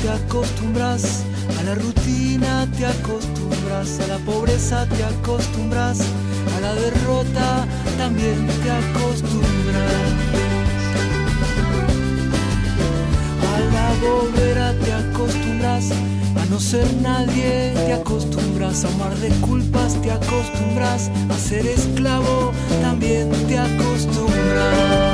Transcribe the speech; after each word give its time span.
Te 0.00 0.08
acostumbras, 0.10 1.24
a 1.58 1.62
la 1.62 1.74
rutina 1.74 2.66
te 2.76 2.86
acostumbras, 2.86 4.00
a 4.00 4.06
la 4.06 4.18
pobreza 4.18 4.86
te 4.86 5.04
acostumbras, 5.04 6.00
a 6.56 6.60
la 6.60 6.74
derrota 6.74 7.66
también 7.98 8.46
te 8.46 8.70
acostumbras. 8.70 9.92
A 13.54 13.60
la 13.74 13.88
bobera 14.00 14.74
te 14.84 14.92
acostumbras, 14.92 15.90
a 16.40 16.44
no 16.46 16.60
ser 16.60 16.86
nadie 17.02 17.72
te 17.74 17.92
acostumbras, 17.92 18.84
a 18.84 18.88
amar 18.88 19.14
de 19.16 19.28
culpas 19.40 20.00
te 20.02 20.10
acostumbras, 20.10 21.10
a 21.30 21.38
ser 21.38 21.66
esclavo 21.66 22.52
también 22.82 23.30
te 23.48 23.58
acostumbras. 23.58 25.13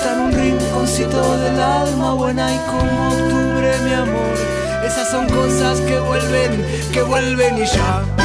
está 0.00 0.14
en 0.14 0.20
un 0.20 0.32
rinconcito 0.32 1.36
del 1.40 1.60
alma 1.60 2.14
buena 2.14 2.54
y 2.54 2.58
como 2.70 3.08
octubre 3.08 3.70
mi 3.84 3.92
amor. 3.92 4.34
Esas 4.82 5.10
son 5.10 5.28
cosas 5.28 5.78
que 5.82 5.98
vuelven, 5.98 6.64
que 6.90 7.02
vuelven 7.02 7.58
y 7.58 7.66
ya. 7.66 8.19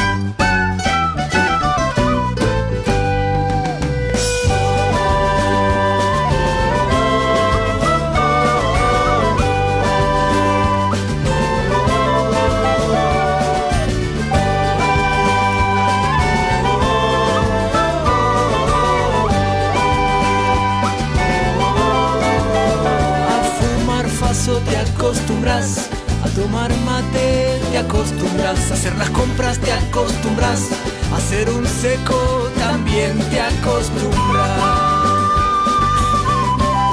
Hacer 28.86 28.98
las 28.98 29.10
compras, 29.10 29.58
te 29.58 29.72
acostumbras 29.72 30.68
hacer 31.12 31.50
un 31.50 31.66
seco, 31.66 32.48
también 32.56 33.18
te 33.30 33.40
acostumbras. 33.40 34.60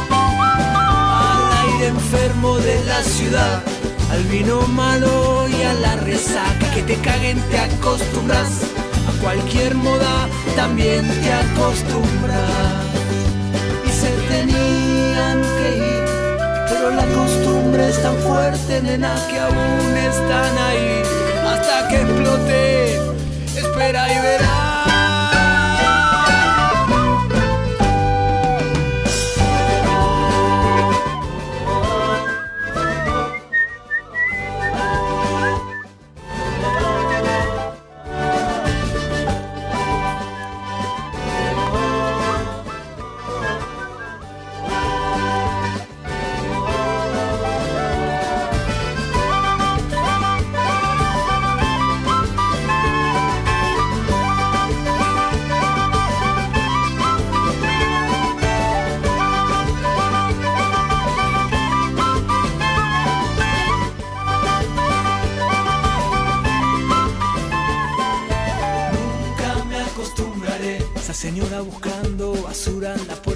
Al 0.09 1.67
aire 1.67 1.87
enfermo 1.87 2.57
de 2.57 2.83
la 2.85 3.03
ciudad, 3.03 3.61
al 4.11 4.23
vino 4.23 4.61
malo 4.69 5.47
y 5.47 5.61
a 5.61 5.73
la 5.73 5.95
resaca, 5.97 6.71
que 6.73 6.81
te 6.81 6.95
caguen, 6.95 7.39
te 7.51 7.59
acostumbras. 7.59 8.61
A 9.07 9.21
cualquier 9.21 9.75
moda 9.75 10.27
también 10.55 11.07
te 11.21 11.31
acostumbras. 11.31 12.85
Y 13.85 13.91
se 13.91 14.09
tenían 14.29 15.41
que 15.41 15.77
ir 15.77 16.03
pero 16.69 16.89
la 16.89 17.05
costumbre 17.13 17.89
es 17.89 18.01
tan 18.01 18.15
fuerte, 18.17 18.81
nena, 18.81 19.13
que 19.29 19.39
aún 19.39 19.97
están 19.97 20.57
ahí. 20.57 21.22
Libera, 23.83 24.07
libera. 24.07 24.62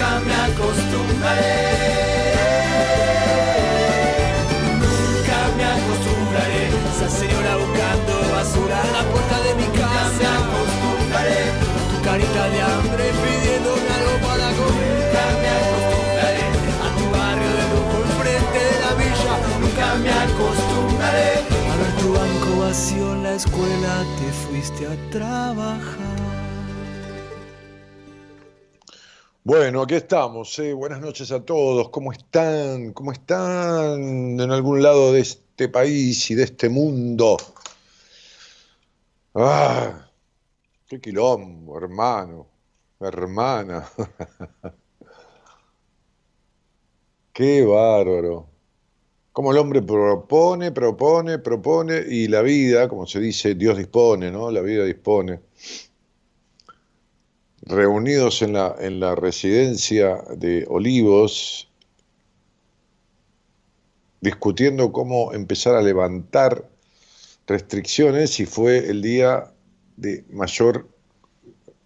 nunca 0.00 0.20
me 0.24 0.34
acostumbraré. 0.34 1.56
Nunca 4.80 5.38
me 5.56 5.64
acostumbraré. 5.76 6.62
Esa 6.90 7.08
señora 7.20 7.56
buscando 7.56 8.12
basura 8.32 8.76
en 8.86 8.92
la 8.96 9.04
puerta 9.12 9.36
de 9.44 9.54
mi 9.60 9.68
casa. 9.76 10.08
Nunca 10.08 10.30
me 10.30 10.40
acostumbraré. 10.40 11.42
Tu 11.90 11.96
carita 12.02 12.42
de 12.48 12.60
hambre 12.62 13.04
pidiendo 13.20 13.70
algo 13.96 14.14
para 14.26 14.48
comer. 14.58 14.90
Nunca 15.00 15.24
me 15.42 15.48
acostumbraré. 15.60 16.44
A 16.84 16.88
tu 16.96 17.04
barrio 17.16 17.50
de 17.58 17.64
lujo 17.72 17.96
enfrente 18.08 18.60
de 18.70 18.76
la 18.84 18.92
villa. 19.00 19.34
Nunca 19.60 19.86
me 20.02 20.10
acostumbraré. 20.24 21.30
A 21.70 21.74
ver 21.80 21.92
tu 22.00 22.08
banco 22.18 22.50
vacío 22.64 23.12
en 23.14 23.22
la 23.22 23.34
escuela. 23.34 23.92
Te 24.18 24.32
fuiste 24.32 24.86
a 24.86 24.96
trabajar. 25.10 26.09
Bueno, 29.42 29.82
aquí 29.82 29.94
estamos. 29.94 30.58
¿eh? 30.58 30.74
Buenas 30.74 31.00
noches 31.00 31.32
a 31.32 31.42
todos. 31.42 31.88
¿Cómo 31.88 32.12
están? 32.12 32.92
¿Cómo 32.92 33.10
están 33.10 34.38
en 34.38 34.50
algún 34.50 34.82
lado 34.82 35.12
de 35.14 35.20
este 35.20 35.68
país 35.68 36.30
y 36.30 36.34
de 36.34 36.44
este 36.44 36.68
mundo? 36.68 37.38
¡Ah! 39.34 40.10
¡Qué 40.86 41.00
quilombo, 41.00 41.78
hermano! 41.78 42.48
Hermana. 43.00 43.88
¡Qué 47.32 47.64
bárbaro! 47.64 48.46
Como 49.32 49.52
el 49.52 49.58
hombre 49.58 49.80
propone, 49.80 50.70
propone, 50.70 51.38
propone 51.38 52.04
y 52.06 52.28
la 52.28 52.42
vida, 52.42 52.88
como 52.88 53.06
se 53.06 53.20
dice, 53.20 53.54
Dios 53.54 53.78
dispone, 53.78 54.30
¿no? 54.30 54.50
La 54.50 54.60
vida 54.60 54.84
dispone 54.84 55.40
reunidos 57.70 58.42
en 58.42 58.52
la, 58.54 58.74
en 58.78 59.00
la 59.00 59.14
residencia 59.14 60.22
de 60.36 60.66
Olivos, 60.68 61.68
discutiendo 64.20 64.92
cómo 64.92 65.32
empezar 65.32 65.76
a 65.76 65.82
levantar 65.82 66.68
restricciones 67.46 68.38
y 68.40 68.46
fue 68.46 68.90
el 68.90 69.02
día 69.02 69.52
de 69.96 70.24
mayor 70.30 70.88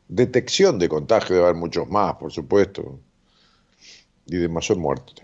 detección 0.08 0.78
de 0.78 0.88
contagio, 0.88 1.36
de 1.36 1.42
haber 1.42 1.54
muchos 1.54 1.88
más, 1.88 2.14
por 2.14 2.32
supuesto, 2.32 2.98
y 4.26 4.37
de 4.37 4.48
mayor 4.48 4.78
muerte. 4.78 5.22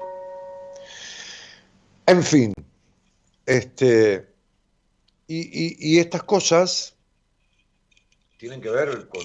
En 2.06 2.22
fin, 2.22 2.52
este, 3.46 4.28
y, 5.26 5.94
y 5.94 5.98
estas 5.98 6.22
cosas 6.24 6.94
tienen 8.38 8.60
que 8.60 8.70
ver 8.70 9.08
con 9.08 9.22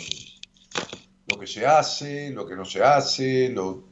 lo 1.27 1.39
que 1.39 1.47
se 1.47 1.65
hace, 1.65 2.29
lo 2.31 2.45
que 2.45 2.55
no 2.55 2.65
se 2.65 2.83
hace, 2.83 3.49
lo 3.49 3.83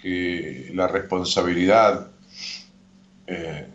que 0.00 0.70
la 0.74 0.88
responsabilidad 0.88 2.10
eh, 3.26 3.66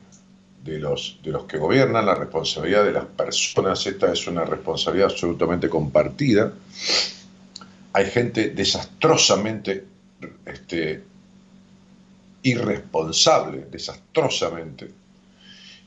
de, 0.63 0.79
los, 0.79 1.19
de 1.23 1.31
los 1.31 1.45
que 1.45 1.57
gobiernan, 1.57 2.05
la 2.05 2.15
responsabilidad 2.15 2.83
de 2.83 2.91
las 2.91 3.05
personas, 3.05 3.85
esta 3.87 4.11
es 4.11 4.27
una 4.27 4.43
responsabilidad 4.45 5.09
absolutamente 5.09 5.69
compartida. 5.69 6.53
Hay 7.93 8.05
gente 8.05 8.49
desastrosamente 8.49 9.85
este, 10.45 11.03
irresponsable, 12.43 13.65
desastrosamente. 13.71 14.91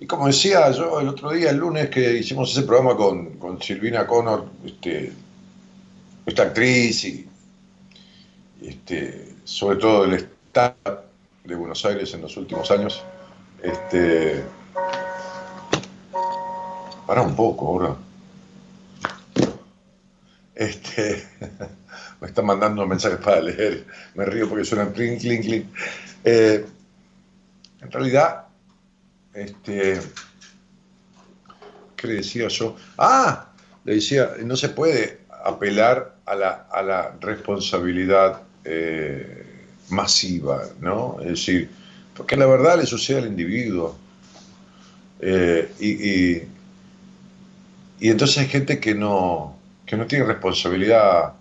Y 0.00 0.06
como 0.06 0.26
decía 0.26 0.70
yo 0.72 0.98
el 0.98 1.08
otro 1.08 1.30
día, 1.30 1.50
el 1.50 1.58
lunes 1.58 1.90
que 1.90 2.14
hicimos 2.14 2.50
ese 2.50 2.62
programa 2.62 2.96
con, 2.96 3.38
con 3.38 3.60
Silvina 3.60 4.06
Connor, 4.06 4.46
este, 4.64 5.12
esta 6.26 6.42
actriz 6.42 7.04
y, 7.04 7.28
este, 8.62 9.34
sobre 9.44 9.76
todo 9.76 10.04
el 10.04 10.14
Estado 10.14 11.04
de 11.44 11.54
Buenos 11.54 11.84
Aires 11.84 12.12
en 12.14 12.22
los 12.22 12.36
últimos 12.36 12.70
años. 12.70 13.02
Este, 13.62 14.44
para 17.06 17.22
un 17.22 17.34
poco 17.34 17.66
ahora. 17.66 17.96
Este, 20.54 21.26
me 22.20 22.28
están 22.28 22.46
mandando 22.46 22.86
mensajes 22.86 23.18
para 23.18 23.40
leer. 23.40 23.86
Me 24.14 24.24
río 24.24 24.48
porque 24.48 24.64
suenan 24.64 24.92
clink, 24.92 25.20
clink, 25.20 25.42
clink. 25.42 25.66
Eh, 26.24 26.66
en 27.80 27.90
realidad, 27.90 28.46
este, 29.32 30.00
¿qué 31.96 32.06
le 32.06 32.14
decía 32.14 32.48
yo? 32.48 32.76
Ah, 32.98 33.50
le 33.84 33.94
decía, 33.94 34.32
no 34.44 34.56
se 34.56 34.68
puede 34.68 35.19
apelar 35.44 36.16
a 36.26 36.34
la, 36.34 36.66
a 36.70 36.82
la 36.82 37.16
responsabilidad 37.20 38.42
eh, 38.64 39.44
masiva, 39.90 40.64
¿no? 40.80 41.18
Es 41.20 41.28
decir, 41.28 41.70
porque 42.16 42.36
la 42.36 42.46
verdad 42.46 42.78
le 42.78 42.86
sucede 42.86 43.18
al 43.18 43.26
individuo. 43.26 43.96
Eh, 45.20 45.70
y, 45.80 46.36
y, 48.06 48.08
entonces 48.08 48.38
hay 48.38 48.46
gente 48.48 48.80
que 48.80 48.94
no, 48.94 49.56
que 49.86 49.96
no 49.96 50.06
tiene 50.06 50.24
responsabilidad 50.24 51.34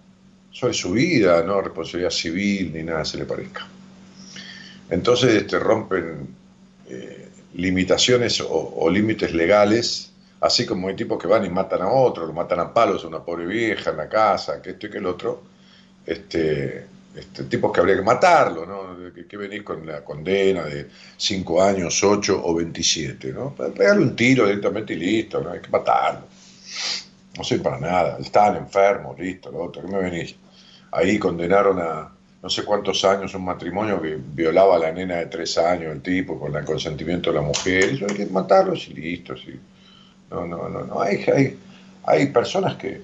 sobre 0.52 0.74
su 0.74 0.92
vida, 0.92 1.44
no 1.44 1.62
responsabilidad 1.62 2.12
civil 2.12 2.72
ni 2.74 2.84
nada 2.84 3.06
se 3.06 3.18
le 3.18 3.25
parezca. 3.25 3.68
Entonces 4.90 5.34
este, 5.36 5.60
rompen 5.60 6.28
eh, 6.90 7.30
limitaciones 7.54 8.42
o, 8.45 8.90
límites 8.90 9.34
legales, 9.34 10.09
así 10.42 10.66
como 10.66 10.88
hay 10.88 10.96
tipos 10.96 11.22
que 11.22 11.28
van 11.28 11.46
y 11.46 11.50
matan 11.50 11.82
a 11.82 11.92
otro, 11.92 12.26
lo 12.26 12.34
matan 12.34 12.60
a 12.60 12.74
palos 12.74 13.04
a 13.04 13.08
una 13.08 13.24
pobre 13.24 13.46
vieja 13.46 13.92
en 13.92 13.98
la 13.98 14.10
casa, 14.10 14.62
que 14.62 14.72
esto 14.72 14.88
y 14.88 14.90
que 14.90 14.98
el 14.98 15.06
otro. 15.06 15.44
Este, 16.06 16.86
este, 17.16 17.44
tipos 17.46 17.72
que 17.72 17.80
habría 17.80 17.96
que 17.96 18.02
matarlo, 18.02 18.66
¿no? 18.66 19.12
Que, 19.28 19.38
venir 19.38 19.64
con 19.64 19.86
la 19.86 20.04
condena 20.04 20.64
de 20.64 20.88
5 21.18 21.62
años, 21.62 22.04
8 22.04 22.42
o 22.44 22.56
27, 22.56 23.34
¿no? 23.34 23.54
Pegarle 23.56 24.04
un 24.04 24.16
tiro 24.16 24.46
directamente 24.46 24.94
y 24.94 24.98
listo, 24.98 25.42
¿no? 25.42 25.52
Hay 25.52 25.60
que 25.60 25.70
matarlo. 25.70 26.22
No 27.38 27.44
soy 27.44 27.60
para 27.60 27.80
nada, 27.80 28.18
están 28.20 28.56
enfermos, 28.58 29.18
listo, 29.18 29.52
lo 29.52 29.64
otro, 29.64 29.82
¿qué 29.82 29.88
me 29.88 30.00
venís? 30.00 30.36
Ahí 30.92 31.18
condenaron 31.18 31.80
a 31.80 32.12
no 32.42 32.50
sé 32.50 32.64
cuántos 32.64 33.04
años 33.04 33.34
un 33.36 33.44
matrimonio 33.44 34.02
que 34.02 34.18
violaba 34.18 34.78
a 34.78 34.80
la 34.80 34.92
nena 34.92 35.18
de 35.18 35.26
3 35.26 35.58
años, 35.58 35.94
el 35.94 36.02
tipo, 36.02 36.40
con 36.40 36.56
el 36.56 36.64
consentimiento 36.64 37.32
de 37.32 37.36
la 37.38 37.42
mujer, 37.42 37.84
eso 37.86 38.06
hay 38.08 38.16
que 38.16 38.26
matarlos 38.28 38.88
y 38.88 38.94
listo, 38.94 39.36
sí. 39.36 39.60
No, 40.31 40.46
no, 40.46 40.70
no, 40.70 40.84
no, 40.84 41.02
hay, 41.02 41.26
hay, 41.34 41.60
hay 42.04 42.28
personas 42.28 42.76
que 42.76 43.02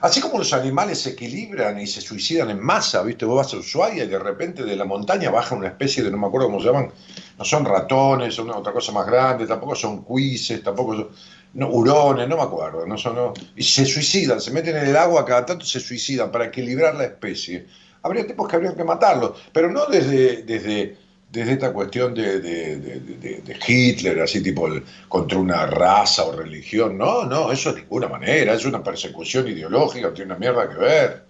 Así 0.00 0.20
como 0.20 0.38
los 0.38 0.52
animales 0.52 1.00
se 1.00 1.10
equilibran 1.10 1.80
y 1.80 1.86
se 1.86 2.00
suicidan 2.00 2.50
en 2.50 2.60
masa, 2.60 3.02
¿viste? 3.02 3.24
Vos 3.24 3.36
vas 3.36 3.52
a 3.52 3.56
Ushuaia 3.56 4.04
y 4.04 4.06
de 4.06 4.18
repente 4.18 4.62
de 4.62 4.76
la 4.76 4.84
montaña 4.84 5.30
baja 5.30 5.56
una 5.56 5.66
especie 5.66 6.04
de, 6.04 6.10
no 6.10 6.18
me 6.18 6.28
acuerdo 6.28 6.46
cómo 6.46 6.60
se 6.60 6.66
llaman, 6.66 6.92
no 7.36 7.44
son 7.44 7.64
ratones, 7.64 8.32
son 8.34 8.50
otra 8.50 8.72
cosa 8.72 8.92
más 8.92 9.06
grande, 9.06 9.46
tampoco 9.46 9.74
son 9.74 10.02
cuises, 10.02 10.62
tampoco 10.62 10.94
son 10.94 11.08
no, 11.54 11.68
hurones, 11.68 12.28
no 12.28 12.36
me 12.36 12.42
acuerdo, 12.42 12.86
no 12.86 12.96
son, 12.96 13.32
y 13.56 13.62
se 13.64 13.84
suicidan, 13.84 14.40
se 14.40 14.52
meten 14.52 14.76
en 14.76 14.86
el 14.86 14.96
agua 14.96 15.24
cada 15.24 15.44
tanto 15.44 15.64
se 15.64 15.80
suicidan 15.80 16.30
para 16.30 16.44
equilibrar 16.44 16.94
la 16.94 17.04
especie. 17.04 17.66
Habría 18.02 18.24
tipos 18.24 18.48
que 18.48 18.54
habrían 18.54 18.76
que 18.76 18.84
matarlos, 18.84 19.32
pero 19.52 19.68
no 19.68 19.86
desde, 19.86 20.44
desde 20.44 20.96
desde 21.30 21.52
esta 21.52 21.72
cuestión 21.72 22.14
de, 22.14 23.58
Hitler, 23.66 24.20
así 24.20 24.42
tipo 24.42 24.68
contra 25.08 25.38
una 25.38 25.66
raza 25.66 26.24
o 26.24 26.32
religión. 26.32 26.96
No, 26.96 27.24
no, 27.24 27.52
eso 27.52 27.72
de 27.72 27.82
ninguna 27.82 28.08
manera, 28.08 28.54
es 28.54 28.64
una 28.64 28.82
persecución 28.82 29.46
ideológica, 29.48 30.12
tiene 30.14 30.32
una 30.32 30.38
mierda 30.38 30.68
que 30.68 30.76
ver. 30.76 31.24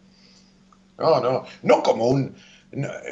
No, 0.99 1.21
no, 1.21 1.45
no 1.63 1.83
como 1.83 2.07
un... 2.09 2.35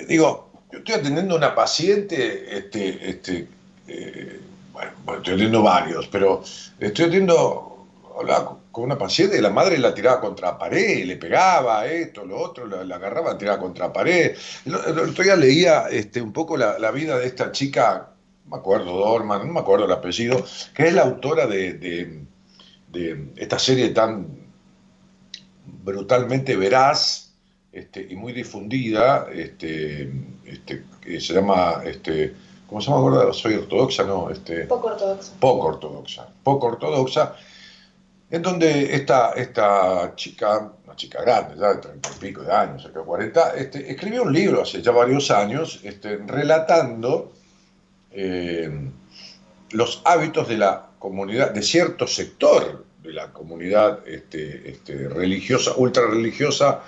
digo, 0.08 0.50
yo 0.70 0.78
estoy 0.78 0.94
atendiendo 0.94 1.34
a 1.34 1.38
una 1.38 1.54
paciente, 1.54 2.56
este, 2.56 3.10
este, 3.10 3.48
eh, 3.88 4.40
bueno, 4.72 4.92
estoy 5.06 5.34
atendiendo 5.34 5.62
varios, 5.62 6.06
pero 6.08 6.42
estoy 6.78 7.06
atendiendo, 7.06 7.86
con 8.76 8.84
una 8.84 8.98
paciente 8.98 9.38
y 9.38 9.40
la 9.40 9.48
madre 9.48 9.78
la 9.78 9.94
tiraba 9.94 10.20
contra 10.20 10.48
la 10.48 10.58
pared, 10.58 11.06
le 11.06 11.16
pegaba 11.16 11.86
esto, 11.86 12.26
lo 12.26 12.38
otro, 12.38 12.66
la, 12.66 12.94
agarraba, 12.94 13.32
la 13.32 13.38
tiraba 13.38 13.58
contra 13.58 13.86
la 13.86 13.92
pared. 13.94 14.36
El, 14.66 14.74
otro 14.74 15.24
día 15.24 15.34
leía 15.34 15.86
este, 15.90 16.20
un 16.20 16.30
poco 16.30 16.58
la, 16.58 16.90
vida 16.90 17.16
de 17.16 17.26
esta 17.26 17.50
chica, 17.52 18.10
no 18.44 18.50
me 18.50 18.56
acuerdo, 18.58 18.92
Dorman, 18.98 19.46
no 19.46 19.54
me 19.54 19.60
acuerdo 19.60 19.86
el 19.86 19.92
apellido, 19.92 20.44
que 20.74 20.88
es 20.88 20.92
la 20.92 21.04
autora 21.04 21.46
de, 21.46 22.20
esta 23.36 23.58
serie 23.58 23.88
tan 23.94 24.26
brutalmente 25.82 26.54
veraz 26.54 27.32
este, 27.72 28.06
y 28.10 28.14
muy 28.14 28.34
difundida, 28.34 29.26
este, 29.32 30.12
este, 30.44 30.84
que 31.00 31.18
se 31.18 31.32
llama, 31.32 31.80
este, 31.82 32.34
¿cómo 32.66 32.82
se 32.82 32.90
llama? 32.90 33.32
Soy 33.32 33.54
ortodoxa, 33.54 34.04
¿no? 34.04 34.28
Este, 34.28 34.66
poco 34.66 34.88
ortodoxa. 34.88 35.32
Poco 35.40 35.66
ortodoxa. 35.66 36.28
Poco 36.42 36.66
ortodoxa 36.66 37.36
en 38.30 38.42
donde 38.42 38.94
esta, 38.94 39.32
esta 39.32 40.14
chica, 40.16 40.72
una 40.84 40.96
chica 40.96 41.22
grande, 41.22 41.54
de 41.54 41.74
treinta 41.76 42.10
y 42.14 42.18
pico 42.18 42.42
de 42.42 42.52
años, 42.52 42.82
cerca 42.82 43.00
de 43.00 43.04
40, 43.04 43.56
este, 43.56 43.90
escribió 43.90 44.24
un 44.24 44.32
libro 44.32 44.62
hace 44.62 44.82
ya 44.82 44.90
varios 44.90 45.30
años 45.30 45.80
este, 45.84 46.16
relatando 46.26 47.32
eh, 48.10 48.90
los 49.70 50.02
hábitos 50.04 50.48
de 50.48 50.58
la 50.58 50.88
comunidad, 50.98 51.52
de 51.52 51.62
cierto 51.62 52.06
sector 52.06 52.84
de 53.02 53.12
la 53.12 53.32
comunidad 53.32 54.00
este, 54.06 54.70
este, 54.70 55.08
religiosa, 55.08 55.72
ultra 55.76 56.06
religiosa 56.06 56.82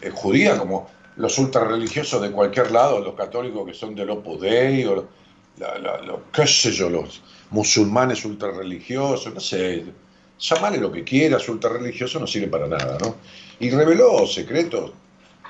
eh, 0.00 0.10
judía, 0.10 0.56
como 0.56 0.88
los 1.16 1.36
ultra 1.38 1.64
religiosos 1.64 2.22
de 2.22 2.30
cualquier 2.30 2.70
lado, 2.70 3.00
los 3.00 3.14
católicos 3.14 3.66
que 3.66 3.74
son 3.74 3.94
del 3.96 4.10
Opus 4.10 4.40
Dei, 4.40 4.84
o 4.84 5.08
qué 6.32 6.46
sé 6.46 6.72
yo, 6.72 6.88
los 6.88 7.22
musulmanes 7.50 8.24
ultra 8.24 8.50
religiosos, 8.50 9.32
no 9.32 9.40
sé, 9.40 9.84
llamale 10.48 10.78
lo 10.78 10.92
que 10.92 11.04
quieras, 11.04 11.48
ultra 11.48 11.70
religioso 11.70 12.20
no 12.20 12.26
sirve 12.26 12.48
para 12.48 12.66
nada, 12.66 12.98
¿no? 13.00 13.16
Y 13.60 13.70
reveló 13.70 14.26
secretos 14.26 14.92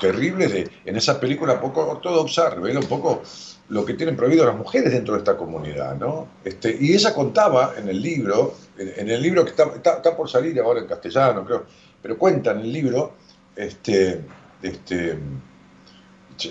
terribles 0.01 0.53
de, 0.53 0.71
en 0.85 0.97
esa 0.97 1.19
película 1.19 1.61
poco 1.61 1.87
ortodoxa, 1.87 2.51
revela 2.51 2.81
un 2.81 2.87
poco 2.87 3.23
lo 3.69 3.85
que 3.85 3.95
tienen 3.95 4.17
prohibido 4.17 4.45
las 4.45 4.57
mujeres 4.57 4.93
dentro 4.93 5.15
de 5.15 5.21
esta 5.21 5.37
comunidad, 5.37 5.97
¿no? 5.97 6.29
Este, 6.45 6.77
y 6.79 6.93
ella 6.93 7.15
contaba 7.15 7.75
en 7.77 7.89
el 7.89 8.01
libro, 8.01 8.55
en, 8.79 9.11
el 9.11 9.23
libro 9.23 9.45
que 9.45 9.51
está, 9.51 9.65
está, 9.75 10.17
por 10.17 10.29
salir 10.29 10.59
ahora 10.61 10.81
en 10.81 10.87
castellano, 10.87 11.45
creo, 11.45 11.65
pero 12.03 12.19
cuenta 12.19 12.53
en 12.53 12.61
el 12.61 12.73
libro, 12.73 13.15
este, 13.57 14.21
este, 14.63 15.19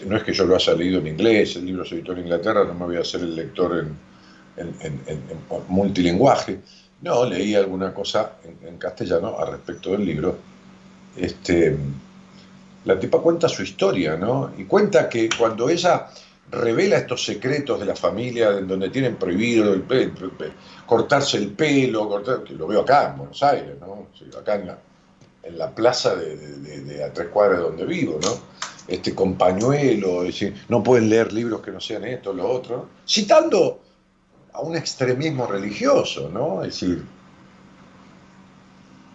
no 0.05 0.17
es 0.17 0.23
que 0.23 0.33
yo 0.33 0.45
lo 0.45 0.55
haya 0.55 0.73
leído 0.73 0.99
en 0.99 1.07
inglés, 1.07 1.55
el 1.55 1.65
libro 1.65 1.85
se 1.85 1.95
editó 1.95 2.13
en 2.13 2.19
Inglaterra, 2.19 2.63
no 2.63 2.73
me 2.73 2.85
voy 2.85 2.97
a 2.97 3.01
hacer 3.01 3.21
el 3.21 3.35
lector 3.35 3.77
en, 3.77 3.95
en, 4.57 5.01
en 5.07 5.19
multilingüaje, 5.67 6.59
no, 7.03 7.25
leí 7.25 7.53
alguna 7.53 7.93
cosa 7.93 8.37
en, 8.65 8.77
castellano 8.77 9.37
al 9.37 9.51
respecto 9.51 9.91
del 9.91 10.05
libro. 10.05 10.37
Este, 11.17 11.77
la 12.85 12.97
tipa 12.97 13.19
cuenta 13.19 13.49
su 13.49 13.61
historia, 13.61 14.15
¿no? 14.15 14.53
Y 14.57 14.63
cuenta 14.63 15.09
que 15.09 15.27
cuando 15.37 15.69
ella 15.69 16.07
revela 16.49 16.97
estos 16.97 17.25
secretos 17.25 17.79
de 17.81 17.85
la 17.85 17.95
familia, 17.95 18.57
en 18.57 18.67
donde 18.67 18.89
tienen 18.89 19.17
prohibido 19.17 19.73
el, 19.73 19.83
cortarse 20.85 21.37
el 21.37 21.49
pelo, 21.49 22.07
cortar, 22.07 22.43
que 22.43 22.53
lo 22.53 22.67
veo 22.67 22.81
acá 22.81 23.09
en 23.09 23.17
Buenos 23.17 23.43
Aires, 23.43 23.75
¿no? 23.81 24.07
acá 24.39 24.55
en 24.55 25.57
la, 25.57 25.71
plaza 25.71 26.15
de, 26.15 27.03
a 27.03 27.11
tres 27.11 27.27
cuadras 27.27 27.57
de 27.57 27.63
donde 27.65 27.85
vivo, 27.85 28.17
¿no? 28.21 28.53
Este, 28.87 29.13
con 29.13 29.35
pañuelo, 29.35 30.23
no 30.69 30.83
pueden 30.83 31.09
leer 31.09 31.33
libros 31.33 31.61
que 31.61 31.71
no 31.71 31.81
sean 31.81 32.05
esto, 32.05 32.31
lo 32.31 32.49
otro, 32.49 32.87
citando 33.05 33.82
a 34.53 34.61
un 34.61 34.75
extremismo 34.75 35.47
religioso, 35.47 36.29
¿no? 36.29 36.63
Es 36.63 36.79
decir, 36.79 37.03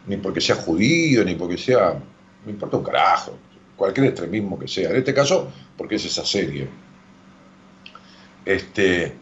ni 0.07 0.17
porque 0.17 0.41
sea 0.41 0.57
judío, 0.57 1.25
ni 1.25 1.35
porque 1.35 1.57
sea, 1.57 2.01
no 2.45 2.51
importa 2.51 2.77
un 2.77 2.85
carajo, 2.85 3.39
cualquier 3.77 4.09
extremismo 4.09 4.59
que 4.59 4.67
sea. 4.67 4.91
En 4.91 4.97
este 4.97 5.15
caso, 5.15 5.51
porque 5.77 5.95
es 5.95 6.05
esa 6.05 6.25
serie. 6.25 6.69
Este, 8.45 9.15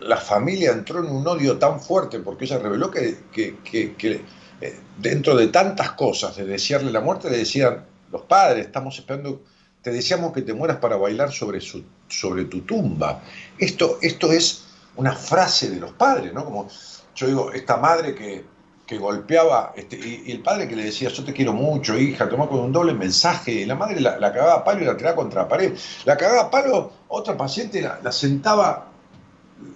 la 0.00 0.16
familia 0.16 0.72
entró 0.72 1.04
en 1.04 1.10
un 1.10 1.26
odio 1.26 1.58
tan 1.58 1.80
fuerte 1.80 2.20
porque 2.20 2.44
ella 2.44 2.58
reveló 2.58 2.90
que, 2.90 3.18
eh, 3.34 4.80
dentro 4.96 5.36
de 5.36 5.48
tantas 5.48 5.92
cosas 5.92 6.36
de 6.36 6.46
desearle 6.46 6.90
la 6.90 7.00
muerte, 7.00 7.28
le 7.28 7.38
decían, 7.38 7.84
los 8.10 8.22
padres, 8.22 8.66
estamos 8.66 8.98
esperando 8.98 9.42
te 9.82 9.92
deseamos 9.92 10.32
que 10.32 10.42
te 10.42 10.54
mueras 10.54 10.78
para 10.78 10.96
bailar 10.96 11.32
sobre, 11.32 11.60
su, 11.60 11.84
sobre 12.08 12.44
tu 12.44 12.62
tumba. 12.62 13.22
Esto, 13.58 13.98
esto 14.02 14.32
es 14.32 14.64
una 14.96 15.12
frase 15.12 15.70
de 15.70 15.80
los 15.80 15.92
padres, 15.92 16.32
¿no? 16.32 16.44
Como 16.44 16.68
yo 17.14 17.26
digo, 17.26 17.52
esta 17.52 17.76
madre 17.76 18.14
que, 18.14 18.44
que 18.86 18.98
golpeaba, 18.98 19.72
este, 19.76 19.96
y, 19.96 20.30
el 20.30 20.40
padre 20.40 20.68
que 20.68 20.76
le 20.76 20.84
decía, 20.84 21.08
yo 21.08 21.24
te 21.24 21.32
quiero 21.32 21.52
mucho, 21.52 21.96
hija, 21.98 22.28
toma 22.28 22.48
con 22.48 22.60
un 22.60 22.72
doble 22.72 22.94
mensaje, 22.94 23.52
y 23.52 23.66
la 23.66 23.74
madre 23.74 24.00
la, 24.00 24.18
cagaba 24.18 24.54
a 24.54 24.64
palo 24.64 24.82
y 24.82 24.86
la 24.86 24.96
tiraba 24.96 25.16
contra 25.16 25.42
la 25.42 25.48
pared. 25.48 25.76
La 26.04 26.16
cagaba 26.16 26.42
a 26.42 26.50
palo, 26.50 26.92
otra 27.08 27.36
paciente 27.36 27.82
la, 27.82 28.12
sentaba, 28.12 28.88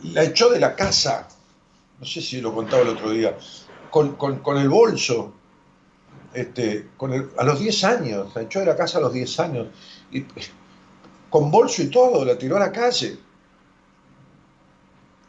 la 0.05 0.25
echó 0.25 0.51
de 0.51 0.61
la 0.61 0.75
casa, 0.75 1.29
no 1.99 2.07
sé 2.07 2.21
si 2.21 2.41
lo 2.41 2.55
contaba 2.55 2.83
el 2.83 2.89
otro 2.89 3.11
día, 3.11 3.37
con, 3.91 4.15
con 4.15 4.59
el 4.59 4.69
bolso, 4.69 5.35
este, 6.35 6.89
con 6.97 7.31
a 7.37 7.45
los 7.45 7.61
10 7.61 7.85
años, 7.85 8.35
la 8.35 8.43
echó 8.43 8.61
de 8.61 8.67
la 8.67 8.77
casa 8.77 8.99
a 8.99 9.03
los 9.03 9.13
10 9.13 9.41
años, 9.41 9.67
y, 10.11 10.25
con 11.29 11.51
bolso 11.51 11.83
y 11.83 11.87
todo, 11.87 12.25
la 12.25 12.37
tiró 12.37 12.57
a 12.57 12.61
la 12.61 12.73
calle. 12.73 13.19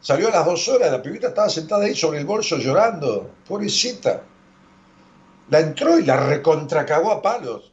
Salió 0.04 0.28
a 0.28 0.32
las 0.32 0.44
dos 0.44 0.68
horas, 0.68 0.92
la 0.92 1.00
pibita 1.00 1.28
estaba 1.28 1.48
sentada 1.48 1.86
ahí 1.86 1.94
sobre 1.94 2.18
el 2.18 2.26
bolso 2.26 2.58
llorando, 2.58 3.36
pobrecita. 3.48 4.22
La 5.48 5.60
entró 5.60 5.98
y 5.98 6.04
la 6.04 6.28
recontracagó 6.28 7.10
a 7.10 7.22
palos. 7.22 7.72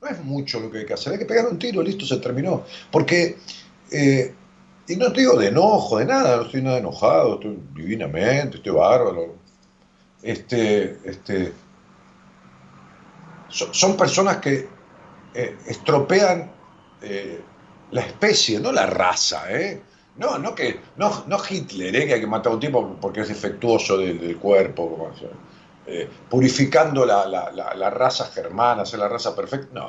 No 0.00 0.08
es 0.08 0.24
mucho 0.24 0.58
lo 0.58 0.70
que 0.70 0.78
hay 0.78 0.86
que 0.86 0.94
hacer, 0.94 1.12
hay 1.12 1.18
que 1.18 1.26
pegar 1.26 1.46
un 1.46 1.58
tiro, 1.58 1.82
listo, 1.82 2.06
se 2.06 2.16
terminó. 2.16 2.64
Porque, 2.90 3.36
eh, 3.92 4.34
y 4.88 4.96
no 4.96 5.12
te 5.12 5.20
digo 5.20 5.36
de 5.36 5.48
enojo, 5.48 5.98
de 5.98 6.06
nada, 6.06 6.38
no 6.38 6.42
estoy 6.44 6.62
nada 6.62 6.78
enojado, 6.78 7.34
estoy 7.34 7.58
divinamente, 7.74 8.56
estoy 8.56 8.72
bárbaro. 8.72 9.34
Este, 10.22 10.98
este, 11.04 11.52
son 13.50 13.98
personas 13.98 14.38
que 14.38 14.66
eh, 15.34 15.56
estropean 15.66 16.50
eh, 17.02 17.42
la 17.90 18.00
especie, 18.00 18.58
no 18.60 18.72
la 18.72 18.86
raza, 18.86 19.44
¿eh? 19.52 19.82
No, 20.16 20.38
no, 20.38 20.54
que, 20.54 20.80
no, 20.96 21.24
no 21.26 21.38
Hitler, 21.48 21.94
¿eh? 21.96 22.06
que 22.06 22.14
hay 22.14 22.20
que 22.20 22.26
matar 22.26 22.52
a 22.52 22.54
un 22.54 22.60
tipo 22.60 22.96
porque 23.00 23.20
es 23.22 23.28
defectuoso 23.28 23.98
del, 23.98 24.36
cuerpo, 24.38 25.10
purificando 26.30 27.04
la, 27.04 27.26
la, 27.26 27.90
raza 27.90 28.26
germana, 28.26 28.82
hacer 28.82 29.00
la 29.00 29.08
raza 29.08 29.34
perfecta. 29.34 29.68
No, 29.74 29.88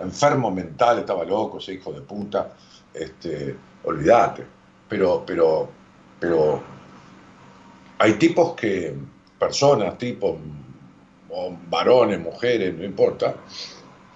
enfermo 0.00 0.50
mental, 0.50 1.00
estaba 1.00 1.24
loco, 1.24 1.58
ese 1.58 1.74
hijo 1.74 1.92
de 1.92 2.02
puta. 2.02 2.52
Este, 2.94 3.56
olvídate. 3.84 4.46
Pero, 4.88 5.24
pero, 5.26 5.68
pero 6.20 6.62
hay 7.98 8.12
tipos 8.14 8.54
que, 8.54 8.94
personas, 9.38 9.98
tipos, 9.98 10.36
o 11.30 11.56
varones, 11.68 12.20
mujeres, 12.20 12.74
no 12.74 12.84
importa, 12.84 13.34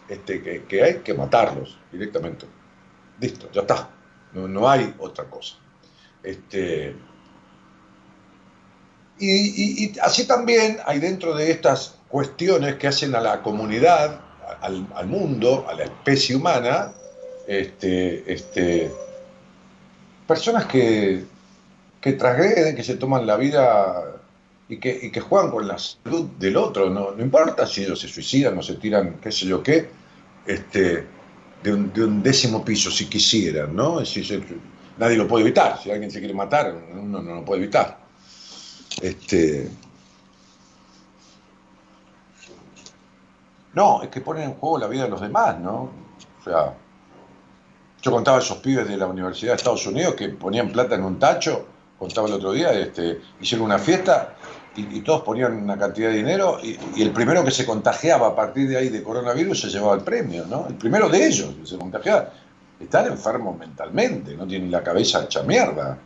este, 0.09 0.65
que, 0.67 0.83
hay 0.83 0.95
que 0.99 1.15
matarlos 1.15 1.79
directamente. 1.91 2.47
Listo, 3.21 3.51
ya 3.53 3.63
está. 3.63 3.89
No, 4.35 4.69
hay 4.69 4.95
otra 4.99 5.25
cosa. 5.25 5.57
Este, 6.23 6.95
y, 9.19 9.99
así 10.01 10.27
también 10.27 10.79
hay 10.85 10.99
dentro 10.99 11.35
de 11.35 11.51
estas 11.51 11.97
cuestiones 12.09 12.77
que 12.77 12.89
hacen 12.89 13.15
a 13.15 13.21
la 13.21 13.43
comunidad, 13.43 14.21
al, 14.61 15.07
mundo, 15.07 15.67
a 15.69 15.75
la 15.75 15.85
especie 15.85 16.37
humana, 16.37 16.93
este, 17.47 18.33
este, 18.33 18.91
personas 20.27 20.67
que, 20.67 21.25
que 22.01 22.12
transgreden, 22.15 22.77
que 22.77 22.85
se 22.85 22.97
toman 22.97 23.27
la 23.27 23.37
vida 23.37 24.21
y 24.69 24.79
que, 24.79 25.21
juegan 25.21 25.51
con 25.51 25.69
la 25.69 25.79
salud 25.79 26.27
del 26.39 26.57
otro. 26.57 26.89
No, 26.89 27.12
no 27.12 27.23
importa 27.23 27.67
si 27.67 27.85
ellos 27.85 28.01
se 28.01 28.09
suicidan 28.09 28.57
o 28.59 28.62
se 28.62 28.75
tiran, 28.75 29.19
qué 29.21 29.31
sé 29.31 29.47
yo 29.47 29.62
qué, 29.62 29.89
este, 30.47 31.07
de, 31.62 31.73
un, 31.73 32.23
décimo 32.23 32.64
piso, 32.64 32.90
si 32.90 33.07
quisieran, 33.07 33.75
¿no? 33.75 34.00
nadie 34.99 35.16
lo 35.16 35.28
puede 35.28 35.45
evitar. 35.45 35.81
Si 35.83 35.90
alguien 35.90 36.11
se 36.11 36.19
quiere 36.19 36.35
matar, 36.35 36.75
uno 36.92 37.23
no 37.23 37.35
lo 37.37 37.45
puede 37.45 37.62
evitar. 37.62 37.99
Este, 39.00 39.71
no, 43.75 44.02
es 44.02 44.09
que 44.09 44.21
ponen 44.21 44.45
en 44.45 44.54
juego 44.54 44.78
la 44.78 44.87
vida 44.87 45.04
de 45.04 45.11
los 45.11 45.21
demás, 45.21 45.59
¿no? 45.61 45.90
O 46.40 46.45
sea, 46.45 46.75
yo 48.02 48.11
contaba 48.11 48.38
a 48.38 48.40
esos 48.40 48.59
pibes 48.59 48.88
de 48.88 48.97
la 48.97 49.07
Universidad 49.07 49.52
de 49.52 49.57
Estados 49.57 49.87
Unidos 49.87 50.14
que 50.14 50.28
ponían 50.31 50.71
plata 50.71 50.97
en 50.97 51.04
un 51.04 51.19
tacho, 51.19 51.66
contaba 51.99 52.26
el 52.28 52.35
otro 52.35 52.52
día, 52.52 52.73
este, 52.73 53.21
hicieron 53.40 53.66
una 53.66 53.78
fiesta 53.78 54.35
y, 54.76 55.00
todos 55.00 55.23
ponían 55.23 55.52
una 55.55 55.79
cantidad 55.79 56.09
de 56.09 56.17
dinero 56.17 56.59
y, 56.62 56.79
el 57.02 57.11
primero 57.11 57.45
que 57.45 57.50
se 57.50 57.67
contagiaba 57.67 58.29
a 58.29 58.37
partir 58.37 58.69
de 58.69 58.76
ahí 58.76 58.88
de 58.88 59.02
coronavirus 59.02 59.61
se 59.61 59.69
llevaba 59.69 59.95
el 59.95 60.02
premio, 60.02 60.47
¿no? 60.47 60.67
El 60.69 60.75
primero 60.75 61.09
de 61.09 61.26
ellos 61.26 61.55
que 61.61 61.67
se 61.67 61.76
contagiaba. 61.76 62.31
Están 62.81 63.07
enfermos 63.07 63.59
mentalmente, 63.59 64.37
no 64.37 64.47
tienen 64.47 64.71
la 64.71 64.83
cabeza 64.83 65.25
hecha 65.25 65.43
mierda. 65.43 65.99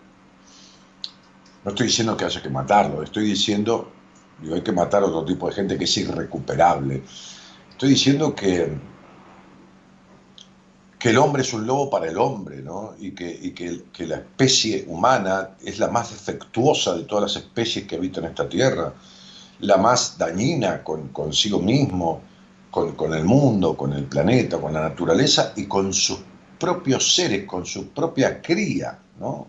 No 1.64 1.70
estoy 1.70 1.86
diciendo 1.86 2.16
que 2.16 2.24
haya 2.24 2.42
que 2.42 2.50
matarlo, 2.50 3.02
estoy 3.02 3.24
diciendo, 3.24 3.90
digo, 4.40 4.54
hay 4.54 4.62
que 4.62 4.72
matar 4.72 5.02
a 5.02 5.06
otro 5.06 5.24
tipo 5.24 5.48
de 5.48 5.54
gente 5.54 5.78
que 5.78 5.84
es 5.84 5.96
irrecuperable. 5.96 7.02
Estoy 7.70 7.90
diciendo 7.90 8.34
que 8.34 8.72
que 11.06 11.10
el 11.10 11.18
hombre 11.18 11.42
es 11.42 11.52
un 11.52 11.64
lobo 11.64 11.88
para 11.88 12.08
el 12.08 12.18
hombre, 12.18 12.62
¿no? 12.62 12.96
y, 12.98 13.12
que, 13.12 13.54
que, 13.92 14.06
la 14.08 14.16
especie 14.16 14.84
humana 14.88 15.50
es 15.64 15.78
la 15.78 15.86
más 15.86 16.10
defectuosa 16.10 16.96
de 16.96 17.04
todas 17.04 17.32
las 17.32 17.44
especies 17.44 17.86
que 17.86 17.94
habitan 17.94 18.24
esta 18.24 18.48
tierra, 18.48 18.92
la 19.60 19.76
más 19.76 20.18
dañina 20.18 20.82
con, 20.82 21.10
consigo 21.10 21.60
mismo, 21.60 22.22
con, 22.72 23.14
el 23.14 23.22
mundo, 23.22 23.76
con 23.76 23.92
el 23.92 24.06
planeta, 24.06 24.60
con 24.60 24.74
la 24.74 24.80
naturaleza 24.80 25.52
y 25.54 25.66
con 25.66 25.94
sus 25.94 26.18
propios 26.58 27.14
seres, 27.14 27.46
con 27.46 27.64
su 27.64 27.90
propia 27.90 28.42
cría, 28.42 28.98
¿no? 29.20 29.46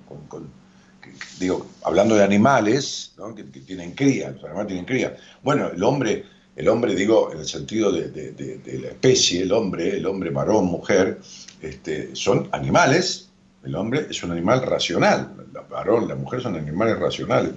digo, 1.40 1.66
hablando 1.82 2.14
de 2.14 2.24
animales 2.24 3.14
¿no? 3.18 3.34
que, 3.34 3.46
tienen 3.46 3.94
cría, 3.94 4.30
los 4.30 4.44
animales 4.44 4.68
tienen 4.68 4.86
cría. 4.86 5.18
Bueno, 5.42 5.72
el 5.74 5.84
hombre 5.84 6.24
el 6.58 6.68
hombre, 6.70 6.96
digo, 6.96 7.32
en 7.32 7.38
el 7.38 7.46
sentido 7.46 7.92
de, 7.92 8.64
la 8.82 8.88
especie, 8.88 9.44
el 9.44 9.52
hombre, 9.52 9.96
el 9.96 10.08
hombre 10.08 10.32
varón, 10.32 10.66
mujer, 10.66 11.20
este, 11.62 12.16
son 12.16 12.50
animales, 12.52 13.30
el 13.64 13.76
hombre 13.76 14.08
es 14.10 14.24
un 14.24 14.32
animal 14.32 14.62
racional, 14.62 15.34
el 15.40 15.62
varón, 15.70 16.08
la 16.08 16.16
mujer 16.16 16.42
son 16.42 16.56
animales 16.56 17.00
racionales, 17.00 17.54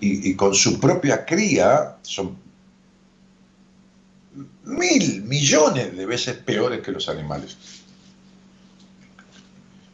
y, 0.00 0.34
con 0.34 0.54
su 0.54 0.78
propia 0.78 1.24
cría 1.24 1.96
son 2.02 2.36
mil 4.64 5.22
millones 5.22 5.96
de 5.96 6.04
veces 6.04 6.36
peores 6.36 6.80
que 6.80 6.92
los 6.92 7.08
animales. 7.08 7.56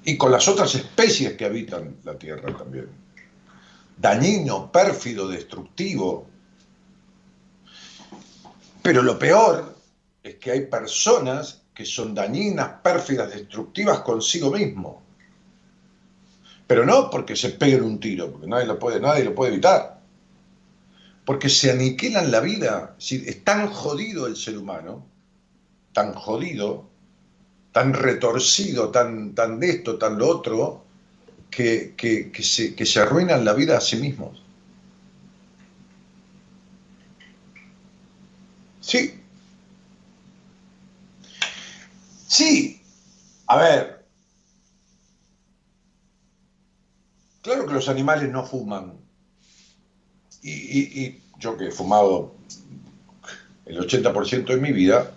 Y 0.04 0.16
con 0.16 0.32
las 0.32 0.48
otras 0.48 0.74
especies 0.74 1.34
que 1.34 1.44
habitan 1.44 1.96
la 2.04 2.14
Tierra 2.14 2.56
también. 2.56 2.88
Dañino, 3.96 4.72
pérfido, 4.72 5.28
destructivo, 5.28 6.26
pero 8.82 9.02
lo 9.02 9.18
peor 9.18 9.76
es 10.22 10.36
que 10.36 10.50
hay 10.50 10.66
personas 10.66 11.59
que 11.80 11.86
son 11.86 12.14
dañinas, 12.14 12.82
pérfidas, 12.82 13.32
destructivas 13.32 14.00
consigo 14.00 14.50
mismo. 14.50 15.00
Pero 16.66 16.84
no 16.84 17.08
porque 17.08 17.34
se 17.34 17.48
peguen 17.52 17.84
un 17.84 17.98
tiro, 17.98 18.30
porque 18.30 18.46
nadie 18.46 18.66
lo 18.66 18.78
puede, 18.78 19.00
nadie 19.00 19.24
lo 19.24 19.34
puede 19.34 19.52
evitar. 19.52 19.98
Porque 21.24 21.48
se 21.48 21.70
aniquilan 21.70 22.30
la 22.30 22.40
vida. 22.40 22.96
Es 22.98 23.44
tan 23.44 23.68
jodido 23.68 24.26
el 24.26 24.36
ser 24.36 24.58
humano, 24.58 25.06
tan 25.94 26.12
jodido, 26.12 26.84
tan 27.72 27.94
retorcido, 27.94 28.90
tan, 28.90 29.34
tan 29.34 29.58
de 29.58 29.70
esto, 29.70 29.96
tan 29.96 30.18
lo 30.18 30.28
otro, 30.28 30.84
que, 31.50 31.94
que, 31.96 32.42
se, 32.42 32.74
que 32.74 32.84
se 32.84 33.00
arruinan 33.00 33.42
la 33.42 33.54
vida 33.54 33.78
a 33.78 33.80
sí 33.80 33.96
mismos. 33.96 34.42
Sí. 38.80 39.19
Sí. 42.30 42.80
A 43.48 43.56
ver. 43.56 44.06
Claro 47.42 47.66
que 47.66 47.74
los 47.74 47.88
animales 47.88 48.30
no 48.30 48.46
fuman. 48.46 48.92
Y, 50.40 51.20
yo 51.38 51.56
que 51.56 51.68
he 51.68 51.70
fumado 51.72 52.34
el 53.66 53.78
80% 53.80 54.44
de 54.44 54.56
mi 54.58 54.72
vida, 54.72 55.10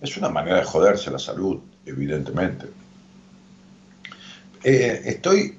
es 0.00 0.16
una 0.16 0.30
manera 0.30 0.56
de 0.56 0.64
joderse 0.64 1.10
la 1.10 1.18
salud, 1.18 1.60
evidentemente. 1.84 2.66
Eh, 4.64 5.02
estoy 5.04 5.58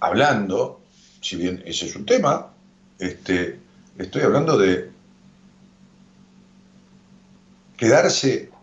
hablando, 0.00 0.80
si 1.20 1.36
bien 1.36 1.62
ese 1.66 1.86
es 1.86 1.94
un 1.94 2.04
tema, 2.04 2.50
este, 2.98 3.60
estoy 3.96 4.22
hablando 4.22 4.58
de 4.58 4.90
quedarse 7.76 8.53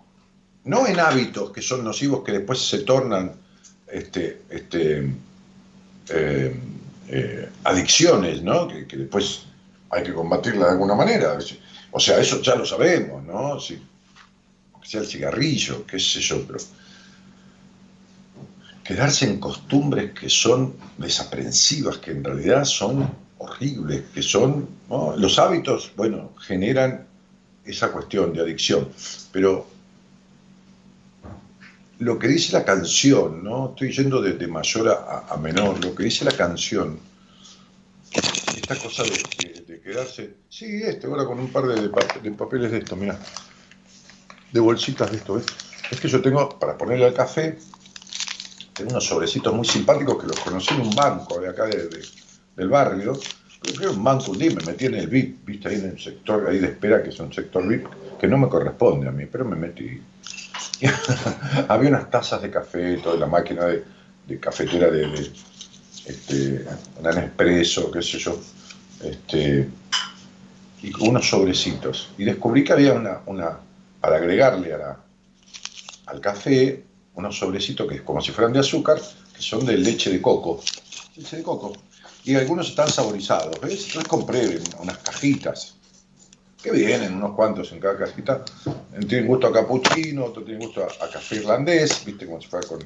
no 0.65 0.87
en 0.87 0.99
hábitos 0.99 1.51
que 1.51 1.61
son 1.61 1.83
nocivos 1.83 2.23
que 2.23 2.33
después 2.33 2.59
se 2.59 2.79
tornan 2.79 3.33
este, 3.87 4.43
este, 4.49 5.13
eh, 6.09 6.55
eh, 7.09 7.49
adicciones, 7.63 8.41
¿no? 8.41 8.67
Que, 8.67 8.85
después 8.85 9.43
hay 9.89 10.03
que 10.03 10.13
combatirla 10.13 10.65
de 10.65 10.71
alguna 10.71 10.95
manera. 10.95 11.37
O 11.91 11.99
sea, 11.99 12.19
eso 12.19 12.41
ya 12.41 12.55
lo 12.55 12.65
sabemos, 12.65 13.23
¿no? 13.23 13.59
Si, 13.59 13.81
sea 14.83 15.01
el 15.01 15.07
cigarrillo, 15.07 15.85
qué 15.85 15.99
sé 15.99 16.19
yo, 16.19 16.45
pero 16.45 16.59
quedarse 18.83 19.25
en 19.25 19.39
costumbres 19.39 20.11
que 20.11 20.29
son 20.29 20.75
desaprensivas, 20.97 21.97
que 21.97 22.11
en 22.11 22.23
realidad 22.23 22.65
son 22.65 23.09
horribles, 23.37 24.03
que 24.13 24.21
son, 24.21 24.67
los 25.17 25.39
hábitos, 25.39 25.91
bueno, 25.95 26.33
generan 26.39 27.07
esa 27.63 27.91
cuestión 27.91 28.33
de 28.33 28.41
adicción. 28.41 28.89
Pero 29.31 29.67
lo 32.01 32.17
que 32.17 32.27
dice 32.27 32.53
la 32.53 32.65
canción, 32.65 33.43
¿no? 33.43 33.69
Estoy 33.69 33.91
yendo 33.91 34.21
de, 34.21 34.47
mayor 34.47 34.89
a, 34.89 35.37
menor, 35.37 35.83
lo 35.85 35.93
que 35.93 36.03
dice 36.03 36.25
la 36.25 36.31
canción, 36.31 36.99
esta 38.55 38.75
cosa 38.75 39.03
de, 39.03 39.79
quedarse, 39.81 40.33
sí, 40.49 40.81
este, 40.83 41.05
ahora 41.05 41.25
con 41.25 41.39
un 41.39 41.51
par 41.51 41.67
de, 41.67 41.89
papeles 42.31 42.71
de 42.71 42.79
esto, 42.79 42.95
mira, 42.95 43.19
de 44.51 44.59
bolsitas 44.59 45.11
de 45.11 45.17
esto, 45.17 45.35
¿ves? 45.35 45.45
Es 45.91 45.99
que 45.99 46.07
yo 46.07 46.21
tengo, 46.21 46.57
para 46.57 46.75
ponerle 46.75 47.05
al 47.05 47.13
café, 47.13 47.59
tengo 48.73 48.89
unos 48.91 49.05
sobrecitos 49.05 49.53
muy 49.53 49.67
simpáticos 49.67 50.21
que 50.21 50.27
los 50.27 50.39
conocí 50.39 50.73
en 50.73 50.81
un 50.81 50.95
banco 50.95 51.39
de 51.39 51.49
acá 51.49 51.67
del 51.67 52.67
barrio, 52.67 53.13
que 53.61 53.87
un 53.87 54.03
banco 54.03 54.31
un 54.31 54.39
día 54.39 54.49
me 54.55 54.65
metí 54.65 54.85
el 54.85 55.07
VIP, 55.07 55.45
viste 55.45 55.69
ahí 55.69 55.75
en 55.75 55.91
el 55.91 55.99
sector 55.99 56.49
ahí 56.49 56.57
de 56.57 56.67
espera, 56.67 57.03
que 57.03 57.09
es 57.09 57.19
un 57.19 57.31
sector 57.31 57.67
VIP, 57.67 57.85
que 58.21 58.27
no 58.27 58.37
me 58.37 58.49
corresponde 58.49 59.07
a 59.07 59.11
mí, 59.11 59.25
pero 59.25 59.45
me 59.45 59.55
metí. 59.55 59.99
Había 61.67 61.89
unas 61.89 62.11
tazas 62.11 62.39
de 62.43 62.51
café, 62.51 62.97
toda 62.97 63.17
la 63.17 63.25
máquina 63.25 63.65
de, 63.65 64.39
cafetera 64.39 64.91
de, 64.91 65.07
de 65.07 65.31
este, 66.05 66.67
expreso, 67.03 67.89
qué 67.89 68.03
sé 68.03 68.19
yo, 68.19 68.39
este, 69.03 69.67
y 70.83 70.93
unos 71.03 71.27
sobrecitos. 71.27 72.11
Y 72.19 72.25
descubrí 72.25 72.63
que 72.63 72.73
había 72.73 72.93
una, 72.93 73.21
una 73.25 73.57
para 73.99 74.17
agregarle 74.17 74.71
a 74.75 74.77
la, 74.77 74.99
al 76.05 76.21
café, 76.21 76.83
unos 77.15 77.35
sobrecitos 77.35 77.89
que 77.89 77.95
es 77.95 78.01
como 78.03 78.21
si 78.21 78.31
fueran 78.31 78.53
de 78.53 78.59
azúcar, 78.59 79.01
que 79.35 79.41
son 79.41 79.65
de 79.65 79.79
leche 79.79 80.11
de 80.11 80.21
coco. 80.21 80.61
Leche 81.15 81.37
de 81.37 81.43
coco 81.43 81.73
y 82.23 82.35
algunos 82.35 82.69
están 82.69 82.87
saborizados. 82.87 83.59
¿ves? 83.61 83.87
Entonces 83.87 84.07
compré 84.07 84.59
unas 84.79 84.99
cajitas 84.99 85.80
que 86.61 86.71
vienen, 86.71 87.13
unos 87.13 87.35
cuantos 87.35 87.71
en 87.71 87.79
cada 87.79 87.97
cajita. 87.97 88.43
Tienen 89.07 89.27
gusto 89.27 89.47
a 89.47 89.53
capuchino, 89.53 90.25
otro 90.25 90.43
tiene 90.43 90.65
gusto 90.65 90.85
a, 90.85 91.09
café 91.09 91.37
irlandés, 91.37 92.05
viste 92.05 92.25
cómo 92.25 92.41
se 92.41 92.47
fue 92.47 92.61
con. 92.61 92.79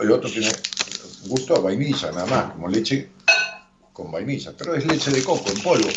El 0.00 0.10
otro 0.10 0.30
tiene 0.30 0.50
gusto 1.26 1.56
a 1.56 1.60
vainilla, 1.60 2.10
nada 2.12 2.26
más, 2.26 2.52
como 2.52 2.68
leche 2.68 3.10
con 3.92 4.10
vainilla, 4.10 4.52
pero 4.56 4.74
es 4.74 4.86
leche 4.86 5.10
de 5.10 5.22
coco 5.22 5.50
en 5.50 5.60
polvo. 5.60 5.88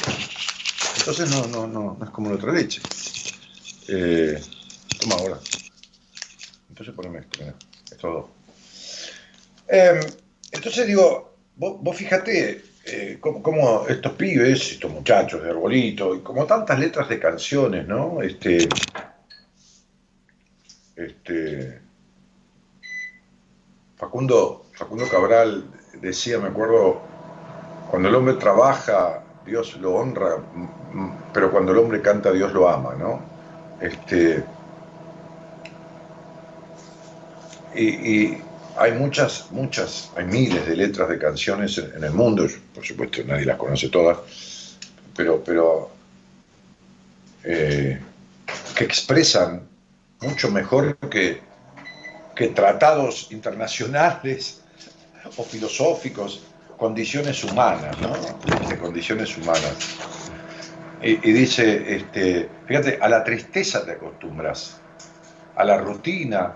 Entonces 0.97 1.29
no, 1.29 1.47
no, 1.47 1.67
no, 1.67 1.97
es 2.03 2.09
como 2.09 2.29
la 2.29 2.35
otra 2.35 2.51
leche. 2.51 2.81
Eh, 3.87 4.41
toma 4.99 5.15
ahora. 5.15 5.39
Entonces 6.69 6.93
poneme 6.93 7.19
esto, 7.19 7.39
mira, 7.39 7.53
estos 7.89 8.13
dos. 8.13 8.25
Em, 9.67 9.99
entonces 10.51 10.87
digo, 10.87 11.37
Vos, 11.57 11.97
fíjate 11.97 12.63
eh, 12.89 13.17
cómo, 13.19 13.85
estos 13.87 14.13
pibes, 14.13 14.71
estos 14.71 14.91
muchachos 14.91 15.43
de 15.43 15.49
arbolito, 15.49 16.15
y 16.15 16.21
como 16.21 16.45
tantas 16.45 16.79
letras 16.79 17.09
de 17.09 17.19
canciones, 17.19 17.87
¿no? 17.87 18.21
Este, 18.21 18.69
este, 20.95 21.81
Facundo, 23.97 24.65
Facundo 24.73 25.05
Cabral 25.09 25.65
decía, 26.01 26.39
me 26.39 26.47
acuerdo, 26.47 27.01
cuando 27.89 28.07
el 28.07 28.15
hombre 28.15 28.35
trabaja, 28.35 29.23
Dios 29.45 29.77
lo 29.77 29.95
honra, 29.95 30.37
pero 31.33 31.51
cuando 31.51 31.73
el 31.73 31.79
hombre 31.79 32.01
canta, 32.01 32.31
Dios 32.31 32.53
lo 32.53 32.69
ama, 32.69 32.95
¿no? 32.95 33.21
Este, 33.81 34.43
y 37.75 38.46
hay 38.77 38.93
muchas, 38.93 39.51
muchas, 39.51 40.11
hay 40.15 40.25
miles 40.25 40.65
de 40.67 40.75
letras 40.75 41.09
de 41.09 41.17
canciones 41.17 41.77
en, 41.77 42.03
el 42.03 42.11
mundo, 42.11 42.47
por 42.73 42.85
supuesto 42.85 43.21
nadie 43.25 43.45
las 43.45 43.57
conoce 43.57 43.89
todas, 43.89 44.17
pero, 45.15 45.43
pero 45.43 45.91
eh, 47.43 47.99
que 48.75 48.83
expresan 48.83 49.63
mucho 50.21 50.51
mejor 50.51 50.97
que, 50.97 51.41
que 52.35 52.47
tratados 52.49 53.31
internacionales 53.31 54.61
o 55.35 55.43
filosóficos, 55.43 56.43
condiciones 56.77 57.43
humanas, 57.43 57.97
¿no? 57.99 58.13
De 58.67 58.77
condiciones 58.77 59.35
humanas. 59.37 59.75
Y, 61.01 61.29
y, 61.29 61.33
dice, 61.33 61.95
este, 61.95 62.49
fíjate, 62.67 62.99
a 63.01 63.09
la 63.09 63.23
tristeza 63.23 63.83
te 63.85 63.91
acostumbras, 63.93 64.79
a 65.55 65.63
la 65.63 65.77
rutina, 65.77 66.53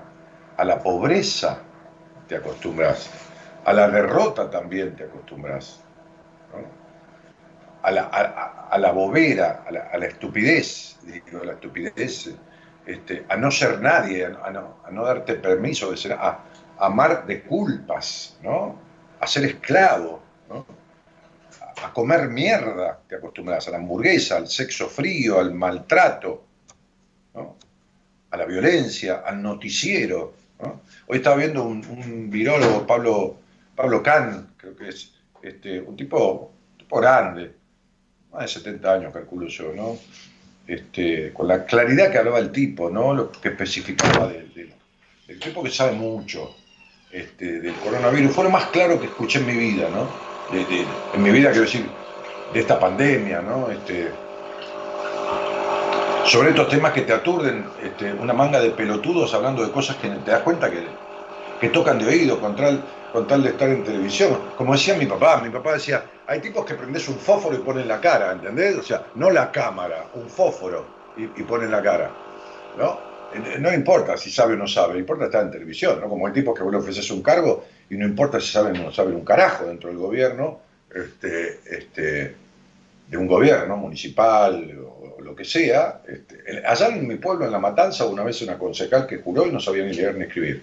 a 0.57 0.63
la 0.63 0.81
pobreza, 0.81 1.61
te 2.31 2.37
acostumbras. 2.37 3.09
A 3.65 3.73
la 3.73 3.89
derrota 3.89 4.49
también 4.49 4.95
te 4.95 5.03
acostumbras. 5.03 5.81
A, 7.83 7.91
la, 7.91 8.03
a, 8.03 8.77
la, 8.77 8.91
bobera, 8.93 9.65
a 9.67 9.97
la, 9.97 10.05
estupidez, 10.05 10.97
digo, 11.03 11.43
la 11.43 11.53
estupidez, 11.53 12.33
este, 12.85 13.25
a 13.27 13.35
no 13.35 13.51
ser 13.51 13.81
nadie, 13.81 14.25
a 14.25 14.49
no, 14.49 14.77
a 14.85 14.91
no 14.91 15.03
darte 15.03 15.35
permiso 15.35 15.91
de 15.91 15.97
ser, 15.97 16.13
a, 16.13 16.39
amar 16.79 17.25
de 17.25 17.43
culpas, 17.43 18.37
¿no? 18.41 18.77
a 19.19 19.27
ser 19.27 19.43
esclavo, 19.43 20.21
a 21.83 21.91
comer 21.91 22.29
mierda, 22.29 23.01
te 23.09 23.15
acostumbras, 23.17 23.67
a 23.67 23.71
la 23.71 23.77
hamburguesa, 23.77 24.37
al 24.37 24.47
sexo 24.47 24.87
frío, 24.87 25.37
al 25.37 25.53
maltrato, 25.53 26.45
a 28.29 28.37
la 28.37 28.45
violencia, 28.45 29.21
al 29.25 29.41
noticiero, 29.41 30.40
Hoy 31.07 31.17
estaba 31.17 31.35
viendo 31.35 31.63
un, 31.63 31.85
un 31.85 32.29
virólogo, 32.29 32.85
Pablo, 32.85 33.37
Pablo 33.75 34.03
Kahn, 34.03 34.53
creo 34.57 34.75
que 34.75 34.89
es 34.89 35.13
este, 35.41 35.81
un 35.81 35.95
tipo, 35.95 36.51
grande, 36.89 37.53
más 38.31 38.43
de 38.43 38.47
70 38.47 38.93
años 38.93 39.13
calculo 39.13 39.47
yo, 39.47 39.73
¿no? 39.73 39.97
Este, 40.67 41.33
con 41.33 41.47
la 41.47 41.65
claridad 41.65 42.11
que 42.11 42.17
hablaba 42.17 42.39
el 42.39 42.51
tipo, 42.51 42.89
¿no? 42.89 43.13
Lo 43.13 43.31
que 43.31 43.49
especificaba 43.49 44.27
del, 44.27 44.51
tipo 45.39 45.63
que 45.63 45.69
sabe 45.69 45.93
mucho 45.93 46.55
este, 47.11 47.61
del 47.61 47.73
coronavirus. 47.75 48.31
Fue 48.31 48.43
lo 48.43 48.49
más 48.49 48.65
claro 48.65 48.99
que 48.99 49.07
escuché 49.07 49.39
en 49.39 49.47
mi 49.47 49.55
vida, 49.55 49.89
¿no? 49.89 50.07
en 50.53 51.23
mi 51.23 51.31
vida, 51.31 51.49
quiero 51.51 51.65
decir, 51.65 51.85
de 52.53 52.59
esta 52.59 52.77
pandemia, 52.77 53.41
¿no? 53.41 53.71
Este, 53.71 54.11
sobre 56.25 56.49
estos 56.49 56.69
temas 56.69 56.93
que 56.93 57.01
te 57.01 57.13
aturden, 57.13 57.65
este, 57.83 58.13
una 58.13 58.33
manga 58.33 58.59
de 58.59 58.71
pelotudos 58.71 59.33
hablando 59.33 59.65
de 59.65 59.71
cosas 59.71 59.97
que 59.97 60.09
te 60.09 60.31
das 60.31 60.41
cuenta 60.41 60.69
que, 60.69 60.85
que 61.59 61.69
tocan 61.69 61.99
de 61.99 62.05
oído 62.05 62.39
con 62.39 62.55
tal, 62.55 62.83
con 63.11 63.27
tal 63.27 63.43
de 63.43 63.49
estar 63.49 63.69
en 63.69 63.83
televisión. 63.83 64.37
Como 64.57 64.73
decía 64.73 64.95
mi 64.95 65.05
papá, 65.05 65.41
mi 65.41 65.49
papá 65.49 65.73
decía, 65.73 66.03
hay 66.27 66.39
tipos 66.39 66.65
que 66.65 66.75
prendes 66.75 67.07
un 67.09 67.17
fósforo 67.17 67.55
y 67.55 67.59
ponen 67.59 67.87
la 67.87 67.99
cara, 67.99 68.31
¿entendés? 68.31 68.77
O 68.77 68.83
sea, 68.83 69.05
no 69.15 69.29
la 69.29 69.51
cámara, 69.51 70.05
un 70.13 70.29
fósforo. 70.29 71.01
y, 71.17 71.23
y 71.23 71.43
ponen 71.43 71.71
la 71.71 71.81
cara, 71.81 72.11
¿no? 72.77 73.11
No 73.59 73.73
importa 73.73 74.17
si 74.17 74.29
sabe 74.29 74.55
o 74.55 74.57
no 74.57 74.67
sabe, 74.67 74.99
importa 74.99 75.25
estar 75.25 75.43
en 75.43 75.51
televisión, 75.51 76.01
¿no? 76.01 76.09
Como 76.09 76.27
hay 76.27 76.33
tipos 76.33 76.57
que 76.57 76.63
vos 76.63 76.71
le 76.71 76.79
ofreces 76.79 77.09
un 77.11 77.23
cargo 77.23 77.63
y 77.89 77.95
no 77.95 78.05
importa 78.05 78.39
si 78.39 78.47
saben 78.47 78.75
o 78.77 78.83
no 78.83 78.91
saben 78.91 79.15
un 79.15 79.23
carajo 79.23 79.65
dentro 79.65 79.89
del 79.89 79.97
gobierno, 79.97 80.59
este, 80.93 81.61
este, 81.65 82.35
de 83.07 83.17
un 83.17 83.27
gobierno 83.27 83.77
municipal 83.77 84.77
lo 85.31 85.35
que 85.35 85.45
sea. 85.45 86.01
Este, 86.07 86.61
allá 86.65 86.87
en 86.89 87.07
mi 87.07 87.15
pueblo, 87.15 87.45
en 87.45 87.51
La 87.51 87.59
Matanza, 87.59 88.05
una 88.05 88.23
vez 88.23 88.41
una 88.41 88.57
concejal 88.57 89.07
que 89.07 89.17
juró 89.17 89.47
y 89.47 89.51
no 89.51 89.59
sabía 89.59 89.85
ni 89.85 89.93
leer 89.93 90.15
ni 90.15 90.25
escribir. 90.25 90.61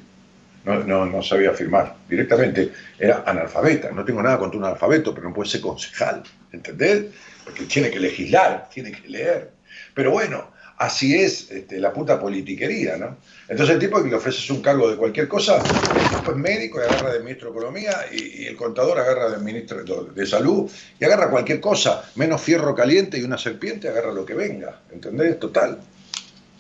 No, 0.65 0.85
no, 0.85 1.07
no, 1.07 1.23
sabía 1.23 1.53
firmar. 1.53 1.95
Directamente 2.09 2.71
era 2.99 3.25
analfabeta. 3.25 3.91
No 3.91 4.05
tengo 4.05 4.23
nada 4.23 4.39
contra 4.39 4.59
un 4.59 4.65
analfabeto, 4.65 5.15
pero 5.15 5.29
no 5.29 5.35
puede 5.35 5.49
ser 5.49 5.63
concejal. 5.63 6.23
¿Entendés? 6.53 7.07
Porque 7.45 7.65
tiene 7.65 7.91
que 7.91 7.99
legislar, 7.99 8.69
tiene 8.69 8.93
que 8.93 9.09
leer. 9.09 9.51
Pero 9.95 10.11
bueno, 10.11 10.51
así 10.79 11.17
es 11.17 11.51
este, 11.51 11.81
la 11.81 11.93
puta 11.93 12.21
politiquería, 12.21 12.97
¿no? 12.97 13.17
Entonces 13.49 13.75
el 13.75 13.81
tipo 13.81 14.03
que 14.03 14.09
le 14.09 14.15
ofreces 14.15 14.49
un 14.51 14.63
cargo 14.63 14.89
de 14.89 14.97
cualquier 14.97 15.27
cosa, 15.27 15.59
el 15.59 16.17
tipo 16.17 16.31
es 16.31 16.37
médico 16.37 16.79
y 16.81 16.85
agarra 16.85 17.13
del 17.13 17.25
ministro 17.25 17.51
de 17.51 17.59
Economía 17.59 18.07
y, 18.13 18.47
el 18.47 18.57
contador 18.57 18.99
agarra 18.99 19.31
del 19.31 19.43
ministro 19.43 19.83
de, 19.83 20.27
Salud 20.27 20.71
y 21.01 21.05
agarra 21.05 21.31
cualquier 21.31 21.61
cosa, 21.61 22.09
menos 22.15 22.41
fierro 22.41 22.75
caliente 22.75 23.19
y 23.19 23.23
una 23.23 23.39
serpiente, 23.39 23.89
agarra 23.89 24.13
lo 24.13 24.25
que 24.25 24.35
venga, 24.35 24.81
¿entendés? 24.93 25.39
Total. 25.41 25.79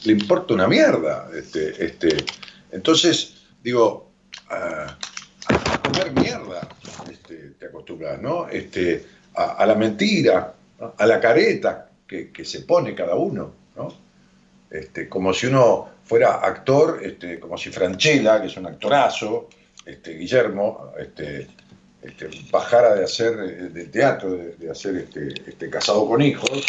Le 0.04 0.12
importa 0.12 0.54
una 0.54 0.66
mierda. 0.66 1.28
Este, 1.34 1.84
este. 1.84 2.24
Entonces, 2.72 3.34
digo, 3.62 4.10
a, 4.48 4.96
comer 5.84 6.12
mierda 6.12 6.68
este, 7.10 7.50
te 7.58 7.66
acostumbras, 7.66 8.20
¿no? 8.20 8.48
Este, 8.48 9.04
a, 9.34 9.64
la 9.66 9.74
mentira, 9.74 10.54
a 10.96 11.06
la 11.06 11.20
careta 11.20 11.90
que, 12.06 12.30
que 12.30 12.44
se 12.44 12.62
pone 12.62 12.94
cada 12.94 13.14
uno, 13.14 13.52
¿no? 13.76 14.07
Este, 14.70 15.08
como 15.08 15.32
si 15.32 15.46
uno 15.46 15.88
fuera 16.04 16.36
actor, 16.36 17.00
este, 17.02 17.40
como 17.40 17.56
si 17.56 17.70
Franchella, 17.70 18.40
que 18.40 18.48
es 18.48 18.56
un 18.56 18.66
actorazo, 18.66 19.48
este, 19.84 20.12
Guillermo, 20.14 20.92
este, 20.98 21.48
bajara 22.50 22.94
de 22.94 23.04
hacer 23.04 23.72
del 23.72 23.90
teatro, 23.90 24.36
de, 24.36 24.70
hacer 24.70 25.08
este, 25.46 25.70
casado 25.70 26.06
con 26.06 26.20
hijos, 26.20 26.64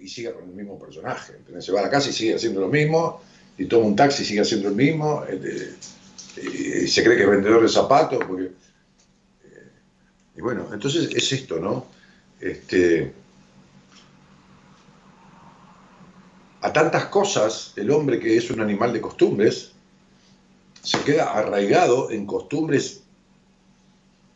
y 0.00 0.08
siga 0.08 0.32
con 0.32 0.44
el 0.44 0.54
mismo 0.54 0.78
personaje. 0.78 1.34
Se 1.60 1.72
va 1.72 1.80
a 1.80 1.82
la 1.84 1.90
casa 1.90 2.10
y 2.10 2.12
sigue 2.12 2.34
haciendo 2.34 2.60
lo 2.60 2.68
mismo, 2.68 3.22
y 3.58 3.66
toma 3.66 3.86
un 3.86 3.96
taxi 3.96 4.22
y 4.22 4.26
sigue 4.26 4.40
haciendo 4.40 4.70
lo 4.70 4.74
mismo, 4.74 5.24
y, 5.28 6.88
se 6.88 7.04
cree 7.04 7.16
que 7.16 7.24
es 7.24 7.28
vendedor 7.28 7.62
de 7.62 7.68
zapatos, 7.68 8.24
porque, 8.26 8.44
eh, 8.44 9.68
y 10.36 10.40
bueno, 10.40 10.68
entonces 10.72 11.10
es 11.14 11.32
esto, 11.32 11.58
¿no? 11.58 11.86
A 16.60 16.72
tantas 16.72 17.06
cosas, 17.06 17.72
el 17.76 17.90
hombre 17.90 18.18
que 18.18 18.36
es 18.36 18.50
un 18.50 18.60
animal 18.60 18.92
de 18.92 19.00
costumbres, 19.00 19.72
se 20.82 21.00
queda 21.00 21.32
arraigado 21.32 22.10
en 22.10 22.26
costumbres 22.26 23.02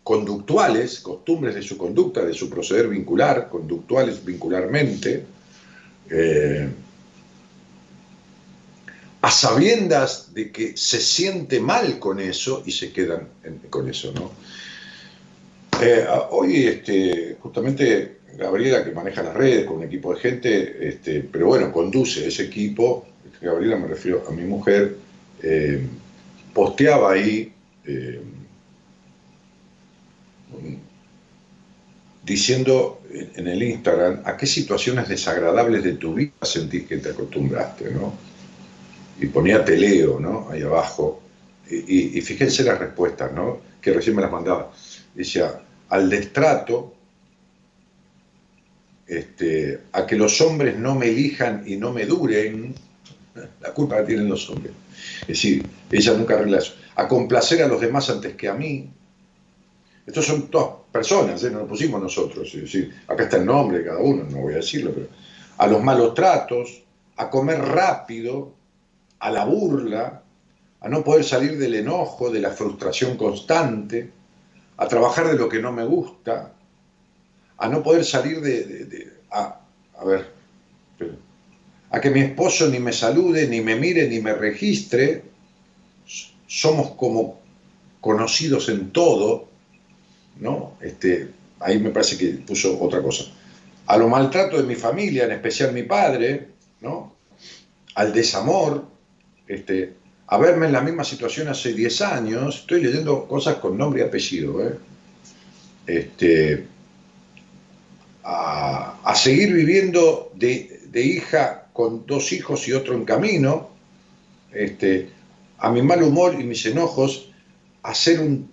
conductuales, 0.02 1.00
costumbres 1.00 1.54
de 1.54 1.62
su 1.62 1.78
conducta, 1.78 2.24
de 2.24 2.34
su 2.34 2.50
proceder 2.50 2.88
vincular, 2.88 3.48
conductuales 3.48 4.24
vincularmente, 4.24 5.24
eh, 6.10 6.68
a 9.22 9.30
sabiendas 9.30 10.34
de 10.34 10.52
que 10.52 10.76
se 10.76 11.00
siente 11.00 11.58
mal 11.58 11.98
con 11.98 12.20
eso 12.20 12.62
y 12.66 12.72
se 12.72 12.92
quedan 12.92 13.28
con 13.70 13.88
eso, 13.88 14.12
¿no? 14.12 14.30
Eh, 15.80 16.06
hoy, 16.30 16.66
este, 16.66 17.38
justamente, 17.40 18.18
Gabriela, 18.36 18.84
que 18.84 18.92
maneja 18.92 19.22
las 19.22 19.34
redes 19.34 19.64
con 19.64 19.78
un 19.78 19.84
equipo 19.84 20.14
de 20.14 20.20
gente, 20.20 20.88
este, 20.88 21.20
pero 21.20 21.46
bueno, 21.46 21.72
conduce 21.72 22.26
ese 22.26 22.44
equipo, 22.44 23.06
Gabriela 23.40 23.76
me 23.76 23.88
refiero 23.88 24.24
a 24.28 24.32
mi 24.32 24.42
mujer, 24.42 24.96
eh, 25.42 25.86
posteaba 26.52 27.12
ahí 27.12 27.52
eh, 27.84 28.20
diciendo 32.24 33.02
en 33.10 33.46
el 33.46 33.62
Instagram 33.62 34.22
a 34.24 34.36
qué 34.36 34.46
situaciones 34.46 35.08
desagradables 35.08 35.82
de 35.84 35.94
tu 35.94 36.14
vida 36.14 36.32
sentís 36.42 36.86
que 36.86 36.98
te 36.98 37.10
acostumbraste, 37.10 37.90
¿no? 37.90 38.14
Y 39.20 39.26
ponía 39.26 39.64
teleo, 39.64 40.18
¿no? 40.18 40.48
Ahí 40.50 40.62
abajo. 40.62 41.20
Y, 41.70 42.18
y 42.18 42.20
fíjense 42.20 42.64
las 42.64 42.78
respuestas, 42.78 43.32
¿no? 43.32 43.60
Que 43.80 43.92
recién 43.92 44.16
me 44.16 44.22
las 44.22 44.30
mandaba. 44.30 44.72
Decía, 45.14 45.60
al 45.88 46.08
destrato, 46.08 46.94
este, 49.06 49.80
a 49.92 50.06
que 50.06 50.16
los 50.16 50.40
hombres 50.40 50.78
no 50.78 50.94
me 50.94 51.08
elijan 51.08 51.64
y 51.66 51.76
no 51.76 51.92
me 51.92 52.06
duren, 52.06 52.74
la 53.60 53.72
culpa 53.72 53.96
la 53.96 54.06
tienen 54.06 54.28
los 54.28 54.48
hombres. 54.50 54.72
Es 55.22 55.28
decir, 55.28 55.66
ella 55.90 56.14
nunca 56.14 56.34
arregla 56.34 56.58
eso. 56.58 56.74
A 56.96 57.08
complacer 57.08 57.62
a 57.62 57.68
los 57.68 57.80
demás 57.80 58.08
antes 58.10 58.34
que 58.34 58.48
a 58.48 58.54
mí. 58.54 58.90
Estos 60.06 60.26
son 60.26 60.48
todas 60.48 60.68
personas, 60.92 61.42
¿eh? 61.42 61.50
no 61.50 61.60
lo 61.60 61.66
pusimos 61.66 62.00
nosotros. 62.00 62.54
Es 62.54 62.60
decir, 62.60 62.94
acá 63.08 63.24
está 63.24 63.38
el 63.38 63.46
nombre 63.46 63.78
de 63.78 63.84
cada 63.86 64.00
uno, 64.00 64.24
no 64.30 64.38
voy 64.38 64.52
a 64.52 64.56
decirlo, 64.56 64.92
pero 64.94 65.08
a 65.56 65.66
los 65.66 65.82
malos 65.82 66.14
tratos, 66.14 66.82
a 67.16 67.30
comer 67.30 67.60
rápido, 67.60 68.52
a 69.18 69.30
la 69.30 69.44
burla, 69.44 70.22
a 70.80 70.88
no 70.88 71.02
poder 71.02 71.24
salir 71.24 71.58
del 71.58 71.74
enojo, 71.74 72.30
de 72.30 72.40
la 72.40 72.50
frustración 72.50 73.16
constante, 73.16 74.10
a 74.76 74.86
trabajar 74.86 75.28
de 75.28 75.38
lo 75.38 75.48
que 75.48 75.62
no 75.62 75.72
me 75.72 75.84
gusta, 75.84 76.52
a 77.58 77.68
no 77.68 77.82
poder 77.82 78.04
salir 78.04 78.40
de, 78.40 79.12
a, 79.30 79.60
ver, 80.04 80.26
a 81.90 82.00
que 82.00 82.10
mi 82.10 82.20
esposo 82.20 82.68
ni 82.68 82.78
me 82.78 82.92
salude, 82.92 83.46
ni 83.46 83.60
me 83.60 83.76
mire, 83.76 84.08
ni 84.08 84.20
me 84.20 84.34
registre, 84.34 85.22
somos 86.46 86.92
como 86.92 87.40
conocidos 88.00 88.68
en 88.68 88.90
todo, 88.90 89.48
¿no? 90.40 90.76
Este, 90.80 91.28
ahí 91.60 91.78
me 91.78 91.90
parece 91.90 92.18
que 92.18 92.28
puso 92.44 92.78
otra 92.80 93.02
cosa. 93.02 93.24
A 93.86 93.96
lo 93.96 94.08
maltrato 94.08 94.56
de 94.56 94.64
mi 94.64 94.74
familia, 94.74 95.24
en 95.24 95.32
especial 95.32 95.72
mi 95.72 95.84
padre, 95.84 96.48
¿no? 96.80 97.14
Al 97.94 98.12
desamor, 98.12 98.84
este, 99.46 99.94
a 100.26 100.38
verme 100.38 100.66
en 100.66 100.72
la 100.72 100.80
misma 100.80 101.04
situación 101.04 101.48
hace 101.48 101.72
10 101.72 102.00
años, 102.02 102.60
estoy 102.60 102.82
leyendo 102.82 103.26
cosas 103.26 103.56
con 103.56 103.78
nombre 103.78 104.02
y 104.02 104.04
apellido, 104.04 104.66
¿eh? 104.66 104.74
Este, 105.86 106.66
a, 108.24 109.14
seguir 109.14 109.52
viviendo 109.52 110.32
de, 110.34 110.80
hija 110.94 111.66
con 111.72 112.06
dos 112.06 112.32
hijos 112.32 112.66
y 112.66 112.72
otro 112.72 112.94
en 112.94 113.04
camino, 113.04 113.70
este, 114.52 115.10
a 115.58 115.70
mi 115.70 115.82
mal 115.82 116.02
humor 116.02 116.36
y 116.38 116.44
mis 116.44 116.64
enojos, 116.66 117.30
a 117.82 117.94
ser 117.94 118.20
un 118.20 118.50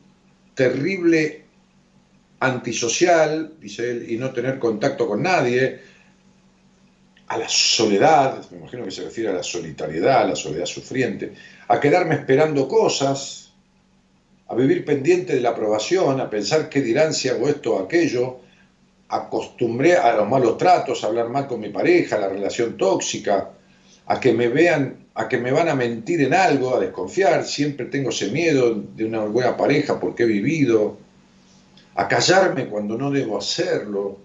terrible 0.56 1.46
antisocial, 2.40 3.54
y 3.62 4.18
no 4.18 4.32
tener 4.32 4.60
contacto 4.60 5.08
con 5.08 5.22
nadie, 5.22 5.80
a 7.28 7.38
la 7.38 7.48
soledad, 7.48 8.50
me 8.52 8.58
imagino 8.58 8.84
que 8.84 8.92
se 8.92 9.04
refiere 9.04 9.30
a 9.30 9.34
la 9.34 9.44
solitariedad, 9.44 10.24
a 10.24 10.28
la 10.28 10.36
soledad 10.36 10.66
sufriente, 10.66 11.32
a 11.70 11.80
quedarme 11.80 12.16
esperando 12.16 12.68
cosas, 12.68 13.54
a 14.50 14.56
vivir 14.56 14.84
pendiente 14.84 15.36
de 15.36 15.40
la 15.40 15.52
aprobación, 15.52 16.20
a 16.20 16.30
pensar 16.30 16.68
qué 16.68 16.82
dirán 16.82 17.14
si 17.14 17.30
hago 17.30 17.48
esto 17.48 17.76
o 17.76 17.86
aquello, 17.86 18.42
acostumbré 19.12 19.98
a 19.98 20.16
los 20.16 20.28
malos 20.28 20.58
tratos, 20.58 21.04
a 21.04 21.08
hablar 21.08 21.30
mal 21.30 21.46
con 21.46 21.60
mi 21.60 21.70
pareja, 21.70 22.16
a 22.16 22.20
la 22.20 22.30
relación 22.30 22.78
tóxica, 22.78 23.50
a 24.08 24.20
que 24.20 24.32
me 24.32 24.48
vean, 24.48 25.08
a 25.14 25.28
que 25.28 25.38
me 25.38 25.52
van 25.52 25.68
a 25.68 25.76
mentir 25.76 26.22
en 26.22 26.34
algo, 26.34 26.76
a 26.76 26.80
desconfiar, 26.80 27.44
siempre 27.44 27.88
tengo 27.88 28.10
ese 28.10 28.32
miedo 28.32 28.74
de 28.74 29.06
una 29.06 29.20
buena 29.26 29.58
pareja 29.58 30.00
porque 30.00 30.24
he 30.24 30.28
vivido, 30.28 30.98
a 31.96 32.08
callarme 32.08 32.68
cuando 32.68 32.98
no 32.98 33.12
debo 33.12 33.38
hacerlo, 33.38 34.18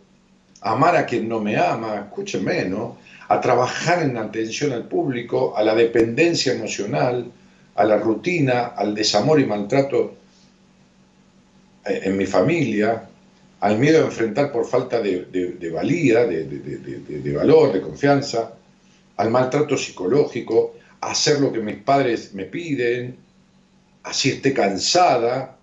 a 0.60 0.72
amar 0.72 0.96
a 0.96 1.04
quien 1.04 1.28
no 1.28 1.40
me 1.40 1.56
ama, 1.56 1.96
escúchenme, 2.06 2.64
¿no? 2.66 2.98
A 3.28 3.40
trabajar 3.40 4.04
en 4.04 4.16
atención 4.16 4.72
al 4.72 4.86
público, 4.86 5.56
a 5.56 5.64
la 5.64 5.74
dependencia 5.74 6.52
emocional, 6.52 7.30
a 7.74 7.84
la 7.84 7.98
rutina, 7.98 8.66
al 8.66 8.94
desamor 8.94 9.40
y 9.40 9.46
maltrato 9.46 10.14
en 11.84 12.16
mi 12.16 12.26
familia, 12.26 13.08
al 13.60 13.78
miedo 13.78 14.02
a 14.02 14.06
enfrentar 14.06 14.52
por 14.52 14.66
falta 14.66 15.00
de, 15.00 15.70
valía, 15.72 16.26
de, 16.26 17.32
valor, 17.34 17.72
de 17.72 17.80
confianza, 17.80 18.52
al 19.16 19.30
maltrato 19.30 19.76
psicológico, 19.76 20.74
a 21.00 21.12
hacer 21.12 21.40
lo 21.40 21.52
que 21.52 21.60
mis 21.60 21.76
padres 21.76 22.34
me 22.34 22.44
piden, 22.44 23.16
así 24.02 24.30
esté 24.30 24.52
cansada. 24.52 25.56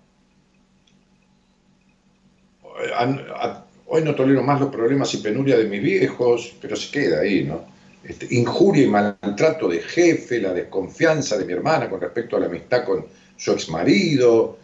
hoy 3.86 4.02
no 4.02 4.14
tolero 4.14 4.42
más 4.42 4.60
los 4.60 4.70
problemas 4.70 5.14
y 5.14 5.18
penuria 5.18 5.56
de 5.56 5.64
mis 5.64 5.82
viejos, 5.82 6.54
pero 6.60 6.74
se 6.74 6.90
queda 6.90 7.20
ahí, 7.20 7.44
¿no? 7.44 7.72
Este, 8.02 8.26
injuria 8.34 8.84
y 8.84 8.88
maltrato 8.88 9.68
de 9.68 9.80
jefe, 9.80 10.40
la 10.40 10.52
desconfianza 10.52 11.38
de 11.38 11.46
mi 11.46 11.54
hermana 11.54 11.88
con 11.88 12.00
respecto 12.00 12.36
a 12.36 12.40
la 12.40 12.46
amistad 12.46 12.84
con 12.84 13.06
su 13.36 13.52
ex 13.52 13.70
marido, 13.70 14.58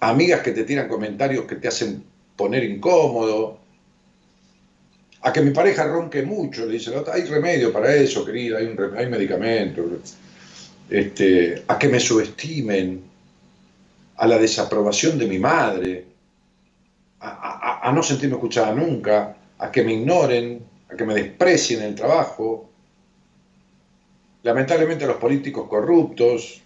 amigas 0.00 0.40
que 0.40 0.52
te 0.52 0.64
tiran 0.64 0.88
comentarios 0.88 1.44
que 1.44 1.56
te 1.56 1.68
hacen 1.68 2.02
poner 2.36 2.64
incómodo, 2.64 3.58
a 5.22 5.32
que 5.32 5.40
mi 5.40 5.50
pareja 5.50 5.84
ronque 5.84 6.22
mucho, 6.22 6.66
le 6.66 6.74
dice, 6.74 6.92
hay 7.12 7.24
remedio 7.24 7.72
para 7.72 7.94
eso, 7.94 8.24
querida, 8.24 8.58
hay, 8.58 8.66
un, 8.66 8.96
hay 8.96 9.08
medicamento, 9.08 9.82
este, 10.88 11.64
a 11.66 11.78
que 11.78 11.88
me 11.88 11.98
subestimen, 11.98 13.02
a 14.18 14.26
la 14.26 14.38
desaprobación 14.38 15.18
de 15.18 15.26
mi 15.26 15.38
madre, 15.38 16.06
a, 17.20 17.88
a 17.88 17.92
no 17.92 18.02
sentirme 18.02 18.36
escuchada 18.36 18.72
nunca, 18.72 19.36
a 19.58 19.70
que 19.70 19.82
me 19.82 19.94
ignoren, 19.94 20.64
a 20.90 20.96
que 20.96 21.04
me 21.04 21.14
desprecien 21.14 21.82
el 21.82 21.94
trabajo, 21.94 22.70
lamentablemente 24.42 25.04
a 25.04 25.08
los 25.08 25.16
políticos 25.16 25.68
corruptos, 25.68 26.62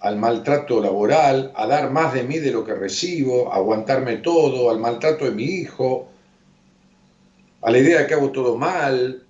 al 0.00 0.16
maltrato 0.16 0.80
laboral, 0.80 1.52
a 1.54 1.66
dar 1.66 1.90
más 1.90 2.14
de 2.14 2.22
mí 2.22 2.38
de 2.38 2.52
lo 2.52 2.64
que 2.64 2.74
recibo, 2.74 3.52
a 3.52 3.56
aguantarme 3.56 4.16
todo, 4.16 4.70
al 4.70 4.78
maltrato 4.78 5.26
de 5.26 5.32
mi 5.32 5.44
hijo, 5.44 6.08
a 7.62 7.70
la 7.70 7.78
idea 7.78 8.00
de 8.00 8.06
que 8.06 8.14
hago 8.14 8.30
todo 8.30 8.56
mal, 8.56 9.22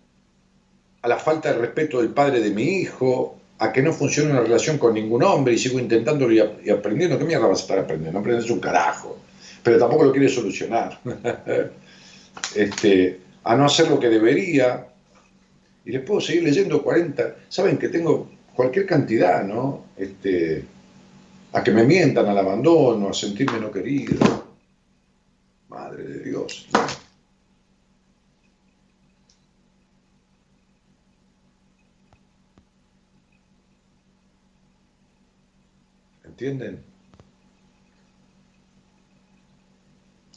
a 1.02 1.09
la 1.09 1.16
falta 1.16 1.52
de 1.52 1.59
respeto 1.59 2.00
del 2.00 2.11
padre 2.11 2.40
de 2.40 2.50
mi 2.50 2.62
hijo, 2.62 3.37
a 3.59 3.72
que 3.72 3.83
no 3.83 3.92
funciona 3.92 4.30
una 4.30 4.40
relación 4.40 4.78
con 4.78 4.94
ningún 4.94 5.22
hombre 5.22 5.54
y 5.54 5.59
sigo 5.59 5.78
intentándolo 5.78 6.33
y, 6.33 6.70
aprendiendo. 6.70 7.18
¿Qué 7.18 7.24
mierda 7.24 7.46
vas 7.46 7.59
a 7.59 7.62
estar 7.62 7.78
aprendiendo? 7.78 8.18
No 8.18 8.20
aprendes 8.20 8.48
un 8.50 8.61
carajo. 8.61 9.18
Pero 9.62 9.78
tampoco 9.78 10.04
lo 10.04 10.12
quieres 10.12 10.35
solucionar. 10.35 10.98
este, 12.54 13.20
a 13.44 13.56
no 13.56 13.66
hacer 13.66 13.90
lo 13.90 14.00
que 14.00 14.09
debería. 14.09 14.87
Y 15.85 15.92
les 15.92 16.02
puedo 16.02 16.20
seguir 16.20 16.44
leyendo 16.44 16.83
40. 16.83 17.37
Saben 17.48 17.76
que 17.76 17.88
tengo 17.88 18.30
cualquier 18.61 18.85
cantidad, 18.85 19.42
¿no? 19.42 19.87
Este, 19.96 20.62
a 21.55 21.64
que 21.64 21.70
me 21.70 21.83
mientan 21.85 22.27
al 22.29 22.37
abandono, 22.37 23.09
a 23.09 23.14
sentirme 23.14 23.59
no 23.59 23.70
querido. 23.70 24.44
Madre 25.70 26.05
de 26.05 26.25
Dios. 26.25 26.68
¿Entienden? 36.25 36.83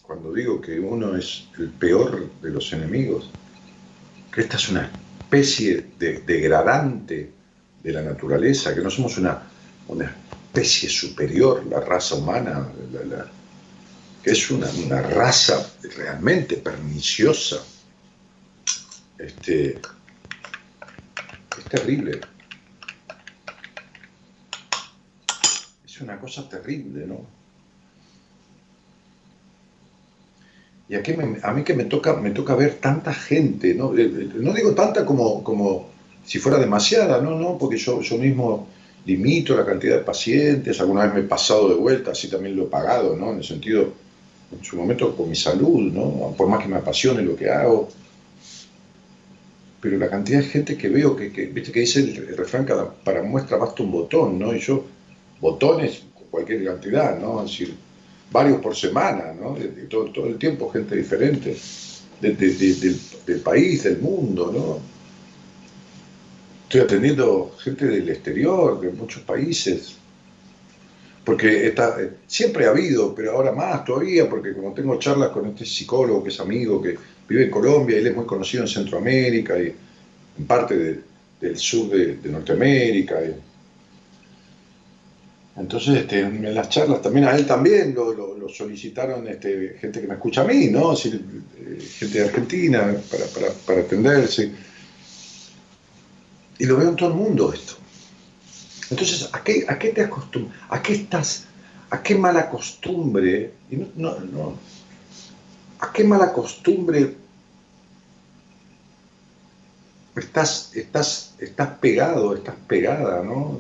Cuando 0.02 0.32
digo 0.32 0.62
que 0.62 0.80
uno 0.80 1.18
es 1.18 1.50
el 1.60 1.72
peor 1.72 2.32
de 2.42 2.52
los 2.52 2.72
enemigos, 2.72 3.30
que 4.32 4.40
esta 4.40 4.56
es 4.56 4.70
una 4.70 4.90
especie 5.20 5.88
de 6.00 6.20
degradante 6.20 7.33
de 7.84 7.92
la 7.92 8.02
naturaleza, 8.02 8.74
que 8.74 8.82
no 8.82 8.90
somos 8.90 9.18
una, 9.18 9.44
una 9.88 10.06
especie 10.06 10.90
superior, 10.90 11.66
la 11.66 11.82
raza 11.82 12.16
humana, 12.16 12.68
que 14.24 14.32
es 14.32 14.52
una, 14.52 15.02
raza 15.02 15.68
realmente 15.98 16.58
perniciosa. 16.58 17.58
Este, 19.18 19.80
es 21.58 21.66
terrible. 21.70 22.22
Es 25.86 26.02
una 26.02 26.20
cosa 26.20 26.48
terrible, 26.48 27.06
¿no? 27.06 27.26
Y 30.88 30.96
aquí 30.96 31.16
a 31.42 31.52
mí 31.54 31.64
que 31.64 31.74
me 31.74 31.86
toca, 31.86 32.14
me 32.14 32.32
toca 32.32 32.56
ver 32.56 32.76
tanta 32.76 33.14
gente, 33.14 33.74
¿no? 33.74 33.98
Eh, 33.98 34.04
eh, 34.04 34.32
no 34.36 34.54
digo 34.54 34.76
tanta 34.76 35.06
como, 35.06 35.44
como 35.44 35.93
si 36.26 36.40
fuera 36.40 36.58
demasiada, 36.58 37.22
no, 37.22 37.38
no, 37.38 37.58
porque 37.58 37.78
yo, 37.78 38.02
yo 38.02 38.18
mismo 38.18 38.68
limito 39.06 39.56
la 39.56 39.66
cantidad 39.66 39.98
de 39.98 40.04
pacientes, 40.04 40.80
alguna 40.80 41.06
vez 41.06 41.14
me 41.14 41.20
he 41.22 41.24
pasado 41.24 41.68
de 41.70 41.76
vuelta, 41.76 42.12
así 42.12 42.30
también 42.30 42.56
lo 42.56 42.64
he 42.64 42.68
pagado, 42.68 43.16
¿no? 43.16 43.32
En 43.32 43.38
el 43.38 43.44
sentido, 43.44 43.94
en 44.52 44.64
su 44.64 44.78
momento 44.78 45.16
con 45.16 45.30
mi 45.30 45.36
salud, 45.36 45.92
¿no? 45.92 46.34
Por 46.38 46.48
más 46.48 46.62
que 46.62 46.70
me 46.70 46.78
apasione 46.78 47.22
lo 47.22 47.36
que 47.36 47.50
hago. 47.50 47.90
Pero 49.82 49.98
la 49.98 50.10
cantidad 50.10 50.40
de 50.40 50.46
gente 50.46 50.78
que 50.78 50.88
veo, 50.88 51.16
que, 51.16 51.28
viste 51.28 51.72
que 51.74 51.82
dice 51.82 52.00
el, 52.00 52.38
refrán, 52.38 52.66
para 53.04 53.22
muestra 53.24 53.58
basta 53.58 53.84
un 53.84 53.92
botón, 53.92 54.40
¿no? 54.40 54.56
Y 54.56 54.60
yo, 54.60 54.86
botones, 55.42 56.04
cualquier 56.32 56.64
cantidad, 56.64 57.20
¿no? 57.20 57.44
Es 57.44 57.52
decir, 57.52 57.76
varios 58.32 58.62
por 58.62 58.76
semana, 58.76 59.34
¿no? 59.34 59.56
De, 59.56 59.68
todo, 59.88 60.06
todo, 60.06 60.28
el 60.28 60.38
tiempo 60.38 60.72
gente 60.72 60.96
diferente, 60.96 61.58
del, 62.22 62.38
del 63.26 63.40
país, 63.42 63.84
del 63.84 64.00
mundo, 64.00 64.52
¿no? 64.54 64.93
Estoy 66.74 66.86
atendiendo 66.86 67.56
gente 67.60 67.86
del 67.86 68.10
exterior, 68.10 68.82
de 68.82 68.90
muchos 68.90 69.22
países, 69.22 69.96
porque 71.24 71.68
está, 71.68 72.00
siempre 72.26 72.66
ha 72.66 72.72
habido, 72.72 73.14
pero 73.14 73.34
ahora 73.34 73.52
más 73.52 73.86
todavía, 73.86 74.28
porque 74.28 74.54
como 74.54 74.74
tengo 74.74 74.98
charlas 74.98 75.30
con 75.30 75.46
este 75.50 75.66
psicólogo 75.66 76.24
que 76.24 76.32
es 76.32 76.40
amigo, 76.40 76.82
que 76.82 76.98
vive 77.30 77.44
en 77.44 77.52
Colombia, 77.52 78.00
él 78.00 78.08
es 78.08 78.16
muy 78.16 78.26
conocido 78.26 78.64
en 78.64 78.70
Centroamérica 78.70 79.60
y 79.60 79.68
en 79.68 80.48
parte 80.48 81.02
del 81.40 81.58
sur 81.58 81.92
de, 81.92 82.18
Norteamérica. 82.28 83.20
entonces, 85.56 85.96
este, 85.96 86.22
en 86.22 86.56
las 86.56 86.70
charlas 86.70 87.04
también 87.04 87.28
a 87.28 87.36
él 87.36 87.46
también 87.46 87.94
lo, 87.94 88.50
solicitaron 88.50 89.28
este, 89.28 89.78
gente 89.80 90.02
que 90.02 90.08
me 90.08 90.16
escucha 90.16 90.42
a 90.42 90.46
mí, 90.46 90.70
¿no? 90.72 90.94
Eh, 90.94 91.80
gente 92.00 92.18
de 92.18 92.26
Argentina 92.26 92.96
para 93.68 93.82
atenderse. 93.82 94.73
Y 96.60 96.66
lo 96.66 96.78
veo 96.78 96.90
en 96.90 96.96
todo 96.96 97.10
el 97.10 97.16
mundo 97.16 97.54
esto. 97.54 97.74
Entonces, 98.90 99.30
¿a 99.32 99.44
qué, 99.44 99.66
a 99.68 99.80
qué 99.80 99.90
te 99.90 100.04
acostumbras? 100.04 100.58
¿A 100.70 100.82
qué 100.82 100.94
estás? 100.94 101.46
¿A 101.90 102.02
qué 102.02 102.16
mala 102.16 102.50
costumbre? 102.50 103.54
No, 103.96 104.20
no, 104.20 104.58
¿A 105.80 105.92
qué 105.92 106.04
mala 106.04 106.32
costumbre 106.32 107.16
estás, 110.16 110.72
estás, 110.76 111.36
estás 111.40 111.70
pegado, 111.80 112.36
estás 112.36 112.56
pegada, 112.68 113.24
¿no? 113.24 113.60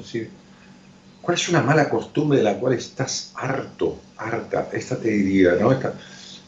¿Cuál 1.21 1.37
es 1.37 1.49
una 1.49 1.61
mala 1.61 1.89
costumbre 1.89 2.37
de 2.37 2.43
la 2.43 2.57
cual 2.59 2.73
estás 2.73 3.31
harto, 3.35 3.99
harta? 4.17 4.69
Esta 4.71 4.97
te 4.97 5.09
diría, 5.09 5.55
¿no? 5.55 5.71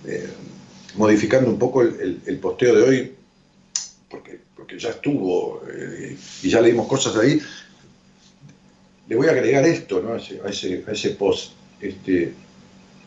Eh, 0.05 0.34
modificando 0.95 1.49
un 1.49 1.60
poco 1.60 1.81
el, 1.81 2.21
el, 2.25 2.39
posteo 2.39 2.75
de 2.75 2.84
hoy, 2.84 3.15
porque 4.10 4.41
porque 4.65 4.80
ya 4.80 4.89
estuvo 4.89 5.62
eh, 5.71 6.17
y 6.41 6.49
ya 6.49 6.60
leímos 6.60 6.88
cosas 6.88 7.15
ahí, 7.17 7.39
le 9.08 9.15
voy 9.15 9.28
a 9.28 9.32
agregar 9.32 9.63
esto 9.63 10.01
¿no? 10.01 10.13
a, 10.13 10.17
ese, 10.17 10.84
a, 10.88 10.91
ese, 10.91 11.10
post. 11.12 11.51
Este, 11.80 12.34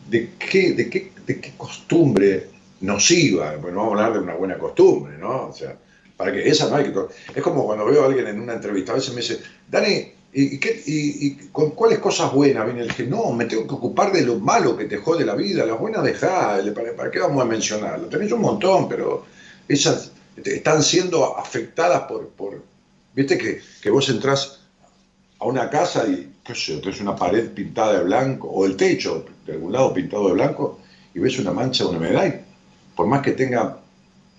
de, 0.09 0.31
qué, 0.39 0.73
de, 0.75 0.89
qué, 0.89 1.11
¿De 1.27 1.41
qué 1.41 1.53
costumbre 1.57 2.47
nociva? 2.81 3.57
Bueno, 3.57 3.79
vamos 3.79 3.95
a 3.95 3.97
hablar 3.97 4.13
de 4.13 4.25
una 4.25 4.35
buena 4.35 4.57
costumbre, 4.57 5.19
¿no? 5.19 5.49
O 5.49 5.53
sea, 5.53 5.77
para 6.17 6.33
que 6.33 6.49
esa 6.49 6.71
no 6.71 6.77
hay 6.77 6.85
que... 6.85 6.95
Es 7.35 7.43
como 7.43 7.67
cuando 7.67 7.87
veo 7.87 8.05
a 8.05 8.07
alguien 8.07 8.29
en 8.29 8.41
una 8.41 8.55
entrevista, 8.55 8.93
a 8.93 8.95
veces 8.95 9.13
me 9.13 9.21
dice, 9.21 9.41
Dani, 9.69 10.13
¿y, 10.33 10.59
qué, 10.59 10.81
y, 10.87 11.49
con 11.51 11.73
cuáles 11.73 11.99
cosas 11.99 12.33
buenas? 12.33 12.67
Viene 12.67 12.83
el 12.83 12.95
que 12.95 13.03
no, 13.03 13.33
me 13.33 13.47
tengo 13.47 13.67
que 13.67 13.75
ocupar 13.75 14.13
de 14.13 14.23
lo 14.23 14.39
malo 14.39 14.77
que 14.77 14.85
te 14.85 14.99
jode 14.99 15.27
la 15.27 15.35
vida, 15.35 15.67
las 15.67 15.81
buenas 15.81 16.05
dejá, 16.05 16.61
¿para, 16.73 16.95
¿para 16.95 17.11
qué 17.11 17.19
vamos 17.19 17.43
a 17.43 17.47
mencionarlo? 17.47 18.07
Tenés 18.07 18.31
un 18.31 18.43
montón, 18.43 18.89
pero 18.89 19.27
esas 19.67 20.13
están 20.45 20.83
siendo 20.83 21.39
afectadas 21.39 22.03
por, 22.03 22.29
por 22.29 22.63
viste 23.15 23.39
que, 23.39 23.61
que, 23.83 23.91
vos 23.91 24.09
entrás 24.09 24.61
a 25.39 25.45
una 25.47 25.69
casa 25.71 26.07
y, 26.07 26.35
qué 26.45 26.55
sé 26.55 26.73
yo, 26.73 26.81
tenés 26.81 27.01
una 27.01 27.17
pared 27.17 27.51
pintada 27.51 27.99
de 27.99 28.05
blanco, 28.05 28.49
o 28.49 28.67
el 28.67 28.77
techo 28.77 29.25
de 29.47 29.53
algún 29.53 29.73
lado 29.73 29.93
pintado 29.93 30.29
de 30.29 30.35
blanco, 30.35 30.81
y 31.15 31.21
ves 31.21 31.39
una 31.39 31.53
mancha 31.53 31.85
de 31.85 31.91
una 31.91 31.99
humedad, 31.99 32.41
por 32.95 33.07
más 33.07 33.23
que 33.23 33.33
tenga 33.33 33.79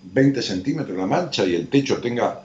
20 0.04 0.42
centímetros 0.42 0.98
la 0.98 1.06
mancha 1.06 1.46
y 1.46 1.56
el 1.56 1.68
techo 1.68 2.00
tenga 2.00 2.44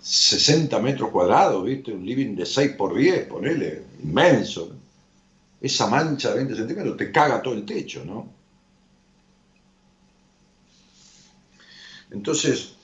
60 0.00 0.78
metros 0.80 1.10
cuadrados, 1.10 1.64
¿viste? 1.64 1.92
Un 1.92 2.04
living 2.04 2.34
de 2.34 2.46
6 2.46 2.72
por 2.72 2.96
10, 2.96 3.26
ponele, 3.26 3.82
inmenso. 4.02 4.70
Esa 5.60 5.88
mancha 5.88 6.30
de 6.30 6.36
20 6.36 6.56
centímetros 6.56 6.96
te 6.96 7.10
caga 7.10 7.42
todo 7.42 7.54
el 7.54 7.64
techo, 7.64 8.04
¿no? 8.04 8.37
Entonces, 12.10 12.74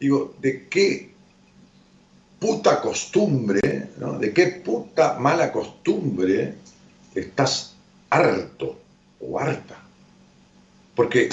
digo, 0.00 0.34
¿de 0.40 0.68
qué 0.68 1.12
puta 2.40 2.80
costumbre, 2.80 3.60
de 4.18 4.32
qué 4.32 4.46
puta 4.64 5.18
mala 5.18 5.52
costumbre 5.52 6.54
estás 7.14 7.74
harto 8.10 8.80
o 9.20 9.38
harta? 9.38 9.78
Porque 10.96 11.28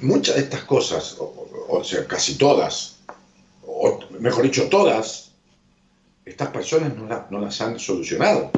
muchas 0.00 0.36
de 0.36 0.42
estas 0.42 0.64
cosas, 0.64 1.16
o, 1.18 1.84
sea, 1.84 2.06
casi 2.06 2.36
todas, 2.38 2.96
o 3.66 4.00
mejor 4.18 4.44
dicho, 4.44 4.68
todas, 4.68 5.32
estas 6.24 6.48
personas 6.48 6.92
no, 6.96 7.38
las 7.38 7.60
han 7.60 7.78
solucionado. 7.78 8.50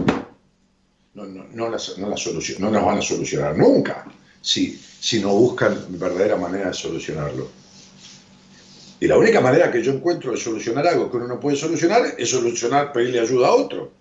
No, 1.12 1.26
no, 1.26 1.68
las, 1.68 1.98
no 1.98 2.08
las 2.08 2.24
van 2.24 2.98
a 2.98 3.02
solucionar 3.02 3.56
nunca 3.56 4.06
si, 4.40 4.80
si 5.00 5.20
no 5.20 5.34
buscan 5.34 5.76
verdadera 5.88 6.36
manera 6.36 6.68
de 6.68 6.74
solucionarlo. 6.74 7.48
Y 9.00 9.06
la 9.06 9.16
única 9.16 9.40
manera 9.40 9.70
que 9.70 9.82
yo 9.82 9.92
encuentro 9.92 10.32
de 10.32 10.38
solucionar 10.38 10.86
algo 10.86 11.10
que 11.10 11.16
uno 11.18 11.28
no 11.28 11.38
puede 11.40 11.56
solucionar 11.56 12.02
es 12.18 12.30
solucionar, 12.30 12.92
pedirle 12.92 13.20
ayuda 13.20 13.48
a 13.48 13.52
otro. 13.52 13.92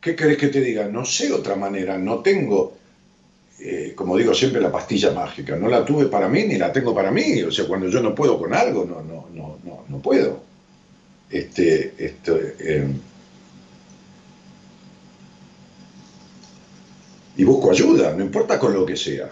¿Qué 0.00 0.16
querés 0.16 0.38
que 0.38 0.48
te 0.48 0.60
diga? 0.60 0.88
No 0.88 1.04
sé 1.04 1.32
otra 1.32 1.54
manera, 1.54 1.96
no 1.98 2.20
tengo 2.20 2.80
eh, 3.62 3.92
como 3.94 4.16
digo 4.16 4.32
siempre, 4.32 4.60
la 4.60 4.72
pastilla 4.72 5.10
mágica. 5.12 5.54
No 5.56 5.68
la 5.68 5.84
tuve 5.84 6.06
para 6.06 6.28
mí 6.28 6.44
ni 6.44 6.56
la 6.56 6.72
tengo 6.72 6.94
para 6.94 7.10
mí. 7.10 7.42
O 7.42 7.52
sea, 7.52 7.66
cuando 7.66 7.88
yo 7.88 8.00
no 8.00 8.14
puedo 8.14 8.38
con 8.38 8.54
algo, 8.54 8.84
no, 8.84 9.02
no, 9.02 9.28
no, 9.34 9.58
no, 9.62 9.84
no 9.86 9.98
puedo. 9.98 10.42
Este, 11.30 11.94
eh, 11.98 12.86
y 17.36 17.44
busco 17.44 17.70
ayuda, 17.70 18.14
no 18.14 18.24
importa 18.24 18.58
con 18.58 18.72
lo 18.72 18.86
que 18.86 18.96
sea. 18.96 19.30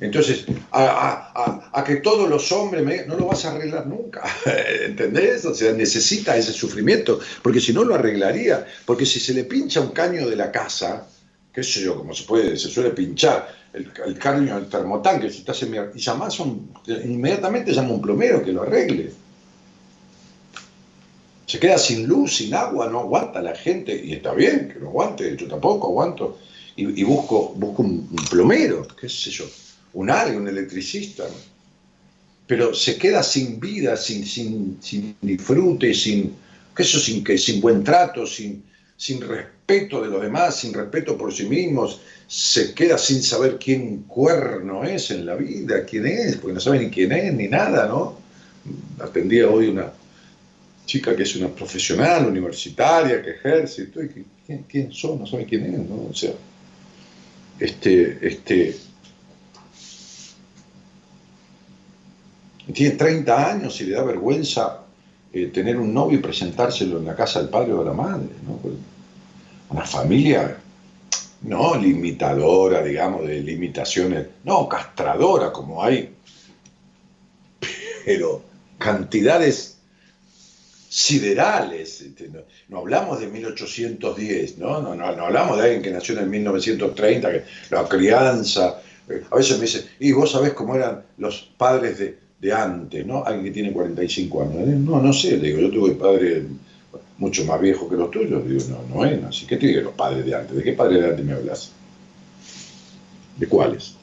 Entonces, 0.00 0.44
a, 0.72 1.84
que 1.86 1.96
todos 1.96 2.28
los 2.28 2.50
hombres 2.50 3.06
no 3.06 3.16
lo 3.16 3.26
vas 3.26 3.44
a 3.44 3.52
arreglar 3.52 3.86
nunca, 3.86 4.24
¿entendés? 4.84 5.44
O 5.44 5.54
sea, 5.54 5.72
necesita 5.72 6.36
ese 6.36 6.52
sufrimiento, 6.52 7.20
porque 7.42 7.60
si 7.60 7.72
no 7.72 7.84
lo 7.84 7.94
arreglaría, 7.94 8.66
porque 8.84 9.06
si 9.06 9.20
se 9.20 9.34
le 9.34 9.44
pincha 9.44 9.80
un 9.80 9.90
caño 9.90 10.28
de 10.28 10.34
la 10.34 10.50
casa, 10.50 11.06
qué 11.52 11.62
sé 11.62 11.82
yo, 11.82 11.96
como 11.96 12.12
se 12.12 12.24
puede, 12.24 12.56
se 12.56 12.68
suele 12.68 12.90
pinchar 12.90 13.48
el, 13.72 13.88
el 14.04 14.18
caño 14.18 14.56
del 14.56 14.68
termotanque, 14.68 15.30
si 15.30 15.38
estás 15.38 15.62
en, 15.62 15.90
y 15.94 16.00
llamás 16.00 16.40
un, 16.40 16.74
inmediatamente 16.86 17.72
llama 17.72 17.90
un 17.90 18.02
plomero 18.02 18.42
que 18.42 18.52
lo 18.52 18.62
arregle. 18.62 19.12
Se 21.46 21.60
queda 21.60 21.78
sin 21.78 22.08
luz, 22.08 22.38
sin 22.38 22.52
agua, 22.52 22.88
no 22.88 23.00
aguanta 23.00 23.40
la 23.40 23.54
gente, 23.54 23.94
y 23.94 24.14
está 24.14 24.34
bien 24.34 24.70
que 24.72 24.80
no 24.80 24.88
aguante, 24.88 25.36
yo 25.36 25.46
tampoco 25.46 25.86
aguanto, 25.86 26.38
y, 26.74 27.04
busco, 27.04 27.54
busco 27.54 27.82
un 27.82 28.08
plomero, 28.28 28.84
qué 29.00 29.08
sé 29.08 29.30
yo 29.30 29.44
un 29.94 30.10
área, 30.10 30.36
un 30.36 30.48
electricista, 30.48 31.24
pero 32.46 32.74
se 32.74 32.96
queda 32.96 33.22
sin 33.22 33.58
vida, 33.58 33.96
sin, 33.96 34.26
sin, 34.26 34.78
sin 34.80 35.16
disfrute, 35.22 35.94
sin, 35.94 36.34
eso, 36.76 36.98
sin, 36.98 37.24
sin 37.38 37.60
buen 37.60 37.82
trato, 37.82 38.26
sin, 38.26 38.62
sin 38.96 39.20
respeto 39.20 40.02
de 40.02 40.08
los 40.08 40.22
demás, 40.22 40.56
sin 40.56 40.74
respeto 40.74 41.16
por 41.16 41.32
sí 41.32 41.46
mismos, 41.46 42.00
se 42.26 42.74
queda 42.74 42.98
sin 42.98 43.22
saber 43.22 43.58
quién 43.58 44.02
cuerno 44.02 44.84
es 44.84 45.10
en 45.10 45.24
la 45.26 45.36
vida, 45.36 45.84
quién 45.84 46.06
es, 46.06 46.36
porque 46.36 46.54
no 46.54 46.60
sabe 46.60 46.80
ni 46.80 46.90
quién 46.90 47.12
es, 47.12 47.32
ni 47.32 47.48
nada, 47.48 47.86
¿no? 47.86 48.18
Atendía 48.98 49.48
hoy 49.48 49.68
una 49.68 49.92
chica 50.86 51.16
que 51.16 51.22
es 51.22 51.36
una 51.36 51.48
profesional 51.48 52.26
universitaria, 52.26 53.22
que 53.22 53.30
ejerce, 53.30 53.88
¿quién, 54.46 54.64
quién 54.68 54.92
son? 54.92 55.20
No 55.20 55.26
sabe 55.26 55.46
quién 55.46 55.64
es, 55.64 55.80
¿no? 55.88 56.08
O 56.10 56.14
sea, 56.14 56.32
este, 57.58 58.18
este, 58.20 58.76
tiene 62.72 62.96
30 62.96 63.50
años 63.50 63.80
y 63.80 63.84
le 63.84 63.96
da 63.96 64.04
vergüenza 64.04 64.80
eh, 65.32 65.46
tener 65.46 65.76
un 65.78 65.92
novio 65.92 66.18
y 66.18 66.22
presentárselo 66.22 66.98
en 66.98 67.04
la 67.04 67.16
casa 67.16 67.40
del 67.40 67.48
padre 67.48 67.72
o 67.72 67.80
de 67.80 67.84
la 67.84 67.92
madre. 67.92 68.28
¿no? 68.46 68.56
Pues, 68.56 68.74
una 69.70 69.84
familia 69.84 70.56
no 71.42 71.74
limitadora, 71.76 72.82
digamos, 72.82 73.26
de 73.26 73.40
limitaciones, 73.40 74.26
no 74.44 74.68
castradora 74.68 75.52
como 75.52 75.82
hay, 75.82 76.14
pero 78.04 78.42
cantidades 78.78 79.76
siderales. 80.88 82.00
Este, 82.00 82.30
no, 82.68 82.78
hablamos 82.78 83.20
de 83.20 83.26
1810, 83.26 84.58
¿no? 84.58 84.80
No, 84.80 84.94
no, 84.94 85.14
no 85.14 85.24
hablamos 85.24 85.56
de 85.58 85.64
alguien 85.64 85.82
que 85.82 85.90
nació 85.90 86.18
en 86.18 86.30
1930, 86.30 87.32
que 87.32 87.44
la 87.70 87.88
crianza. 87.88 88.80
Eh, 89.08 89.22
a 89.30 89.36
veces 89.36 89.58
me 89.58 89.66
dicen, 89.66 89.84
y 89.98 90.12
vos 90.12 90.30
sabés 90.30 90.54
cómo 90.54 90.76
eran 90.76 91.02
los 91.18 91.52
padres 91.58 91.98
de, 91.98 92.23
de 92.44 92.52
antes, 92.52 93.06
¿no? 93.06 93.24
Alguien 93.24 93.46
que 93.46 93.50
tiene 93.52 93.72
45 93.72 94.42
años. 94.42 94.68
¿eh? 94.68 94.76
No, 94.78 95.00
no 95.00 95.14
sé, 95.14 95.38
le 95.38 95.48
digo, 95.48 95.60
yo 95.60 95.70
tuve 95.70 95.92
padres 95.92 96.44
mucho 97.16 97.42
más 97.46 97.58
viejos 97.58 97.88
que 97.88 97.96
los 97.96 98.10
tuyos, 98.10 98.46
digo, 98.46 98.62
no, 98.68 98.96
no 98.96 99.04
es 99.06 99.24
así. 99.24 99.46
¿Qué 99.46 99.56
tiene 99.56 99.80
los 99.80 99.94
padres 99.94 100.26
de 100.26 100.34
antes? 100.34 100.54
¿De 100.54 100.62
qué 100.62 100.74
padres 100.74 101.00
de 101.00 101.08
antes 101.08 101.24
me 101.24 101.32
hablas? 101.32 101.72
¿De 103.38 103.46
cuáles? 103.46 103.94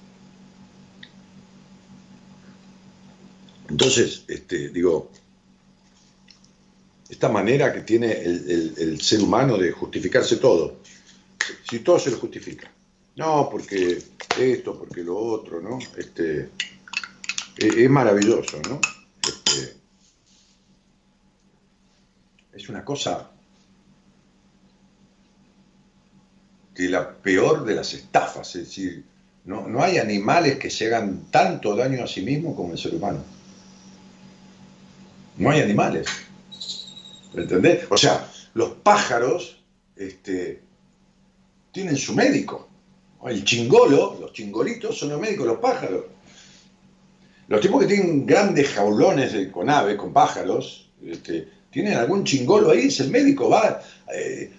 Entonces, 3.70 4.26
este, 4.28 4.70
digo, 4.70 5.12
esta 7.12 7.30
manera 7.30 7.72
que 7.72 7.82
tiene 7.82 8.12
el, 8.12 8.74
el, 8.76 9.02
ser 9.02 9.22
humano 9.22 9.56
de 9.56 9.72
justificarse 9.72 10.38
todo, 10.38 10.78
si 11.70 11.80
todo 11.80 12.00
se 12.00 12.10
lo 12.10 12.18
justifica. 12.18 12.72
No, 13.18 13.50
porque 13.52 14.02
esto, 14.40 14.80
porque 14.80 15.04
lo 15.04 15.16
otro, 15.16 15.62
¿no? 15.62 15.78
Este, 15.96 16.50
es 17.58 17.90
maravilloso, 17.90 18.60
¿no? 18.68 18.80
Este, 19.22 19.76
es 22.54 22.70
una 22.70 22.84
cosa 22.84 23.30
que 26.74 26.90
la 26.90 27.14
peor 27.16 27.66
de 27.66 27.76
las 27.76 27.94
estafas, 27.94 28.56
es 28.56 28.68
decir, 28.68 29.04
no, 29.46 29.68
no 29.68 29.84
hay 29.84 29.98
animales 29.98 30.58
que 30.58 30.70
se 30.70 30.88
hagan 30.88 31.26
tanto 31.32 31.76
daño 31.76 32.04
a 32.04 32.08
sí 32.08 32.22
mismos 32.22 32.56
como 32.56 32.74
el 32.74 32.78
ser 32.78 32.96
humano. 32.96 33.24
No 35.38 35.50
hay 35.50 35.62
animales. 35.62 36.08
¿Entendés? 37.34 37.86
O 37.90 37.98
sea, 37.98 38.30
los 38.54 38.72
pájaros 38.84 39.58
este, 39.96 40.62
tienen 41.72 41.98
su 41.98 42.14
médico. 42.14 42.68
El 43.26 43.44
chingolo, 43.44 44.18
los 44.20 44.34
chingolitos 44.34 44.98
son 44.98 45.10
los 45.10 45.22
médicos, 45.22 45.48
los 45.48 45.60
pájaros. 45.60 46.06
Los 47.52 47.60
tipos 47.60 47.82
que 47.82 47.88
tienen 47.88 48.26
grandes 48.26 48.70
jaulones 48.70 49.36
con 49.52 49.70
aves, 49.70 49.98
con 49.98 50.14
pájaros, 50.14 50.90
este, 51.06 51.50
tienen 51.70 51.96
algún 51.96 52.24
chingolo 52.24 52.72
ahí, 52.72 52.88
es 52.88 53.02
el 53.02 53.10
médico, 53.12 53.50
va. 53.50 53.82
Eh, 54.16 54.54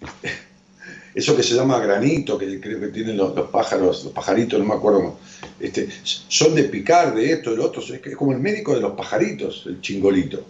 eso 1.14 1.36
que 1.36 1.44
se 1.44 1.54
llama 1.54 1.78
granito, 1.78 2.36
que 2.36 2.58
creo 2.58 2.80
que 2.80 2.88
tienen 2.88 3.16
los, 3.16 3.32
pájaros, 3.50 4.02
los 4.02 4.12
pajaritos, 4.12 4.58
no 4.58 4.64
me 4.64 4.74
acuerdo, 4.74 5.16
este, 5.60 5.88
son 6.02 6.56
de 6.56 6.64
picar, 6.64 7.14
de 7.14 7.34
esto, 7.34 7.52
de 7.52 7.58
lo 7.58 7.66
otro, 7.66 7.82
es, 7.82 8.16
como 8.16 8.32
el 8.32 8.40
médico 8.40 8.74
de 8.74 8.80
los 8.80 8.96
pajaritos, 8.96 9.62
el 9.66 9.80
chingolito. 9.80 10.44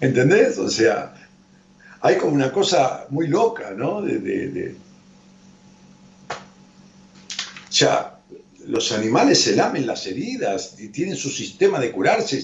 ¿Entendés? 0.00 0.58
O 0.58 0.68
sea, 0.68 1.14
hay 2.00 2.16
como 2.16 2.32
una 2.32 2.50
cosa 2.50 3.06
muy 3.10 3.28
loca, 3.28 3.70
¿no? 3.76 4.02
De, 4.02 4.18
de, 4.18 4.74
los 8.66 8.92
animales 8.92 9.40
se 9.40 9.56
lamen 9.56 9.86
las 9.86 10.06
heridas 10.06 10.76
y 10.78 10.88
tienen 10.88 11.16
su 11.16 11.30
sistema 11.30 11.80
de 11.80 11.90
curarse, 11.90 12.42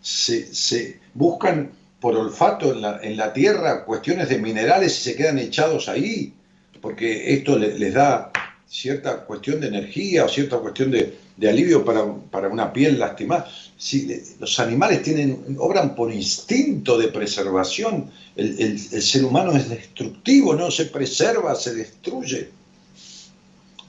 se, 0.00 1.00
buscan 1.14 1.70
por 2.00 2.16
olfato 2.16 2.72
en 3.02 3.16
la, 3.16 3.32
tierra 3.32 3.84
cuestiones 3.84 4.28
de 4.28 4.38
minerales 4.38 4.98
y 4.98 5.02
se 5.02 5.16
quedan 5.16 5.38
echados 5.38 5.88
ahí, 5.88 6.32
porque 6.80 7.34
esto 7.34 7.58
les, 7.58 7.94
da 7.94 8.30
cierta 8.68 9.24
cuestión 9.24 9.60
de 9.60 9.68
energía 9.68 10.24
o 10.24 10.28
cierta 10.28 10.58
cuestión 10.58 10.90
de, 10.90 11.16
alivio 11.48 11.84
para, 11.84 12.48
una 12.48 12.72
piel 12.72 12.98
lastimada. 12.98 13.50
Si 13.78 14.08
los 14.38 14.58
animales 14.60 15.02
tienen, 15.02 15.56
obran 15.58 15.94
por 15.94 16.12
instinto 16.12 16.98
de 16.98 17.08
preservación, 17.08 18.10
el 18.36 18.78
ser 18.78 19.24
humano 19.24 19.56
es 19.56 19.68
destructivo, 19.68 20.54
no 20.54 20.70
se 20.70 20.86
preserva, 20.86 21.54
se 21.54 21.74
destruye 21.74 22.50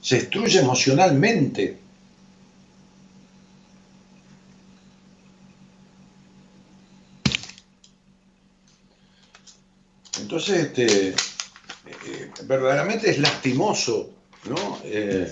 se 0.08 0.16
destruye 0.16 0.60
emocionalmente. 0.60 1.78
Entonces, 10.22 10.60
este, 10.60 11.10
eh, 11.10 12.32
verdaderamente 12.46 13.10
es 13.10 13.20
lastimoso, 13.20 14.12
¿no? 14.48 14.80
Eh, 14.86 15.30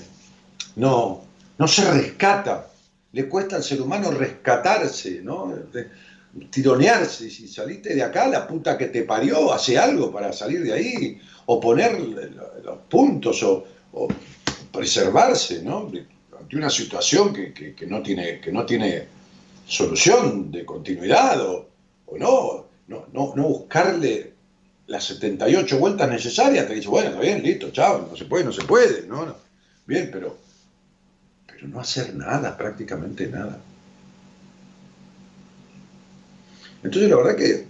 ¿no? 0.76 1.22
No 1.58 1.68
se 1.70 1.90
rescata, 1.90 2.68
le 3.14 3.30
cuesta 3.30 3.56
al 3.56 3.64
ser 3.64 3.82
humano 3.82 4.12
rescatarse, 4.12 5.22
¿no? 5.22 5.54
tironearse, 6.50 7.30
si 7.30 7.48
saliste 7.48 7.96
de 7.96 8.04
acá, 8.04 8.28
la 8.28 8.46
puta 8.46 8.78
que 8.78 8.88
te 8.88 9.04
parió, 9.04 9.54
hace 9.54 9.78
algo 9.78 10.12
para 10.12 10.34
salir 10.34 10.64
de 10.64 10.74
ahí, 10.74 11.22
o 11.46 11.62
poner 11.62 11.98
los 11.98 12.78
puntos, 12.90 13.42
o 13.42 13.66
preservarse. 14.76 15.64
Ante 15.68 16.56
una 16.56 16.70
situación 16.70 17.34
que, 17.34 17.88
no 17.88 18.02
tiene, 18.02 18.40
que 18.40 18.52
no 18.52 18.66
tiene 18.66 19.08
solución 19.68 20.52
de 20.52 20.66
continuidad 20.66 21.42
o, 21.42 21.70
no, 22.18 22.66
no, 22.88 23.08
no, 23.14 23.44
buscarle 23.44 24.34
las 24.88 25.04
78 25.06 25.80
vueltas 25.80 26.10
necesarias, 26.10 26.68
te 26.68 26.76
dice, 26.76 26.88
bueno, 26.88 27.10
está 27.10 27.22
bien, 27.22 27.42
listo, 27.42 27.72
chao, 27.72 28.08
no 28.10 28.16
se 28.16 28.26
puede, 28.26 28.44
no 28.44 28.52
se 28.52 28.64
puede, 28.64 29.08
¿no? 29.08 29.26
no. 29.26 29.36
Bien, 29.88 30.10
pero, 30.12 30.38
pero 31.48 31.68
no 31.68 31.80
hacer 31.80 32.16
nada, 32.16 32.56
prácticamente 32.56 33.28
nada. 33.28 33.60
Entonces, 36.84 37.10
la 37.10 37.18
verdad 37.18 37.36
que 37.36 37.66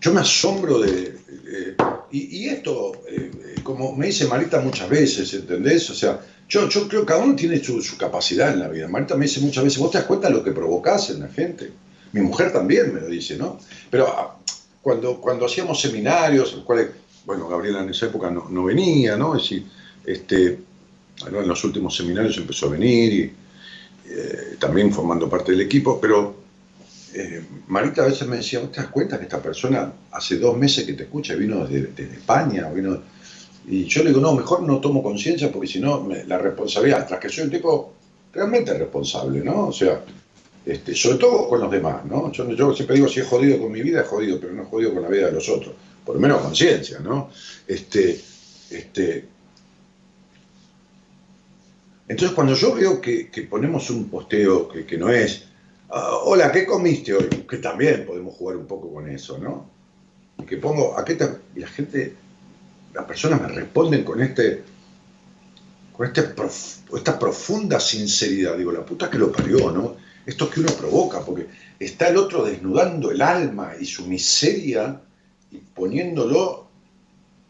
yo 0.00 0.12
me 0.12 0.20
asombro 0.20 0.80
de... 0.80 1.76
y, 2.12 2.48
esto, 2.48 2.92
eh, 3.08 3.30
como 3.62 3.96
me 3.96 4.06
dice 4.06 4.26
Marita 4.26 4.60
muchas 4.60 4.88
veces, 4.88 5.32
¿entendés? 5.34 5.88
O 5.90 5.94
sea, 5.94 6.20
yo, 6.48 6.68
yo 6.68 6.86
creo 6.88 7.00
que 7.02 7.06
cada 7.06 7.24
uno 7.24 7.34
tiene 7.34 7.62
su, 7.62 7.96
capacidad 7.96 8.52
en 8.52 8.60
la 8.60 8.68
vida. 8.68 8.88
Marita 8.88 9.16
me 9.16 9.26
dice 9.26 9.40
muchas 9.40 9.64
veces, 9.64 9.78
vos 9.78 9.90
te 9.90 9.98
das 9.98 10.06
cuenta 10.06 10.28
de 10.28 10.34
lo 10.34 10.44
que 10.44 10.52
provocás 10.52 11.10
en 11.10 11.20
la 11.20 11.28
gente. 11.28 11.72
Mi 12.12 12.20
mujer 12.20 12.52
también 12.52 12.92
me 12.92 13.00
lo 13.00 13.06
dice, 13.06 13.36
¿no? 13.36 13.58
Pero 13.90 14.06
ah, 14.08 14.38
cuando, 14.82 15.20
cuando 15.20 15.46
hacíamos 15.46 15.80
seminarios, 15.80 16.50
en 16.50 16.56
los 16.56 16.64
cuales 16.66 16.88
bueno, 17.24 17.48
Gabriela 17.48 17.82
en 17.82 17.90
esa 17.90 18.06
época 18.06 18.30
no, 18.30 18.64
venía, 18.64 19.16
¿no? 19.16 19.36
Es 19.36 19.42
decir, 19.42 19.66
este, 20.04 20.58
en 21.26 21.48
los 21.48 21.64
últimos 21.64 21.96
seminarios 21.96 22.36
empezó 22.36 22.66
a 22.66 22.70
venir 22.70 23.12
y 23.12 23.32
eh, 24.10 24.56
también 24.58 24.92
formando 24.92 25.28
parte 25.28 25.52
del 25.52 25.60
equipo, 25.60 26.00
pero 26.00 26.41
eh, 27.14 27.42
Marita 27.68 28.02
a 28.02 28.06
veces 28.06 28.26
me 28.26 28.36
decía, 28.36 28.60
¿te 28.70 28.80
das 28.80 28.90
cuenta 28.90 29.18
que 29.18 29.24
esta 29.24 29.42
persona 29.42 29.92
hace 30.10 30.38
dos 30.38 30.56
meses 30.56 30.84
que 30.84 30.94
te 30.94 31.04
escucha, 31.04 31.34
vino 31.34 31.66
desde, 31.66 32.02
España? 32.04 32.68
Vino... 32.70 33.02
Y 33.68 33.84
yo 33.84 34.02
le 34.02 34.10
digo, 34.10 34.20
no, 34.20 34.34
mejor 34.34 34.62
no 34.62 34.80
tomo 34.80 35.02
conciencia 35.02 35.52
porque 35.52 35.68
si 35.68 35.80
no, 35.80 36.08
la 36.26 36.38
responsabilidad, 36.38 37.06
tras 37.06 37.20
que 37.20 37.28
soy 37.28 37.44
un 37.44 37.50
tipo 37.50 37.94
realmente 38.32 38.74
responsable, 38.74 39.40
¿no? 39.40 39.68
O 39.68 39.72
sea, 39.72 40.02
este, 40.66 40.94
sobre 40.94 41.18
todo 41.18 41.48
con 41.48 41.60
los 41.60 41.70
demás, 41.70 42.04
¿no? 42.04 42.32
Yo, 42.32 42.74
siempre 42.74 42.96
digo, 42.96 43.08
si 43.08 43.20
he 43.20 43.24
jodido 43.24 43.60
con 43.60 43.70
mi 43.70 43.82
vida, 43.82 44.00
he 44.00 44.04
jodido, 44.04 44.40
pero 44.40 44.52
no 44.52 44.62
he 44.62 44.66
jodido 44.66 44.94
con 44.94 45.02
la 45.02 45.08
vida 45.08 45.26
de 45.26 45.32
los 45.32 45.48
otros 45.48 45.74
por 46.04 46.16
lo 46.16 46.20
menos 46.20 46.40
conciencia, 46.42 46.98
¿no? 46.98 47.30
Este, 47.66 48.20
este, 48.70 49.24
entonces 52.08 52.34
cuando 52.34 52.54
yo 52.54 52.74
veo 52.74 53.00
que, 53.00 53.30
ponemos 53.48 53.90
un 53.90 54.08
posteo 54.08 54.68
que, 54.68 54.98
no 54.98 55.08
es, 55.10 55.44
ah, 55.92 56.18
hola, 56.24 56.50
¿qué 56.50 56.66
comiste 56.66 57.14
hoy? 57.14 57.28
Que 57.48 57.58
también 57.58 58.04
podemos 58.06 58.34
jugar 58.34 58.56
un 58.56 58.66
poco 58.66 58.92
con 58.92 59.08
eso, 59.08 59.38
¿no? 59.38 59.66
Y 60.38 60.44
que 60.44 60.56
pongo, 60.56 60.98
¿a 60.98 61.04
qué 61.04 61.14
te... 61.14 61.28
la 61.56 61.68
gente, 61.68 62.14
las 62.94 63.04
personas 63.04 63.40
me 63.40 63.48
responden 63.48 64.02
con 64.02 64.20
este, 64.20 64.62
con 65.96 66.06
este 66.06 66.34
esta 66.96 67.18
profunda 67.18 67.78
sinceridad, 67.78 68.56
digo, 68.56 68.72
la 68.72 68.84
puta 68.84 69.10
que 69.10 69.18
lo 69.18 69.30
parió, 69.30 69.70
¿no? 69.70 69.96
Esto 70.24 70.48
que 70.48 70.60
uno 70.60 70.72
provoca, 70.72 71.20
porque 71.20 71.46
está 71.78 72.08
el 72.08 72.16
otro 72.16 72.44
desnudando 72.44 73.10
el 73.10 73.20
alma 73.20 73.72
y 73.78 73.84
su 73.84 74.06
miseria 74.06 75.00
y 75.50 75.58
poniéndolo 75.58 76.66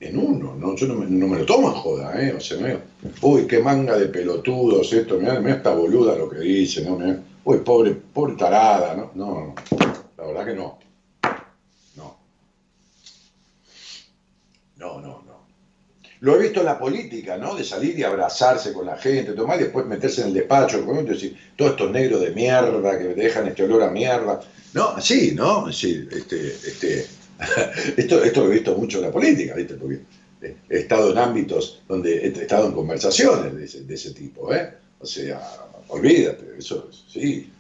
en 0.00 0.18
uno, 0.18 0.56
¿no? 0.56 0.74
Yo 0.74 0.88
no 0.88 0.94
me, 0.94 1.38
lo 1.38 1.44
tomo 1.44 1.68
en 1.68 1.74
joda, 1.74 2.20
¿eh? 2.20 2.32
O 2.32 2.40
sea, 2.40 2.58
me, 2.58 2.78
uy, 3.20 3.46
qué 3.46 3.60
manga 3.60 3.96
de 3.96 4.06
pelotudos 4.06 4.92
esto, 4.92 5.18
mira 5.18 5.38
esta 5.48 5.74
boluda 5.74 6.16
lo 6.16 6.28
que 6.28 6.40
dice, 6.40 6.84
¿no? 6.84 6.98
Uy, 7.44 7.58
pobre, 7.58 7.92
pobre 7.92 8.34
tarada, 8.34 8.94
¿no? 8.94 9.10
No, 9.14 9.54
la 10.16 10.26
verdad 10.26 10.46
que 10.46 10.54
no. 10.54 10.78
No. 11.96 12.18
No, 14.76 15.00
no, 15.00 15.22
no. 15.26 15.42
Lo 16.20 16.36
he 16.36 16.42
visto 16.42 16.60
en 16.60 16.66
la 16.66 16.78
política, 16.78 17.36
¿no? 17.36 17.56
De 17.56 17.64
salir 17.64 17.98
y 17.98 18.04
abrazarse 18.04 18.72
con 18.72 18.86
la 18.86 18.96
gente, 18.96 19.32
tomar 19.32 19.58
y 19.58 19.64
después 19.64 19.86
meterse 19.86 20.20
en 20.20 20.28
el 20.28 20.34
despacho, 20.34 20.78
y 20.78 21.04
decir, 21.04 21.36
todos 21.56 21.72
estos 21.72 21.90
negros 21.90 22.20
de 22.20 22.30
mierda 22.30 22.98
que 22.98 23.08
dejan 23.08 23.48
este 23.48 23.64
olor 23.64 23.82
a 23.82 23.90
mierda. 23.90 24.40
No, 24.74 25.00
sí, 25.00 25.32
¿no? 25.34 25.72
Sí, 25.72 26.08
este, 26.10 26.46
este, 26.46 27.06
esto, 27.96 28.22
esto 28.22 28.44
lo 28.44 28.52
he 28.52 28.54
visto 28.54 28.76
mucho 28.76 28.98
en 28.98 29.04
la 29.04 29.10
política, 29.10 29.54
¿viste? 29.54 29.74
Porque 29.74 30.00
he 30.42 30.78
estado 30.78 31.10
en 31.10 31.18
ámbitos 31.18 31.82
donde 31.88 32.24
he 32.24 32.28
estado 32.28 32.68
en 32.68 32.72
conversaciones 32.72 33.54
de 33.86 33.94
ese, 33.94 34.12
tipo, 34.12 34.54
¿eh? 34.54 34.74
O 35.00 35.06
sea, 35.06 35.40
olvídate, 35.92 36.56
eso 36.58 36.88
sí, 36.90 37.50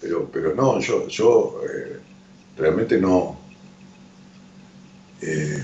pero, 0.00 0.28
pero 0.32 0.54
no, 0.54 0.80
yo, 0.80 1.08
yo 1.08 1.60
eh, 1.68 1.98
realmente 2.56 2.98
no. 2.98 3.38
Eh, 5.20 5.62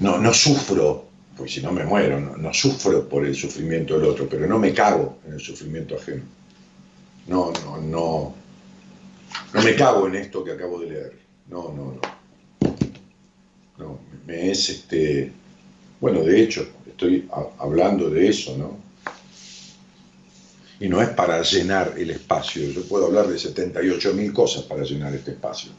no, 0.00 0.18
no 0.18 0.34
sufro, 0.34 1.04
porque 1.36 1.52
si 1.52 1.60
no 1.60 1.70
me 1.70 1.84
muero, 1.84 2.20
no, 2.20 2.36
no, 2.36 2.52
sufro 2.52 3.08
por 3.08 3.24
el 3.24 3.34
sufrimiento 3.34 3.98
del 3.98 4.08
otro, 4.08 4.28
pero 4.28 4.46
no 4.46 4.58
me 4.58 4.72
cago 4.72 5.18
en 5.26 5.34
el 5.34 5.40
sufrimiento 5.40 5.96
ajeno. 5.96 6.24
No, 7.28 7.52
no, 7.64 7.76
no, 7.76 8.34
no 9.52 9.62
me 9.62 9.76
cago 9.76 10.08
en 10.08 10.16
esto 10.16 10.42
que 10.42 10.52
acabo 10.52 10.80
de 10.80 10.86
leer. 10.88 11.18
No, 11.48 11.72
no, 11.72 11.94
no. 11.94 12.00
No, 13.78 14.00
me 14.26 14.50
es 14.50 14.68
este. 14.70 15.30
Bueno, 16.00 16.22
de 16.22 16.42
hecho, 16.42 16.66
estoy 16.86 17.28
hablando 17.58 18.10
de 18.10 18.28
eso, 18.28 18.56
¿no? 18.56 18.76
Y 20.80 20.88
no 20.88 21.02
es 21.02 21.08
para 21.08 21.42
llenar 21.42 21.94
el 21.96 22.10
espacio. 22.10 22.70
Yo 22.70 22.82
puedo 22.84 23.06
hablar 23.06 23.26
de 23.26 23.38
78 23.38 24.14
mil 24.14 24.32
cosas 24.32 24.62
para 24.62 24.84
llenar 24.84 25.12
este 25.14 25.32
espacio. 25.32 25.72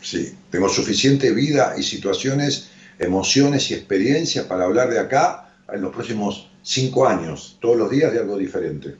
Sí, 0.00 0.32
tengo 0.50 0.68
suficiente 0.68 1.32
vida 1.32 1.74
y 1.76 1.82
situaciones, 1.82 2.68
emociones 2.98 3.70
y 3.70 3.74
experiencias 3.74 4.46
para 4.46 4.64
hablar 4.64 4.90
de 4.90 5.00
acá 5.00 5.56
en 5.72 5.80
los 5.80 5.92
próximos 5.92 6.50
cinco 6.62 7.06
años, 7.08 7.56
todos 7.60 7.76
los 7.76 7.90
días 7.90 8.12
de 8.12 8.20
algo 8.20 8.36
diferente. 8.36 8.94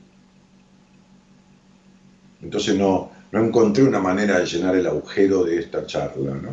Entonces 2.43 2.75
no, 2.75 3.13
no 3.31 3.45
encontré 3.45 3.85
una 3.85 4.01
manera 4.01 4.39
de 4.41 4.47
llenar 4.47 4.75
el 4.75 4.87
agujero 4.87 5.45
de 5.45 5.59
esta 5.59 5.87
charla. 5.87 6.35
¿no? 6.35 6.51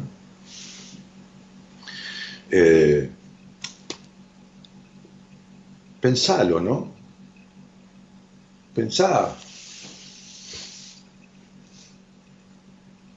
Eh, 2.51 3.09
pensalo, 6.01 6.59
¿no? 6.59 6.91
Pensá. 8.73 9.35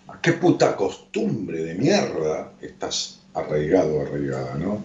¿A 0.09 0.21
qué 0.21 0.33
puta 0.35 0.77
costumbre 0.77 1.65
de 1.65 1.75
mierda 1.75 2.53
estás 2.61 3.21
arraigado, 3.33 4.03
arraigada, 4.03 4.55
no? 4.57 4.83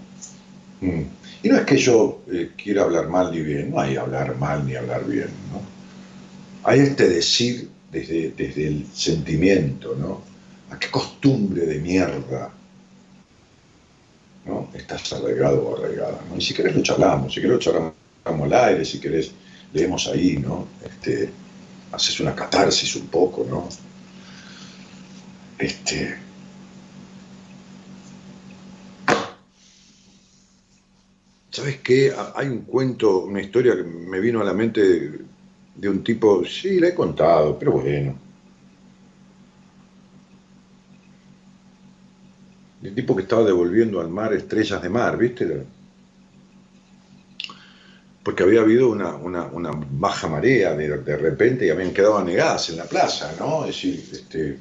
Mm. 0.81 1.03
Y 1.43 1.49
no 1.49 1.57
es 1.57 1.65
que 1.65 1.77
yo 1.77 2.23
eh, 2.31 2.51
quiera 2.61 2.83
hablar 2.83 3.07
mal 3.09 3.31
ni 3.31 3.41
bien, 3.41 3.71
no 3.71 3.79
hay 3.79 3.95
hablar 3.95 4.37
mal 4.37 4.65
ni 4.65 4.75
hablar 4.75 5.05
bien, 5.05 5.29
¿no? 5.51 5.61
Hay 6.63 6.79
este 6.79 7.07
decir 7.07 7.69
desde, 7.91 8.33
el 8.37 8.85
sentimiento, 8.93 9.95
¿no? 9.95 10.21
¿A 10.69 10.77
qué 10.77 10.89
costumbre 10.89 11.65
de 11.65 11.79
mierda 11.79 12.51
estás 14.73 15.13
arraigado 15.13 15.61
o 15.63 15.77
arraigada? 15.77 16.19
¿no? 16.29 16.37
Y 16.37 16.41
si 16.41 16.53
querés 16.53 16.75
lo 16.75 16.83
charlamos, 16.83 17.33
si 17.33 17.41
querés 17.41 17.55
lo 17.55 17.59
charlamos 17.59 17.93
al 18.25 18.53
aire, 18.53 18.85
si 18.85 18.99
querés 18.99 19.31
leemos 19.73 20.07
ahí, 20.07 20.37
¿no? 20.37 20.67
Este, 20.83 21.29
haces 21.91 22.19
una 22.19 22.35
catarsis 22.35 22.95
un 22.95 23.07
poco, 23.07 23.45
¿no? 23.49 23.67
Este, 25.57 26.17
¿Sabes 31.51 31.79
qué? 31.79 32.13
Hay 32.35 32.47
un 32.47 32.61
cuento, 32.61 33.19
una 33.25 33.41
historia 33.41 33.75
que 33.75 33.83
me 33.83 34.19
vino 34.19 34.39
a 34.39 34.45
la 34.45 34.53
mente 34.53 35.11
de 35.75 35.89
un 35.89 36.03
tipo, 36.03 36.45
sí, 36.45 36.79
le 36.79 36.89
he 36.89 36.95
contado, 36.95 37.57
pero 37.57 37.73
bueno. 37.73 38.28
El 42.81 42.95
tipo 42.95 43.15
que 43.15 43.23
estaba 43.23 43.43
devolviendo 43.43 43.99
al 43.99 44.09
mar 44.09 44.33
estrellas 44.33 44.81
de 44.81 44.89
mar, 44.89 45.17
¿viste? 45.17 45.65
Porque 48.23 48.43
había 48.43 48.61
habido 48.61 48.89
una, 48.89 49.17
baja 49.91 50.27
marea 50.27 50.75
de, 50.75 51.17
repente 51.17 51.65
y 51.65 51.69
habían 51.69 51.93
quedado 51.93 52.17
anegadas 52.17 52.69
en 52.69 52.77
la 52.77 52.85
playa, 52.85 53.33
¿no? 53.37 53.65
Es 53.65 53.75
decir, 53.75 54.09
este, 54.11 54.59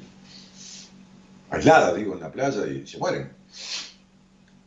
aisladas, 1.49 1.95
digo, 1.95 2.13
en 2.13 2.19
la 2.19 2.31
playa 2.31 2.67
y 2.67 2.85
se 2.85 2.97
mueren. 2.97 3.29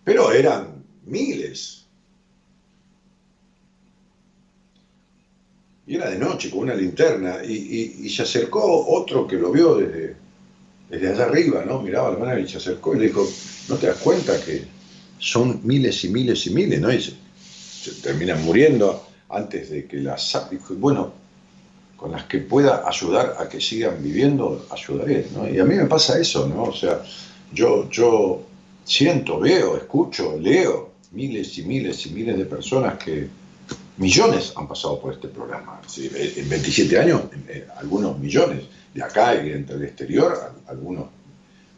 Pero 0.04 0.32
eran 0.32 0.84
miles, 1.04 1.82
y 5.86 5.96
era 5.96 6.10
de 6.10 6.18
noche 6.18 6.50
con 6.50 6.60
una 6.60 6.74
linterna, 6.74 7.44
y, 7.44 8.08
se 8.08 8.22
acercó 8.22 8.86
otro 8.88 9.26
que 9.26 9.36
lo 9.36 9.50
vio 9.50 9.76
desde, 9.76 10.21
desde 10.92 11.08
allá 11.08 11.24
arriba, 11.24 11.64
¿no? 11.64 11.80
Miraba 11.80 12.10
la 12.10 12.18
mano 12.18 12.38
y 12.38 12.46
se 12.46 12.58
acercó 12.58 12.94
y 12.94 12.98
le 12.98 13.06
dijo, 13.06 13.26
¿no 13.70 13.76
te 13.76 13.86
das 13.86 13.96
cuenta 13.96 14.38
que 14.44 14.66
son 15.18 15.60
miles 15.64 16.04
y 16.04 16.10
miles 16.10 16.46
y 16.46 16.50
miles, 16.50 16.80
¿no? 16.82 16.92
Y 16.92 17.00
se, 17.00 17.92
terminan 18.02 18.44
muriendo 18.44 19.02
antes 19.30 19.70
de 19.70 19.86
que 19.86 19.96
las... 19.96 20.50
Dijo, 20.50 20.74
bueno, 20.74 21.14
con 21.96 22.12
las 22.12 22.24
que 22.24 22.38
pueda 22.40 22.86
ayudar 22.86 23.36
a 23.38 23.48
que 23.48 23.58
sigan 23.58 24.02
viviendo, 24.02 24.66
ayudaré, 24.70 25.28
¿no? 25.34 25.48
Y 25.48 25.58
a 25.58 25.64
mí 25.64 25.76
me 25.76 25.86
pasa 25.86 26.18
eso, 26.18 26.46
¿no? 26.46 26.64
O 26.64 26.74
sea, 26.74 27.02
yo, 27.54 27.88
yo 27.88 28.42
siento, 28.84 29.40
veo, 29.40 29.78
escucho, 29.78 30.38
leo 30.38 30.90
miles 31.12 31.56
y 31.56 31.62
miles 31.62 32.04
y 32.04 32.10
miles 32.10 32.36
de 32.36 32.44
personas 32.44 32.98
que 33.02 33.28
millones 33.96 34.52
han 34.56 34.68
pasado 34.68 35.00
por 35.00 35.14
este 35.14 35.28
programa. 35.28 35.80
En 35.96 36.48
27 36.50 36.98
años, 36.98 37.22
algunos 37.78 38.18
millones. 38.18 38.64
De 38.94 39.02
acá 39.02 39.34
y 39.34 39.52
entre 39.52 39.76
el 39.76 39.84
exterior, 39.84 40.36
algunos 40.66 41.06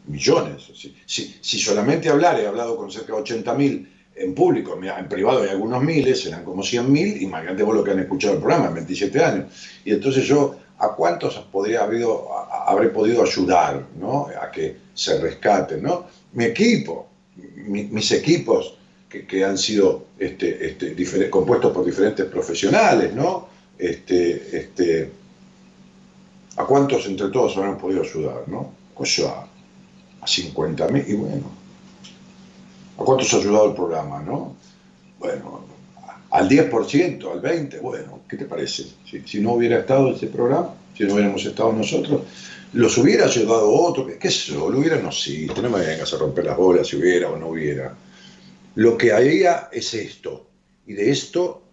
millones. 0.07 0.63
Si, 1.05 1.59
solamente 1.59 2.09
hablar, 2.09 2.39
he 2.39 2.47
hablado 2.47 2.75
con 2.75 2.91
cerca 2.91 3.15
de 3.15 3.21
80.000 3.21 3.87
en 4.17 4.33
público, 4.33 4.79
en 4.81 5.09
privado 5.09 5.43
hay 5.43 5.49
algunos 5.49 5.83
miles, 5.83 6.21
serán 6.21 6.43
como 6.45 6.63
100.000, 6.63 7.21
imagínate 7.21 7.63
vos 7.63 7.75
lo 7.75 7.83
que 7.83 7.91
han 7.91 7.99
escuchado 7.99 8.35
el 8.35 8.39
programa 8.39 8.67
en 8.67 8.75
27 8.75 9.23
años. 9.23 9.45
Y 9.83 9.91
entonces 9.91 10.25
yo, 10.25 10.55
¿a 10.77 10.89
cuántos 10.89 11.35
podría 11.51 11.83
habido, 11.83 12.29
habré 12.65 12.89
podido 12.89 13.23
ayudar 13.23 13.85
¿no? 13.99 14.27
a 14.41 14.51
que 14.51 14.77
se 14.93 15.19
rescaten? 15.19 15.83
¿no? 15.83 16.07
Mi 16.33 16.45
equipo, 16.45 17.07
mis 17.35 18.11
equipos 18.11 18.75
que, 19.09 19.43
han 19.43 19.57
sido 19.57 20.05
este, 20.19 20.67
este, 20.67 21.29
compuestos 21.29 21.71
por 21.71 21.85
diferentes 21.85 22.25
profesionales, 22.25 23.13
¿no? 23.13 23.47
Este, 23.77 24.57
este, 24.57 25.09
¿A 26.57 26.65
cuántos 26.65 27.05
entre 27.05 27.29
todos 27.29 27.57
habrán 27.57 27.77
podido 27.77 28.01
ayudar, 28.01 28.47
no? 28.47 28.71
Cosa, 28.93 29.45
a 30.21 30.27
50 30.27 30.87
mil, 30.87 31.03
y 31.07 31.13
bueno, 31.13 31.51
¿a 32.97 33.03
cuánto 33.03 33.25
se 33.25 33.35
ha 33.35 33.39
ayudado 33.39 33.69
el 33.69 33.75
programa, 33.75 34.21
no? 34.21 34.55
Bueno, 35.19 35.65
al 36.31 36.49
10%, 36.49 37.31
al 37.31 37.41
20%, 37.41 37.81
bueno, 37.81 38.21
¿qué 38.29 38.37
te 38.37 38.45
parece? 38.45 38.85
Si, 39.25 39.39
no 39.41 39.53
hubiera 39.53 39.79
estado 39.79 40.13
ese 40.13 40.27
programa, 40.27 40.73
si 40.97 41.03
no 41.03 41.13
hubiéramos 41.13 41.45
estado 41.45 41.73
nosotros, 41.73 42.21
los 42.73 42.97
hubiera 42.97 43.25
ayudado 43.25 43.71
otro, 43.71 44.07
qué 44.19 44.31
sé 44.31 44.53
yo, 44.53 44.69
lo 44.69 44.79
hubiera, 44.79 44.97
no 44.99 45.11
sí, 45.11 45.47
no 45.61 45.69
me 45.69 45.79
vengas 45.79 46.13
a 46.13 46.17
romper 46.17 46.45
las 46.45 46.57
bolas 46.57 46.87
si 46.87 46.95
hubiera 46.95 47.29
o 47.29 47.37
no 47.37 47.49
hubiera. 47.49 47.95
Lo 48.75 48.97
que 48.97 49.11
había 49.13 49.69
es 49.71 49.93
esto, 49.93 50.47
y 50.85 50.93
de 50.93 51.11
esto 51.11 51.63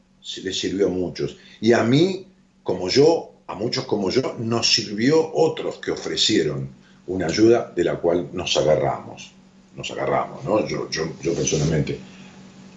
le 0.43 0.53
sirvió 0.53 0.87
a 0.87 0.91
muchos. 0.91 1.37
Y 1.61 1.73
a 1.73 1.83
mí, 1.83 2.27
como 2.63 2.89
yo, 2.89 3.32
a 3.53 3.55
muchos 3.55 3.85
como 3.85 4.09
yo, 4.09 4.35
nos 4.39 4.73
sirvió 4.73 5.31
otros 5.35 5.77
que 5.77 5.91
ofrecieron 5.91 6.71
una 7.07 7.27
ayuda 7.27 7.71
de 7.77 7.85
la 7.85 7.97
cual 7.97 8.31
nos 8.33 8.57
agarramos. 8.57 9.31
Nos 9.77 9.91
agarramos, 9.91 10.43
¿no? 10.43 10.67
Yo, 10.67 10.89
yo, 10.91 11.35
personalmente, 11.35 11.99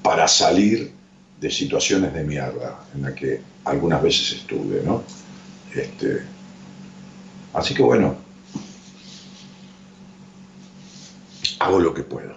para 0.03 0.27
salir 0.27 0.91
de 1.39 1.49
situaciones 1.49 2.13
de 2.13 2.23
mierda 2.25 2.85
en 2.93 3.03
las 3.03 3.13
que 3.13 3.39
algunas 3.63 4.03
veces 4.03 4.33
estuve, 4.33 4.81
¿no? 4.83 5.03
Este, 5.73 6.23
así 7.53 7.73
que 7.73 7.83
bueno, 7.83 8.15
hago 11.59 11.79
lo 11.79 11.93
que 11.93 12.03
puedo. 12.03 12.35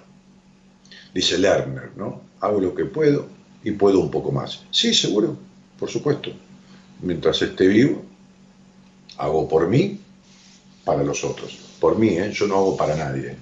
Dice 1.13 1.39
Lerner, 1.39 1.91
¿no? 1.97 2.21
Hago 2.41 2.61
lo 2.61 2.73
que 2.73 2.85
puedo 2.85 3.27
y 3.65 3.73
puedo 3.73 3.99
un 3.99 4.13
poco 4.13 4.31
más. 4.31 4.63
Sí, 4.71 4.95
seguro, 4.95 5.37
por 5.79 5.91
supuesto. 5.91 6.31
Mientras 7.01 7.43
esté 7.43 7.67
vivo, 7.67 8.05
hago 9.19 9.49
por 9.49 9.69
mí, 9.69 10.01
para 10.85 11.03
los 11.03 11.23
otros. 11.25 11.59
Por 11.81 11.99
mí, 11.99 12.09
¿eh? 12.09 12.31
yo 12.33 12.47
no 12.47 12.57
hago 12.57 12.77
para 12.77 12.97
nadie. 12.97 13.37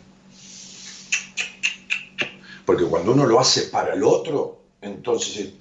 Porque 2.65 2.85
cuando 2.85 3.13
uno 3.13 3.27
lo 3.27 3.39
hace 3.39 3.63
para 3.69 3.95
el 3.95 4.03
otro, 4.03 4.59
entonces 4.81 5.53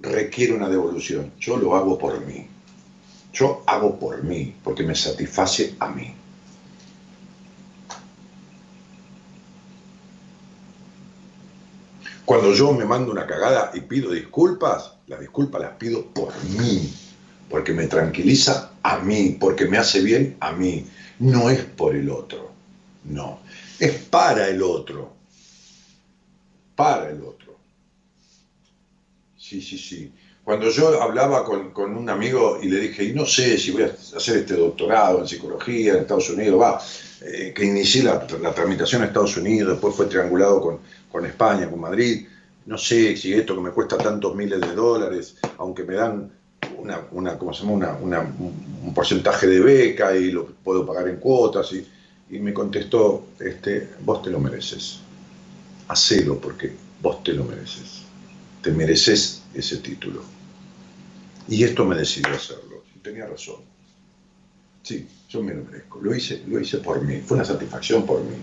requiere 0.00 0.52
una 0.52 0.68
devolución. 0.68 1.32
Yo 1.38 1.56
lo 1.56 1.74
hago 1.74 1.98
por 1.98 2.20
mí. 2.26 2.46
Yo 3.32 3.62
hago 3.66 3.98
por 3.98 4.22
mí, 4.22 4.54
porque 4.62 4.82
me 4.82 4.94
satisface 4.94 5.76
a 5.78 5.88
mí. 5.88 6.14
Cuando 12.24 12.52
yo 12.52 12.72
me 12.72 12.84
mando 12.84 13.10
una 13.10 13.26
cagada 13.26 13.72
y 13.74 13.80
pido 13.80 14.12
disculpas, 14.12 14.92
las 15.06 15.20
disculpas 15.20 15.62
las 15.62 15.72
pido 15.72 16.06
por 16.06 16.32
mí, 16.44 16.92
porque 17.50 17.72
me 17.72 17.86
tranquiliza 17.86 18.70
a 18.82 19.00
mí, 19.00 19.36
porque 19.38 19.66
me 19.66 19.76
hace 19.76 20.00
bien 20.00 20.36
a 20.40 20.52
mí. 20.52 20.86
No 21.18 21.50
es 21.50 21.64
por 21.64 21.94
el 21.94 22.08
otro, 22.08 22.50
no, 23.04 23.40
es 23.78 23.92
para 24.04 24.48
el 24.48 24.62
otro, 24.62 25.12
para 26.76 27.10
el 27.10 27.20
otro. 27.22 27.56
Sí, 29.36 29.60
sí, 29.60 29.76
sí. 29.76 30.12
Cuando 30.44 30.70
yo 30.70 31.02
hablaba 31.02 31.44
con, 31.44 31.96
un 31.96 32.08
amigo 32.08 32.58
y 32.62 32.68
le 32.68 32.80
dije, 32.80 33.04
y 33.04 33.12
no 33.12 33.26
sé 33.26 33.58
si 33.58 33.72
voy 33.72 33.82
a 33.82 33.86
hacer 34.16 34.38
este 34.38 34.54
doctorado 34.54 35.20
en 35.20 35.28
psicología 35.28 35.92
en 35.92 35.98
Estados 36.00 36.30
Unidos, 36.30 36.60
va, 36.60 36.80
eh, 37.20 37.52
que 37.54 37.64
inicié 37.66 38.04
la, 38.04 38.26
tramitación 38.26 39.02
en 39.02 39.08
Estados 39.08 39.36
Unidos, 39.36 39.72
después 39.72 39.94
fue 39.94 40.06
triangulado 40.06 40.60
con, 40.62 40.78
con 41.12 41.26
España, 41.26 41.68
con 41.68 41.80
Madrid, 41.80 42.26
no 42.64 42.78
sé 42.78 43.16
si 43.16 43.34
esto 43.34 43.54
que 43.54 43.60
me 43.60 43.70
cuesta 43.70 43.98
tantos 43.98 44.34
miles 44.34 44.60
de 44.60 44.72
dólares, 44.72 45.36
aunque 45.58 45.84
me 45.84 45.94
dan 45.94 46.30
una, 46.80 47.00
una 47.12 47.38
¿cómo 47.38 47.52
se 47.52 47.64
llama? 47.64 47.96
Una, 48.00 48.20
un 48.20 48.92
porcentaje 48.94 49.46
de 49.46 49.60
beca 49.60 50.16
y 50.16 50.30
lo 50.30 50.46
puedo 50.46 50.84
pagar 50.86 51.08
en 51.08 51.16
cuotas, 51.16 51.72
y, 51.72 51.86
y 52.30 52.38
me 52.38 52.52
contestó, 52.52 53.26
este, 53.38 53.90
vos 54.00 54.22
te 54.22 54.30
lo 54.30 54.40
mereces, 54.40 55.00
hacelo 55.88 56.38
porque 56.40 56.72
vos 57.02 57.22
te 57.22 57.32
lo 57.32 57.44
mereces, 57.44 58.02
te 58.62 58.70
mereces 58.70 59.42
ese 59.54 59.78
título. 59.78 60.22
Y 61.48 61.64
esto 61.64 61.84
me 61.84 61.96
decidió 61.96 62.34
hacerlo, 62.34 62.84
y 62.94 62.98
tenía 63.00 63.26
razón. 63.26 63.56
Sí, 64.82 65.06
yo 65.28 65.42
me 65.42 65.54
lo 65.54 65.64
merezco, 65.64 66.00
lo 66.00 66.14
hice, 66.14 66.42
lo 66.46 66.58
hice 66.60 66.78
por 66.78 67.02
mí, 67.02 67.20
fue 67.20 67.36
una 67.36 67.44
satisfacción 67.44 68.06
por 68.06 68.22
mí. 68.22 68.36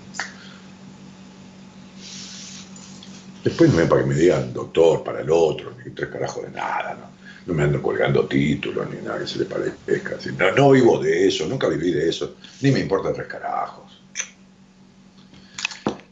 Después 3.43 3.73
no 3.73 3.79
es 3.79 3.87
para 3.87 4.01
que 4.01 4.07
me 4.07 4.15
digan 4.15 4.53
doctor 4.53 5.03
para 5.03 5.21
el 5.21 5.31
otro, 5.31 5.71
ni 5.83 5.91
tres 5.91 6.09
carajos 6.09 6.43
de 6.43 6.51
nada, 6.51 6.95
¿no? 6.95 7.17
No 7.47 7.53
me 7.53 7.63
ando 7.63 7.81
colgando 7.81 8.27
títulos 8.27 8.89
ni 8.89 9.01
nada 9.01 9.19
que 9.19 9.27
se 9.27 9.39
le 9.39 9.45
parezca. 9.45 10.17
No, 10.37 10.51
no 10.51 10.71
vivo 10.71 10.99
de 10.99 11.27
eso, 11.27 11.47
nunca 11.47 11.69
viví 11.69 11.91
de 11.91 12.09
eso, 12.09 12.35
ni 12.61 12.71
me 12.71 12.81
importa 12.81 13.13
tres 13.13 13.27
carajos. 13.27 14.01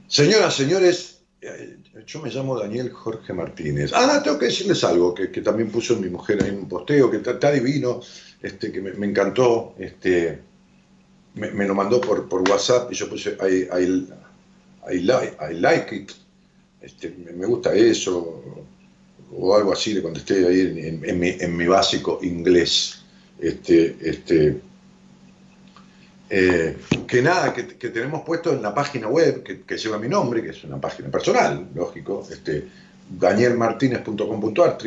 Señoras, 0.08 0.56
señores, 0.56 1.20
eh, 1.42 1.78
yo 2.08 2.22
me 2.22 2.30
llamo 2.30 2.58
Daniel 2.58 2.90
Jorge 2.90 3.34
Martínez. 3.34 3.92
Ah, 3.94 4.22
tengo 4.24 4.40
que 4.40 4.46
decirles 4.46 4.82
algo 4.86 5.14
que, 5.14 5.28
también 5.28 5.70
puso 5.70 5.98
mi 5.98 6.10
mujer 6.10 6.42
ahí 6.42 6.50
en 6.50 6.60
un 6.60 6.70
posteo, 6.70 7.12
que 7.12 7.18
está, 7.18 7.52
divino, 7.52 8.00
este, 8.42 8.72
que 8.72 8.80
me, 8.80 9.06
encantó, 9.06 9.76
este, 9.78 10.40
me, 11.34 11.68
lo 11.68 11.76
mandó 11.76 12.00
por, 12.00 12.30
por 12.30 12.50
WhatsApp 12.50 12.94
y 12.94 12.96
yo 12.96 13.10
puse 13.10 13.38
I 13.42 15.54
like 15.54 15.96
it. 15.96 16.12
Este, 16.82 17.10
me 17.10 17.46
gusta 17.46 17.74
eso, 17.74 18.66
o 19.32 19.56
algo 19.56 19.74
así, 19.74 19.94
le 19.94 20.02
contesté 20.02 20.46
ahí 20.48 21.00
en, 21.04 21.58
mi, 21.58 21.68
básico 21.68 22.20
inglés. 22.22 23.02
Este, 23.40 23.98
este, 24.02 24.62
eh, 26.30 26.78
que 27.08 27.22
nada, 27.22 27.54
que, 27.54 27.64
tenemos 27.64 28.24
puesto 28.24 28.54
en 28.54 28.62
la 28.62 28.74
página 28.74 29.08
web 29.08 29.44
que, 29.44 29.78
lleva 29.78 30.00
mi 30.00 30.08
nombre, 30.08 30.42
que 30.42 30.50
es 30.50 30.64
una 30.64 30.80
página 30.80 31.10
personal, 31.10 31.68
lógico, 31.76 32.28
este, 32.32 32.68
danielmartinez.com.ar, 33.10 34.78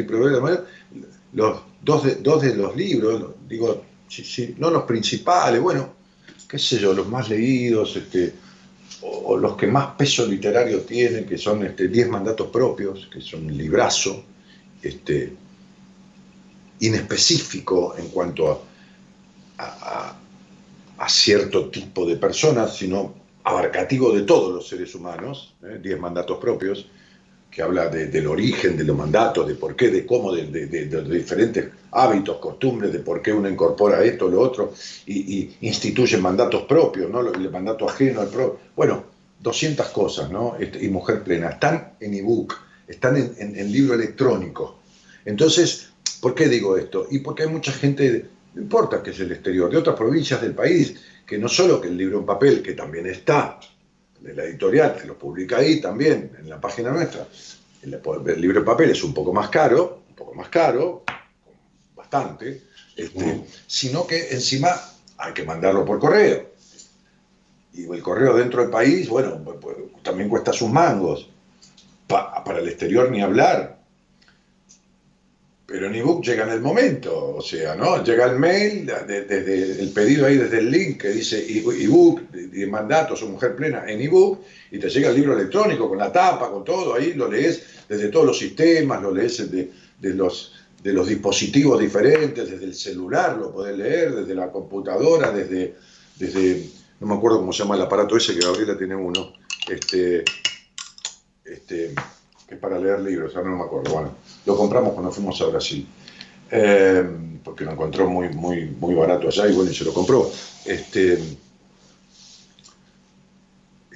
los 1.35 1.61
dos 1.83 2.05
de, 2.05 2.15
dos 2.17 2.43
de 2.43 2.55
los 2.57 2.75
libros, 2.75 3.35
digo, 3.47 3.85
no 4.57 4.71
los 4.71 4.83
principales, 4.85 5.61
bueno, 5.61 5.95
qué 6.49 6.59
sé 6.59 6.79
yo, 6.79 6.95
los 6.95 7.07
más 7.09 7.29
leídos, 7.29 7.97
este, 7.97 8.33
o, 9.03 9.37
los 9.37 9.57
que 9.57 9.67
más 9.67 9.95
peso 9.97 10.27
literario 10.27 10.81
tienen, 10.81 11.27
que 11.27 11.39
son 11.39 11.65
este, 11.65 11.89
Diez 11.89 12.09
mandatos 12.09 12.49
propios, 12.49 13.09
que 13.13 13.21
son 13.21 13.47
un 13.47 13.57
librazo, 13.57 14.25
este, 14.83 15.33
inespecífico 16.81 17.97
en 17.99 18.09
cuanto 18.09 18.65
a, 19.59 20.15
cierto 21.09 21.71
tipo 21.71 22.05
de 22.05 22.17
personas, 22.17 22.77
sino 22.77 23.15
abarcativo 23.43 24.13
de 24.13 24.23
todos 24.23 24.53
los 24.53 24.69
seres 24.69 24.95
humanos, 24.95 25.55
¿eh? 25.63 25.79
Diez 25.83 25.99
mandatos 25.99 26.39
propios, 26.39 26.87
que 27.51 27.63
habla 27.63 27.89
del 27.89 28.27
origen 28.27 28.77
de 28.77 28.85
los 28.85 28.97
mandatos, 28.97 29.49
de 29.49 29.55
por 29.55 29.75
qué, 29.75 29.89
de 29.89 30.05
cómo, 30.05 30.33
de, 30.35 30.89
los 30.91 31.09
diferentes 31.09 31.71
hábitos, 31.93 32.39
costumbres, 32.39 32.93
de 32.93 33.01
por 33.01 33.23
qué 33.23 33.33
uno 33.33 33.49
incorpora 33.49 34.03
esto, 34.03 34.27
o 34.27 34.29
lo 34.29 34.41
otro, 34.41 34.73
y, 35.07 35.57
instituye 35.61 36.17
mandatos 36.19 36.63
propios, 36.63 37.11
¿no? 37.11 37.21
el 37.21 37.51
mandato 37.51 37.89
ajeno 37.89 38.21
al 38.21 38.29
propio. 38.29 38.59
Bueno, 38.77 39.05
200 39.41 39.87
cosas, 39.89 40.31
¿no? 40.31 40.57
Este, 40.59 40.85
y 40.85 40.89
Mujer 40.89 41.23
Plena. 41.23 41.51
Están 41.51 41.95
en 42.01 42.15
ebook, 42.15 42.55
están 42.87 43.17
en, 43.17 43.73
libro 43.73 43.95
electrónico. 43.95 44.79
Entonces, 45.25 45.91
¿por 46.21 46.35
qué 46.35 46.49
digo 46.49 46.77
esto? 46.77 47.07
Y 47.11 47.21
porque 47.21 47.45
hay 47.45 47.49
mucha 47.49 47.73
gente, 47.73 48.27
no 48.55 48.63
importa 48.63 49.03
que 49.03 49.11
es 49.11 49.21
el 49.21 49.33
exterior, 49.33 49.71
de 49.71 49.77
otras 49.77 49.97
provincias 49.97 50.41
del 50.41 50.55
país, 50.55 50.95
que 51.27 51.39
no 51.39 51.49
solo 51.49 51.81
que 51.81 51.89
el 51.89 51.97
libro 51.97 52.19
en 52.19 52.27
papel, 52.27 52.63
que 52.63 52.73
también 52.73 53.07
está, 53.07 53.61
de 54.21 54.35
la 54.35 54.45
editorial, 54.45 54.97
que 54.97 55.07
lo 55.07 55.17
publica 55.17 55.59
ahí 55.59 55.81
también, 55.81 56.33
en 56.39 56.49
la 56.49 56.61
página 56.61 56.91
nuestra. 56.91 57.27
El, 57.83 58.41
libro 58.41 58.59
en 58.61 58.65
papel 58.65 58.91
es 58.91 59.05
un 59.05 59.15
poco 59.15 59.33
más 59.33 59.49
caro, 59.51 60.03
un 60.09 60.15
poco 60.17 60.35
más 60.35 60.49
caro, 60.49 61.05
bastante, 62.09 62.63
este, 62.97 63.45
sino 63.67 64.07
que 64.07 64.29
encima 64.31 64.71
hay 65.19 65.33
que 65.33 65.45
mandarlo 65.45 65.85
por 65.85 65.99
correo. 65.99 66.49
Y 67.75 67.85
el 67.85 68.03
correo 68.03 68.35
dentro 68.35 68.63
del 68.63 68.71
país, 68.71 69.09
bueno, 69.09 69.41
pues, 69.45 69.59
pues, 69.61 69.77
también 70.03 70.29
cuesta 70.29 70.53
sus 70.53 70.71
mangos. 70.71 71.29
para 72.09 72.61
el 72.61 72.69
exterior 72.69 73.11
ni 73.11 73.21
hablar. 73.21 73.79
Pero 75.67 75.87
en 75.89 75.95
ebook 75.97 76.25
llega 76.25 76.45
en 76.45 76.53
el 76.53 76.63
momento, 76.63 77.37
o 77.37 77.43
sea, 77.43 77.75
¿no? 77.75 78.03
Llega 78.03 78.25
el 78.25 78.39
mail, 78.39 78.87
desde 79.07 79.83
el 79.83 79.91
pedido 79.91 80.25
ahí, 80.25 80.39
desde 80.39 80.61
el 80.61 80.71
link 80.71 81.03
que 81.03 81.11
dice 81.11 81.45
ebook, 81.47 82.31
de 82.31 82.67
mandatos 82.67 83.23
o 83.23 83.29
mujer 83.29 83.55
plena 83.55 83.85
en 83.87 84.01
ebook, 84.01 84.41
y 84.71 84.79
te 84.79 84.89
llega 84.89 85.11
el 85.11 85.17
libro 85.17 85.35
electrónico 85.35 85.87
con 85.87 85.99
la 85.99 86.11
tapa, 86.11 86.51
con 86.51 86.65
todo, 86.65 86.95
ahí 86.95 87.13
lo 87.13 87.31
lees 87.31 87.63
desde 87.87 88.09
todos 88.09 88.25
los 88.25 88.39
sistemas, 88.39 89.03
lo 89.03 89.13
lees 89.13 89.51
de, 89.51 89.71
los, 90.15 90.55
de 90.83 90.93
los 90.93 91.09
dispositivos 91.09 91.81
diferentes, 91.81 92.51
desde 92.51 92.65
el 92.65 92.75
celular 92.75 93.37
lo 93.37 93.53
podés 93.53 93.77
leer, 93.77 94.15
desde 94.15 94.35
la 94.35 94.51
computadora, 94.51 95.33
desde, 95.33 95.75
desde, 96.17 96.69
no 97.01 97.07
me 97.07 97.15
acuerdo 97.15 97.39
cómo 97.39 97.53
se 97.53 97.63
llama 97.63 97.75
el 97.77 97.83
aparato 97.83 98.17
ese, 98.17 98.35
que 98.35 98.45
Gabriela 98.45 98.77
tiene 98.79 98.95
uno, 98.95 99.33
este, 99.69 100.25
este, 101.45 101.95
que 102.47 102.55
es 102.55 102.61
para 102.61 102.79
leer 102.79 103.01
libros, 103.01 103.35
ahora 103.35 103.51
no 103.51 103.57
me 103.57 103.65
acuerdo, 103.65 103.93
bueno 103.93 104.15
lo 104.47 104.57
compramos 104.57 104.95
cuando 104.95 105.13
fuimos 105.13 105.39
a 105.43 105.47
Brasil. 105.47 105.87
Eh, 106.51 107.05
porque 107.45 107.65
lo 107.65 107.73
encontró 107.73 108.09
muy, 108.09 108.31
muy, 108.31 108.65
muy 108.65 108.95
barato 108.95 109.29
allá 109.29 109.47
y 109.47 109.55
bueno, 109.55 109.71
se 109.71 109.85
lo 109.85 109.93
compró. 109.93 110.31
Este, 110.65 111.19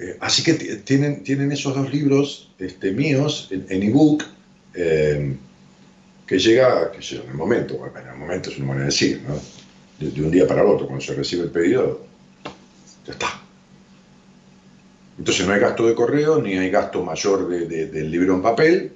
Eh, 0.03 0.17
así 0.19 0.43
que 0.43 0.53
tienen, 0.53 1.23
tienen 1.23 1.51
esos 1.51 1.75
dos 1.75 1.91
libros 1.93 2.49
este, 2.57 2.91
míos 2.91 3.49
en 3.51 3.83
ebook, 3.83 4.23
eh, 4.73 5.35
que 6.33 6.39
llega, 6.39 6.91
que 6.91 6.99
sé, 7.03 7.17
en 7.17 7.29
el 7.29 7.35
momento, 7.35 7.77
bueno, 7.77 7.99
en 7.99 8.07
el 8.07 8.15
momento 8.15 8.49
es 8.49 8.57
una 8.57 8.65
manera 8.65 8.85
de 8.85 8.91
decir, 8.91 9.21
¿no? 9.21 9.35
de, 9.99 10.19
un 10.19 10.31
día 10.31 10.47
para 10.47 10.63
el 10.63 10.67
otro, 10.67 10.87
cuando 10.87 11.05
se 11.05 11.13
recibe 11.13 11.43
el 11.43 11.51
pedido, 11.51 12.07
ya 13.05 13.13
está. 13.13 13.39
Entonces 15.19 15.45
no 15.45 15.53
hay 15.53 15.59
gasto 15.59 15.85
de 15.85 15.93
correo, 15.93 16.41
ni 16.41 16.57
hay 16.57 16.71
gasto 16.71 17.03
mayor 17.03 17.47
del 17.47 18.09
libro 18.09 18.33
en 18.33 18.41
papel. 18.41 18.95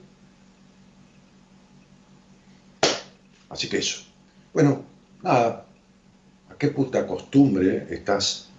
Así 3.50 3.70
que 3.70 3.78
eso. 3.78 4.02
Bueno, 4.52 4.84
nada, 5.22 5.68
¿a 6.50 6.58
qué 6.58 6.70
puta 6.70 7.06
costumbre 7.06 7.86
estás 7.92 8.50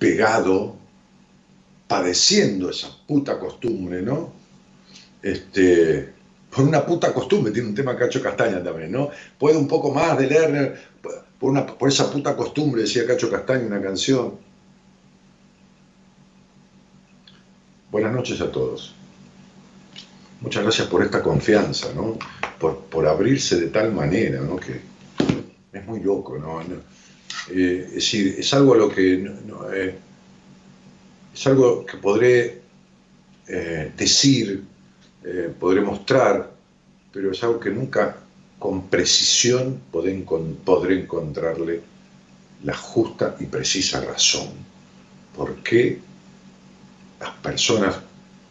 pegado, 0.00 0.74
padeciendo 1.86 2.70
esa 2.70 2.88
puta 3.06 3.38
costumbre, 3.38 4.02
¿no? 4.02 4.32
Este, 5.22 6.13
por 6.54 6.64
una 6.64 6.86
puta 6.86 7.12
costumbre, 7.12 7.52
tiene 7.52 7.68
un 7.68 7.74
tema 7.74 7.96
Cacho 7.96 8.22
Castaña 8.22 8.62
también, 8.62 8.92
¿no? 8.92 9.10
Puede 9.38 9.56
un 9.56 9.66
poco 9.66 9.92
más 9.92 10.16
de 10.16 10.28
Lerner, 10.28 10.80
por, 11.38 11.50
una, 11.50 11.66
por 11.66 11.88
esa 11.88 12.10
puta 12.10 12.36
costumbre, 12.36 12.82
decía 12.82 13.06
Cacho 13.06 13.30
Castaña 13.30 13.66
una 13.66 13.82
canción. 13.82 14.34
Buenas 17.90 18.12
noches 18.12 18.40
a 18.40 18.50
todos. 18.50 18.94
Muchas 20.40 20.62
gracias 20.62 20.86
por 20.88 21.02
esta 21.02 21.22
confianza, 21.22 21.92
¿no? 21.94 22.18
Por, 22.58 23.06
abrirse 23.06 23.58
de 23.58 23.68
tal 23.68 23.92
manera, 23.92 24.40
¿no? 24.40 24.56
Que 24.56 24.80
es 25.72 25.86
muy 25.86 26.00
loco, 26.00 26.38
¿no? 26.38 26.60
Eh, 27.50 27.84
es 27.88 27.94
decir, 27.94 28.36
es 28.38 28.54
algo 28.54 28.74
a 28.74 28.76
lo 28.76 28.88
que 28.88 29.14
eh, 29.74 29.98
es 31.34 31.46
algo 31.46 31.84
que 31.84 31.96
podré 31.98 32.62
eh, 33.48 33.92
decir, 33.96 34.64
podré 35.58 35.80
mostrar, 35.80 36.50
pero 37.12 37.32
es 37.32 37.42
algo 37.42 37.58
que 37.58 37.70
nunca 37.70 38.16
con 38.58 38.88
precisión 38.88 39.80
podré, 39.90 41.00
encontrarle 41.00 41.80
la 42.62 42.74
justa 42.74 43.36
y 43.40 43.46
precisa 43.46 44.00
razón. 44.00 44.48
¿Por 45.36 45.56
qué 45.56 45.98
las 47.20 47.30
personas 47.36 47.96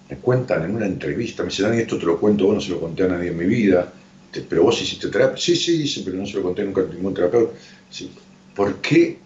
me 0.09 0.17
cuentan 0.17 0.63
en 0.63 0.75
una 0.75 0.85
entrevista, 0.85 1.43
me 1.43 1.49
dicen, 1.49 1.65
Dani, 1.65 1.81
esto 1.81 1.97
te 1.97 2.05
lo 2.05 2.19
cuento, 2.19 2.45
vos 2.45 2.55
no 2.55 2.61
se 2.61 2.69
lo 2.69 2.79
conté 2.79 3.03
a 3.03 3.07
nadie 3.07 3.29
en 3.29 3.37
mi 3.37 3.45
vida, 3.45 3.91
pero 4.49 4.63
vos 4.63 4.81
hiciste 4.81 5.09
terapia. 5.09 5.37
Sí, 5.37 5.55
sí, 5.55 6.01
pero 6.03 6.17
no 6.17 6.25
se 6.25 6.33
lo 6.33 6.43
conté 6.43 6.63
nunca 6.63 6.81
a 6.81 6.85
ningún 6.85 7.13
terapeuta. 7.13 7.53
¿Por 8.55 8.75
qué 8.77 9.17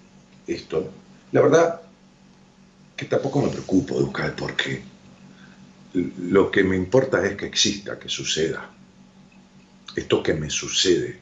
esto? 0.45 0.89
La 1.31 1.41
verdad 1.41 1.81
que 2.95 3.05
tampoco 3.05 3.41
me 3.41 3.49
preocupo 3.49 3.97
de 3.97 4.03
buscar 4.03 4.25
el 4.27 4.31
por 4.33 4.55
qué. 4.55 4.81
Lo 6.29 6.51
que 6.51 6.63
me 6.63 6.75
importa 6.75 7.25
es 7.25 7.35
que 7.35 7.45
exista, 7.45 7.97
que 7.97 8.09
suceda. 8.09 8.69
Esto 9.95 10.21
que 10.21 10.33
me 10.33 10.49
sucede, 10.49 11.19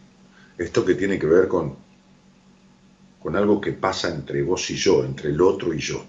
esto 0.58 0.84
que 0.84 0.96
tiene 0.96 1.18
que 1.18 1.28
ver 1.28 1.48
con, 1.48 1.76
con 3.22 3.36
algo 3.36 3.62
que 3.62 3.72
pasa 3.72 4.14
entre 4.14 4.44
vos 4.44 4.70
y 4.70 4.76
yo, 4.76 5.04
entre 5.04 5.30
el 5.30 5.42
otro 5.42 5.74
y 5.74 5.80
yo. 5.80 6.06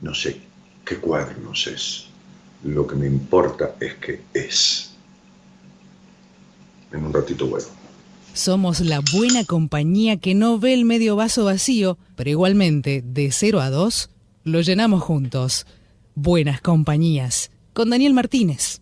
No, 0.00 0.14
sé 0.14 0.40
qué 0.84 0.96
cuadernos 0.96 1.66
es. 1.66 2.06
Lo 2.64 2.86
que 2.86 2.94
me 2.94 3.06
importa 3.06 3.74
es 3.80 3.94
que 3.94 4.22
es. 4.32 4.92
En 6.92 7.04
un 7.04 7.12
ratito 7.12 7.46
vuelvo. 7.46 7.68
Somos 8.34 8.80
la 8.80 9.00
buena 9.12 9.44
compañía 9.44 10.16
que 10.16 10.34
no 10.34 10.58
ve 10.58 10.72
el 10.74 10.84
medio 10.84 11.16
vaso 11.16 11.44
vacío, 11.44 11.98
pero 12.16 12.30
igualmente, 12.30 13.02
de 13.04 13.30
0 13.30 13.60
a 13.60 13.70
2, 13.70 14.10
lo 14.44 14.60
llenamos 14.60 15.02
juntos. 15.02 15.66
Buenas 16.14 16.60
compañías. 16.60 17.50
Con 17.72 17.90
Daniel 17.90 18.12
Martínez. 18.12 18.80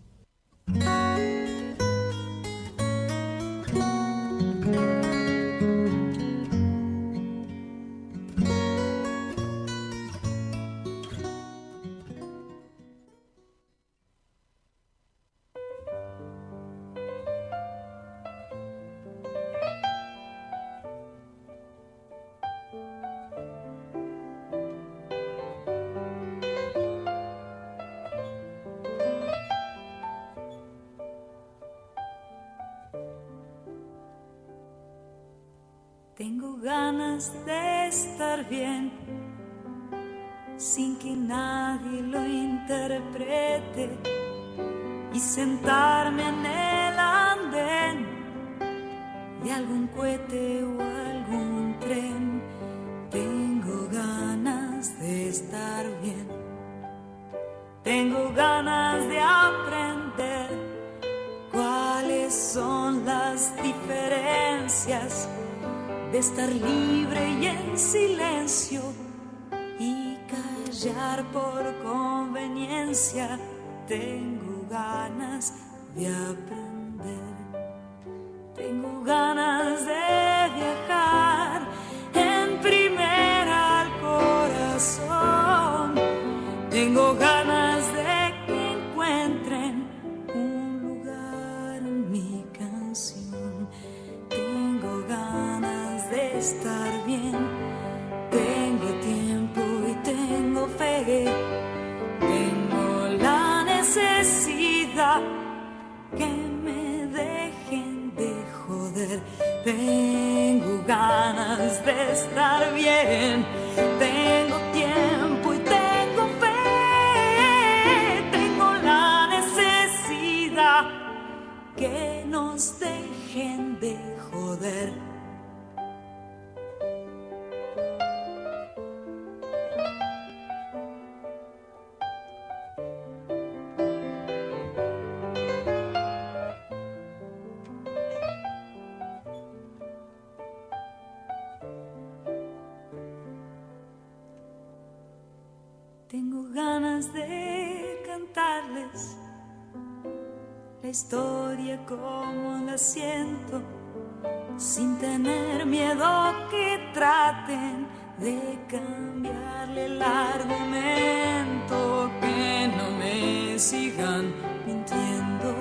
Traten 157.31 157.87
de 158.19 158.59
cambiarle 158.67 159.85
el 159.85 160.01
argumento, 160.01 161.77
que 162.19 162.69
no 162.77 162.91
me 162.97 163.57
sigan 163.57 164.33
mintiendo. 164.65 165.55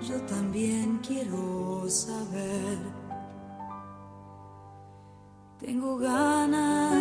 Yo 0.00 0.20
también 0.22 1.00
quiero 1.06 1.88
saber. 1.88 2.78
Tengo 5.58 5.96
ganas 5.96 6.95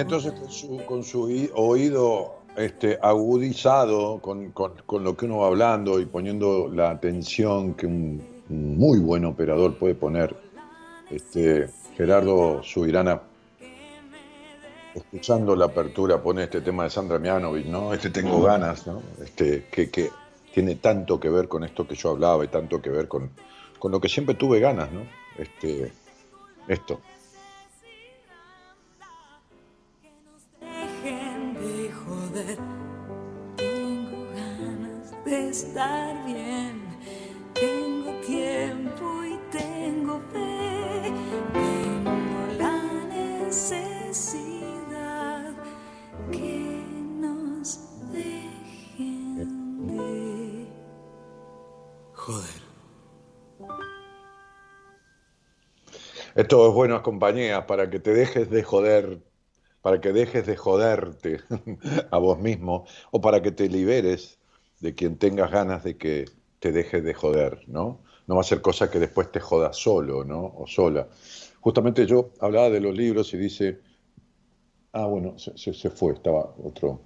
entonces 0.00 0.32
con 0.32 0.50
su, 0.50 0.84
con 0.86 1.04
su 1.04 1.22
oí- 1.24 1.50
oído 1.54 2.34
este, 2.56 2.98
agudizado 3.00 4.18
con, 4.20 4.50
con- 4.52 4.74
con 4.86 5.04
lo 5.04 5.16
que 5.16 5.26
uno 5.26 5.38
va 5.38 5.46
hablando 5.48 6.00
y 6.00 6.06
poniendo 6.06 6.68
la 6.68 6.90
atención 6.90 7.74
que 7.74 7.86
un, 7.86 8.22
un 8.48 8.76
muy 8.76 8.98
buen 8.98 9.24
operador 9.24 9.76
puede 9.78 9.94
poner, 9.94 10.34
este, 11.10 11.68
Gerardo 11.96 12.62
Subirana, 12.62 13.20
escuchando 14.94 15.54
la 15.54 15.66
apertura, 15.66 16.20
pone 16.22 16.44
este 16.44 16.60
tema 16.60 16.84
de 16.84 16.90
Sandra 16.90 17.18
Mianovich, 17.18 17.66
¿no? 17.66 17.94
Este 17.94 18.10
Tengo 18.10 18.42
ganas, 18.42 18.86
¿no? 18.86 19.00
Este, 19.22 19.66
que, 19.70 19.88
que 19.90 20.10
tiene 20.52 20.74
tanto 20.76 21.20
que 21.20 21.28
ver 21.30 21.46
con 21.48 21.62
esto 21.64 21.86
que 21.86 21.94
yo 21.94 22.10
hablaba 22.10 22.44
y 22.44 22.48
tanto 22.48 22.82
que 22.82 22.90
ver 22.90 23.06
con, 23.06 23.30
con 23.78 23.92
lo 23.92 24.00
que 24.00 24.08
siempre 24.08 24.34
tuve 24.34 24.58
ganas, 24.58 24.90
¿no? 24.90 25.02
Este, 25.38 25.92
esto. 26.66 27.00
Esto 56.50 56.66
es 56.66 56.74
buenas 56.74 57.02
compañías 57.02 57.64
para 57.66 57.88
que 57.90 58.00
te 58.00 58.12
dejes 58.12 58.50
de 58.50 58.64
joder, 58.64 59.20
para 59.82 60.00
que 60.00 60.12
dejes 60.12 60.48
de 60.48 60.56
joderte 60.56 61.38
a 62.10 62.18
vos 62.18 62.40
mismo 62.40 62.86
o 63.12 63.20
para 63.20 63.40
que 63.40 63.52
te 63.52 63.68
liberes 63.68 64.40
de 64.80 64.96
quien 64.96 65.16
tengas 65.16 65.52
ganas 65.52 65.84
de 65.84 65.96
que 65.96 66.24
te 66.58 66.72
dejes 66.72 67.04
de 67.04 67.14
joder, 67.14 67.62
¿no? 67.68 68.00
No 68.26 68.34
va 68.34 68.40
a 68.40 68.42
ser 68.42 68.62
cosa 68.62 68.90
que 68.90 68.98
después 68.98 69.30
te 69.30 69.38
jodas 69.38 69.76
solo, 69.76 70.24
¿no? 70.24 70.52
O 70.56 70.66
sola. 70.66 71.06
Justamente 71.60 72.04
yo 72.04 72.30
hablaba 72.40 72.68
de 72.68 72.80
los 72.80 72.96
libros 72.96 73.32
y 73.32 73.36
dice, 73.36 73.78
ah, 74.92 75.06
bueno, 75.06 75.38
se, 75.38 75.56
se- 75.74 75.90
fue, 75.90 76.12
estaba 76.14 76.54
otro 76.62 77.00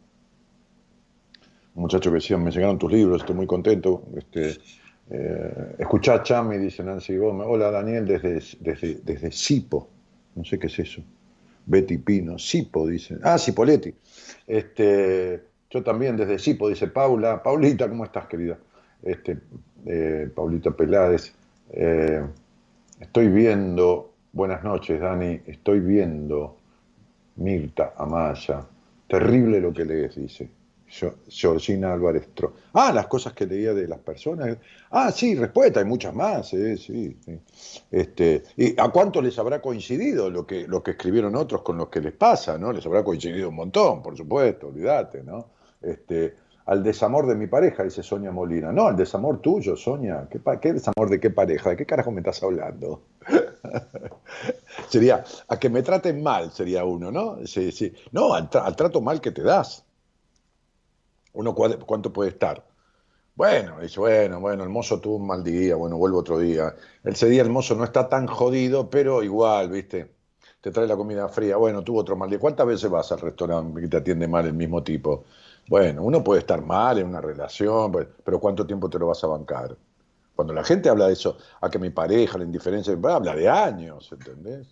muchacho 1.75 2.11
que 2.11 2.17
decía, 2.17 2.37
me 2.37 2.51
llegaron 2.51 2.79
tus 2.79 2.93
libros, 2.93 3.21
estoy 3.21 3.35
muy 3.35 3.47
contento. 3.47 4.03
Este, 4.17 4.59
eh, 5.11 5.77
escuchá, 5.79 6.23
Chami, 6.23 6.59
dice 6.59 6.83
Nancy 6.83 7.17
Gómez. 7.17 7.47
Hola, 7.49 7.71
Daniel, 7.71 8.07
desde, 8.07 8.41
desde, 8.61 9.01
desde. 9.05 9.31
No 10.35 10.45
sé 10.45 10.59
qué 10.59 10.67
es 10.67 10.79
eso. 10.79 11.03
Betty 11.67 11.99
Pino. 11.99 12.39
Sipo, 12.39 12.87
dice. 12.87 13.19
Ah, 13.23 13.39
Cipoletti. 13.39 13.95
Este, 14.47 15.43
yo 15.71 15.83
también 15.83 16.17
desde 16.17 16.39
Sipo, 16.39 16.69
dice 16.69 16.89
Paula. 16.89 17.43
Paulita, 17.43 17.89
¿cómo 17.89 18.05
estás, 18.05 18.27
querida? 18.27 18.59
Este, 19.03 19.39
eh, 19.87 20.31
Paulita 20.35 20.71
Peláez. 20.71 21.33
Eh, 21.71 22.23
estoy 23.01 23.29
viendo, 23.29 24.13
buenas 24.33 24.63
noches, 24.65 25.01
Dani, 25.01 25.41
estoy 25.47 25.81
viendo 25.81 26.57
Mirta 27.37 27.95
Amaya. 27.97 28.67
Terrible 29.09 29.61
lo 29.61 29.73
que 29.73 29.85
lees, 29.85 30.17
dice. 30.17 30.49
Georgina 31.29 31.93
Álvarez 31.93 32.29
Tro. 32.35 32.55
Ah, 32.73 32.93
las 32.93 33.07
cosas 33.07 33.33
que 33.33 33.47
leía 33.47 33.75
de 33.75 33.89
las 33.89 33.99
personas. 33.99 34.57
Ah, 34.91 35.11
sí, 35.11 35.35
respuesta, 35.35 35.81
hay 35.81 35.87
muchas 35.87 36.15
más, 36.15 36.53
eh, 36.55 36.77
sí, 36.77 37.17
sí. 37.25 37.41
Este, 37.91 38.45
¿Y 38.57 38.81
a 38.81 38.89
cuánto 38.89 39.21
les 39.21 39.39
habrá 39.39 39.61
coincidido 39.61 40.31
lo 40.31 40.47
que, 40.47 40.69
lo 40.69 40.83
que 40.83 40.93
escribieron 40.93 41.35
otros 41.35 41.63
con 41.63 41.77
lo 41.77 41.91
que 41.91 42.01
les 42.01 42.13
pasa, 42.13 42.59
¿no? 42.59 42.73
Les 42.73 42.85
habrá 42.87 43.03
coincidido 43.03 43.49
un 43.49 43.57
montón, 43.57 44.03
por 44.03 44.17
supuesto, 44.17 44.69
olvídate, 44.69 45.23
¿no? 45.23 45.47
Este, 45.83 46.37
al 46.67 46.83
desamor 46.83 47.27
de 47.27 47.35
mi 47.35 47.47
pareja, 47.47 47.83
dice 47.83 48.03
Sonia 48.03 48.31
Molina. 48.31 48.73
No, 48.73 48.87
al 48.87 48.97
desamor 48.97 49.41
tuyo, 49.41 49.77
Sonia. 49.77 50.29
¿Qué, 50.31 50.73
desamor 50.73 51.11
de 51.11 51.21
qué 51.21 51.31
pareja? 51.31 51.71
¿De 51.71 51.77
qué 51.77 51.85
carajo 51.85 52.11
me 52.11 52.21
estás 52.21 52.43
hablando? 52.43 53.03
sería, 54.89 55.25
a 55.49 55.59
que 55.59 55.69
me 55.69 55.83
traten 55.83 56.23
mal, 56.23 56.53
sería 56.53 56.85
uno, 56.85 57.11
¿no? 57.11 57.47
Sí, 57.47 57.71
sí. 57.71 57.93
No, 58.13 58.33
al, 58.33 58.49
al 58.53 58.77
trato 58.77 59.01
mal 59.03 59.21
que 59.21 59.31
te 59.31 59.43
das. 59.43 59.84
Uno 61.35 61.55
cuánto 61.55 62.13
puede 62.13 62.31
estar. 62.31 62.65
Bueno, 63.37 63.81
dice, 63.81 63.99
bueno, 64.01 64.41
bueno, 64.41 64.63
el 64.63 64.69
mozo 64.69 65.01
tuvo 65.01 65.17
un 65.17 65.27
mal 65.27 65.43
día, 65.43 65.75
bueno, 65.77 65.97
vuelvo 65.97 66.21
otro 66.21 66.39
día. 66.39 66.75
Ese 67.03 67.29
día 67.29 67.43
el 67.43 67.51
mozo 67.51 67.75
no 67.75 67.85
está 67.85 68.09
tan 68.09 68.27
jodido, 68.29 68.89
pero 68.89 69.23
igual, 69.23 69.71
¿viste? 69.71 70.15
Te 70.61 70.71
trae 70.71 70.87
la 70.87 70.97
comida 70.97 71.29
fría, 71.29 71.57
bueno, 71.57 71.83
tuvo 71.83 72.01
otro 72.01 72.17
mal 72.17 72.31
día. 72.31 72.39
¿Cuántas 72.39 72.67
veces 72.67 72.91
vas 72.91 73.11
al 73.13 73.21
restaurante 73.21 73.81
que 73.81 73.89
te 73.89 73.97
atiende 73.99 74.29
mal 74.29 74.47
el 74.47 74.55
mismo 74.55 74.83
tipo? 74.85 75.25
Bueno, 75.69 76.03
uno 76.05 76.23
puede 76.23 76.41
estar 76.41 76.63
mal 76.65 76.99
en 76.99 77.09
una 77.09 77.21
relación, 77.21 77.91
pues, 77.91 78.07
pero 78.25 78.39
¿cuánto 78.39 78.67
tiempo 78.67 78.89
te 78.89 78.99
lo 78.99 79.09
vas 79.09 79.25
a 79.25 79.27
bancar? 79.27 79.77
Cuando 80.37 80.55
la 80.55 80.65
gente 80.65 80.89
habla 80.89 81.07
de 81.09 81.15
eso, 81.15 81.37
a 81.61 81.71
que 81.71 81.79
mi 81.79 81.91
pareja, 81.91 82.39
la 82.39 82.45
indiferencia, 82.45 82.97
habla 83.05 83.35
de 83.35 83.49
años, 83.49 84.11
¿entendés? 84.13 84.69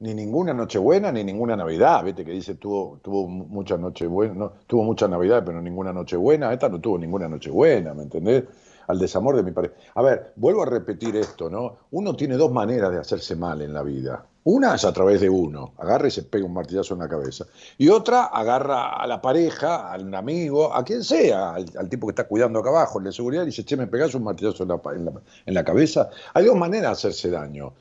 Ni 0.00 0.14
ninguna 0.14 0.54
Nochebuena 0.54 1.10
ni 1.10 1.24
ninguna 1.24 1.56
Navidad, 1.56 2.04
viste 2.04 2.24
que 2.24 2.30
dice 2.32 2.54
tuvo 2.54 2.98
tuvo 3.02 3.26
mucha 3.26 3.76
Nochebuena, 3.76 4.34
no, 4.34 4.52
tuvo 4.66 4.84
mucha 4.84 5.08
Navidad, 5.08 5.42
pero 5.44 5.60
ninguna 5.60 5.92
Nochebuena, 5.92 6.52
esta 6.52 6.68
no 6.68 6.80
tuvo 6.80 6.98
ninguna 6.98 7.28
Nochebuena, 7.28 7.94
¿me 7.94 8.04
entendés? 8.04 8.44
Al 8.86 8.98
desamor 8.98 9.36
de 9.36 9.42
mi 9.42 9.50
pareja. 9.50 9.74
A 9.96 10.02
ver, 10.02 10.32
vuelvo 10.36 10.62
a 10.62 10.66
repetir 10.66 11.14
esto, 11.16 11.50
¿no? 11.50 11.76
Uno 11.90 12.14
tiene 12.16 12.36
dos 12.36 12.50
maneras 12.50 12.90
de 12.90 12.98
hacerse 12.98 13.36
mal 13.36 13.60
en 13.60 13.74
la 13.74 13.82
vida. 13.82 14.24
Una 14.44 14.76
es 14.76 14.84
a 14.86 14.92
través 14.94 15.20
de 15.20 15.28
uno, 15.28 15.72
agarra 15.76 16.08
y 16.08 16.10
se 16.10 16.22
pega 16.22 16.46
un 16.46 16.54
martillazo 16.54 16.94
en 16.94 17.00
la 17.00 17.08
cabeza. 17.08 17.44
Y 17.76 17.90
otra 17.90 18.26
agarra 18.26 18.94
a 18.96 19.06
la 19.06 19.20
pareja, 19.20 19.92
a 19.92 19.98
un 19.98 20.14
amigo, 20.14 20.72
a 20.72 20.82
quien 20.84 21.04
sea, 21.04 21.54
al, 21.54 21.66
al 21.76 21.88
tipo 21.90 22.06
que 22.06 22.12
está 22.12 22.24
cuidando 22.26 22.60
acá 22.60 22.70
abajo, 22.70 22.98
el 22.98 23.04
de 23.06 23.12
seguridad, 23.12 23.42
y 23.42 23.46
dice, 23.46 23.62
che, 23.64 23.76
me 23.76 23.88
pegás 23.88 24.14
un 24.14 24.22
martillazo 24.24 24.62
en 24.62 24.68
la- 25.04 25.12
en 25.44 25.54
la 25.54 25.64
cabeza. 25.64 26.08
Hay 26.32 26.46
dos 26.46 26.56
maneras 26.56 27.02
de 27.02 27.08
hacerse 27.08 27.30
daño 27.30 27.74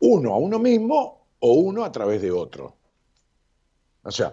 uno 0.00 0.34
a 0.34 0.38
uno 0.38 0.58
mismo 0.58 1.23
o 1.48 1.50
uno 1.68 1.80
a 1.84 1.92
través 1.96 2.20
de 2.22 2.30
otro. 2.44 2.64
O 4.04 4.10
sea, 4.12 4.30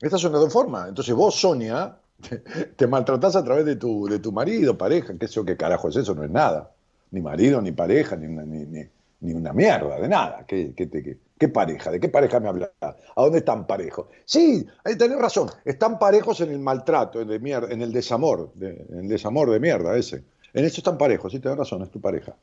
estas 0.00 0.20
son 0.20 0.32
las 0.32 0.40
dos 0.40 0.52
formas. 0.52 0.88
Entonces 0.88 1.14
vos, 1.14 1.34
Sonia, 1.34 1.96
te, 2.76 2.86
maltratás 2.86 3.36
a 3.36 3.44
través 3.44 3.64
de 3.64 3.76
tu, 3.76 4.06
de 4.06 4.18
tu 4.18 4.32
marido, 4.32 4.76
pareja, 4.76 5.14
qué 5.18 5.26
sé 5.28 5.34
yo, 5.34 5.44
qué 5.44 5.56
carajo 5.56 5.88
es 5.88 5.96
eso, 5.96 6.14
no 6.14 6.24
es 6.24 6.30
nada. 6.30 6.70
Ni 7.10 7.20
marido, 7.20 7.60
ni 7.60 7.72
pareja, 7.72 8.16
ni, 8.16 8.26
ni, 8.26 8.64
ni- 8.66 8.88
ni 9.20 9.32
una 9.32 9.54
mierda, 9.54 9.98
de 9.98 10.08
nada. 10.08 10.44
¿Qué, 10.46 10.74
qué, 10.76 11.48
pareja? 11.48 11.90
¿De 11.90 11.98
qué 12.00 12.08
pareja 12.10 12.40
me 12.40 12.48
hablas? 12.48 12.70
¿A 12.82 12.94
dónde 13.22 13.38
están 13.38 13.66
parejos? 13.66 14.08
Sí, 14.26 14.66
ahí 14.84 14.96
tenés 14.98 15.18
razón, 15.18 15.48
están 15.64 15.98
parejos 15.98 16.40
en 16.42 16.50
el 16.50 16.58
maltrato, 16.58 17.20
en 17.22 17.30
el, 17.30 17.46
en 17.72 17.80
el 17.82 17.92
desamor, 17.92 18.52
de- 18.54 18.84
en 18.90 18.98
el 19.00 19.08
desamor 19.08 19.50
de 19.50 19.60
mierda 19.60 19.96
ese. 19.96 20.24
En 20.52 20.64
eso 20.64 20.78
están 20.78 20.98
parejos, 20.98 21.32
sí, 21.32 21.38
tenés 21.40 21.56
razón, 21.58 21.82
es 21.82 21.90
tu 21.90 22.00
pareja. 22.00 22.36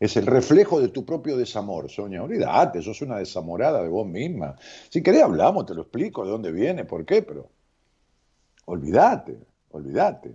Es 0.00 0.16
el 0.16 0.26
reflejo 0.26 0.80
de 0.80 0.88
tu 0.88 1.04
propio 1.04 1.36
desamor, 1.36 1.90
Sonia. 1.90 2.22
Olvídate, 2.22 2.82
sos 2.82 3.02
una 3.02 3.18
desamorada 3.18 3.82
de 3.82 3.88
vos 3.88 4.06
misma. 4.06 4.54
Si 4.88 5.02
querés 5.02 5.22
hablamos, 5.22 5.66
te 5.66 5.74
lo 5.74 5.82
explico, 5.82 6.24
de 6.24 6.30
dónde 6.30 6.52
viene, 6.52 6.84
por 6.84 7.04
qué, 7.04 7.22
pero 7.22 7.50
olvídate, 8.66 9.38
olvídate. 9.70 10.34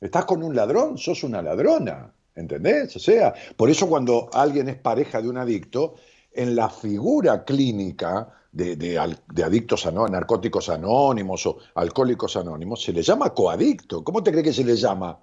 Estás 0.00 0.26
con 0.26 0.42
un 0.42 0.54
ladrón, 0.54 0.98
sos 0.98 1.24
una 1.24 1.40
ladrona, 1.40 2.12
¿entendés? 2.34 2.94
O 2.96 2.98
sea, 2.98 3.32
por 3.56 3.70
eso 3.70 3.88
cuando 3.88 4.28
alguien 4.34 4.68
es 4.68 4.76
pareja 4.76 5.22
de 5.22 5.28
un 5.30 5.38
adicto, 5.38 5.94
en 6.30 6.56
la 6.56 6.68
figura 6.68 7.44
clínica 7.44 8.28
de, 8.52 8.76
de 8.76 9.44
adictos 9.44 9.86
a 9.86 9.92
narcóticos 9.92 10.68
anónimos 10.68 11.46
o 11.46 11.58
alcohólicos 11.74 12.36
anónimos, 12.36 12.82
se 12.82 12.92
le 12.92 13.02
llama 13.02 13.32
coadicto. 13.32 14.04
¿Cómo 14.04 14.22
te 14.22 14.30
crees 14.30 14.44
que 14.44 14.52
se 14.52 14.64
le 14.64 14.76
llama 14.76 15.18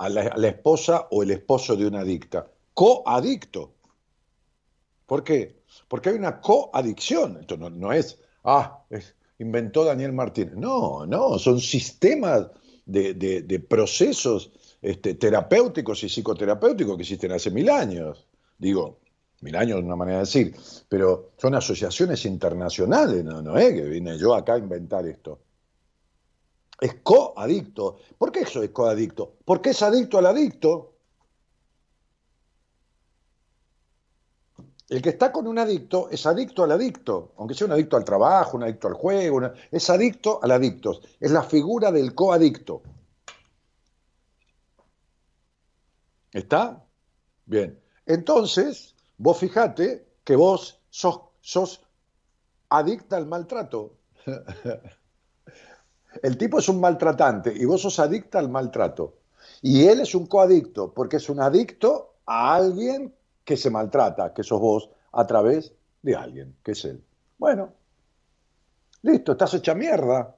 a 0.00 0.08
la, 0.08 0.48
esposa 0.48 1.08
o 1.10 1.22
el 1.22 1.30
esposo 1.30 1.76
de 1.76 1.86
una 1.86 2.00
adicta? 2.00 2.50
Coadicto. 2.74 3.74
¿Por 5.06 5.22
qué? 5.24 5.62
Porque 5.88 6.10
hay 6.10 6.16
una 6.16 6.40
coadicción. 6.40 7.38
Esto 7.40 7.56
no, 7.56 7.68
no 7.70 7.92
es, 7.92 8.18
ah, 8.44 8.84
inventó 9.38 9.84
Daniel 9.84 10.12
Martínez. 10.12 10.54
No, 10.56 11.06
no, 11.06 11.38
son 11.38 11.60
sistemas 11.60 12.48
de, 12.86 13.14
de- 13.14 13.42
de 13.42 13.60
procesos 13.60 14.52
este, 14.82 15.14
terapéuticos 15.14 16.02
y 16.04 16.08
psicoterapéuticos 16.08 16.96
que 16.96 17.02
existen 17.02 17.32
hace 17.32 17.50
mil 17.50 17.68
años. 17.68 18.26
Digo, 18.56 19.00
mil 19.40 19.56
años 19.56 19.78
es 19.78 19.84
una 19.84 19.96
manera 19.96 20.18
de 20.18 20.24
decir, 20.24 20.54
pero 20.88 21.32
son 21.36 21.54
asociaciones 21.54 22.24
internacionales, 22.24 23.24
no, 23.24 23.42
no 23.42 23.58
es 23.58 23.72
que 23.74 23.82
vine 23.82 24.16
yo 24.18 24.34
acá 24.34 24.54
a 24.54 24.58
inventar 24.58 25.06
esto. 25.06 25.40
Es 26.80 26.94
coadicto. 27.02 27.98
¿Por 28.16 28.32
qué 28.32 28.40
eso 28.40 28.62
es 28.62 28.70
coadicto? 28.70 29.36
Porque 29.44 29.70
es 29.70 29.82
adicto 29.82 30.18
al 30.18 30.26
adicto. 30.26 30.94
El 34.88 35.02
que 35.02 35.10
está 35.10 35.30
con 35.30 35.46
un 35.46 35.58
adicto 35.58 36.08
es 36.10 36.26
adicto 36.26 36.64
al 36.64 36.72
adicto, 36.72 37.32
aunque 37.36 37.54
sea 37.54 37.66
un 37.66 37.74
adicto 37.74 37.96
al 37.96 38.04
trabajo, 38.04 38.56
un 38.56 38.64
adicto 38.64 38.88
al 38.88 38.94
juego, 38.94 39.40
es 39.70 39.88
adicto 39.88 40.40
al 40.42 40.50
adicto. 40.50 41.00
Es 41.20 41.30
la 41.30 41.44
figura 41.44 41.92
del 41.92 42.14
coadicto. 42.14 42.82
¿Está? 46.32 46.84
Bien. 47.44 47.80
Entonces, 48.06 48.96
vos 49.18 49.38
fijate 49.38 50.06
que 50.24 50.34
vos 50.34 50.80
sos, 50.88 51.20
sos 51.40 51.82
adicta 52.68 53.16
al 53.16 53.26
maltrato. 53.26 53.96
El 56.22 56.36
tipo 56.36 56.58
es 56.58 56.68
un 56.68 56.80
maltratante 56.80 57.52
y 57.54 57.64
vos 57.64 57.82
sos 57.82 57.98
adicta 57.98 58.38
al 58.38 58.48
maltrato. 58.48 59.18
Y 59.62 59.86
él 59.86 60.00
es 60.00 60.14
un 60.14 60.26
coadicto, 60.26 60.92
porque 60.92 61.16
es 61.16 61.28
un 61.28 61.40
adicto 61.40 62.14
a 62.26 62.54
alguien 62.54 63.14
que 63.44 63.56
se 63.56 63.70
maltrata, 63.70 64.32
que 64.32 64.42
sos 64.42 64.60
vos, 64.60 64.90
a 65.12 65.26
través 65.26 65.72
de 66.02 66.14
alguien, 66.14 66.56
que 66.62 66.72
es 66.72 66.84
él. 66.84 67.02
Bueno, 67.38 67.72
listo, 69.02 69.32
estás 69.32 69.54
hecha 69.54 69.74
mierda. 69.74 70.36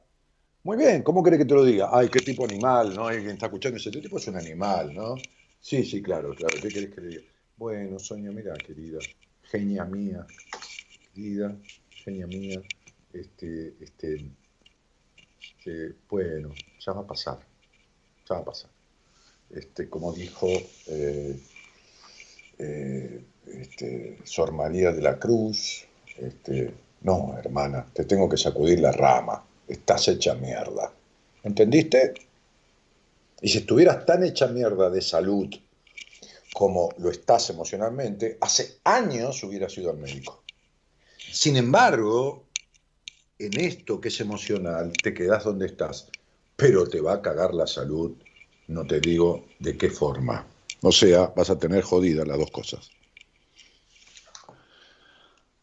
Muy 0.65 0.77
bien, 0.77 1.03
¿cómo 1.03 1.23
querés 1.23 1.41
que 1.41 1.45
te 1.45 1.55
lo 1.55 1.65
diga? 1.65 1.91
Ay, 1.93 2.09
qué 2.09 2.21
tipo 2.21 2.45
animal, 2.45 2.95
¿no? 2.95 3.09
Alguien 3.09 3.31
está 3.31 3.47
escuchando 3.47 3.79
este 3.79 3.91
tipo 3.91 4.19
es 4.19 4.29
un 4.29 4.37
animal, 4.37 4.95
¿no? 4.95 5.17
Sí, 5.61 5.85
sí, 5.85 6.01
claro, 6.01 6.35
claro. 6.35 6.55
¿Qué 6.61 6.69
querés 6.69 6.95
que 6.95 7.01
le 7.01 7.09
diga? 7.09 7.23
Bueno, 7.57 7.99
Sonia, 7.99 8.31
mira, 8.31 8.55
querida, 8.55 8.99
genia 9.43 9.85
mía, 9.85 10.27
querida, 11.13 11.55
genia 11.91 12.27
mía, 12.27 12.61
este, 13.13 13.75
este, 13.81 14.31
bueno, 16.09 16.53
ya 16.79 16.93
va 16.93 17.03
a 17.03 17.07
pasar, 17.07 17.39
ya 18.29 18.35
va 18.37 18.41
a 18.41 18.45
pasar. 18.45 18.71
Este, 19.51 19.89
como 19.89 20.13
dijo 20.13 20.49
eh, 20.87 21.39
eh, 22.59 23.25
este, 23.47 24.19
Sor 24.25 24.53
María 24.53 24.93
de 24.93 25.03
la 25.03 25.19
Cruz, 25.19 25.85
este, 26.17 26.73
no, 27.03 27.37
hermana, 27.39 27.87
te 27.93 28.05
tengo 28.05 28.29
que 28.29 28.37
sacudir 28.37 28.81
la 28.81 28.93
rama, 28.93 29.45
estás 29.69 30.09
hecha 30.09 30.35
mierda. 30.35 30.93
¿Entendiste? 31.43 32.15
Y 33.41 33.49
si 33.49 33.59
estuvieras 33.59 34.07
tan 34.07 34.23
hecha 34.23 34.47
mierda 34.47 34.89
de 34.89 35.03
salud 35.03 35.49
como 36.55 36.91
lo 36.99 37.11
estás 37.11 37.51
emocionalmente, 37.51 38.39
hace 38.41 38.79
años 38.85 39.43
hubieras 39.43 39.77
ido 39.77 39.91
al 39.91 39.97
médico. 39.97 40.43
Sin 41.17 41.57
embargo, 41.57 42.45
en 43.47 43.61
esto 43.61 44.01
que 44.01 44.09
es 44.09 44.21
emocional, 44.21 44.93
te 44.93 45.13
quedas 45.13 45.45
donde 45.45 45.67
estás, 45.67 46.09
pero 46.57 46.87
te 46.89 47.01
va 47.01 47.15
a 47.15 47.23
cagar 47.23 47.55
la 47.55 47.67
salud, 47.67 48.13
no 48.69 48.87
te 48.87 49.01
digo 49.01 49.45
de 49.59 49.77
qué 49.77 49.91
forma. 49.91 50.47
O 50.83 50.93
sea, 50.93 51.33
vas 51.37 51.51
a 51.51 51.59
tener 51.59 51.83
jodidas 51.83 52.27
las 52.27 52.39
dos 52.39 52.51
cosas. 52.51 52.91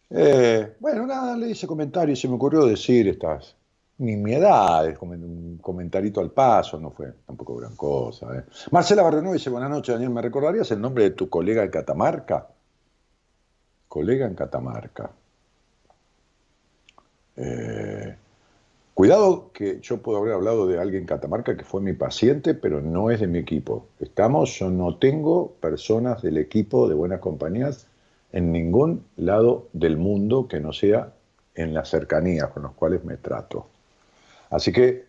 Eh, 0.09 0.75
bueno, 0.79 1.05
nada, 1.05 1.37
le 1.37 1.49
hice 1.49 1.67
comentario 1.67 2.13
y 2.13 2.17
se 2.17 2.27
me 2.27 2.35
ocurrió 2.35 2.65
decir 2.65 3.07
estas 3.07 3.55
nimiedades, 3.99 4.97
un 5.01 5.59
comentarito 5.61 6.21
al 6.21 6.31
paso, 6.31 6.79
no 6.79 6.89
fue 6.89 7.13
tampoco 7.25 7.57
gran 7.57 7.75
cosa. 7.75 8.27
¿eh? 8.37 8.43
Marcela 8.71 9.03
Barrenú 9.03 9.33
dice, 9.33 9.49
buenas 9.49 9.69
noches, 9.69 9.93
Daniel, 9.93 10.11
¿me 10.11 10.21
recordarías 10.21 10.71
el 10.71 10.81
nombre 10.81 11.03
de 11.03 11.11
tu 11.11 11.29
colega 11.29 11.63
en 11.63 11.69
Catamarca? 11.69 12.47
Colega 13.87 14.25
en 14.25 14.35
Catamarca. 14.35 15.11
Eh, 17.39 18.15
cuidado 18.93 19.51
que 19.53 19.79
yo 19.81 20.01
puedo 20.01 20.19
haber 20.19 20.33
hablado 20.33 20.67
de 20.67 20.79
alguien 20.79 21.03
en 21.03 21.07
Catamarca 21.07 21.55
que 21.57 21.63
fue 21.63 21.81
mi 21.81 21.93
paciente, 21.93 22.53
pero 22.53 22.81
no 22.81 23.11
es 23.11 23.19
de 23.21 23.27
mi 23.27 23.39
equipo. 23.39 23.87
Estamos, 23.99 24.59
yo 24.59 24.69
no 24.69 24.97
tengo 24.97 25.53
personas 25.61 26.21
del 26.21 26.37
equipo 26.37 26.87
de 26.89 26.95
Buenas 26.95 27.19
Compañías 27.21 27.87
en 28.33 28.51
ningún 28.51 29.05
lado 29.17 29.69
del 29.73 29.97
mundo 29.97 30.47
que 30.47 30.59
no 30.59 30.73
sea 30.73 31.13
en 31.55 31.73
las 31.73 31.89
cercanías 31.89 32.49
con 32.49 32.63
los 32.63 32.73
cuales 32.73 33.03
me 33.05 33.17
trato. 33.17 33.67
Así 34.49 34.71
que 34.71 35.05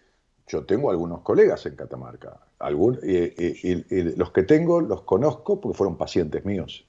yo 0.49 0.65
tengo 0.65 0.91
algunos 0.91 1.21
colegas 1.23 1.67
en 1.67 1.77
Catamarca. 1.77 2.39
Algún, 2.59 2.99
y, 3.03 4.17
los 4.17 4.33
que 4.33 4.43
tengo 4.45 4.81
los 4.81 5.03
conozco 5.03 5.61
porque 5.61 5.77
fueron 5.77 5.97
pacientes 5.97 6.45
míos. 6.45 6.87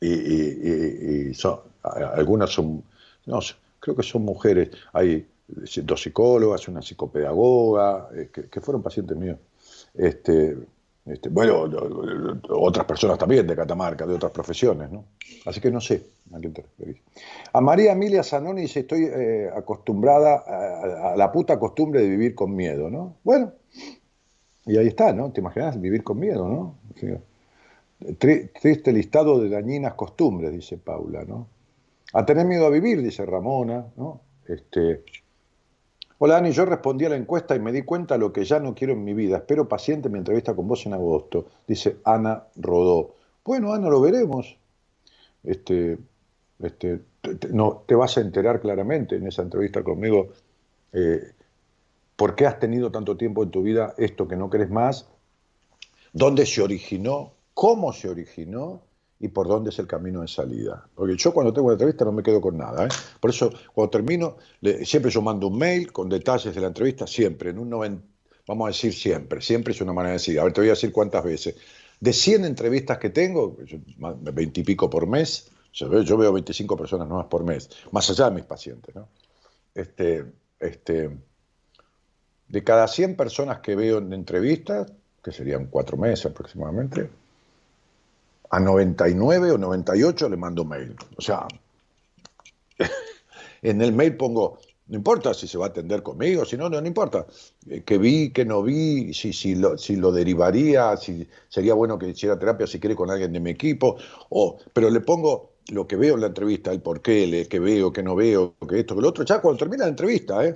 Y, 0.00 1.32
son, 1.34 1.60
a- 1.82 2.12
algunas 2.14 2.50
son, 2.50 2.82
no, 3.26 3.40
creo 3.84 3.94
que 3.94 4.02
son 4.02 4.22
mujeres. 4.22 4.70
Hay 4.94 5.26
dos 5.82 6.02
psicólogas, 6.02 6.66
una 6.68 6.80
psicopedagoga, 6.80 8.08
eh, 8.14 8.30
que, 8.32 8.60
fueron 8.62 8.82
pacientes 8.82 9.14
míos. 9.14 9.38
Este, 9.92 10.56
este, 11.04 11.28
bueno, 11.28 11.68
otras 12.48 12.86
personas 12.86 13.18
también 13.18 13.46
de 13.46 13.54
Catamarca, 13.54 14.06
de 14.06 14.14
otras 14.14 14.32
profesiones, 14.32 14.90
¿no? 14.90 15.04
Así 15.44 15.60
que 15.60 15.70
no 15.70 15.82
sé 15.82 16.06
a 16.32 16.38
quién 16.38 16.54
te 16.54 16.62
referís. 16.62 16.96
A 17.52 17.60
María 17.60 17.92
Emilia 17.92 18.22
Zanoni 18.22 18.62
dice, 18.62 18.80
estoy 18.80 19.04
eh, 19.04 19.50
acostumbrada 19.54 20.44
a, 21.12 21.14
la 21.14 21.30
puta 21.30 21.58
costumbre 21.58 22.00
de 22.00 22.08
vivir 22.08 22.34
con 22.34 22.56
miedo, 22.56 22.88
¿no? 22.88 23.16
Bueno, 23.22 23.52
y 24.64 24.78
ahí 24.78 24.86
está, 24.86 25.12
¿no? 25.12 25.30
¿Te 25.30 25.42
imaginas 25.42 25.78
vivir 25.78 26.02
con 26.02 26.18
miedo, 26.18 26.48
¿no? 26.48 26.78
Triste 28.18 28.92
listado 28.92 29.40
de 29.40 29.50
dañinas 29.50 29.92
costumbres, 29.92 30.52
dice 30.52 30.78
Paula, 30.78 31.24
¿no? 31.24 31.48
A 32.14 32.24
tener 32.24 32.46
miedo 32.46 32.66
a 32.66 32.70
vivir, 32.70 33.02
dice 33.02 33.26
Ramona, 33.26 33.86
¿no? 33.96 34.20
Este, 34.46 35.02
Hola 36.18 36.34
Dani, 36.34 36.52
yo 36.52 36.64
respondí 36.64 37.04
a 37.04 37.08
la 37.08 37.16
encuesta 37.16 37.56
y 37.56 37.60
me 37.60 37.72
di 37.72 37.82
cuenta 37.82 38.14
de 38.14 38.20
lo 38.20 38.32
que 38.32 38.44
ya 38.44 38.60
no 38.60 38.74
quiero 38.74 38.92
en 38.92 39.04
mi 39.04 39.14
vida. 39.14 39.38
Espero 39.38 39.68
paciente 39.68 40.08
mi 40.08 40.18
entrevista 40.18 40.54
con 40.54 40.68
vos 40.68 40.86
en 40.86 40.94
agosto, 40.94 41.46
dice 41.66 41.96
Ana 42.04 42.44
Rodó. 42.56 43.16
Bueno, 43.44 43.74
Ana, 43.74 43.88
lo 43.88 44.00
veremos. 44.00 44.56
Este, 45.42 45.98
este, 46.60 47.00
te, 47.20 47.48
no, 47.48 47.82
te 47.86 47.96
vas 47.96 48.16
a 48.16 48.20
enterar 48.20 48.60
claramente 48.60 49.16
en 49.16 49.26
esa 49.26 49.42
entrevista 49.42 49.82
conmigo 49.82 50.28
eh, 50.92 51.32
por 52.14 52.36
qué 52.36 52.46
has 52.46 52.60
tenido 52.60 52.92
tanto 52.92 53.16
tiempo 53.16 53.42
en 53.42 53.50
tu 53.50 53.62
vida 53.62 53.94
esto 53.98 54.28
que 54.28 54.36
no 54.36 54.48
querés 54.48 54.70
más, 54.70 55.08
dónde 56.12 56.46
se 56.46 56.62
originó, 56.62 57.32
cómo 57.54 57.92
se 57.92 58.08
originó 58.08 58.82
y 59.20 59.28
por 59.28 59.46
dónde 59.48 59.70
es 59.70 59.78
el 59.78 59.86
camino 59.86 60.20
de 60.20 60.28
salida. 60.28 60.86
Porque 60.94 61.16
yo 61.16 61.32
cuando 61.32 61.52
tengo 61.52 61.66
una 61.66 61.74
entrevista 61.74 62.04
no 62.04 62.12
me 62.12 62.22
quedo 62.22 62.40
con 62.40 62.56
nada. 62.58 62.86
¿eh? 62.86 62.88
Por 63.20 63.30
eso 63.30 63.50
cuando 63.72 63.90
termino, 63.90 64.36
siempre 64.84 65.10
yo 65.10 65.22
mando 65.22 65.48
un 65.48 65.58
mail 65.58 65.92
con 65.92 66.08
detalles 66.08 66.54
de 66.54 66.60
la 66.60 66.66
entrevista, 66.68 67.06
siempre, 67.06 67.50
en 67.50 67.58
un 67.58 67.70
90, 67.70 68.02
vamos 68.46 68.66
a 68.66 68.68
decir 68.68 68.92
siempre, 68.92 69.40
siempre 69.40 69.72
es 69.72 69.80
una 69.80 69.92
manera 69.92 70.10
de 70.10 70.18
decir, 70.18 70.38
a 70.38 70.44
ver, 70.44 70.52
te 70.52 70.60
voy 70.60 70.68
a 70.68 70.72
decir 70.72 70.92
cuántas 70.92 71.24
veces. 71.24 71.54
De 72.00 72.12
100 72.12 72.44
entrevistas 72.44 72.98
que 72.98 73.10
tengo, 73.10 73.56
yo- 73.64 73.78
más 73.98 74.22
de 74.22 74.30
20 74.32 74.60
y 74.60 74.64
pico 74.64 74.90
por 74.90 75.06
mes, 75.06 75.48
yo 75.72 75.88
veo, 75.88 76.02
yo 76.02 76.16
veo 76.16 76.32
25 76.32 76.76
personas 76.76 77.08
nuevas 77.08 77.26
por 77.26 77.44
mes, 77.44 77.70
más 77.92 78.08
allá 78.10 78.26
de 78.28 78.34
mis 78.36 78.44
pacientes. 78.44 78.94
Este, 79.74 80.24
este, 80.60 81.10
de 82.48 82.64
cada 82.64 82.86
100 82.86 83.16
personas 83.16 83.60
que 83.60 83.74
veo 83.74 83.98
en 83.98 84.12
entrevistas, 84.12 84.92
que 85.22 85.32
serían 85.32 85.66
cuatro 85.66 85.96
meses 85.96 86.26
aproximadamente, 86.26 87.08
a 88.56 88.60
99 88.60 89.50
o 89.52 89.58
98 89.58 90.28
le 90.28 90.36
mando 90.36 90.64
mail. 90.64 90.94
O 91.16 91.22
sea, 91.22 91.46
en 93.62 93.82
el 93.82 93.92
mail 93.92 94.16
pongo, 94.16 94.58
no 94.88 94.96
importa 94.96 95.32
si 95.34 95.46
se 95.48 95.58
va 95.58 95.66
a 95.66 95.68
atender 95.68 96.02
conmigo, 96.02 96.44
si 96.44 96.56
no, 96.56 96.68
no, 96.68 96.84
importa. 96.86 97.26
Eh, 97.68 97.82
Que 97.84 97.98
vi, 97.98 98.30
que 98.30 98.44
no 98.44 98.62
vi, 98.62 99.12
si, 99.14 99.32
si, 99.32 99.54
lo, 99.54 99.76
si 99.78 99.96
lo 99.96 100.12
derivaría, 100.12 100.96
si 100.96 101.26
sería 101.48 101.74
bueno 101.74 101.98
que 101.98 102.08
hiciera 102.08 102.38
terapia 102.38 102.66
si 102.66 102.78
quiere 102.80 102.96
con 102.96 103.10
alguien 103.10 103.32
de 103.32 103.40
mi 103.40 103.50
equipo, 103.50 103.96
o, 104.30 104.58
pero 104.72 104.90
le 104.90 105.00
pongo 105.00 105.50
lo 105.72 105.86
que 105.86 105.96
veo 105.96 106.14
en 106.14 106.20
la 106.20 106.26
entrevista, 106.28 106.70
el 106.72 106.82
por 106.82 107.00
qué, 107.00 107.26
le- 107.26 107.48
que 107.48 107.58
veo, 107.58 107.92
que 107.92 108.02
no 108.02 108.14
veo, 108.14 108.54
que 108.68 108.80
esto, 108.80 108.94
que 108.94 109.00
lo 109.02 109.08
otro, 109.08 109.24
ya 109.24 109.40
cuando 109.40 109.58
termina 109.58 109.84
la 109.84 109.90
entrevista, 109.90 110.44
¿eh? 110.46 110.54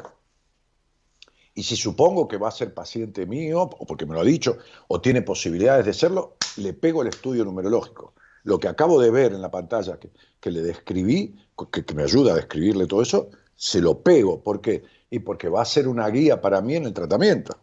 Y 1.59 1.65
si 1.65 1.75
supongo 1.75 2.29
que 2.29 2.37
va 2.37 2.47
a 2.47 2.53
ser 2.53 2.73
paciente 2.73 3.27
mío, 3.27 3.63
o 3.63 3.85
porque 3.85 4.07
me 4.07 4.15
lo 4.15 4.21
ha 4.21 4.25
dicho, 4.25 4.59
o 4.87 5.01
tiene 5.01 5.23
posibilidades 5.23 5.87
de 5.87 5.93
serlo, 5.93 6.37
le 6.59 6.73
pego 6.73 7.03
el 7.03 7.09
estudio 7.09 7.45
numerológico. 7.45 8.15
Lo 8.45 8.61
que 8.61 8.69
acabo 8.69 9.01
de 9.01 9.11
ver 9.11 9.33
en 9.33 9.43
la 9.43 9.51
pantalla 9.51 9.99
que, 9.99 10.09
que 10.39 10.53
le 10.53 10.63
describí, 10.63 11.35
que, 11.73 11.85
que 11.85 11.95
me 11.95 12.05
ayuda 12.05 12.35
a 12.35 12.37
describirle 12.37 12.87
todo 12.87 13.03
eso, 13.03 13.31
se 13.57 13.81
lo 13.81 14.01
pego. 14.05 14.41
¿Por 14.41 14.61
qué? 14.61 14.85
Y 15.11 15.19
porque 15.19 15.49
va 15.49 15.63
a 15.63 15.65
ser 15.65 15.89
una 15.89 16.09
guía 16.11 16.41
para 16.41 16.61
mí 16.61 16.77
en 16.77 16.85
el 16.85 16.93
tratamiento. 16.93 17.57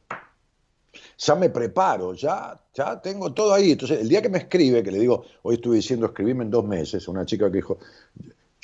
ya 1.18 1.36
me 1.36 1.50
preparo, 1.50 2.14
ya, 2.16 2.60
ya 2.74 3.02
tengo 3.02 3.34
todo 3.34 3.54
ahí. 3.54 3.72
Entonces, 3.72 4.02
el 4.02 4.10
día 4.10 4.22
que 4.22 4.28
me 4.28 4.40
escribe, 4.40 4.84
que 4.84 4.92
le 4.92 5.00
digo, 5.00 5.24
hoy 5.44 5.56
estuve 5.56 5.78
diciendo 5.78 6.08
escribirme 6.08 6.44
en 6.44 6.52
dos 6.52 6.66
meses, 6.66 7.08
una 7.08 7.26
chica 7.26 7.50
que 7.50 7.58
dijo, 7.60 7.78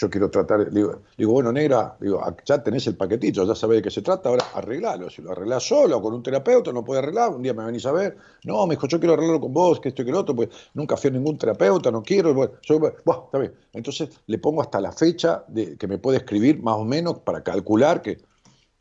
yo 0.02 0.10
quiero 0.10 0.32
tratar, 0.32 0.72
digo, 0.72 1.04
digo, 1.16 1.32
bueno, 1.32 1.52
negra, 1.52 1.95
digo, 1.99 2.20
ya 2.43 2.64
tenés 2.64 2.88
el 2.88 2.95
paquetito, 2.95 3.45
ya 3.45 3.54
sabés 3.54 3.78
de 3.78 3.82
qué 3.84 3.91
se 3.91 4.02
trata, 4.02 4.30
ahora 4.30 4.47
arreglalo. 4.56 5.12
Si 5.12 5.22
lo 5.22 5.32
arreglás 5.32 5.62
solo 5.62 5.97
o 5.97 6.02
con 6.02 6.16
un 6.16 6.24
terapeuta, 6.24 6.72
no 6.74 6.84
puede 6.84 7.02
arreglar, 7.02 7.30
un 7.30 7.43
día 7.43 7.54
me 7.54 7.64
venís 7.64 7.86
a 7.86 7.91
ver, 7.91 8.18
no, 8.43 8.66
me 8.66 8.74
dijo, 8.74 8.88
yo 8.88 8.99
quiero 8.99 9.14
arreglarlo 9.14 9.39
con 9.39 9.54
vos, 9.54 9.80
que 9.80 9.89
esto 9.89 10.02
y 10.02 10.06
que 10.06 10.12
lo 10.12 10.22
otro, 10.22 10.36
pues 10.36 10.49
nunca 10.74 10.97
fui 10.97 11.12
a 11.12 11.14
ningún 11.14 11.38
terapeuta, 11.38 11.91
no 11.91 12.02
quiero, 12.02 12.34
bueno, 12.34 12.54
está 12.58 13.38
bien. 13.38 13.54
Entonces 13.74 14.10
le 14.26 14.39
pongo 14.39 14.64
hasta 14.64 14.82
la 14.82 14.91
fecha 14.91 15.45
de, 15.47 15.78
que 15.78 15.86
me 15.86 15.99
puede 15.99 16.18
escribir 16.18 16.64
más 16.64 16.78
o 16.78 16.84
menos 16.84 17.20
para 17.20 17.43
calcular 17.43 18.02
que, 18.02 18.18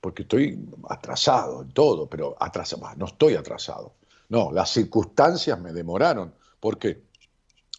porque 0.00 0.22
estoy 0.22 0.58
atrasado 0.88 1.60
en 1.60 1.72
todo, 1.74 2.08
pero 2.08 2.34
atrasado, 2.40 2.82
no 2.96 3.04
estoy 3.04 3.34
atrasado. 3.34 3.92
No, 4.30 4.52
las 4.52 4.70
circunstancias 4.70 5.60
me 5.60 5.74
demoraron. 5.74 6.32
¿Por 6.60 6.78
qué? 6.78 7.02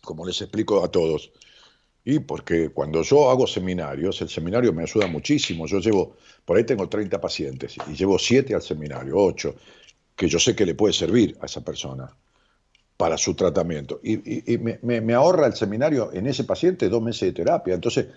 Como 0.03 0.27
les 0.27 0.39
explico 0.41 0.83
a 0.83 0.91
todos. 0.91 1.31
Y 2.03 2.19
porque 2.19 2.69
cuando 2.69 3.03
yo 3.03 3.29
hago 3.29 3.45
seminarios, 3.45 4.21
el 4.21 4.29
seminario 4.29 4.73
me 4.73 4.83
ayuda 4.83 5.07
muchísimo. 5.07 5.67
Yo 5.67 5.79
llevo, 5.79 6.15
por 6.45 6.57
ahí 6.57 6.63
tengo 6.63 6.89
30 6.89 7.21
pacientes 7.21 7.75
y 7.87 7.93
llevo 7.93 8.17
7 8.17 8.55
al 8.55 8.61
seminario, 8.61 9.15
8, 9.17 9.55
que 10.15 10.27
yo 10.27 10.39
sé 10.39 10.55
que 10.55 10.65
le 10.65 10.73
puede 10.73 10.93
servir 10.93 11.37
a 11.41 11.45
esa 11.45 11.63
persona 11.63 12.09
para 12.97 13.17
su 13.17 13.35
tratamiento. 13.35 13.99
Y, 14.03 14.57
me, 14.59 15.13
ahorra 15.15 15.47
el 15.47 15.55
seminario 15.55 16.11
en 16.13 16.27
ese 16.27 16.43
paciente 16.43 16.89
dos 16.89 17.01
meses 17.01 17.21
de 17.21 17.33
terapia. 17.33 17.73
Entonces, 17.73 18.07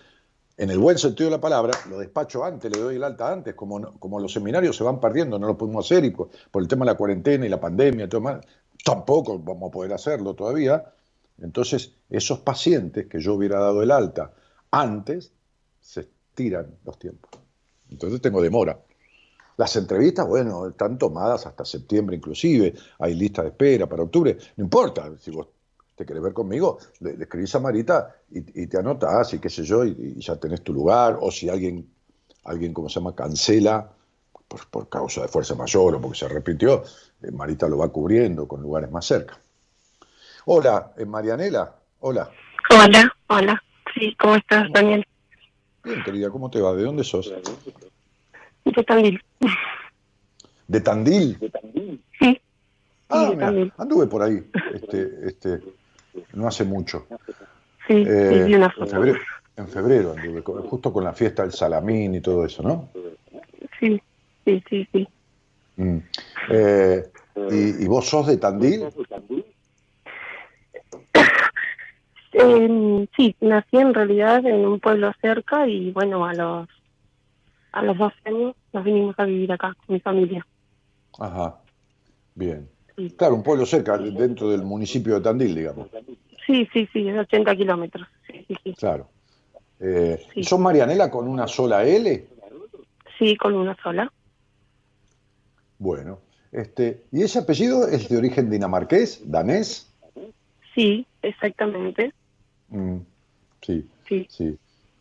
en 0.56 0.70
el 0.70 0.78
buen 0.78 0.98
sentido 0.98 1.30
de 1.30 1.36
la 1.36 1.40
palabra, 1.40 1.72
lo 1.88 1.98
despacho 1.98 2.44
antes, 2.44 2.70
le 2.70 2.80
doy 2.80 2.96
el 2.96 3.04
alta 3.04 3.32
antes, 3.32 3.54
como, 3.54 3.98
como 3.98 4.20
los 4.20 4.32
seminarios 4.32 4.76
se 4.76 4.84
van 4.84 5.00
perdiendo, 5.00 5.38
no 5.38 5.46
lo 5.46 5.56
podemos 5.56 5.84
hacer 5.86 6.04
y 6.04 6.10
por, 6.10 6.30
el 6.54 6.68
tema 6.68 6.84
de 6.84 6.92
la 6.92 6.96
cuarentena 6.96 7.46
y 7.46 7.48
la 7.48 7.58
pandemia, 7.58 8.08
tampoco 8.84 9.38
vamos 9.38 9.68
a 9.68 9.72
poder 9.72 9.92
hacerlo 9.94 10.34
todavía. 10.34 10.84
Entonces, 11.40 11.92
esos 12.10 12.40
pacientes 12.40 13.06
que 13.06 13.20
yo 13.20 13.34
hubiera 13.34 13.58
dado 13.58 13.82
el 13.82 13.90
alta 13.90 14.32
antes, 14.70 15.32
se 15.80 16.00
estiran 16.00 16.66
los 16.84 16.98
tiempos. 16.98 17.30
Entonces 17.90 18.20
tengo 18.20 18.40
demora. 18.40 18.78
Las 19.56 19.76
entrevistas, 19.76 20.26
bueno, 20.26 20.66
están 20.66 20.98
tomadas 20.98 21.46
hasta 21.46 21.64
septiembre 21.64 22.16
inclusive, 22.16 22.74
hay 22.98 23.14
lista 23.14 23.42
de 23.42 23.48
espera 23.48 23.88
para 23.88 24.02
octubre, 24.02 24.36
no 24.56 24.64
importa, 24.64 25.12
si 25.20 25.30
vos 25.30 25.46
te 25.94 26.04
querés 26.04 26.22
ver 26.22 26.32
conmigo, 26.32 26.78
le, 26.98 27.12
escribís 27.12 27.54
a 27.54 27.60
Marita 27.60 28.16
y, 28.30 28.66
te 28.66 28.78
anotás 28.78 29.34
y 29.34 29.38
qué 29.38 29.48
sé 29.48 29.62
yo, 29.62 29.84
y, 29.84 30.16
ya 30.18 30.34
tenés 30.36 30.62
tu 30.62 30.72
lugar, 30.72 31.18
o 31.20 31.30
si 31.30 31.48
alguien, 31.48 31.88
alguien 32.42 32.74
como 32.74 32.88
se 32.88 32.96
llama, 32.98 33.14
cancela 33.14 33.92
por, 34.70 34.88
causa 34.88 35.22
de 35.22 35.28
fuerza 35.28 35.54
mayor 35.54 35.94
o 35.94 36.00
porque 36.00 36.18
se 36.18 36.28
repitió, 36.28 36.82
eh, 37.22 37.30
Marita 37.30 37.68
lo 37.68 37.78
va 37.78 37.88
cubriendo 37.90 38.48
con 38.48 38.60
lugares 38.60 38.90
más 38.90 39.06
cerca. 39.06 39.40
Hola, 40.46 40.92
eh, 40.98 41.06
Marianela, 41.06 41.74
hola. 42.00 42.30
Hola, 42.68 43.10
hola, 43.28 43.62
sí, 43.94 44.14
¿cómo 44.18 44.36
estás, 44.36 44.70
Daniel? 44.72 45.06
Bien, 45.82 46.04
querida, 46.04 46.28
¿cómo 46.28 46.50
te 46.50 46.60
va? 46.60 46.74
¿De 46.74 46.82
dónde 46.82 47.02
sos? 47.02 47.32
De 48.64 48.82
Tandil. 48.82 49.22
¿De 50.68 50.80
Tandil? 50.80 51.38
Sí. 52.18 52.40
Ah, 53.08 53.30
mira, 53.30 53.72
anduve 53.78 54.06
por 54.06 54.22
ahí, 54.22 54.44
este, 54.74 55.28
este, 55.28 55.60
no 56.34 56.46
hace 56.46 56.64
mucho. 56.64 57.06
Sí, 57.86 58.04
eh, 58.06 58.44
una 58.54 58.74
en 58.76 58.88
febrero, 58.88 59.18
en 59.56 59.68
febrero 59.68 60.14
anduve, 60.14 60.42
justo 60.68 60.92
con 60.92 61.04
la 61.04 61.14
fiesta 61.14 61.42
del 61.42 61.52
salamín 61.52 62.14
y 62.16 62.20
todo 62.20 62.44
eso, 62.44 62.62
¿no? 62.62 62.90
Sí, 63.80 64.00
sí, 64.44 64.62
sí, 64.68 64.88
sí. 64.92 65.08
Mm. 65.76 65.98
Eh, 66.50 67.10
¿y, 67.50 67.86
vos 67.86 68.06
sos 68.06 68.26
de 68.26 68.36
Tandil? 68.36 68.84
Eh, 72.36 73.08
sí, 73.16 73.36
nací 73.40 73.76
en 73.76 73.94
realidad 73.94 74.44
en 74.44 74.66
un 74.66 74.80
pueblo 74.80 75.12
cerca 75.20 75.68
y 75.68 75.92
bueno, 75.92 76.26
a 76.26 76.34
los 76.34 76.68
a 77.70 77.82
los 77.82 77.96
dos 77.96 78.12
años 78.24 78.54
nos 78.72 78.84
vinimos 78.84 79.14
a 79.18 79.24
vivir 79.24 79.52
acá 79.52 79.74
con 79.74 79.94
mi 79.94 80.00
familia. 80.00 80.46
Ajá, 81.18 81.60
bien. 82.34 82.68
Claro, 83.16 83.34
un 83.34 83.42
pueblo 83.42 83.66
cerca, 83.66 83.98
dentro 83.98 84.50
del 84.50 84.62
municipio 84.62 85.14
de 85.14 85.20
Tandil, 85.20 85.54
digamos. 85.54 85.88
Sí, 86.46 86.68
sí, 86.72 86.88
sí, 86.92 87.08
es 87.08 87.18
80 87.18 87.56
kilómetros. 87.56 88.06
Sí, 88.26 88.44
sí, 88.46 88.56
sí. 88.62 88.74
Claro. 88.74 89.08
Eh, 89.80 90.24
¿Son 90.42 90.62
Marianela 90.62 91.10
con 91.10 91.26
una 91.26 91.48
sola 91.48 91.84
L? 91.84 92.28
Sí, 93.18 93.36
con 93.36 93.54
una 93.54 93.76
sola. 93.82 94.12
Bueno, 95.78 96.20
este, 96.52 97.04
¿y 97.10 97.22
ese 97.22 97.40
apellido 97.40 97.88
es 97.88 98.08
de 98.08 98.16
origen 98.16 98.50
dinamarqués, 98.50 99.22
danés? 99.24 99.92
Sí, 100.74 101.06
exactamente. 101.22 102.12
Mm, 102.74 102.98
sí, 103.62 103.86
sí, 104.08 104.26
sí. 104.28 104.58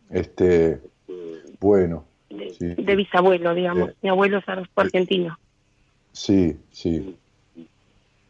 Este, 0.10 0.80
bueno. 1.60 2.06
De, 2.30 2.96
bisabuelo, 2.96 3.54
digamos. 3.54 3.90
Eh, 3.90 3.96
Mi 4.04 4.10
abuelo 4.10 4.38
es 4.38 4.46
argentino. 4.76 5.38
Sí, 6.12 6.58
sí. 6.72 7.18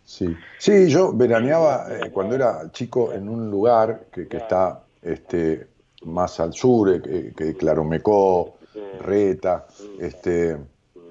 Sí, 0.06 0.36
sí 0.60 0.90
yo 0.90 1.14
veraneaba 1.14 1.88
eh, 1.90 2.12
cuando 2.12 2.36
era 2.36 2.72
chico 2.72 3.14
en 3.14 3.28
un 3.28 3.50
lugar 3.50 4.06
que, 4.12 4.28
que 4.28 4.38
está 4.38 4.84
este, 5.02 5.68
más 6.04 6.40
al 6.40 6.54
sur, 6.54 6.90
eh, 6.90 7.02
que, 7.02 7.34
que 7.34 7.56
Claromecó, 7.56 8.58
Reta, 9.02 9.68
este, 10.00 10.58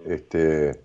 este, 0.07 0.81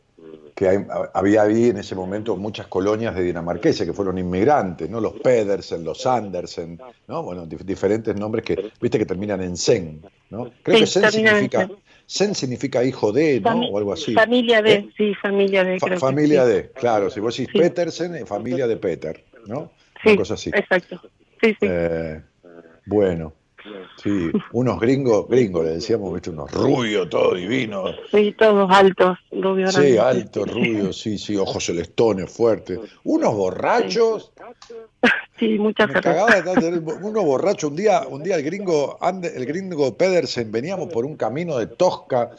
que 0.57 0.87
había 1.13 1.43
ahí 1.43 1.69
en 1.69 1.77
ese 1.77 1.93
momento 1.93 2.35
muchas 2.35 2.65
colonias 2.65 3.13
de 3.13 3.21
dinamarqueses 3.21 3.85
que 3.85 3.93
fueron 3.93 4.17
inmigrantes, 4.17 4.89
¿no? 4.89 4.99
Los 4.99 5.13
Pedersen, 5.19 5.83
los 5.83 6.03
Andersen, 6.07 6.81
¿no? 7.07 7.21
Bueno, 7.21 7.45
diferentes 7.45 8.15
nombres 8.15 8.43
que, 8.43 8.71
viste, 8.81 8.97
que 8.97 9.05
terminan 9.05 9.43
en 9.43 9.55
Sen, 9.55 10.01
¿no? 10.31 10.49
Creo 10.63 10.79
que 10.79 10.87
Sen 10.87 11.11
significa, 11.11 11.69
Sen 12.07 12.33
significa 12.33 12.83
hijo 12.83 13.11
de, 13.11 13.39
¿no? 13.39 13.67
o 13.67 13.77
algo 13.77 13.93
así. 13.93 14.15
Familia 14.15 14.63
de, 14.63 14.73
¿Eh? 14.73 14.89
sí, 14.97 15.13
familia 15.21 15.63
de. 15.63 15.79
familia 15.99 16.43
de, 16.43 16.71
claro, 16.71 17.11
si 17.11 17.19
vos 17.19 17.37
decís 17.37 17.53
Petersen, 17.53 18.25
familia 18.25 18.65
de 18.65 18.77
Peter, 18.77 19.23
¿no? 19.45 19.71
Sí, 20.01 20.09
Una 20.09 20.17
cosa 20.17 20.33
así. 20.33 20.49
exacto. 20.49 20.99
Sí, 21.39 21.49
sí. 21.59 21.67
Eh, 21.69 22.19
bueno. 22.87 23.31
Sí, 24.01 24.31
unos 24.51 24.79
gringos, 24.79 25.27
gringos 25.27 25.65
le 25.65 25.71
decíamos, 25.71 26.13
¿viste? 26.13 26.29
unos 26.29 26.51
rubios, 26.51 27.09
todos 27.09 27.35
divinos. 27.35 27.95
Sí, 28.11 28.35
todos 28.37 28.69
altos, 28.71 29.17
rubios. 29.31 29.73
Sí, 29.73 29.97
altos, 29.97 30.51
rubios, 30.51 30.99
sí, 30.99 31.17
sí, 31.17 31.35
ojos 31.35 31.65
celostones, 31.65 32.31
fuertes. 32.31 32.79
Unos 33.03 33.35
borrachos. 33.35 34.31
Sí, 35.39 35.59
muchas 35.59 35.89
Unos 37.01 37.23
borrachos, 37.23 37.69
un 37.69 37.75
día, 37.75 38.07
un 38.09 38.23
día 38.23 38.35
el 38.35 38.43
gringo, 38.43 38.97
el 39.01 39.45
gringo 39.45 39.95
Pedersen, 39.95 40.51
veníamos 40.51 40.91
por 40.91 41.05
un 41.05 41.15
camino 41.15 41.57
de 41.57 41.67
Tosca, 41.67 42.31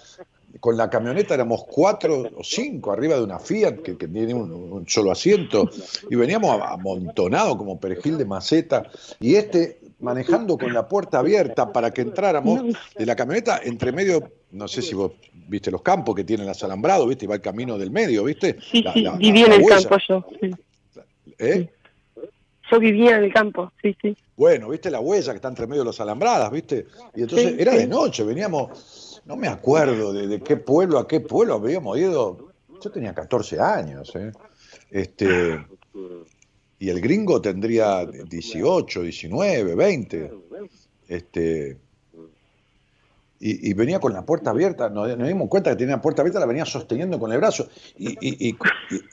con 0.61 0.77
la 0.77 0.91
camioneta 0.91 1.35
éramos 1.35 1.65
cuatro 1.65 2.25
o 2.37 2.43
cinco 2.43 2.93
arriba 2.93 3.17
de 3.17 3.23
una 3.23 3.39
Fiat 3.39 3.83
que, 3.83 3.95
tiene 3.95 4.35
un, 4.35 4.85
solo 4.89 5.13
asiento 5.13 5.71
y 6.11 6.17
veníamos 6.17 6.61
amontonados 6.61 7.57
como 7.57 7.79
perejil 7.79 8.19
de 8.19 8.25
maceta 8.25 8.85
y 9.21 9.37
este 9.37 9.78
manejando 10.01 10.57
con 10.57 10.73
la 10.73 10.87
puerta 10.87 11.19
abierta 11.19 11.73
para 11.73 11.91
que 11.91 12.03
entráramos 12.03 12.63
de 12.97 13.07
la 13.07 13.17
camioneta 13.17 13.61
entre 13.63 13.93
medio, 13.93 14.31
no 14.53 14.69
sé 14.69 14.83
si 14.83 14.95
vos 14.95 15.13
viste 15.33 15.71
los 15.71 15.83
campos 15.83 16.15
que 16.15 16.25
tienen 16.25 16.47
las 16.47 16.63
alambrados, 16.63 17.09
viste, 17.09 17.25
y 17.25 17.29
va 17.29 17.37
el 17.37 17.41
camino 17.41 17.79
del 17.79 17.91
medio, 17.91 18.25
viste. 18.25 18.57
Sí, 18.61 18.85
sí, 18.93 19.07
vivía 19.19 19.47
en 19.47 19.53
el 19.53 19.67
campo 19.67 19.97
yo. 20.09 20.25
¿Eh? 21.39 21.69
Yo 22.71 22.79
vivía 22.79 23.17
en 23.17 23.25
el 23.25 23.33
campo, 23.33 23.73
sí, 23.83 23.97
sí. 24.01 24.17
Bueno, 24.37 24.69
viste 24.69 24.91
la 24.91 25.01
huella 25.01 25.33
que 25.33 25.37
está 25.37 25.49
entre 25.49 25.67
medio 25.67 25.83
de 25.83 25.87
las 25.87 26.01
alambradas, 26.01 26.51
viste. 26.51 26.87
Y 27.15 27.23
entonces 27.23 27.55
era 27.59 27.75
de 27.75 27.87
noche, 27.87 28.23
veníamos, 28.25 29.23
no 29.25 29.37
me 29.37 29.49
acuerdo 29.49 30.13
de, 30.13 30.27
de, 30.27 30.41
qué 30.41 30.57
pueblo 30.57 30.99
a 30.99 31.09
qué 31.09 31.21
pueblo 31.21 31.55
habíamos 31.55 31.99
ido. 31.99 32.53
Yo 32.81 32.91
tenía 32.91 33.15
14 33.15 33.59
años, 33.59 34.15
¿eh? 34.15 34.33
Este, 34.91 35.59
y 36.79 36.89
el 36.91 37.01
gringo 37.01 37.41
tendría 37.41 38.07
18, 38.07 39.03
19, 39.03 39.75
20. 39.75 40.33
Este, 41.09 41.77
y, 43.41 43.73
venía 43.75 44.01
con 44.01 44.13
la 44.13 44.25
puerta 44.25 44.51
abierta, 44.51 44.89
nos, 44.89 45.17
dimos 45.17 45.49
cuenta 45.49 45.71
que 45.71 45.77
tenía 45.77 45.97
la 45.97 46.03
puerta 46.03 46.23
abierta, 46.23 46.41
la 46.41 46.47
venía 46.47 46.65
sosteniendo 46.65 47.19
con 47.19 47.33
el 47.33 47.39
brazo. 47.39 47.69
Y, 47.97 48.57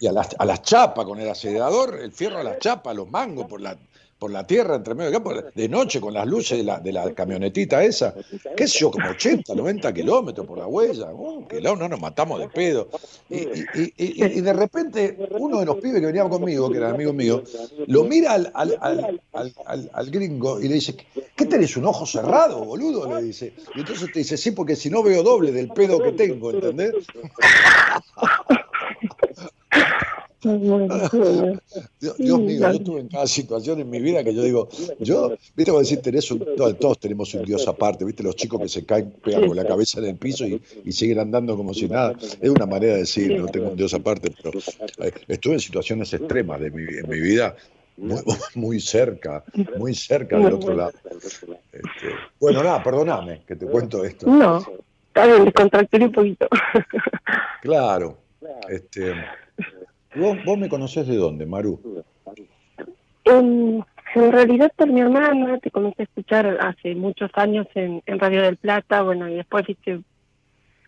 a, 0.07 0.11
las, 0.11 0.35
a 0.37 0.45
las 0.45 0.61
chapas, 0.61 1.05
con 1.05 1.19
el 1.19 1.29
acelerador, 1.29 1.99
el 2.01 2.11
fierro 2.11 2.39
a 2.39 2.43
las 2.43 2.59
chapas, 2.59 2.95
los 2.95 3.09
mangos 3.09 3.47
por 3.47 3.61
la, 3.61 3.77
por 4.17 4.31
la 4.31 4.47
tierra 4.47 4.75
entre 4.75 4.95
medio 4.95 5.11
de 5.11 5.15
campo, 5.15 5.33
de 5.33 5.69
noche 5.69 5.99
con 5.99 6.13
las 6.13 6.25
luces 6.25 6.57
de 6.57 6.63
la, 6.63 6.79
de 6.79 6.93
la 6.93 7.13
camionetita 7.13 7.83
esa, 7.83 8.13
qué 8.55 8.67
sé 8.67 8.79
yo, 8.79 8.91
como 8.91 9.09
80, 9.09 9.53
90 9.53 9.93
kilómetros 9.93 10.47
por 10.47 10.57
la 10.57 10.67
huella, 10.67 11.13
uh, 11.13 11.45
que 11.47 11.61
no 11.61 11.75
nos 11.75 11.99
matamos 11.99 12.39
de 12.39 12.47
pedo. 12.47 12.87
Y, 13.29 13.37
y, 13.37 13.93
y, 13.97 14.41
de 14.41 14.53
repente 14.53 15.17
uno 15.31 15.59
de 15.59 15.65
los 15.65 15.77
pibes 15.77 15.99
que 15.99 16.07
venía 16.07 16.27
conmigo, 16.29 16.71
que 16.71 16.77
era 16.77 16.91
amigo 16.91 17.11
mío, 17.11 17.43
lo 17.87 18.05
mira 18.05 18.33
al, 18.33 18.51
al, 18.53 19.19
al, 19.33 19.89
al, 19.93 20.11
gringo 20.11 20.61
y 20.61 20.67
le 20.67 20.75
dice, 20.75 20.95
¿qué 21.35 21.45
tenés 21.45 21.75
un 21.75 21.85
ojo 21.85 22.05
cerrado, 22.05 22.63
boludo? 22.63 23.13
Le 23.15 23.23
dice. 23.23 23.53
Y 23.75 23.81
entonces 23.81 24.11
te 24.11 24.19
dice, 24.19 24.37
sí, 24.37 24.51
porque 24.51 24.75
si 24.75 24.89
no 24.89 25.03
veo 25.03 25.23
doble 25.23 25.51
del 25.51 25.69
pedo 25.69 26.01
que 26.01 26.13
tengo, 26.13 26.51
¿entendés? 26.51 26.93
Dios, 31.99 32.17
Dios 32.17 32.39
mío, 32.39 32.59
yo 32.59 32.69
estuve 32.69 32.99
en 33.01 33.07
cada 33.07 33.25
situación 33.27 33.79
en 33.79 33.89
mi 33.89 33.99
vida 33.99 34.23
que 34.23 34.33
yo 34.33 34.43
digo, 34.43 34.69
yo, 34.99 35.35
viste, 35.55 35.71
como 35.71 35.79
decir, 35.79 36.01
tenés 36.01 36.29
un, 36.31 36.45
todos, 36.55 36.77
todos 36.77 36.99
tenemos 36.99 37.33
un 37.33 37.43
Dios 37.43 37.67
aparte, 37.67 38.05
viste, 38.05 38.21
los 38.23 38.35
chicos 38.35 38.61
que 38.61 38.69
se 38.69 38.85
caen, 38.85 39.11
pegan 39.23 39.47
con 39.47 39.57
la 39.57 39.65
cabeza 39.65 39.99
en 39.99 40.05
el 40.05 40.15
piso 40.15 40.45
y, 40.45 40.61
y 40.83 40.91
siguen 40.91 41.19
andando 41.19 41.57
como 41.57 41.73
si 41.73 41.87
nada. 41.87 42.15
Es 42.39 42.49
una 42.49 42.65
manera 42.65 42.93
de 42.93 42.99
decir, 42.99 43.39
no 43.39 43.47
tengo 43.47 43.69
un 43.69 43.75
Dios 43.75 43.93
aparte, 43.93 44.31
pero 44.41 44.59
eh, 44.99 45.11
estuve 45.27 45.53
en 45.55 45.59
situaciones 45.59 46.13
extremas 46.13 46.59
de 46.59 46.71
mi, 46.71 46.83
en 46.83 47.09
mi 47.09 47.19
vida, 47.19 47.55
muy, 47.97 48.21
muy 48.55 48.79
cerca, 48.79 49.43
muy 49.77 49.95
cerca 49.95 50.37
del 50.37 50.53
otro 50.53 50.75
lado. 50.75 50.93
Este, 51.71 52.13
bueno, 52.39 52.63
nada, 52.63 52.83
perdóname 52.83 53.41
que 53.47 53.55
te 53.55 53.65
cuento 53.65 54.03
esto. 54.05 54.27
No, 54.27 54.59
está 55.07 55.25
bien, 55.25 55.45
descontracturé 55.45 56.05
un 56.05 56.11
poquito. 56.11 56.47
Claro. 57.61 58.17
Este, 58.69 59.13
¿vos, 60.15 60.37
¿Vos 60.45 60.57
me 60.57 60.69
conocés 60.69 61.07
de 61.07 61.15
dónde, 61.15 61.45
Maru? 61.45 62.03
En, 63.25 63.83
en 64.15 64.31
realidad 64.31 64.71
por 64.75 64.87
mi 64.87 65.01
hermana 65.01 65.59
te 65.59 65.71
comencé 65.71 66.03
a 66.03 66.05
escuchar 66.05 66.57
hace 66.61 66.95
muchos 66.95 67.31
años 67.33 67.67
en, 67.75 68.01
en 68.05 68.19
Radio 68.19 68.43
del 68.43 68.57
Plata, 68.57 69.01
bueno, 69.01 69.27
y 69.29 69.35
después 69.35 69.65
viste 69.65 69.99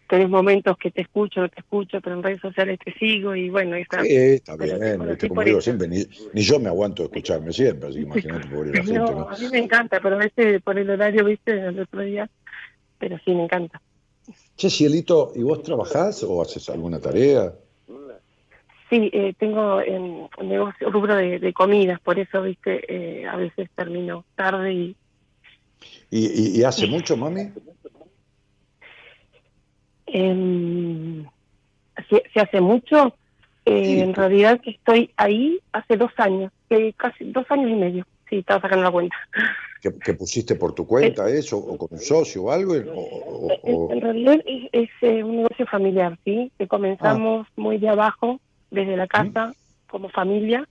tenés 0.07 0.29
momentos 0.29 0.77
que 0.77 0.89
te 0.91 1.01
escucho, 1.01 1.41
no 1.41 1.49
te 1.49 1.59
escucho, 1.59 1.99
pero 2.01 2.15
en 2.15 2.23
redes 2.23 2.39
sociales 2.39 2.79
te 2.83 2.93
sigo 2.93 3.35
y 3.35 3.49
bueno, 3.49 3.75
esa, 3.75 4.01
Sí, 4.03 4.15
está 4.15 4.55
bien, 4.55 5.17
como 5.27 5.43
digo 5.43 5.61
siempre, 5.61 5.87
ni, 5.87 6.05
ni 6.33 6.41
yo 6.41 6.59
me 6.59 6.69
aguanto 6.69 7.03
escucharme 7.03 7.51
siempre, 7.51 7.89
así 7.89 7.97
que 7.97 8.03
imagínate 8.03 8.47
pobre 8.47 8.71
la 8.71 8.83
gente, 8.83 8.93
No, 8.93 9.11
¿no? 9.11 9.29
a 9.29 9.37
mí 9.37 9.47
me 9.51 9.59
encanta, 9.59 9.99
pero 10.01 10.15
a 10.15 10.19
veces 10.19 10.61
por 10.61 10.79
el 10.79 10.89
horario, 10.89 11.25
viste, 11.25 11.51
el 11.51 11.79
otro 11.79 12.01
día, 12.01 12.29
pero 12.97 13.17
sí 13.25 13.33
me 13.33 13.43
encanta. 13.43 13.81
Che, 14.55 14.69
Cielito, 14.69 15.33
¿y 15.35 15.43
vos 15.43 15.61
trabajás 15.61 16.23
o 16.23 16.41
haces 16.41 16.69
alguna 16.69 16.99
tarea? 16.99 17.53
Sí, 18.89 19.09
eh, 19.11 19.33
tengo 19.37 19.81
en 19.81 20.27
un 20.37 20.47
negocio, 20.49 20.89
rubro 20.89 21.15
de, 21.15 21.39
de 21.39 21.53
comidas, 21.53 21.99
por 21.99 22.17
eso, 22.19 22.41
viste, 22.41 22.81
eh, 23.21 23.27
a 23.27 23.35
veces 23.35 23.69
termino 23.75 24.23
tarde 24.35 24.73
y 24.73 24.95
¿Y, 26.09 26.25
y, 26.57 26.59
y 26.59 26.63
hace 26.63 26.87
mucho, 26.87 27.17
mami? 27.17 27.51
em, 30.05 31.25
se, 32.09 32.23
se 32.33 32.39
hace 32.39 32.61
mucho. 32.61 33.15
Eh, 33.65 33.83
Sí. 33.85 33.99
En 33.99 34.13
realidad 34.13 34.61
que 34.61 34.71
estoy 34.71 35.11
ahí 35.17 35.59
hace 35.73 35.97
dos 35.97 36.11
años, 36.17 36.51
eh, 36.69 36.93
casi 36.95 37.25
dos 37.31 37.45
años 37.49 37.69
y 37.69 37.73
medio. 37.75 38.05
Sí, 38.29 38.37
estaba 38.37 38.61
sacando 38.61 38.85
la 38.85 38.91
cuenta. 38.91 39.15
¿Que, 39.81 39.91
que 39.99 40.13
pusiste 40.13 40.55
por 40.55 40.73
tu 40.73 40.87
cuenta 40.87 41.29
eso, 41.29 41.57
o 41.57 41.77
con 41.77 41.89
un 41.91 41.99
socio 41.99 42.43
o 42.43 42.51
algo? 42.51 42.73
o- 42.73 43.57
o- 43.63 43.91
En, 43.91 44.01
realidad 44.01 44.41
es, 44.45 44.69
es, 44.71 44.89
eh, 45.01 45.23
un 45.23 45.37
negocio 45.37 45.65
familiar, 45.67 46.17
¿sí? 46.23 46.51
Que 46.57 46.67
comenzamos 46.67 47.45
muy 47.57 47.77
de 47.77 47.89
abajo, 47.89 48.39
desde 48.71 48.97
la 48.97 49.07
casa, 49.07 49.53
como 49.89 50.09
familia, 50.09 50.67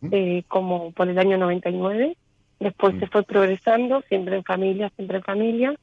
¿Mm? 0.00 0.08
eh, 0.12 0.44
como 0.48 0.92
por 0.92 1.08
el 1.08 1.18
año 1.18 1.38
99. 1.38 2.16
Después 2.60 2.94
¿Mm? 2.94 3.00
se 3.00 3.06
fue 3.08 3.22
progresando, 3.24 4.02
siempre 4.08 4.36
en 4.36 4.44
familia, 4.44 4.90
siempre 4.96 5.18
en 5.18 5.22
familia. 5.24 5.74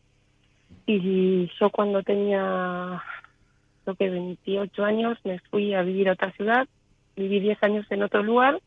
Y 0.85 1.49
yo 1.59 1.69
cuando 1.69 2.01
tenía, 2.03 3.01
creo 3.83 3.95
que 3.95 4.09
28 4.09 4.83
años, 4.85 5.17
me 5.23 5.39
fui 5.51 5.73
a 5.73 5.81
vivir 5.83 6.09
a 6.09 6.13
otra 6.13 6.31
ciudad. 6.31 6.67
Viví 7.15 7.39
10 7.39 7.61
años 7.63 7.85
en 7.89 8.03
otro 8.03 8.23
lugar. 8.23 8.59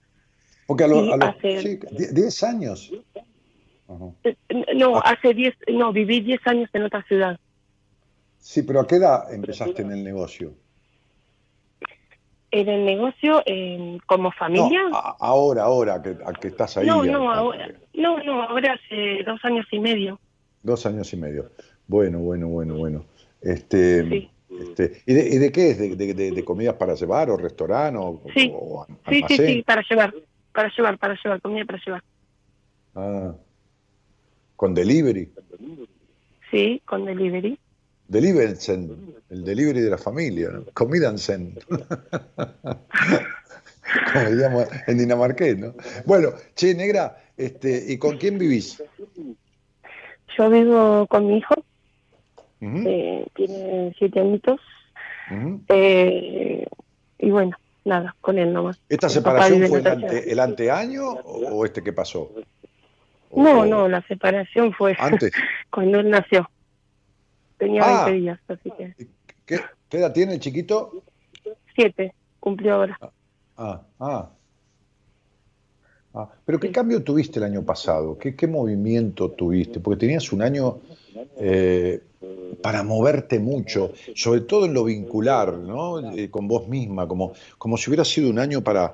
porque 0.67 0.85
a, 0.85 0.89
lo- 0.89 1.15
hace- 1.23 1.61
sí, 1.61 1.79
die- 1.93 2.13
10 2.13 2.43
años. 2.43 2.91
Ajá. 3.89 4.07
Eh, 4.25 4.37
No, 4.77 4.97
Ah. 4.97 5.13
hace 5.17 5.35
10, 5.35 5.55
no, 5.69 5.93
viví 5.93 6.21
10 6.21 6.41
años 6.47 6.71
en 6.73 6.85
otra 6.85 7.03
ciudad. 7.03 7.39
Sí, 8.39 8.63
pero 8.63 8.81
¿a 8.81 8.87
qué 8.87 8.97
edad 8.97 9.33
empezaste 9.33 9.83
en 9.83 9.93
el 9.93 10.03
negocio? 10.05 10.55
En 12.57 12.69
el 12.69 12.85
negocio, 12.85 13.43
eh, 13.47 13.99
como 14.07 14.31
familia. 14.31 14.83
No, 14.89 14.97
a- 14.97 15.17
ahora, 15.19 15.65
ahora 15.65 16.01
que, 16.01 16.11
a 16.25 16.33
que 16.35 16.49
estás 16.49 16.77
ahí. 16.77 16.87
No, 16.87 17.03
no, 17.03 17.33
ahora, 17.33 17.69
no, 17.95 18.23
no, 18.23 18.45
ahora 18.45 18.75
hace 18.75 19.25
dos 19.25 19.45
años 19.45 19.67
y 19.73 19.81
medio. 19.81 20.21
Dos 20.63 20.87
años 20.87 21.13
y 21.13 21.17
medio. 21.17 21.51
Bueno, 21.89 22.21
bueno, 22.21 22.47
bueno, 22.47 22.77
bueno. 22.77 23.05
Este, 23.43 24.09
Sí. 24.09 24.31
este, 24.61 25.03
¿y, 25.05 25.15
de, 25.15 25.29
y 25.35 25.39
de 25.39 25.51
qué 25.51 25.71
es? 25.71 25.79
¿De, 25.99 26.15
de- 26.15 26.45
comidas 26.45 26.77
para 26.77 26.95
llevar 26.95 27.29
o 27.29 27.37
restaurante 27.37 27.99
o, 28.01 28.23
Sí. 28.37 28.53
o 28.55 28.87
Sí, 29.09 29.25
sí, 29.29 29.63
para 29.67 29.83
llevar, 29.91 30.15
para 30.53 30.69
llevar, 30.77 30.97
para 30.99 31.17
llevar, 31.25 31.41
comida 31.43 31.65
para 31.65 31.81
llevar. 31.85 32.03
Ah, 32.95 33.35
con 34.55 34.75
delivery. 34.75 35.29
Sí, 36.53 36.81
con 36.87 37.05
delivery. 37.05 37.59
Delivery, 38.07 38.55
el 39.31 39.45
delivery 39.45 39.81
de 39.81 39.91
la 39.91 39.99
familia, 39.99 40.51
¿no? 40.51 40.65
Comidansen. 40.75 41.55
Como 44.13 44.31
diríamos 44.31 44.67
en 44.87 44.99
dinamarqués, 44.99 45.59
¿no? 45.59 45.75
Bueno, 46.05 46.31
che, 46.55 46.75
negra, 46.75 47.17
este, 47.37 47.85
¿y 47.89 47.99
con 47.99 48.17
quién 48.19 48.39
vivís? 48.39 48.83
Yo 50.37 50.51
vivo 50.51 51.07
con 51.07 51.27
mi 51.29 51.39
hijo, 51.39 51.55
eh, 52.61 53.27
tiene 53.35 53.95
siete 53.99 54.21
añitos, 54.21 54.61
eh, 55.69 56.67
y 57.19 57.31
bueno, 57.31 57.57
nada, 57.85 58.17
con 58.21 58.39
él 58.39 58.53
nomás. 58.53 58.81
¿Esta 58.89 59.09
separación 59.09 59.67
fue 59.69 59.81
el, 59.81 59.87
ante, 59.87 60.33
el 60.33 60.41
anteaño 60.41 61.09
o, 61.11 61.49
o 61.51 61.65
este 61.65 61.83
que 61.83 61.93
pasó? 61.93 62.33
O- 63.31 63.43
No, 63.43 63.65
no, 63.67 63.89
la 63.89 64.03
separación 64.07 64.73
fue 64.73 64.97
Antes. 64.99 65.33
cuando 65.71 66.01
él 66.01 66.11
nació. 66.11 66.49
Tenía 67.65 67.83
Ah. 67.85 68.05
20 68.05 68.21
días, 68.21 68.41
así 68.49 68.71
que 68.77 68.95
¿Qué, 69.47 69.61
qué 69.89 69.97
edad 69.99 70.13
tiene 70.13 70.35
el 70.35 70.41
chiquito? 70.41 71.03
siete, 71.75 72.15
cumplió 72.41 72.75
ahora. 72.75 72.99
Ah, 73.57 73.83
ah. 74.01 74.31
Ah, 76.17 76.31
Pero 76.45 76.61
¿qué 76.61 76.71
cambio 76.71 77.03
tuviste 77.03 77.39
el 77.41 77.45
año 77.45 77.65
pasado? 77.65 78.17
¿Qué, 78.19 78.37
qué 78.37 78.47
movimiento 78.47 79.31
tuviste? 79.33 79.81
Porque 79.81 80.01
tenías 80.01 80.33
un 80.33 80.43
año 80.43 80.79
eh, 81.39 82.01
para 82.63 82.83
moverte 82.85 83.41
mucho, 83.41 83.93
sobre 84.15 84.43
todo 84.43 84.67
en 84.67 84.75
lo 84.75 84.85
vincular, 84.85 85.55
¿no? 85.55 86.13
Eh, 86.13 86.31
con 86.31 86.47
vos 86.47 86.69
misma, 86.69 87.09
como, 87.09 87.33
como 87.59 87.77
si 87.77 87.91
hubiera 87.91 88.05
sido 88.05 88.31
un 88.31 88.39
año 88.39 88.63
para... 88.63 88.93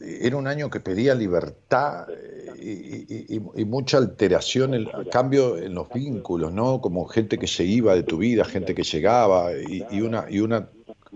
Era 0.00 0.36
un 0.36 0.46
año 0.46 0.70
que 0.70 0.78
pedía 0.78 1.12
libertad 1.16 2.06
eh, 2.10 2.37
y, 2.60 3.06
y- 3.36 3.40
y- 3.56 3.64
mucha 3.64 3.98
alteración, 3.98 4.74
el 4.74 4.88
cambio 5.10 5.56
en 5.56 5.74
los 5.74 5.92
vínculos, 5.92 6.52
¿no? 6.52 6.80
Como 6.80 7.06
gente 7.06 7.38
que 7.38 7.46
se 7.46 7.64
iba 7.64 7.94
de 7.94 8.02
tu 8.02 8.18
vida, 8.18 8.44
gente 8.44 8.74
que 8.74 8.82
llegaba 8.82 9.52
y, 9.56 10.00
una, 10.00 10.26
y 10.28 10.40
una 10.40 10.68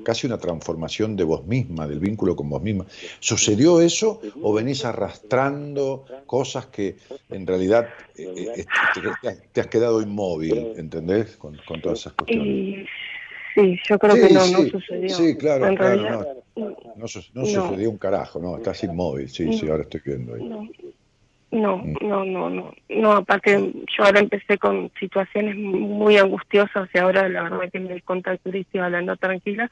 casi 0.04 0.26
una 0.26 0.38
transformación 0.38 1.16
de 1.16 1.24
vos 1.24 1.46
misma, 1.46 1.86
del 1.86 2.00
vínculo 2.00 2.34
con 2.34 2.48
vos 2.48 2.62
misma. 2.62 2.86
¿Sucedió 3.20 3.80
eso 3.80 4.20
o 4.42 4.52
venís 4.52 4.84
arrastrando 4.84 6.06
cosas 6.26 6.66
que 6.66 6.96
en 7.30 7.46
realidad 7.46 7.88
eh, 8.16 8.52
eh, 8.56 8.66
te, 9.52 9.60
has 9.60 9.66
quedado 9.68 10.02
inmóvil, 10.02 10.72
¿entendés? 10.76 11.36
Con, 11.36 11.56
con 11.66 11.80
todas 11.80 12.00
esas 12.00 12.12
cuestiones. 12.14 12.86
Sí, 13.54 13.78
yo 13.88 13.98
creo 13.98 14.14
Sí, 14.14 14.20
que 14.28 14.34
no, 14.34 14.40
sí, 14.40 14.52
no 14.52 14.70
sucedió. 14.70 15.14
sí, 15.14 15.36
claro, 15.36 15.66
en 15.66 15.76
claro, 15.76 16.02
realidad, 16.08 16.36
No, 16.56 16.70
no 16.94 17.06
No. 17.34 17.46
sucedió 17.46 17.90
un 17.90 17.98
carajo, 17.98 18.38
no, 18.40 18.56
estás 18.56 18.82
inmóvil, 18.84 19.28
sí, 19.28 19.52
sí, 19.52 19.68
ahora 19.68 19.82
estoy 19.82 20.00
viendo 20.04 20.34
ahí. 20.34 20.48
No, 21.52 21.76
no, 21.76 21.84
Mm. 21.84 22.08
no, 22.08 22.24
no, 22.24 22.50
no, 22.50 22.74
no, 22.88 23.12
aparte 23.12 23.72
yo 23.96 24.04
ahora 24.04 24.20
empecé 24.20 24.56
con 24.58 24.90
situaciones 24.98 25.54
muy 25.56 26.16
angustiosas 26.16 26.88
y 26.94 26.98
ahora 26.98 27.28
la 27.28 27.42
verdad 27.42 27.70
que 27.70 27.78
me 27.78 28.00
contacté 28.00 28.50
y 28.56 28.60
estoy 28.62 28.80
hablando 28.80 29.16
tranquila, 29.16 29.68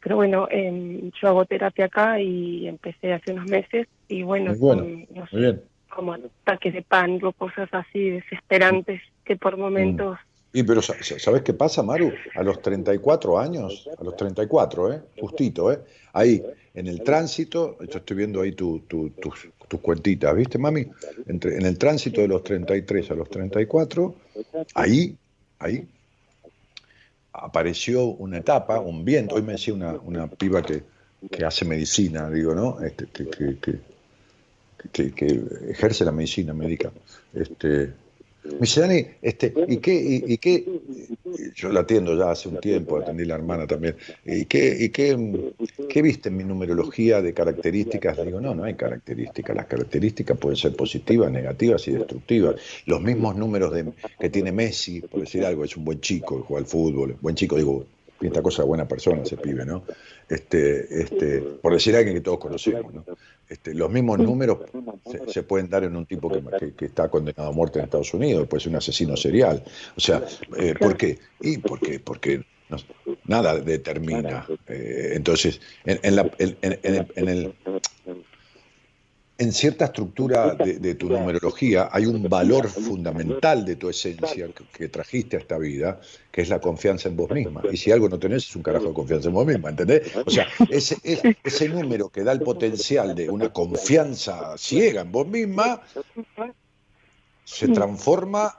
pero 0.00 0.16
bueno, 0.16 0.46
em, 0.50 1.10
yo 1.20 1.28
hago 1.28 1.44
terapia 1.44 1.86
acá 1.86 2.20
y 2.20 2.68
empecé 2.68 3.12
hace 3.12 3.32
unos 3.32 3.46
meses 3.46 3.88
y 4.08 4.22
bueno, 4.22 4.54
bueno, 4.56 4.82
con, 4.84 5.06
no 5.16 5.26
sé, 5.26 5.36
bien. 5.36 5.62
como 5.88 6.12
ataques 6.14 6.72
de 6.72 6.82
pánico, 6.82 7.32
cosas 7.32 7.68
así 7.72 8.10
desesperantes 8.10 9.02
que 9.24 9.36
por 9.36 9.56
momentos, 9.56 10.18
Y 10.52 10.62
pero 10.62 10.80
sa- 10.80 10.94
sa- 11.02 11.18
¿sabes 11.18 11.42
qué 11.42 11.52
pasa, 11.52 11.82
Maru? 11.82 12.10
A 12.34 12.42
los 12.42 12.62
34 12.62 13.38
años, 13.38 13.86
a 13.98 14.02
los 14.04 14.16
34, 14.16 14.90
¿eh? 14.92 15.02
Justito, 15.20 15.70
¿eh? 15.70 15.80
Ahí, 16.14 16.42
en 16.72 16.86
el 16.86 17.02
tránsito, 17.02 17.76
yo 17.84 17.98
estoy 17.98 18.16
viendo 18.16 18.40
ahí 18.40 18.52
tu, 18.52 18.80
tu- 18.88 19.10
tus, 19.10 19.48
tus 19.68 19.80
cuentitas, 19.80 20.34
¿viste, 20.34 20.58
mami? 20.58 20.86
Entre, 21.26 21.56
en 21.56 21.66
el 21.66 21.78
tránsito 21.78 22.20
de 22.20 22.28
los 22.28 22.42
33 22.44 23.10
a 23.10 23.14
los 23.14 23.28
34, 23.28 24.14
ahí, 24.74 25.16
ahí, 25.58 25.86
apareció 27.32 28.04
una 28.04 28.38
etapa, 28.38 28.80
un 28.80 29.04
viento. 29.04 29.34
Hoy 29.34 29.42
me 29.42 29.52
decía 29.52 29.74
una, 29.74 29.92
una 29.92 30.28
piba 30.28 30.62
que, 30.62 30.82
que 31.30 31.44
hace 31.44 31.64
medicina, 31.64 32.30
digo, 32.30 32.54
¿no? 32.54 32.80
Este, 32.80 33.06
que, 33.06 33.58
que, 34.92 35.12
que, 35.12 35.44
ejerce 35.68 36.04
la 36.04 36.12
medicina 36.12 36.52
médica. 36.52 36.92
Este, 37.34 37.92
me 38.52 38.60
dice, 38.60 38.80
Dani, 38.80 39.06
este, 39.22 39.52
¿y 39.68 39.76
qué, 39.78 39.94
y, 39.94 40.32
y 40.32 40.38
qué? 40.38 40.64
Yo 41.54 41.70
la 41.70 41.80
atiendo 41.80 42.16
ya 42.16 42.30
hace 42.30 42.48
un 42.48 42.58
tiempo, 42.58 42.98
atendí 42.98 43.24
a 43.24 43.26
la 43.26 43.34
hermana 43.34 43.66
también. 43.66 43.96
¿Y 44.24 44.46
qué, 44.46 44.76
y 44.78 44.88
qué, 44.90 45.52
qué 45.88 46.02
viste 46.02 46.28
en 46.28 46.36
mi 46.36 46.44
numerología 46.44 47.22
de 47.22 47.32
características? 47.34 48.16
Le 48.18 48.26
digo, 48.26 48.40
no, 48.40 48.54
no 48.54 48.64
hay 48.64 48.74
características. 48.74 49.56
Las 49.56 49.66
características 49.66 50.38
pueden 50.38 50.56
ser 50.56 50.74
positivas, 50.74 51.30
negativas 51.30 51.86
y 51.88 51.92
destructivas. 51.92 52.56
Los 52.86 53.00
mismos 53.00 53.36
números 53.36 53.72
de, 53.72 53.92
que 54.18 54.30
tiene 54.30 54.52
Messi, 54.52 55.00
por 55.00 55.20
decir 55.20 55.44
algo, 55.44 55.64
es 55.64 55.76
un 55.76 55.84
buen 55.84 56.00
chico, 56.00 56.44
juega 56.46 56.60
al 56.60 56.66
fútbol, 56.66 57.16
buen 57.20 57.34
chico, 57.34 57.56
digo, 57.56 57.84
pinta 58.18 58.42
cosa 58.42 58.64
buena 58.64 58.86
persona 58.88 59.22
ese 59.22 59.36
pibe, 59.36 59.64
¿no? 59.64 59.84
Este, 60.28 61.02
este, 61.02 61.40
por 61.62 61.72
decir 61.72 61.94
a 61.94 61.98
alguien 61.98 62.16
que 62.16 62.20
todos 62.20 62.38
conocemos, 62.38 62.92
¿no? 62.92 63.04
Este, 63.48 63.74
los 63.74 63.88
mismos 63.90 64.18
números 64.18 64.58
se, 65.08 65.32
se 65.32 65.42
pueden 65.44 65.68
dar 65.70 65.84
en 65.84 65.94
un 65.94 66.04
tipo 66.04 66.28
que, 66.28 66.42
que- 66.58 66.74
que 66.74 66.84
está 66.86 67.08
condenado 67.08 67.48
a 67.48 67.52
muerte 67.52 67.78
en 67.78 67.84
Estados 67.84 68.12
Unidos, 68.12 68.48
puede 68.48 68.60
ser 68.62 68.70
un 68.70 68.76
asesino 68.76 69.16
serial. 69.16 69.62
O 69.96 70.00
sea, 70.00 70.24
eh, 70.58 70.74
¿por 70.78 70.96
qué? 70.96 71.18
Y 71.40 71.58
porque, 71.58 72.00
porque 72.00 72.44
no- 72.68 72.76
nada 73.26 73.56
determina. 73.60 74.46
Eh, 74.66 75.12
entonces, 75.14 75.60
en, 75.84 76.00
en 76.02 76.16
la- 76.16 76.28
en- 76.38 76.56
en- 76.62 77.06
en 77.14 77.28
el- 77.28 77.54
en 79.38 79.52
cierta 79.52 79.84
estructura 79.86 80.54
de, 80.54 80.78
de 80.78 80.94
tu 80.94 81.08
numerología 81.10 81.90
hay 81.92 82.06
un 82.06 82.22
valor 82.28 82.68
fundamental 82.68 83.64
de 83.66 83.76
tu 83.76 83.88
esencia 83.90 84.48
que, 84.48 84.64
que 84.72 84.88
trajiste 84.88 85.36
a 85.36 85.40
esta 85.40 85.58
vida, 85.58 86.00
que 86.32 86.40
es 86.40 86.48
la 86.48 86.58
confianza 86.60 87.08
en 87.10 87.16
vos 87.16 87.30
misma. 87.30 87.62
Y 87.70 87.76
si 87.76 87.90
algo 87.90 88.08
no 88.08 88.18
tenés, 88.18 88.48
es 88.48 88.56
un 88.56 88.62
carajo 88.62 88.88
de 88.88 88.94
confianza 88.94 89.28
en 89.28 89.34
vos 89.34 89.46
misma, 89.46 89.70
¿entendés? 89.70 90.10
O 90.24 90.30
sea, 90.30 90.48
ese, 90.70 90.96
es- 91.02 91.20
ese 91.44 91.68
número 91.68 92.08
que 92.08 92.22
da 92.24 92.32
el 92.32 92.40
potencial 92.40 93.14
de 93.14 93.28
una 93.28 93.52
confianza 93.52 94.56
ciega 94.56 95.02
en 95.02 95.12
vos 95.12 95.26
misma, 95.28 95.82
se 97.44 97.68
transforma 97.68 98.52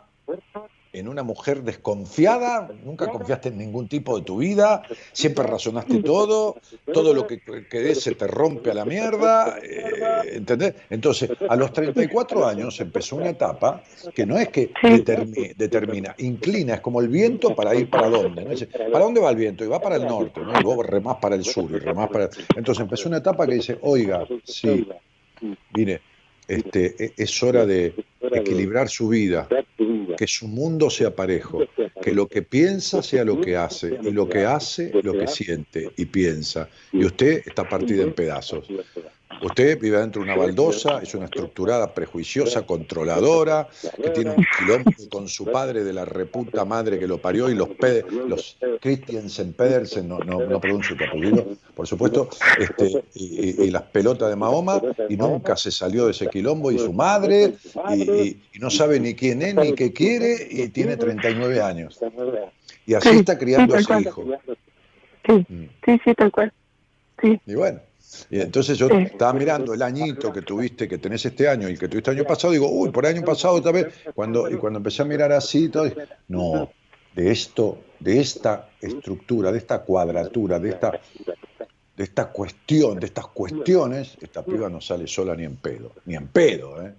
en 1.00 1.08
una 1.08 1.24
mujer 1.24 1.64
desconfiada, 1.64 2.70
nunca 2.84 3.08
confiaste 3.08 3.50
en 3.50 3.58
ningún 3.58 3.88
tipo 3.88 4.18
de 4.18 4.24
tu 4.26 4.38
vida, 4.38 4.82
siempre 5.12 5.46
razonaste 5.46 6.02
todo, 6.04 6.58
todo 6.94 7.14
lo 7.14 7.28
que 7.28 7.40
querés 7.70 8.02
se 8.02 8.16
te 8.16 8.28
rompe 8.28 8.72
a 8.72 8.74
la 8.74 8.86
mierda, 8.86 9.58
eh, 9.62 10.34
¿entendés? 10.34 10.76
Entonces, 10.90 11.30
a 11.48 11.56
los 11.56 11.74
34 11.74 12.46
años 12.46 12.80
empezó 12.80 13.16
una 13.18 13.30
etapa 13.30 13.84
que 14.14 14.26
no 14.26 14.38
es 14.38 14.50
que 14.50 14.72
determi- 14.74 15.56
determina, 15.56 16.16
inclina, 16.20 16.76
es 16.76 16.82
como 16.82 17.02
el 17.02 17.08
viento 17.10 17.56
para 17.56 17.76
ir 17.76 17.90
para 17.90 18.10
dónde, 18.10 18.44
¿no? 18.44 18.50
Dice, 18.52 18.68
¿para 18.68 19.04
dónde 19.06 19.20
va 19.22 19.30
el 19.30 19.36
viento? 19.36 19.64
Y 19.64 19.68
va 19.68 19.80
para 19.82 19.96
el 19.98 20.06
norte, 20.06 20.40
¿no? 20.42 20.60
Y 20.60 20.64
vos 20.64 20.86
remás 20.86 21.18
para 21.18 21.36
el 21.36 21.44
sur, 21.44 21.70
y 21.72 21.80
remás 21.80 22.10
para... 22.10 22.30
Entonces 22.56 22.82
empezó 22.82 23.10
una 23.10 23.18
etapa 23.18 23.46
que 23.48 23.56
dice, 23.56 23.78
oiga, 23.82 24.26
sí, 24.44 24.88
mire, 25.74 26.02
este, 26.48 26.96
e- 26.98 27.14
es 27.18 27.44
hora 27.44 27.66
de 27.66 27.94
equilibrar 28.32 28.90
su 28.90 29.10
vida, 29.10 29.48
que 30.18 30.28
su 30.28 30.48
mundo 30.48 30.90
sea 30.90 31.16
parejo, 31.16 31.66
que 32.02 32.12
lo 32.12 32.28
que 32.28 32.42
piensa 32.42 33.02
sea 33.02 33.24
lo 33.24 33.40
que 33.40 33.56
hace, 33.56 33.98
y 34.02 34.12
lo 34.12 34.28
que 34.28 34.46
hace 34.46 34.92
lo 35.04 35.14
que 35.14 35.28
siente 35.28 35.92
y 35.98 36.06
piensa. 36.06 36.70
Y 36.92 37.06
usted 37.06 37.44
está 37.46 37.68
partida 37.68 38.04
en 38.04 38.14
pedazos. 38.14 38.68
Usted 39.44 39.80
vive 39.80 40.00
dentro 40.00 40.22
de 40.24 40.32
una 40.32 40.36
baldosa, 40.36 41.00
es 41.02 41.14
una 41.14 41.26
estructurada 41.26 41.94
prejuiciosa, 41.94 42.66
controladora, 42.66 43.68
que 44.02 44.10
tiene 44.10 44.32
un 44.32 44.46
quilombo 44.58 44.92
con 45.10 45.28
su 45.28 45.46
padre 45.46 45.84
de 45.84 45.94
la 45.94 46.06
reputa 46.06 46.66
madre 46.66 46.98
que 46.98 47.08
lo 47.08 47.22
parió 47.22 47.48
y 47.50 47.54
los, 47.54 47.70
los 48.28 48.58
Christiansen 48.82 49.54
Pedersen, 49.54 50.08
no, 50.08 50.20
no, 50.20 50.40
no 50.40 50.60
pronuncio 50.60 50.96
tu 50.96 51.04
apellido, 51.04 51.46
por 51.76 51.86
supuesto, 51.86 52.30
este, 52.58 53.04
y, 53.14 53.50
y- 53.64 53.66
y 53.66 53.70
las 53.72 53.84
pelotas 53.84 54.30
de 54.30 54.36
Mahoma, 54.36 54.82
y 55.08 55.18
nunca 55.18 55.56
se 55.56 55.72
salió 55.72 56.06
de 56.06 56.12
ese 56.12 56.28
quilombo, 56.30 56.72
y 56.72 56.80
su 56.80 56.94
madre, 56.94 57.54
y, 57.90 58.02
y- 58.12 58.42
y 58.54 58.60
no 58.60 58.70
sabe 58.72 59.00
ni 59.00 59.14
quién 59.14 59.42
es, 59.44 59.54
ni 59.56 59.74
qué 59.74 59.94
quiere, 59.94 60.48
y 60.50 60.70
tiene 60.70 60.98
39 60.98 61.62
años. 61.62 62.00
Y 62.88 62.94
así 62.96 63.10
Sí, 63.10 63.16
está 63.18 63.38
criando 63.38 63.76
a 63.76 63.82
tal 63.82 64.02
hijo. 64.02 64.26
Sí, 65.26 65.46
Mm. 65.50 65.66
sí, 65.86 66.02
sí, 66.04 66.14
tal 66.16 66.32
cual. 66.32 66.54
Sí, 67.22 67.40
Y 67.46 67.56
bueno, 67.56 67.82
y 68.30 68.42
entonces 68.42 68.78
yo 68.78 68.88
estaba 68.88 69.34
mirando 69.34 69.74
el 69.74 69.82
añito 69.82 70.32
que 70.32 70.42
tuviste, 70.42 70.88
que 70.88 70.98
tenés 70.98 71.26
este 71.26 71.48
año 71.48 71.68
y 71.70 71.74
el 71.74 71.80
que 71.80 71.88
tuviste 71.88 72.12
el 72.12 72.18
año 72.18 72.28
pasado, 72.28 72.54
digo, 72.54 72.70
uy, 72.70 72.90
por 72.90 73.06
el 73.06 73.16
año 73.16 73.26
pasado 73.26 73.62
también. 73.62 73.90
Cuando, 74.14 74.50
y 74.50 74.56
cuando 74.56 74.78
empecé 74.78 75.02
a 75.02 75.06
mirar 75.06 75.32
así, 75.32 75.70
todo, 75.70 75.92
no, 76.28 76.70
de 77.16 77.32
esto, 77.32 77.80
de 78.00 78.20
esta 78.20 78.70
estructura, 78.82 79.52
de 79.52 79.58
esta 79.58 79.80
cuadratura, 79.80 80.60
de 80.60 80.70
esta, 80.70 80.92
de 81.96 82.04
esta 82.04 82.28
cuestión, 82.28 83.00
de 83.00 83.08
estas 83.08 83.28
cuestiones, 83.28 84.18
esta 84.22 84.44
piba 84.44 84.70
no 84.70 84.80
sale 84.82 85.08
sola 85.08 85.36
ni 85.36 85.44
en 85.44 85.56
pedo, 85.56 85.94
ni 86.06 86.16
en 86.16 86.28
pedo, 86.28 86.82
¿eh? 86.86 86.94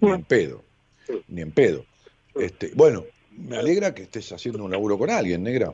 Ni 0.00 0.10
en 0.10 0.24
pedo, 0.24 0.62
ni 1.28 1.42
en 1.42 1.50
pedo. 1.50 1.84
Este, 2.34 2.70
bueno, 2.74 3.04
me 3.36 3.56
alegra 3.56 3.94
que 3.94 4.02
estés 4.02 4.30
haciendo 4.32 4.64
un 4.64 4.70
laburo 4.70 4.96
con 4.96 5.10
alguien, 5.10 5.42
negra. 5.42 5.72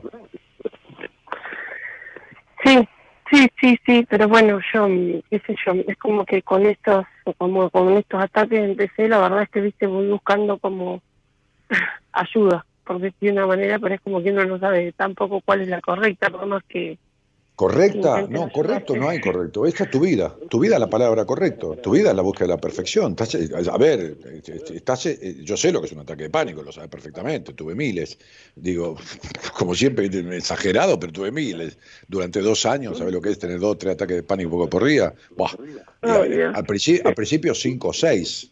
sí, 2.63 2.87
sí, 3.31 3.47
sí, 3.59 3.79
sí, 3.85 4.05
pero 4.09 4.27
bueno, 4.27 4.59
yo, 4.73 4.87
qué 5.29 5.39
sé 5.45 5.55
yo, 5.65 5.73
es 5.87 5.97
como 5.97 6.25
que 6.25 6.41
con 6.41 6.65
estos, 6.65 7.05
como 7.37 7.69
con 7.69 7.93
estos 7.93 8.21
ataques 8.21 8.59
empecé, 8.59 9.07
la 9.07 9.19
verdad 9.19 9.43
es 9.43 9.49
que, 9.49 9.61
viste, 9.61 9.87
voy 9.87 10.07
buscando 10.07 10.57
como 10.57 11.01
ayuda, 12.11 12.65
por 12.83 12.99
decir 12.99 13.29
de 13.29 13.31
una 13.31 13.47
manera, 13.47 13.79
pero 13.79 13.95
es 13.95 14.01
como 14.01 14.21
que 14.21 14.31
uno 14.31 14.45
no 14.45 14.59
sabe 14.59 14.91
tampoco 14.93 15.41
cuál 15.41 15.61
es 15.61 15.67
la 15.67 15.81
correcta, 15.81 16.29
por 16.29 16.45
más 16.45 16.63
que... 16.63 16.97
Correcta, 17.57 18.27
no, 18.29 18.51
correcto, 18.51 18.95
no 18.95 19.09
hay 19.09 19.19
correcto. 19.19 19.65
Esta 19.65 19.85
es 19.85 19.89
tu 19.89 19.99
vida. 19.99 20.37
Tu 20.47 20.59
vida 20.59 20.75
es 20.75 20.79
la 20.79 20.91
palabra 20.91 21.25
correcto. 21.25 21.75
Tu 21.81 21.89
vida 21.89 22.11
es 22.11 22.15
la 22.15 22.21
búsqueda 22.21 22.45
de 22.49 22.53
la 22.53 22.61
perfección. 22.61 23.13
Estás, 23.13 23.33
eh, 23.33 23.49
a 23.71 23.77
ver, 23.79 24.15
eh, 24.25 24.41
estás, 24.75 25.07
eh, 25.07 25.37
yo 25.43 25.57
sé 25.57 25.71
lo 25.71 25.79
que 25.81 25.87
es 25.87 25.91
un 25.93 26.01
ataque 26.01 26.21
de 26.25 26.29
pánico, 26.29 26.61
lo 26.61 26.71
sabes 26.71 26.87
perfectamente. 26.87 27.53
Tuve 27.53 27.73
miles. 27.73 28.19
Digo, 28.55 28.95
como 29.57 29.73
siempre, 29.73 30.05
exagerado, 30.37 30.99
pero 30.99 31.11
tuve 31.11 31.31
miles. 31.31 31.79
Durante 32.07 32.41
dos 32.41 32.63
años, 32.67 32.99
¿sabes 32.99 33.11
lo 33.11 33.21
que 33.21 33.31
es 33.31 33.39
tener 33.39 33.59
dos 33.59 33.71
o 33.71 33.77
tres 33.79 33.95
ataques 33.95 34.17
de 34.17 34.23
pánico 34.23 34.51
poco 34.51 34.69
por 34.69 34.83
día? 34.85 35.15
Buah. 35.35 35.49
A- 36.03 36.25
al, 36.53 36.63
princi- 36.67 37.01
al 37.03 37.15
principio 37.15 37.55
cinco 37.55 37.87
o 37.87 37.93
seis 37.93 38.51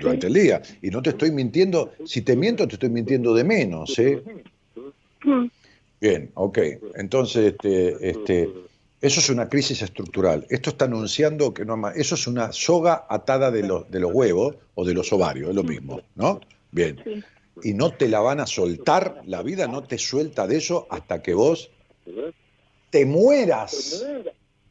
durante 0.00 0.28
el 0.28 0.32
día. 0.32 0.62
Y 0.80 0.90
no 0.90 1.02
te 1.02 1.10
estoy 1.10 1.32
mintiendo. 1.32 1.92
Si 2.04 2.22
te 2.22 2.36
miento, 2.36 2.68
te 2.68 2.74
estoy 2.74 2.88
mintiendo 2.90 3.34
de 3.34 3.42
menos, 3.42 3.98
¿eh? 3.98 4.22
Bien, 6.00 6.30
ok. 6.34 6.58
Entonces, 6.94 7.54
este, 7.54 8.08
este, 8.10 8.50
eso 9.00 9.20
es 9.20 9.30
una 9.30 9.48
crisis 9.48 9.82
estructural. 9.82 10.46
Esto 10.50 10.70
está 10.70 10.86
anunciando 10.86 11.54
que 11.54 11.64
no 11.64 11.88
eso 11.90 12.14
es 12.14 12.26
una 12.26 12.52
soga 12.52 13.06
atada 13.08 13.50
de 13.50 13.62
los, 13.62 13.90
de 13.90 14.00
los 14.00 14.12
huevos 14.12 14.56
o 14.74 14.84
de 14.84 14.94
los 14.94 15.12
ovarios, 15.12 15.50
es 15.50 15.54
lo 15.54 15.62
mismo, 15.62 16.00
¿no? 16.14 16.40
Bien. 16.70 17.24
Y 17.62 17.72
no 17.72 17.92
te 17.92 18.08
la 18.08 18.20
van 18.20 18.40
a 18.40 18.46
soltar, 18.46 19.22
la 19.26 19.42
vida 19.42 19.66
no 19.66 19.82
te 19.82 19.98
suelta 19.98 20.46
de 20.46 20.56
eso 20.56 20.86
hasta 20.90 21.22
que 21.22 21.34
vos 21.34 21.70
te 22.90 23.06
mueras 23.06 24.04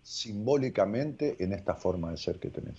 simbólicamente 0.03 1.35
en 1.39 1.53
esta 1.53 1.73
forma 1.75 2.11
de 2.11 2.17
ser 2.17 2.39
que 2.39 2.49
tenés. 2.49 2.77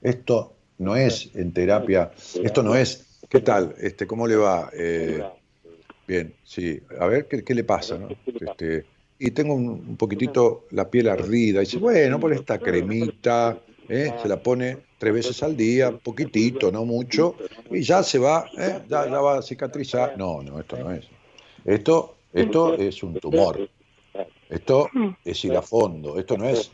Esto 0.00 0.54
no 0.78 0.96
es 0.96 1.30
en 1.34 1.52
terapia, 1.52 2.12
esto 2.42 2.62
no 2.62 2.74
es, 2.74 3.18
¿qué 3.28 3.40
tal? 3.40 3.74
Este, 3.78 4.06
¿Cómo 4.06 4.26
le 4.26 4.36
va? 4.36 4.70
Eh, 4.72 5.22
Bien, 6.06 6.34
sí. 6.44 6.80
A 6.98 7.06
ver, 7.06 7.28
¿qué, 7.28 7.44
qué 7.44 7.54
le 7.54 7.64
pasa? 7.64 7.98
no? 7.98 8.08
Este, 8.26 8.84
y 9.18 9.30
tengo 9.30 9.54
un, 9.54 9.68
un 9.68 9.96
poquitito 9.96 10.66
la 10.70 10.90
piel 10.90 11.08
ardida. 11.08 11.62
Y 11.62 11.64
dice, 11.64 11.78
bueno, 11.78 12.18
por 12.18 12.32
esta 12.32 12.58
cremita, 12.58 13.60
¿eh? 13.88 14.12
se 14.20 14.28
la 14.28 14.42
pone 14.42 14.78
tres 14.98 15.14
veces 15.14 15.42
al 15.42 15.56
día, 15.56 15.92
poquitito, 15.92 16.72
no 16.72 16.84
mucho, 16.84 17.36
y 17.70 17.82
ya 17.82 18.02
se 18.02 18.18
va, 18.18 18.46
¿eh? 18.56 18.80
ya, 18.88 19.06
ya 19.08 19.20
va 19.20 19.38
a 19.38 19.42
cicatrizar. 19.42 20.16
No, 20.16 20.42
no, 20.42 20.60
esto 20.60 20.76
no 20.76 20.92
es. 20.92 21.06
Esto, 21.64 22.16
esto 22.32 22.74
es 22.74 23.02
un 23.02 23.14
tumor. 23.14 23.68
Esto 24.48 24.88
es 25.24 25.44
ir 25.44 25.56
a 25.56 25.62
fondo. 25.62 26.18
Esto 26.18 26.36
no 26.36 26.48
es. 26.48 26.70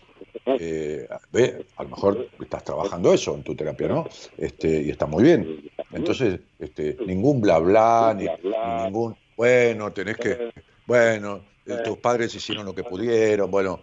Eh, 0.47 1.09
ve, 1.33 1.67
a 1.77 1.83
lo 1.83 1.89
mejor 1.91 2.29
estás 2.41 2.65
trabajando 2.65 3.13
eso 3.13 3.35
en 3.35 3.43
tu 3.43 3.55
terapia, 3.55 3.89
¿no? 3.89 4.09
Este, 4.37 4.83
y 4.83 4.91
está 4.91 5.07
muy 5.07 5.23
bien. 5.23 5.71
Entonces, 5.93 6.41
este, 6.59 6.97
ningún 7.07 7.41
bla 7.41 7.59
bla, 7.59 8.15
ni, 8.17 8.25
ni 8.25 8.85
ningún, 8.85 9.17
bueno, 9.37 9.93
tenés 9.93 10.17
que, 10.17 10.53
bueno, 10.87 11.45
eh, 11.67 11.77
tus 11.85 11.99
padres 11.99 12.35
hicieron 12.35 12.65
lo 12.65 12.75
que 12.75 12.83
pudieron, 12.83 13.51
bueno, 13.51 13.81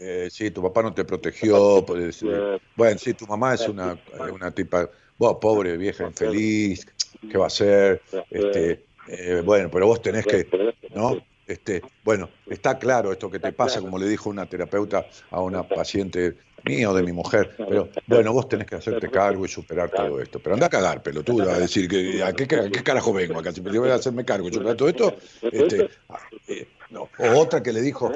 eh, 0.00 0.28
sí, 0.30 0.50
tu 0.50 0.62
papá 0.62 0.82
no 0.82 0.92
te 0.92 1.04
protegió, 1.04 1.84
pues, 1.86 2.22
eh, 2.22 2.58
bueno, 2.76 2.98
sí, 2.98 3.14
tu 3.14 3.26
mamá 3.26 3.54
es 3.54 3.68
una, 3.68 3.98
una 4.32 4.50
tipa, 4.50 4.88
vos, 5.16 5.38
pobre 5.40 5.76
vieja 5.76 6.06
infeliz, 6.06 6.86
¿qué 7.30 7.38
va 7.38 7.44
a 7.44 7.46
hacer? 7.46 8.02
Este, 8.30 8.84
eh, 9.08 9.42
bueno, 9.44 9.70
pero 9.70 9.86
vos 9.86 10.02
tenés 10.02 10.26
que, 10.26 10.46
¿no? 10.94 11.16
Este, 11.50 11.82
bueno, 12.04 12.30
está 12.48 12.78
claro 12.78 13.10
esto 13.10 13.28
que 13.28 13.40
te 13.40 13.52
pasa, 13.52 13.80
como 13.80 13.98
le 13.98 14.08
dijo 14.08 14.30
una 14.30 14.46
terapeuta 14.46 15.06
a 15.30 15.40
una 15.40 15.66
paciente 15.66 16.36
mía 16.64 16.90
o 16.90 16.94
de 16.94 17.02
mi 17.02 17.12
mujer, 17.12 17.54
pero 17.56 17.88
bueno, 18.06 18.32
vos 18.32 18.48
tenés 18.48 18.66
que 18.66 18.76
hacerte 18.76 19.10
cargo 19.10 19.44
y 19.44 19.48
superar 19.48 19.90
todo 19.90 20.20
esto. 20.20 20.38
Pero 20.40 20.54
anda 20.54 20.66
a 20.66 20.70
cagar, 20.70 21.02
pelotudo, 21.02 21.50
a 21.50 21.58
decir, 21.58 21.88
que, 21.88 22.22
¿a 22.22 22.32
qué, 22.32 22.44
a 22.44 22.70
qué 22.70 22.82
carajo 22.82 23.12
vengo 23.12 23.38
acá? 23.38 23.52
Si 23.52 23.60
me 23.60 23.76
voy 23.78 23.90
a 23.90 23.94
hacerme 23.94 24.24
cargo 24.24 24.48
y 24.48 24.52
superar 24.52 24.76
todo 24.76 24.88
esto, 24.88 25.16
este, 25.42 25.88
ah, 26.08 26.18
eh, 26.48 26.66
no. 26.90 27.08
o 27.18 27.38
otra 27.38 27.62
que 27.62 27.72
le 27.72 27.80
dijo 27.82 28.10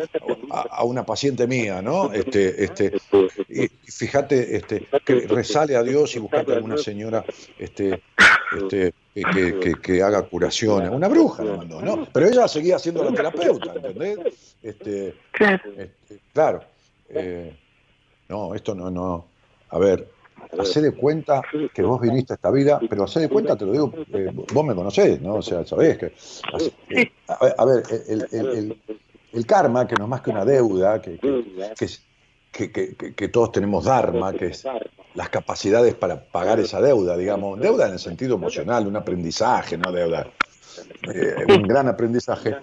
a, 0.51 0.61
a 0.61 0.85
una 0.85 1.05
paciente 1.07 1.47
mía, 1.47 1.81
¿no? 1.83 2.13
Este, 2.13 2.65
este, 2.65 2.93
y, 3.49 3.69
fíjate, 3.91 4.57
este, 4.57 4.87
que 5.05 5.21
resale 5.29 5.77
a 5.77 5.83
Dios 5.83 6.15
y 6.17 6.19
buscate 6.19 6.53
alguna 6.53 6.77
señora, 6.77 7.25
este, 7.59 8.03
este, 8.57 8.93
que, 9.15 9.23
que- 9.33 9.61
que- 9.61 9.75
que 9.81 10.03
haga 10.03 10.23
curaciones. 10.23 10.91
Una 10.91 11.07
bruja 11.09 11.45
le 11.45 11.57
mandó, 11.57 11.81
¿no? 11.81 12.09
Pero 12.13 12.27
ella 12.27 12.49
seguía 12.49 12.79
siendo 12.79 13.05
la 13.05 13.13
terapeuta, 13.13 13.75
¿entendés? 13.75 14.19
Este, 14.63 15.15
Claro. 15.31 15.63
este, 15.79 16.19
claro. 16.33 16.65
eh, 17.11 17.55
no, 18.29 18.55
esto 18.55 18.75
no, 18.75 18.91
no. 18.91 19.27
A 19.69 19.79
ver, 19.79 20.09
hacé 20.59 20.81
de 20.83 20.93
cuenta 20.93 21.43
que 21.73 21.83
vos 21.83 22.01
viniste 22.01 22.33
a 22.33 22.37
esta 22.37 22.51
vida, 22.51 22.81
pero 22.89 23.05
hacé 23.05 23.21
de 23.21 23.29
cuenta, 23.29 23.57
te 23.57 23.65
lo 23.67 23.73
digo, 23.73 23.93
eh, 24.13 24.31
vos 24.53 24.65
me 24.65 24.75
conocés, 24.75 25.21
¿no? 25.21 25.35
O 25.37 25.43
sea, 25.43 25.65
sabés 25.65 25.99
que... 25.99 26.13
eh, 26.91 27.11
a, 27.29 27.35
a 27.59 27.65
ver, 27.65 27.83
el, 28.09 28.21
el- 28.33 28.47
el- 28.57 28.83
el 29.33 29.47
karma, 29.47 29.87
que 29.87 29.97
no 29.97 30.05
es 30.05 30.11
más 30.11 30.21
que 30.21 30.31
una 30.31 30.45
deuda, 30.45 31.01
que, 31.03 31.19
que- 31.19 31.29
que 31.77 31.85
es- 31.87 32.07
que, 32.53 32.71
que- 32.71 32.95
que- 32.97 33.15
que 33.15 33.29
todos 33.29 33.51
tenemos 33.51 33.85
dharma, 33.85 34.33
que 34.33 34.47
es 34.47 34.65
las 35.15 35.29
capacidades 35.29 35.95
para 35.95 36.25
pagar 36.25 36.61
esa 36.61 36.81
deuda, 36.81 37.17
digamos, 37.17 37.59
deuda 37.59 37.87
en 37.87 37.95
el 37.95 37.99
sentido 37.99 38.37
emocional, 38.37 38.87
un 38.87 38.97
aprendizaje, 38.97 39.77
no 39.77 39.91
deuda, 39.91 40.31
eh, 41.13 41.45
un 41.49 41.63
gran 41.67 41.89
aprendizaje 41.89 42.55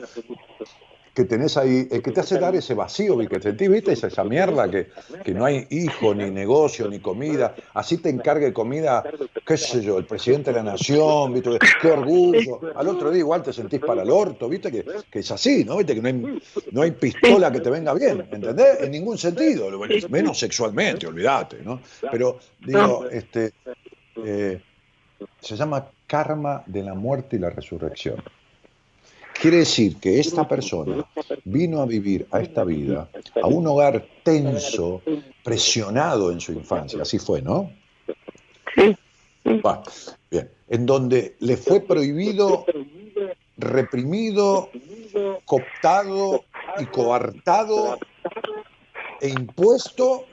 que 1.14 1.26
tenés 1.26 1.58
ahí, 1.58 1.88
el 1.92 2.02
que 2.02 2.12
te 2.12 2.22
hace 2.22 2.40
dar 2.40 2.56
ese 2.56 2.74
vacío 2.74 3.18
que 3.18 3.42
sentís, 3.42 3.70
viste, 3.70 3.92
esa, 3.92 4.08
esa 4.08 4.24
mierda 4.24 4.70
que, 4.70 4.90
que 5.24 5.34
no 5.34 5.46
hay 5.46 5.68
hijo, 5.70 6.16
ni 6.16 6.30
negocio, 6.30 6.88
ni 6.88 7.00
comida, 7.00 7.54
así 7.74 7.98
te 7.98 8.10
encargue 8.10 8.54
comida, 8.54 9.04
qué 9.46 9.58
sé 9.58 9.82
yo, 9.82 9.98
el 9.98 10.06
presidente 10.06 10.52
de 10.52 10.58
la 10.58 10.64
nación, 10.64 11.34
viste, 11.34 11.60
qué 11.82 11.88
orgullo, 11.92 12.62
al 12.76 12.88
otro 12.88 13.12
día 13.12 13.20
igual 13.20 13.44
te 13.44 13.52
sentís 13.52 13.82
para 13.82 14.04
el 14.04 14.10
orto, 14.10 14.48
viste, 14.48 14.72
que, 14.72 14.86
que 15.10 15.20
es 15.20 15.32
así, 15.32 15.66
¿no? 15.66 15.78
Viste, 15.78 15.96
que 15.96 16.02
no 16.02 16.08
hay, 16.08 16.42
no 16.72 16.82
hay 16.82 16.92
pistola 16.92 17.52
que 17.52 17.60
te 17.60 17.70
venga 17.70 17.94
bien, 17.94 18.28
¿entendés? 18.32 18.82
En 18.82 18.92
ningún 18.92 19.18
sentido, 19.18 19.70
menos 20.10 20.40
sexualmente, 20.40 21.08
olvídate, 21.08 21.58
¿no? 21.64 21.82
Pero, 22.10 22.40
digo, 22.60 23.10
este, 23.10 23.52
eh, 24.26 24.62
se 25.40 25.56
llama 25.56 25.88
karma 26.08 26.64
de 26.66 26.84
la 26.84 26.94
muerte 26.94 27.36
y 27.36 27.40
la 27.40 27.50
resurrección. 27.50 28.22
Quiere 29.42 29.58
decir 29.58 29.98
que 29.98 30.20
esta 30.20 30.48
persona 30.48 31.04
vino 31.46 31.82
a 31.82 31.88
vivir 31.88 32.28
a 32.30 32.42
esta 32.42 32.64
vida, 32.64 33.10
a 33.42 33.48
un 33.48 33.66
hogar 33.66 34.06
tenso, 34.22 35.02
presionado 35.44 36.32
en 36.32 36.40
su 36.40 36.52
infancia, 36.52 37.02
así 37.02 37.18
fue, 37.18 37.42
¿no? 37.42 37.72
Sí. 38.76 38.96
Va, 39.66 39.82
bien, 40.30 40.48
en 40.70 40.86
donde 40.86 41.38
le 41.40 41.58
fue 41.58 41.80
prohibido, 41.80 42.66
reprimido, 43.58 44.70
cooptado 45.46 46.44
y 46.80 46.86
coartado 46.86 47.98
e 49.20 49.30
impuesto 49.30 50.26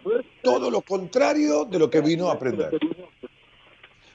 todo 0.43 0.71
lo 0.71 0.83
contrario 0.83 1.65
de 1.65 1.79
lo 1.79 1.89
que 1.89 2.03
vino 2.03 2.29
a 2.29 2.35
aprender. 2.35 2.79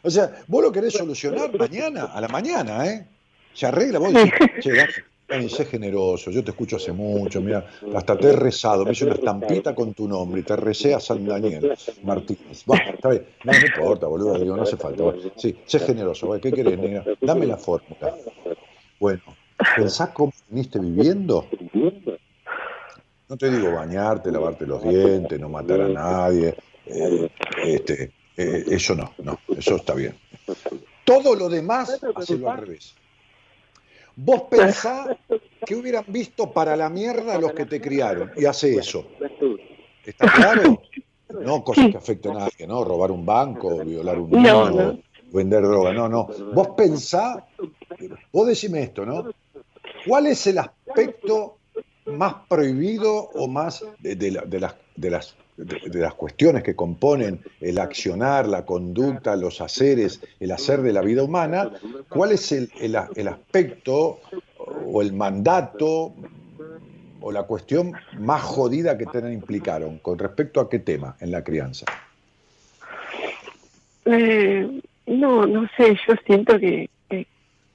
O 0.03 0.09
sea, 0.11 0.43
vos 0.47 0.61
lo 0.61 0.71
querés 0.71 0.93
solucionar 0.93 1.57
mañana, 1.57 2.11
a 2.13 2.21
la 2.21 2.27
mañana, 2.27 2.85
¿eh? 2.85 3.07
Se 3.53 3.65
arregla, 3.65 3.99
vos 3.99 4.13
decís, 4.13 4.33
che, 4.61 4.71
Dani, 5.27 5.47
sé 5.47 5.65
generoso, 5.65 6.31
yo 6.31 6.43
te 6.43 6.51
escucho 6.51 6.75
hace 6.75 6.91
mucho, 6.91 7.39
mira, 7.39 7.65
hasta 7.95 8.17
te 8.17 8.27
he 8.27 8.33
rezado, 8.33 8.83
me 8.83 8.91
hice 8.91 9.05
una 9.05 9.13
estampita 9.13 9.73
con 9.73 9.93
tu 9.93 10.07
nombre 10.07 10.41
y 10.41 10.43
te 10.43 10.55
recé 10.55 10.93
a 10.93 10.99
San 10.99 11.25
Daniel 11.25 11.73
Martínez. 12.03 12.63
Va, 12.69 12.77
está 12.77 13.09
bien, 13.09 13.25
no, 13.43 13.51
no 13.51 13.65
importa, 13.65 14.07
boludo, 14.07 14.37
digo, 14.37 14.55
no 14.57 14.63
hace 14.63 14.75
falta. 14.75 15.03
Sí, 15.37 15.57
sé 15.65 15.79
generoso, 15.79 16.29
¿qué 16.41 16.51
querés, 16.51 16.77
negra? 16.77 17.05
Dame 17.21 17.45
la 17.45 17.57
fórmula. 17.57 18.15
Bueno, 18.99 19.21
pensá 19.75 20.13
cómo 20.13 20.33
viniste 20.49 20.79
viviendo. 20.79 21.47
No 23.29 23.37
te 23.37 23.49
digo 23.49 23.71
bañarte, 23.71 24.31
lavarte 24.31 24.67
los 24.67 24.83
dientes, 24.83 25.39
no 25.39 25.47
matar 25.47 25.81
a 25.81 25.87
nadie, 25.87 26.53
eh, 26.85 27.29
este, 27.63 28.11
eh, 28.35 28.65
eso 28.67 28.93
no, 28.93 29.13
no, 29.23 29.39
eso 29.57 29.77
está 29.77 29.93
bien. 29.93 30.15
Todo 31.05 31.33
lo 31.33 31.49
demás, 31.49 31.99
hacelo 32.15 32.51
al 32.51 32.57
revés. 32.59 32.93
Vos 34.15 34.43
pensá 34.49 35.17
que 35.65 35.75
hubieran 35.75 36.05
visto 36.07 36.51
para 36.51 36.75
la 36.75 36.89
mierda 36.89 37.37
los 37.39 37.53
que 37.53 37.65
te 37.65 37.81
criaron 37.81 38.31
y 38.35 38.45
hace 38.45 38.75
eso. 38.75 39.07
¿Está 40.05 40.31
claro? 40.31 40.81
No 41.41 41.63
cosas 41.63 41.89
que 41.89 41.97
afecten 41.97 42.33
a 42.35 42.39
nadie, 42.41 42.67
¿no? 42.67 42.83
Robar 42.83 43.09
un 43.09 43.25
banco, 43.25 43.83
violar 43.83 44.19
un 44.19 44.29
niño, 44.29 44.69
No, 44.69 44.69
no. 44.69 44.99
vender 45.31 45.63
droga, 45.63 45.91
no, 45.91 46.07
no. 46.07 46.27
Vos 46.53 46.69
pensá, 46.77 47.47
vos 48.31 48.45
decime 48.47 48.83
esto, 48.83 49.03
¿no? 49.03 49.31
¿Cuál 50.05 50.27
es 50.27 50.45
el 50.45 50.59
aspecto 50.59 51.57
más 52.05 52.35
prohibido 52.47 53.29
o 53.33 53.47
más 53.47 53.83
de, 53.99 54.15
de 54.15 54.29
la- 54.31 54.41
de 54.41 54.59
las, 54.59 54.75
de, 54.95 55.09
las, 55.09 55.35
de, 55.57 55.89
de 55.89 55.99
las 55.99 56.13
cuestiones 56.15 56.63
que 56.63 56.75
componen 56.75 57.39
el 57.61 57.77
accionar, 57.79 58.47
la 58.47 58.65
conducta, 58.65 59.35
los 59.35 59.61
haceres, 59.61 60.21
el 60.39 60.51
hacer 60.51 60.81
de 60.81 60.93
la 60.93 61.01
vida 61.01 61.23
humana? 61.23 61.71
¿Cuál 62.09 62.31
es 62.33 62.51
el, 62.51 62.69
el 62.79 63.27
aspecto 63.27 64.19
o 64.57 65.01
el 65.01 65.13
mandato 65.13 66.13
o 67.21 67.31
la 67.31 67.43
cuestión 67.43 67.93
más 68.19 68.41
jodida 68.41 68.97
que 68.97 69.05
te 69.05 69.19
implicaron 69.31 69.97
con 69.99 70.19
respecto 70.19 70.59
a 70.59 70.69
qué 70.69 70.79
tema 70.79 71.15
en 71.19 71.31
la 71.31 71.43
crianza? 71.43 71.85
Eh, 74.05 74.81
no, 75.07 75.45
no 75.45 75.67
sé, 75.77 75.97
yo 76.07 76.13
siento 76.25 76.59
que, 76.59 76.89
que- 77.09 77.25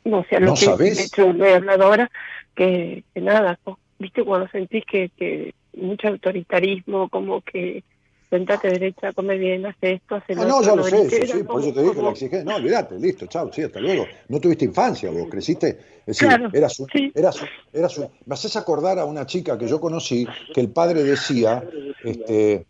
no, 0.04 0.18
o 0.18 0.24
sea, 0.24 0.40
lo 0.40 0.48
¿No 0.48 0.54
que 0.54 0.64
sabés? 0.66 0.96
de 0.96 1.04
hecho 1.04 1.32
lo 1.32 1.44
he 1.46 1.54
hablado 1.54 1.84
ahora, 1.84 2.10
que, 2.54 3.04
que 3.14 3.20
nada, 3.20 3.58
viste 3.98 4.24
cuando 4.24 4.48
sentís 4.48 4.84
que, 4.84 5.10
que 5.16 5.54
mucho 5.74 6.08
autoritarismo, 6.08 7.08
como 7.08 7.40
que 7.42 7.82
sentate 8.30 8.68
derecha, 8.68 9.12
come 9.14 9.38
bien, 9.38 9.64
hace 9.64 9.94
esto, 9.94 10.16
hace 10.16 10.34
Ah, 10.34 10.44
no, 10.44 10.60
ya 10.62 10.76
lo 10.76 10.82
sé, 10.84 11.08
sí, 11.08 11.26
sí, 11.26 11.42
por 11.44 11.60
eso 11.62 11.72
te 11.72 11.80
dije 11.80 11.94
como- 11.94 12.08
la 12.08 12.12
exigencia. 12.12 12.44
No, 12.44 12.56
olvídate, 12.56 12.98
listo, 12.98 13.26
chao, 13.26 13.50
sí, 13.52 13.62
hasta 13.62 13.80
luego. 13.80 14.06
No 14.28 14.38
tuviste 14.38 14.66
infancia 14.66 15.10
vos, 15.10 15.28
creciste. 15.30 15.68
Es 16.00 16.06
decir, 16.06 16.28
Claro, 16.28 16.50
eras 16.52 16.78
un, 16.78 16.88
sí. 16.92 17.10
eras, 17.14 17.40
un- 17.40 17.48
eras 17.72 17.96
un- 17.98 18.08
Me 18.26 18.34
haces 18.34 18.54
acordar 18.56 18.98
a 18.98 19.06
una 19.06 19.24
chica 19.24 19.56
que 19.56 19.66
yo 19.66 19.80
conocí 19.80 20.26
que 20.52 20.60
el 20.60 20.70
padre 20.70 21.04
decía, 21.04 21.64
este, 22.02 22.66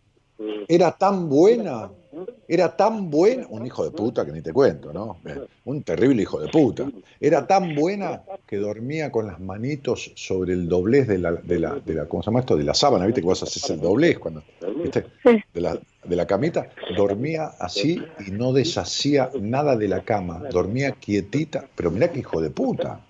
era 0.69 0.93
tan 0.93 1.27
buena, 1.27 1.91
era 2.47 2.75
tan 2.75 3.09
buena, 3.09 3.45
un 3.49 3.65
hijo 3.65 3.83
de 3.83 3.91
puta 3.91 4.25
que 4.25 4.31
ni 4.31 4.41
te 4.41 4.51
cuento, 4.51 4.91
¿no? 4.91 5.19
Eh, 5.25 5.45
Un 5.65 5.83
terrible 5.83 6.23
hijo 6.23 6.39
de 6.39 6.47
puta. 6.49 6.89
Era 7.19 7.45
tan 7.45 7.75
buena 7.75 8.23
que 8.47 8.57
dormía 8.57 9.11
con 9.11 9.27
las 9.27 9.39
manitos 9.39 10.11
sobre 10.15 10.53
el 10.53 10.67
doblez 10.67 11.07
de 11.07 11.19
la, 11.19 11.33
de 11.33 11.59
la, 11.59 11.75
de 11.75 11.93
la 11.93 12.05
¿cómo 12.05 12.23
se 12.23 12.27
llama 12.27 12.39
esto? 12.39 12.57
De 12.57 12.63
la 12.63 12.73
sábana, 12.73 13.05
¿viste? 13.05 13.21
Que 13.21 13.27
vos 13.27 13.43
haces 13.43 13.69
el 13.69 13.79
doblez 13.79 14.17
cuando, 14.17 14.43
¿viste? 14.81 15.05
De 15.53 15.61
la, 15.61 15.79
de 16.03 16.15
la 16.15 16.25
camita, 16.25 16.69
dormía 16.97 17.51
así 17.59 18.01
y 18.25 18.31
no 18.31 18.53
deshacía 18.53 19.29
nada 19.39 19.75
de 19.75 19.87
la 19.87 20.01
cama, 20.01 20.41
dormía 20.51 20.91
quietita, 20.93 21.67
pero 21.75 21.91
mirá 21.91 22.11
qué 22.11 22.19
hijo 22.19 22.41
de 22.41 22.49
puta. 22.49 23.05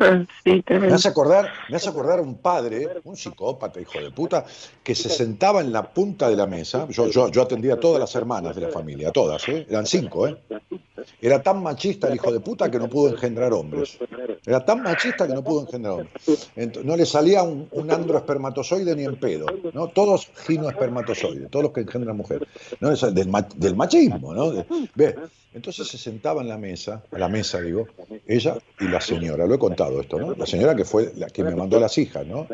Sí, 0.44 0.64
Me 0.68 0.88
hace 0.88 1.08
acordar, 1.08 1.50
me 1.68 1.76
hace 1.76 1.88
acordar 1.88 2.20
un 2.20 2.36
padre, 2.36 2.88
un 3.04 3.16
psicópata, 3.16 3.80
hijo 3.80 4.00
de 4.00 4.10
puta, 4.10 4.44
que 4.82 4.94
se 4.94 5.08
sentaba 5.08 5.60
en 5.60 5.72
la 5.72 5.92
punta 5.92 6.28
de 6.28 6.36
la 6.36 6.46
mesa. 6.46 6.86
Yo, 6.88 7.08
yo, 7.08 7.28
yo 7.30 7.42
atendía 7.42 7.74
a 7.74 7.80
todas 7.80 8.00
las 8.00 8.14
hermanas 8.14 8.54
de 8.54 8.62
la 8.62 8.68
familia, 8.68 9.10
todas, 9.12 9.46
¿eh? 9.48 9.66
eran 9.68 9.86
cinco, 9.86 10.26
¿eh? 10.26 10.36
Era 11.20 11.42
tan 11.42 11.62
machista 11.62 12.08
el 12.08 12.14
hijo 12.14 12.32
de 12.32 12.40
puta 12.40 12.70
que 12.70 12.78
no 12.78 12.88
pudo 12.88 13.10
engendrar 13.10 13.52
hombres. 13.52 13.98
Era 14.46 14.64
tan 14.64 14.82
machista 14.82 15.26
que 15.26 15.34
no 15.34 15.42
pudo 15.42 15.62
engendrar 15.62 15.94
hombres. 15.94 16.50
No 16.84 16.96
le 16.96 17.06
salía 17.06 17.42
un, 17.42 17.68
un 17.72 17.90
androespermatozoide 17.90 18.94
ni 18.96 19.04
en 19.04 19.16
pedo, 19.16 19.46
¿no? 19.72 19.88
Todos 19.88 20.30
ginoespermatozoides, 20.46 21.50
todos 21.50 21.64
los 21.64 21.72
que 21.72 21.80
engendran 21.80 22.16
mujer. 22.16 22.46
¿no? 22.80 22.90
Del, 22.90 23.30
del 23.56 23.76
machismo, 23.76 24.34
¿no? 24.34 24.52
Entonces 25.52 25.88
se 25.88 25.98
sentaba 25.98 26.42
en 26.42 26.48
la 26.48 26.58
mesa, 26.58 27.02
a 27.10 27.18
la 27.18 27.28
mesa 27.28 27.60
digo, 27.60 27.88
ella 28.26 28.56
y 28.78 28.86
la 28.88 29.00
señora, 29.00 29.46
lo 29.46 29.54
he 29.54 29.58
contado 29.58 30.00
esto, 30.00 30.18
¿no? 30.18 30.34
La 30.34 30.46
señora 30.46 30.76
que 30.76 30.84
fue 30.84 31.12
la 31.16 31.26
que 31.28 31.42
me 31.42 31.54
mandó 31.54 31.76
a 31.76 31.80
las 31.80 31.98
hijas, 31.98 32.24
¿no? 32.26 32.46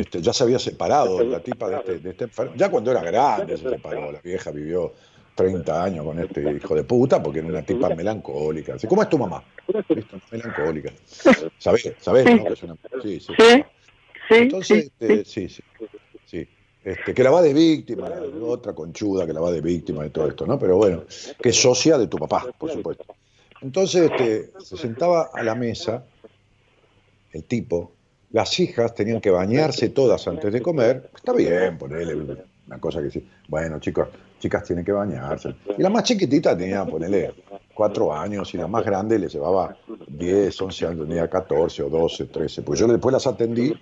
Este, 0.00 0.20
ya 0.22 0.32
se 0.32 0.42
había 0.44 0.58
separado 0.58 1.22
la 1.22 1.40
tipa 1.40 1.68
de 1.68 1.76
este, 1.76 1.98
de 1.98 2.10
este 2.10 2.24
enfermo. 2.24 2.52
Ya 2.56 2.70
cuando 2.70 2.90
era 2.90 3.02
grande 3.02 3.56
se 3.56 3.68
separó, 3.68 4.10
la 4.10 4.20
vieja 4.20 4.50
vivió 4.50 4.92
30 5.34 5.84
años 5.84 6.04
con 6.04 6.18
este 6.18 6.50
hijo 6.56 6.74
de 6.74 6.82
puta 6.84 7.22
porque 7.22 7.38
era 7.40 7.48
una 7.48 7.62
tipa 7.62 7.88
melancólica. 7.94 8.74
Así, 8.74 8.86
¿Cómo 8.88 9.02
es 9.02 9.08
tu 9.08 9.18
mamá? 9.18 9.44
Melancólica. 10.32 10.90
¿Sabés? 11.58 11.92
¿Sabés? 12.00 12.24
no? 12.34 12.44
Que 12.44 12.52
es 12.54 12.62
una- 12.62 12.76
Sí, 13.02 13.20
sí. 13.20 13.32
Sí, 13.38 13.62
sí, 14.28 14.34
Entonces, 14.34 14.84
este, 14.98 15.24
sí, 15.24 15.48
sí, 15.48 15.62
sí. 16.26 16.48
Este, 16.88 17.12
que 17.12 17.22
la 17.22 17.30
va 17.30 17.42
de 17.42 17.52
víctima, 17.52 18.08
la 18.08 18.22
otra 18.46 18.72
conchuda 18.72 19.26
que 19.26 19.34
la 19.34 19.40
va 19.40 19.52
de 19.52 19.60
víctima 19.60 20.04
de 20.04 20.08
todo 20.08 20.26
esto, 20.26 20.46
¿no? 20.46 20.58
Pero 20.58 20.78
bueno, 20.78 21.04
que 21.38 21.50
es 21.50 21.60
socia 21.60 21.98
de 21.98 22.06
tu 22.06 22.16
papá, 22.16 22.46
por 22.56 22.70
supuesto. 22.70 23.04
Entonces, 23.60 24.10
este, 24.10 24.52
se 24.58 24.78
sentaba 24.78 25.28
a 25.34 25.42
la 25.42 25.54
mesa 25.54 26.06
el 27.32 27.44
tipo, 27.44 27.92
las 28.30 28.58
hijas 28.58 28.94
tenían 28.94 29.20
que 29.20 29.28
bañarse 29.28 29.90
todas 29.90 30.26
antes 30.28 30.50
de 30.50 30.62
comer, 30.62 31.10
está 31.14 31.34
bien, 31.34 31.76
ponerle 31.76 32.46
una 32.66 32.78
cosa 32.80 33.02
que 33.02 33.10
sí, 33.10 33.28
bueno, 33.48 33.78
chicos, 33.80 34.08
chicas 34.38 34.64
tienen 34.64 34.82
que 34.82 34.92
bañarse. 34.92 35.56
Y 35.76 35.82
la 35.82 35.90
más 35.90 36.04
chiquitita 36.04 36.56
tenía, 36.56 36.86
ponerle 36.86 37.34
cuatro 37.74 38.14
años, 38.14 38.54
y 38.54 38.56
la 38.56 38.66
más 38.66 38.82
grande 38.82 39.18
le 39.18 39.28
llevaba 39.28 39.76
10, 40.06 40.62
11 40.62 40.86
años, 40.86 41.06
tenía 41.06 41.28
14 41.28 41.82
o 41.82 41.90
12, 41.90 42.24
13. 42.24 42.62
Pues 42.62 42.80
yo 42.80 42.86
después 42.86 43.12
las 43.12 43.26
atendí 43.26 43.74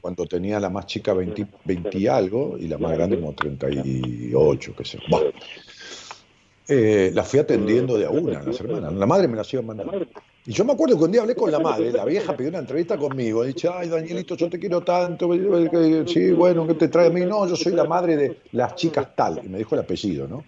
cuando 0.00 0.26
tenía 0.26 0.58
la 0.58 0.70
más 0.70 0.86
chica 0.86 1.12
20, 1.12 1.46
20 1.64 1.98
y 1.98 2.06
algo, 2.06 2.56
y 2.58 2.68
la 2.68 2.78
más 2.78 2.92
grande 2.92 3.18
como 3.18 3.34
38, 3.34 4.74
qué 4.76 4.84
sé 4.84 4.98
yo. 4.98 5.04
Bah. 5.10 5.22
Eh, 6.72 7.10
las 7.12 7.26
fui 7.26 7.40
atendiendo 7.40 7.98
de 7.98 8.06
a 8.06 8.10
una, 8.10 8.42
las 8.42 8.60
hermanas. 8.60 8.92
La 8.92 9.06
madre 9.06 9.26
me 9.26 9.36
las 9.36 9.52
iba 9.52 9.62
mandando. 9.62 10.06
Y 10.46 10.52
yo 10.52 10.64
me 10.64 10.72
acuerdo 10.72 10.96
que 10.96 11.04
un 11.04 11.10
día 11.10 11.22
hablé 11.22 11.34
con 11.34 11.50
la 11.50 11.58
madre, 11.60 11.90
la 11.90 12.04
vieja 12.04 12.36
pidió 12.36 12.50
una 12.50 12.60
entrevista 12.60 12.96
conmigo, 12.96 13.44
dice, 13.44 13.68
ay 13.72 13.88
Danielito, 13.88 14.36
yo 14.36 14.48
te 14.48 14.58
quiero 14.58 14.80
tanto, 14.82 15.28
sí, 16.06 16.30
bueno, 16.30 16.66
¿qué 16.66 16.74
te 16.74 16.88
trae 16.88 17.08
a 17.08 17.10
mí? 17.10 17.22
No, 17.22 17.46
yo 17.46 17.56
soy 17.56 17.72
la 17.72 17.84
madre 17.84 18.16
de 18.16 18.38
las 18.52 18.76
chicas 18.76 19.14
tal, 19.16 19.40
y 19.44 19.48
me 19.48 19.58
dijo 19.58 19.74
el 19.74 19.80
apellido, 19.80 20.28
¿no? 20.28 20.44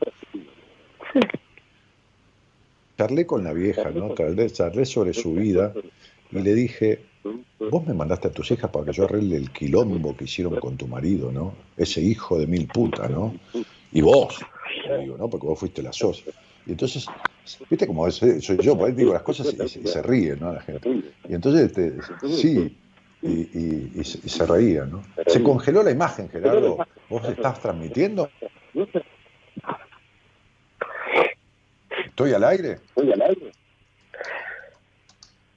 Charlé 2.97 3.27
con 3.27 3.43
la 3.43 3.53
vieja, 3.53 3.91
¿no? 3.91 4.15
Charlé, 4.15 4.49
charlé 4.51 4.85
sobre 4.87 5.13
su 5.13 5.35
vida 5.35 5.75
y 6.31 6.39
le 6.39 6.55
dije, 6.55 7.01
vos 7.59 7.87
me 7.87 7.95
mandaste 7.95 8.29
a 8.29 8.31
tus 8.31 8.51
hijas 8.51 8.71
para 8.71 8.87
que 8.87 8.93
yo 8.93 9.05
arregle 9.05 9.37
el 9.37 9.51
quilombo 9.51 10.17
que 10.17 10.25
hicieron 10.25 10.57
con 10.57 10.77
tu 10.77 10.87
marido, 10.87 11.31
¿no? 11.31 11.55
Ese 11.77 12.01
hijo 12.01 12.39
de 12.39 12.47
mil 12.47 12.67
putas, 12.67 13.11
¿no? 13.11 13.35
Y 13.93 14.01
vos, 14.01 14.39
digo, 15.01 15.17
¿no? 15.17 15.29
Porque 15.29 15.47
vos 15.47 15.59
fuiste 15.59 15.83
la 15.83 15.93
sos. 15.93 16.25
Y 16.67 16.73
entonces, 16.73 17.07
viste 17.69 17.87
como 17.87 18.11
soy 18.11 18.41
yo, 18.61 18.85
ahí 18.85 18.93
digo 18.93 19.13
las 19.13 19.23
cosas 19.23 19.55
y, 19.55 19.87
se 19.87 20.03
ríe, 20.03 20.37
¿no? 20.37 20.53
La 20.53 20.61
gente. 20.61 20.89
Y 21.29 21.35
entonces, 21.35 21.67
este, 21.67 21.95
sí, 22.29 22.77
y, 23.23 24.01
y, 24.01 24.05
se 24.05 24.47
reía, 24.47 24.85
¿no? 24.85 25.03
Se 25.27 25.43
congeló 25.43 25.83
la 25.83 25.91
imagen, 25.91 26.29
Gerardo. 26.29 26.79
¿Vos 27.09 27.25
estás 27.29 27.61
transmitiendo? 27.61 28.29
¿Estoy 32.07 32.33
al 32.33 32.45
aire? 32.45 32.73
Estoy 32.73 33.13
al 33.13 33.23
aire. 33.23 33.53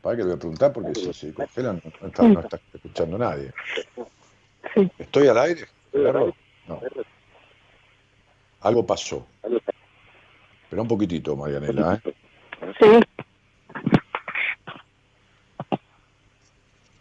Para 0.06 0.18
que 0.18 0.22
le 0.22 0.27
voy 0.27 0.36
a 0.36 0.40
preguntar 0.40 0.72
porque 0.72 0.94
si 0.94 1.11
se 1.14 1.34
congelan 1.34 1.82
no 1.99 2.07
está, 2.07 2.22
no 2.27 2.40
está 2.40 2.60
escuchando 2.72 3.18
nadie. 3.18 3.52
¿Estoy 4.99 5.27
al 5.30 5.38
aire? 5.40 5.65
Gerardo? 5.91 6.32
No. 6.68 6.80
Algo 8.61 8.86
pasó. 8.86 9.26
Espera 10.61 10.84
un 10.84 10.88
poquitito, 10.88 11.36
Marianela. 11.36 11.95
¿eh? 11.95 12.14
Sí. 12.80 13.15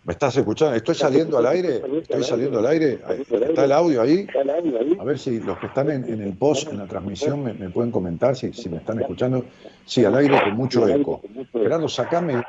¿Me 0.05 0.13
estás 0.13 0.37
escuchando? 0.37 0.75
¿Estoy 0.77 0.95
saliendo 0.95 1.39
al 1.39 1.47
aire? 1.47 1.83
¿Estoy 2.03 2.25
saliendo 2.25 2.59
al 2.59 2.67
aire? 2.67 3.01
¿Está 3.31 3.65
el 3.65 3.73
audio 3.73 4.03
ahí? 4.03 4.27
A 4.99 5.05
ver 5.05 5.19
si 5.19 5.41
los 5.41 5.59
que 5.59 5.67
están 5.67 5.91
en, 5.91 6.21
el 6.21 6.35
post, 6.35 6.71
en 6.71 6.79
la 6.79 6.87
transmisión, 6.87 7.43
me, 7.43 7.71
pueden 7.71 7.91
comentar 7.91 8.37
si, 8.37 8.53
si, 8.53 8.69
me 8.69 8.77
están 8.77 9.01
escuchando. 9.01 9.47
Sí, 9.87 10.05
al 10.05 10.15
aire 10.17 10.39
con 10.43 10.57
mucho 10.57 10.87
eco. 10.87 11.23
Gerardo, 11.53 11.89
sacame 11.89 12.43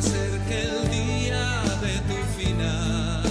se 0.00 0.24
el 0.48 0.90
día 0.90 1.62
de 1.82 1.94
tu 2.08 2.18
final. 2.38 3.22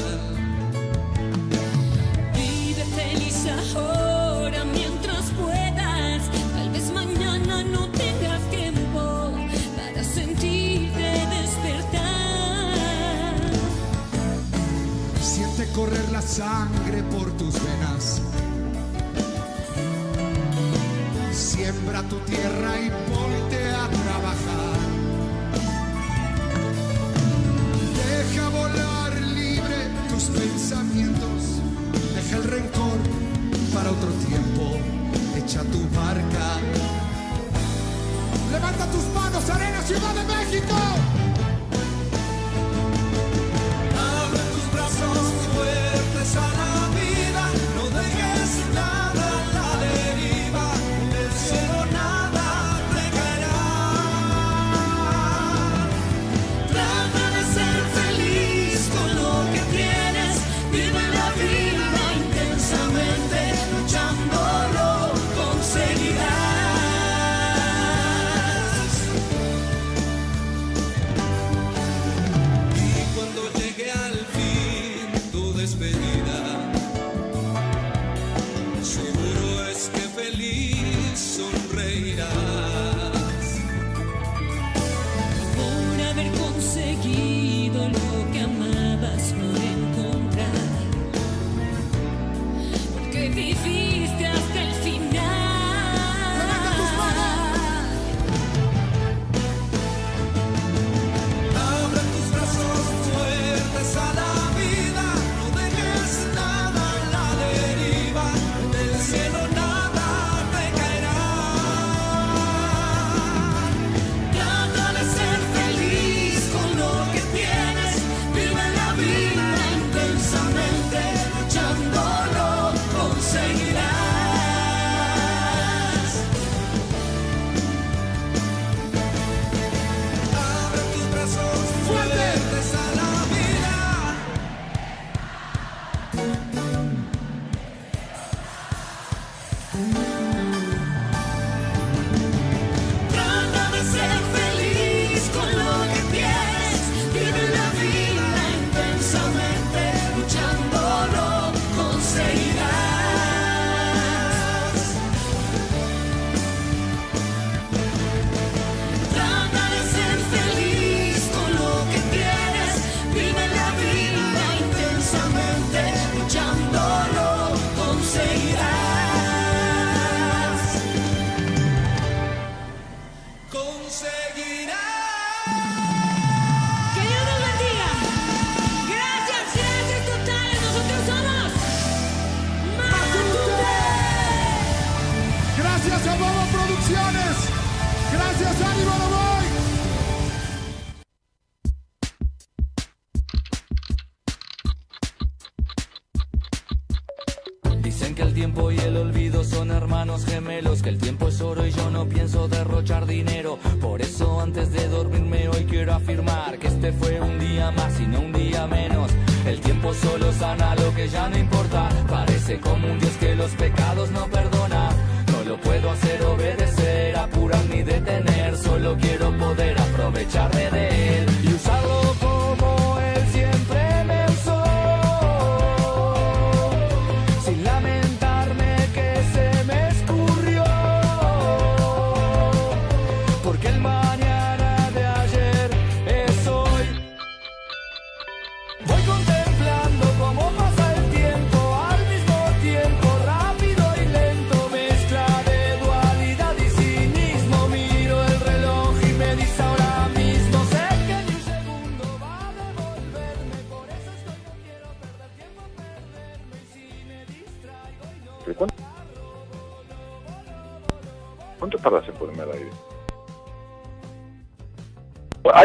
Vive 2.36 2.86
feliz 2.96 3.48
ahora 3.76 4.64
mientras 4.66 5.32
puedas, 5.32 6.24
tal 6.56 6.70
vez 6.70 6.92
mañana 6.92 7.64
no 7.64 7.90
tengas 7.92 8.42
tiempo 8.52 9.32
para 9.76 10.04
sentirte 10.04 11.10
despertar. 11.38 12.04
Siente 15.22 15.72
correr 15.74 16.12
la 16.12 16.22
sangre 16.22 17.02
por 17.04 17.32
tus 17.38 17.56
venas. 17.64 18.22
Siembra 21.32 22.04
tu 22.04 22.18
tierra 22.20 22.80
y 22.80 22.90
ponla 23.12 23.41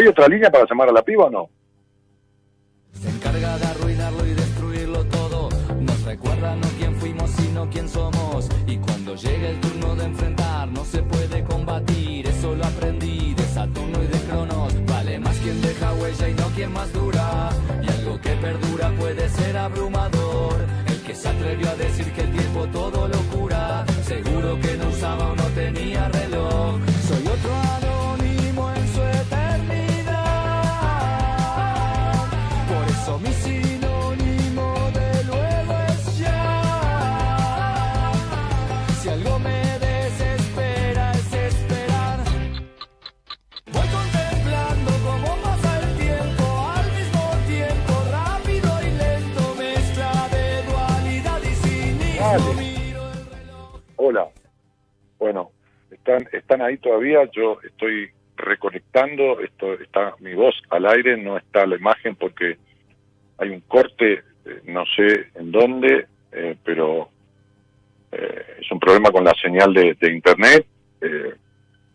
¿Hay 0.07 0.11
otra 0.11 0.29
línea 0.29 0.53
para 0.53 0.65
llamar 0.71 0.89
a 0.89 0.93
la 0.93 1.03
piba 1.03 1.25
o 1.25 1.31
no? 1.31 1.51
Están, 56.57 56.63
ahí 56.63 56.77
todavía. 56.79 57.29
Yo 57.33 57.59
estoy 57.63 58.11
reconectando. 58.37 59.41
Esto 59.41 59.75
está 59.75 60.15
mi 60.21 60.35
voz 60.35 60.55
al 60.71 60.87
aire, 60.87 61.17
no 61.17 61.37
está 61.37 61.67
la 61.67 61.77
imagen 61.77 62.17
porque 62.17 62.57
hay 63.39 63.51
un 63.51 63.61
corte, 63.61 64.23
eh, 64.45 64.61
no 64.65 64.85
sé 64.97 65.29
en 65.35 65.53
dónde, 65.53 66.07
eh, 66.33 66.57
pero 66.65 67.09
eh, 68.13 68.43
es 68.61 68.71
un 68.71 68.81
problema 68.81 69.11
con 69.11 69.25
la 69.25 69.35
señal 69.41 69.73
de, 69.75 69.95
de 70.01 70.13
internet 70.13 70.67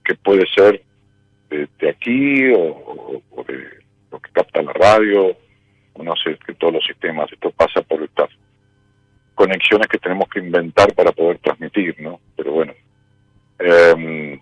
que 0.06 0.16
puede 0.16 0.46
ser 0.56 0.82
de, 1.50 1.90
aquí 1.90 2.50
o, 2.54 2.60
o- 2.62 3.22
o 3.32 3.44
de 3.44 3.68
lo 4.12 4.20
que 4.20 4.32
capta 4.32 4.62
la 4.62 4.72
radio, 4.74 5.36
o 5.94 6.04
no 6.04 6.16
sé, 6.16 6.38
que 6.46 6.54
todos 6.54 6.74
los 6.74 6.86
sistemas. 6.86 7.32
Esto 7.32 7.52
pasa 7.52 7.82
por 7.82 8.02
estas 8.04 8.30
conexiones 9.36 9.88
que 9.88 9.98
tenemos 9.98 10.30
que 10.30 10.40
inventar 10.40 10.94
para 10.94 11.12
poder 11.12 11.40
transmitir, 11.40 12.00
¿no? 12.00 12.20
Pero 12.38 12.52
bueno. 12.54 12.74
Eh, 13.60 14.40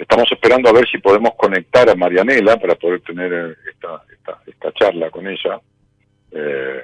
estamos 0.00 0.30
esperando 0.32 0.68
a 0.68 0.72
ver 0.72 0.88
si 0.88 0.98
podemos 0.98 1.34
conectar 1.36 1.88
a 1.88 1.94
Marianela 1.94 2.56
para 2.56 2.74
poder 2.74 3.00
tener 3.02 3.32
eh, 3.32 3.54
esta, 3.70 4.02
esta, 4.10 4.42
esta 4.46 4.72
charla 4.72 5.10
con 5.10 5.26
ella 5.26 5.60
eh, 6.32 6.82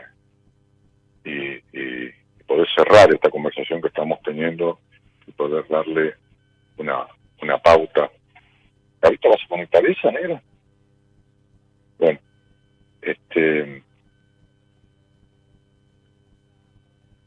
y, 1.24 1.78
y 1.78 2.10
poder 2.46 2.66
cerrar 2.76 3.12
esta 3.12 3.30
conversación 3.30 3.80
que 3.80 3.88
estamos 3.88 4.20
teniendo 4.22 4.78
y 5.26 5.32
poder 5.32 5.66
darle 5.68 6.14
una, 6.76 7.06
una 7.42 7.58
pauta. 7.58 8.10
¿Ahorita 9.00 9.28
vas 9.28 9.40
a 9.44 9.48
conectar 9.48 9.84
esa, 9.86 10.10
negra? 10.10 10.42
Bueno, 11.98 12.18
este 13.00 13.82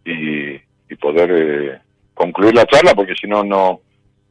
y, 0.06 0.52
y 0.53 0.95
poder 0.99 1.32
eh, 1.32 1.82
concluir 2.14 2.53
la 2.53 2.66
charla 2.66 2.94
porque 2.94 3.16
si 3.20 3.28
no 3.28 3.44
no 3.44 3.82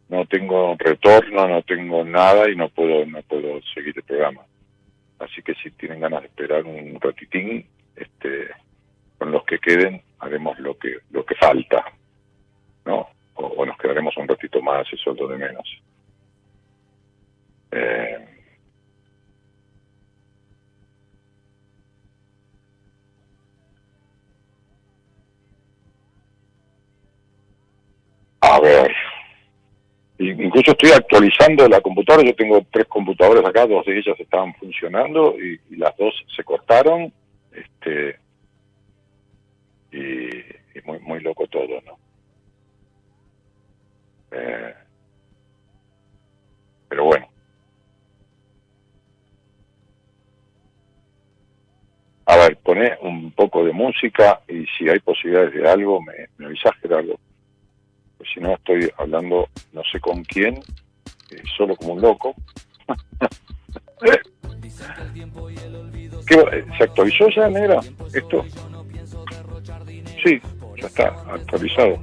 no 0.09 0.26
tengo 0.26 0.74
retorno 0.78 1.48
no 1.48 1.62
tengo 1.62 2.05
nada 2.05 2.51
y 2.51 2.56
no 2.56 2.68
puedo 2.68 3.05
no 3.06 3.22
puedo 3.22 3.60
seguir 3.74 3.94
el 3.97 4.02
programa. 4.02 4.43
Así 5.18 5.43
que 5.43 5.55
si 5.55 5.70
tienen 5.72 6.01
ganas 6.01 6.22
de 6.22 6.28
esperar 6.28 6.64
un 6.64 6.98
ratitín 7.01 7.66
este 7.97 8.48
con 9.18 9.32
los 9.32 9.44
que 9.44 9.59
queden 9.59 10.02
haremos 10.20 10.59
lo 10.59 10.78
que 10.78 10.98
lo 11.10 11.24
que 11.24 11.35
falta 11.35 11.85
no 12.85 13.09
o, 13.35 13.64
nos 13.64 13.76
quedaremos 13.78 14.16
un 14.16 14.26
ratito 14.28 14.60
más 14.62 14.86
eso 14.93 15.12
es 15.12 15.20
lo 15.20 15.28
de 15.28 15.39
menos. 15.39 15.82
Eh, 17.70 18.39
A 28.40 28.60
ver. 28.60 29.07
Incluso 30.19 30.73
estoy 30.73 30.90
actualizando 30.90 31.69
la 31.69 31.81
computadora. 31.81 32.27
Yo 32.27 32.35
tengo 32.35 32.66
tres 32.73 32.86
computadoras 32.86 33.45
acá, 33.45 33.66
dos 33.66 33.86
de 33.86 33.99
ellas 33.99 34.19
estaban 34.19 34.53
funcionando 34.55 35.36
y, 35.39 35.77
las 35.77 35.97
dos 35.97 36.15
se 36.35 36.43
cortaron. 36.43 37.12
Este 37.53 38.19
y, 39.93 40.82
muy 40.85 40.99
muy 41.01 41.20
loco 41.20 41.47
todo, 41.47 41.81
¿no? 41.86 41.99
Eh, 44.32 44.74
pero 46.89 47.05
bueno. 47.05 47.28
A 52.27 52.36
ver, 52.36 52.57
poné 52.59 52.99
un 53.03 53.31
poco 53.32 53.65
de 53.65 53.73
música 53.73 54.40
y 54.49 54.66
si 54.77 54.89
hay 54.89 54.99
posibilidades 54.99 55.55
de 55.55 55.69
algo, 55.69 56.01
me, 56.03 56.28
me 56.36 56.55
Gerardo 56.82 57.19
pues 58.19 58.28
si 58.35 58.40
no 58.40 58.53
estoy 58.55 58.90
hablando 58.99 59.49
no 59.73 59.82
sé 59.90 60.01
con 60.01 60.23
quién, 60.24 60.57
eh, 61.31 61.43
solo 61.57 61.77
como 61.77 61.95
un 61.95 62.03
loco. 62.03 62.35
¿Qué 66.27 66.65
¿Se 66.77 66.85
actualizó 66.85 67.28
ya, 67.31 67.49
negra? 67.49 67.81
¿Esto? 68.12 68.45
Sí, 70.23 70.40
ya 70.77 70.86
está 70.86 71.09
actualizado. 71.32 71.99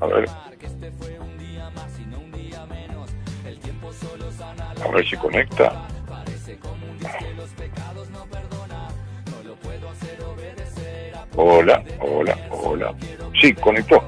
A 0.00 0.06
ver. 0.06 0.28
A 4.84 4.88
ver 4.92 5.08
si 5.08 5.16
conecta. 5.16 5.88
Hola, 11.36 11.82
hola, 12.00 12.36
hola. 12.50 12.94
Sí, 13.40 13.54
conectó. 13.54 14.02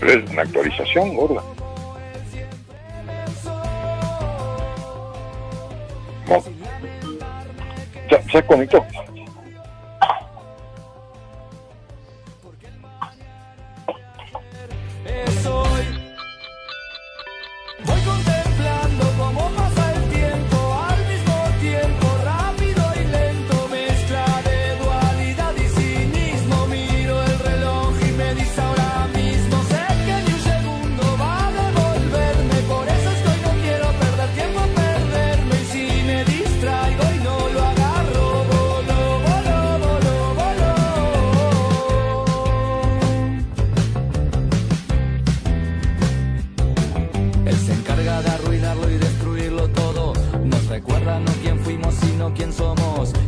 Pero 0.00 0.12
es 0.12 0.30
una 0.30 0.42
actualización, 0.42 1.14
gorda. 1.14 1.42
No. 6.28 6.44
Ya, 8.10 8.20
ya 8.32 8.46
conectó. 8.46 8.84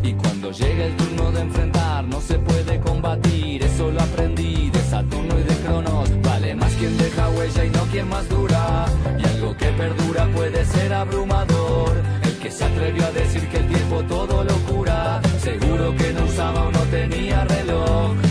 Y 0.02 0.14
cuando 0.14 0.51
llega 0.51 0.86
el 0.86 0.97
turno 0.97 1.30
de 1.30 1.42
enfrentar, 1.42 2.02
no 2.05 2.22
se 2.22 2.38
puede 2.38 2.80
combatir. 2.80 3.62
Eso 3.62 3.90
lo 3.90 4.01
aprendí 4.01 4.70
de 4.70 4.80
Saturno 4.80 5.38
y 5.38 5.42
de 5.42 5.55
Cronos. 5.56 6.09
Vale 6.22 6.55
más 6.55 6.72
quien 6.72 6.97
deja 6.97 7.28
huella 7.28 7.64
y 7.66 7.70
no 7.70 7.82
quien 7.92 8.09
más 8.09 8.26
dura. 8.30 8.86
Y 9.18 9.26
algo 9.26 9.55
que 9.59 9.66
perdura 9.66 10.26
puede 10.34 10.64
ser 10.64 10.94
abrumador. 10.94 12.02
El 12.22 12.38
que 12.38 12.51
se 12.51 12.64
atrevió 12.64 13.05
a 13.05 13.10
decir 13.10 13.47
que 13.51 13.59
el 13.59 13.68
tiempo 13.68 14.02
todo 14.05 14.42
lo 14.42 14.55
cura. 14.72 15.20
Seguro 15.42 15.94
que 15.97 16.12
no 16.14 16.24
usaba 16.24 16.62
o 16.62 16.72
no 16.72 16.80
tenía 16.90 17.44
reloj. 17.44 18.30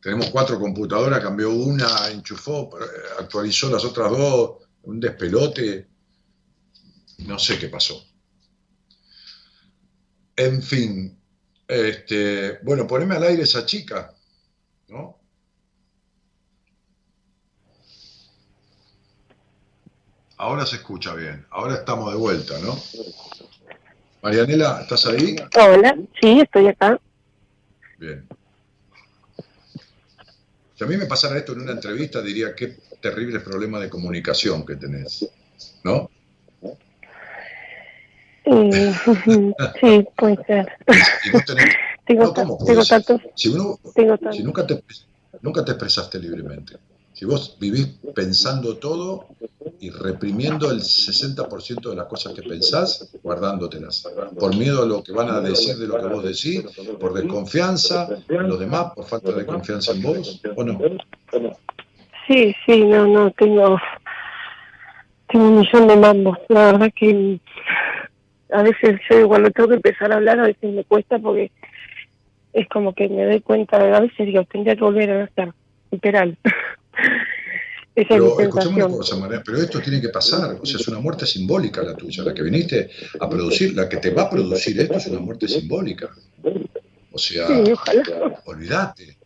Tenemos 0.00 0.30
cuatro 0.30 0.58
computadoras, 0.60 1.20
cambió 1.20 1.50
una, 1.50 2.08
enchufó, 2.10 2.78
eh, 2.80 2.84
actualizó 3.18 3.70
las 3.70 3.84
otras 3.84 4.10
dos, 4.10 4.68
un 4.82 5.00
despelote. 5.00 5.88
No 7.18 7.38
sé 7.38 7.58
qué 7.58 7.68
pasó. 7.68 8.06
En 10.36 10.62
fin, 10.62 11.18
este, 11.66 12.58
bueno, 12.62 12.86
poneme 12.86 13.16
al 13.16 13.24
aire 13.24 13.42
esa 13.42 13.64
chica, 13.66 14.14
¿no? 14.88 15.18
Ahora 20.36 20.66
se 20.66 20.76
escucha 20.76 21.14
bien, 21.14 21.46
ahora 21.50 21.76
estamos 21.76 22.12
de 22.12 22.18
vuelta, 22.18 22.58
¿no? 22.60 22.78
Marianela, 24.22 24.82
¿estás 24.82 25.06
ahí? 25.06 25.34
Hola, 25.56 25.96
sí, 26.20 26.40
estoy 26.40 26.68
acá. 26.68 27.00
Bien. 27.98 28.28
Si 30.76 30.84
a 30.84 30.86
mí 30.86 30.96
me 30.96 31.06
pasara 31.06 31.38
esto 31.38 31.52
en 31.52 31.62
una 31.62 31.72
entrevista, 31.72 32.20
diría 32.20 32.54
qué 32.54 32.76
terrible 33.00 33.40
problema 33.40 33.80
de 33.80 33.88
comunicación 33.88 34.64
que 34.66 34.76
tenés, 34.76 35.26
¿no? 35.84 36.10
Eh, 38.44 38.94
sí, 39.80 40.06
puede 40.16 40.36
ser. 40.44 40.66
Si 41.22 41.30
no 41.30 41.38
tenés- 41.40 41.74
Tengo, 42.06 42.24
no, 42.26 42.34
¿cómo 42.34 42.58
tengo 42.64 42.82
Si, 43.34 43.48
uno- 43.48 43.80
tengo 43.94 44.16
si 44.16 44.22
tantos. 44.22 44.40
nunca, 44.44 44.66
te, 44.66 44.84
nunca 45.42 45.64
te 45.64 45.72
expresaste 45.72 46.18
libremente, 46.20 46.76
si 47.16 47.24
vos 47.24 47.56
vivís 47.58 47.86
pensando 48.14 48.76
todo 48.76 49.24
y 49.80 49.88
reprimiendo 49.88 50.70
el 50.70 50.80
60% 50.80 51.88
de 51.88 51.96
las 51.96 52.04
cosas 52.08 52.34
que 52.34 52.42
pensás, 52.42 53.10
guardándotelas, 53.22 54.06
por 54.38 54.54
miedo 54.54 54.82
a 54.82 54.86
lo 54.86 55.02
que 55.02 55.12
van 55.12 55.30
a 55.30 55.40
decir 55.40 55.76
de 55.76 55.86
lo 55.86 55.98
que 55.98 56.08
vos 56.08 56.22
decís, 56.22 56.62
por 57.00 57.14
desconfianza 57.14 58.06
en 58.28 58.48
los 58.48 58.60
demás, 58.60 58.92
por 58.94 59.06
falta 59.06 59.32
de 59.32 59.46
confianza 59.46 59.92
en 59.92 60.02
vos, 60.02 60.42
¿o 60.56 60.62
no? 60.62 60.78
Sí, 62.28 62.54
sí, 62.66 62.84
no, 62.84 63.06
no, 63.06 63.30
tengo, 63.30 63.78
tengo 65.28 65.46
un 65.46 65.60
millón 65.60 65.88
de 65.88 65.96
mambos. 65.96 66.38
La 66.48 66.72
verdad 66.72 66.92
que 66.94 67.40
a 68.52 68.62
veces 68.62 69.00
yo 69.08 69.26
cuando 69.26 69.50
tengo 69.52 69.70
que 69.70 69.76
empezar 69.76 70.12
a 70.12 70.16
hablar, 70.16 70.38
a 70.40 70.48
veces 70.48 70.70
me 70.70 70.84
cuesta 70.84 71.18
porque 71.18 71.50
es 72.52 72.68
como 72.68 72.94
que 72.94 73.08
me 73.08 73.24
doy 73.24 73.40
cuenta, 73.40 73.78
a 73.78 74.00
veces 74.00 74.26
digo, 74.26 74.44
tendría 74.44 74.76
que 74.76 74.84
volver 74.84 75.10
a 75.10 75.18
nacer, 75.20 75.54
literal. 75.90 76.36
Esa 76.96 78.02
es 78.02 78.06
Pero 78.08 78.40
escuchame 78.40 78.84
una 78.84 78.94
cosa, 78.94 79.16
María, 79.16 79.42
pero 79.44 79.58
esto 79.58 79.80
tiene 79.80 80.00
que 80.02 80.10
pasar, 80.10 80.58
o 80.60 80.66
sea, 80.66 80.76
es 80.78 80.86
una 80.88 81.00
muerte 81.00 81.24
simbólica 81.26 81.82
la 81.82 81.94
tuya, 81.96 82.24
la 82.24 82.34
que 82.34 82.42
viniste 82.42 82.90
a 83.18 83.28
producir, 83.28 83.74
la 83.74 83.88
que 83.88 83.96
te 83.96 84.10
va 84.10 84.22
a 84.24 84.30
producir 84.30 84.78
esto 84.80 84.94
es 84.94 85.06
una 85.06 85.20
muerte 85.20 85.48
simbólica. 85.48 86.10
O 87.12 87.18
sea, 87.18 87.46
Sí, 87.46 87.72
olvídate. 88.44 89.16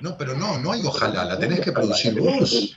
No, 0.00 0.16
pero 0.18 0.36
no, 0.36 0.58
no 0.58 0.72
hay 0.72 0.80
ojalá, 0.84 1.24
la 1.24 1.38
tenés 1.38 1.60
que 1.60 1.70
producir 1.72 2.18
vos. 2.18 2.74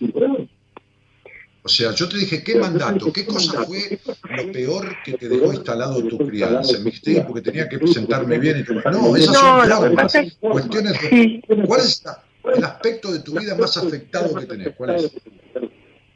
O 1.65 1.69
sea, 1.69 1.91
yo 1.93 2.09
te 2.09 2.17
dije, 2.17 2.43
¿qué 2.43 2.55
mandato? 2.57 3.11
¿Qué 3.13 3.25
cosa 3.25 3.63
fue 3.63 3.97
lo 4.35 4.51
peor 4.51 4.97
que 5.05 5.13
te 5.13 5.29
dejó 5.29 5.53
instalado 5.53 6.03
tu 6.05 6.17
crianza? 6.17 6.77
Me 6.79 6.85
dijiste, 6.91 7.21
porque 7.21 7.41
tenía 7.41 7.69
que 7.69 7.79
presentarme 7.79 8.37
bien. 8.37 8.59
Y 8.59 8.63
tú, 8.65 8.73
no, 8.73 9.15
esas 9.15 9.33
No, 9.33 9.63
son 10.09 10.23
es- 10.25 10.35
cuestiones 10.41 11.01
de- 11.01 11.41
¿Cuál 11.65 11.79
es 11.79 12.03
la- 12.03 12.21
el 12.43 12.63
aspecto 12.63 13.11
de 13.11 13.19
tu 13.19 13.37
vida 13.39 13.55
más 13.55 13.77
afectado 13.77 14.35
que 14.35 14.45
tenés? 14.45 14.75
¿Cuál 14.75 14.95
es? 14.95 15.15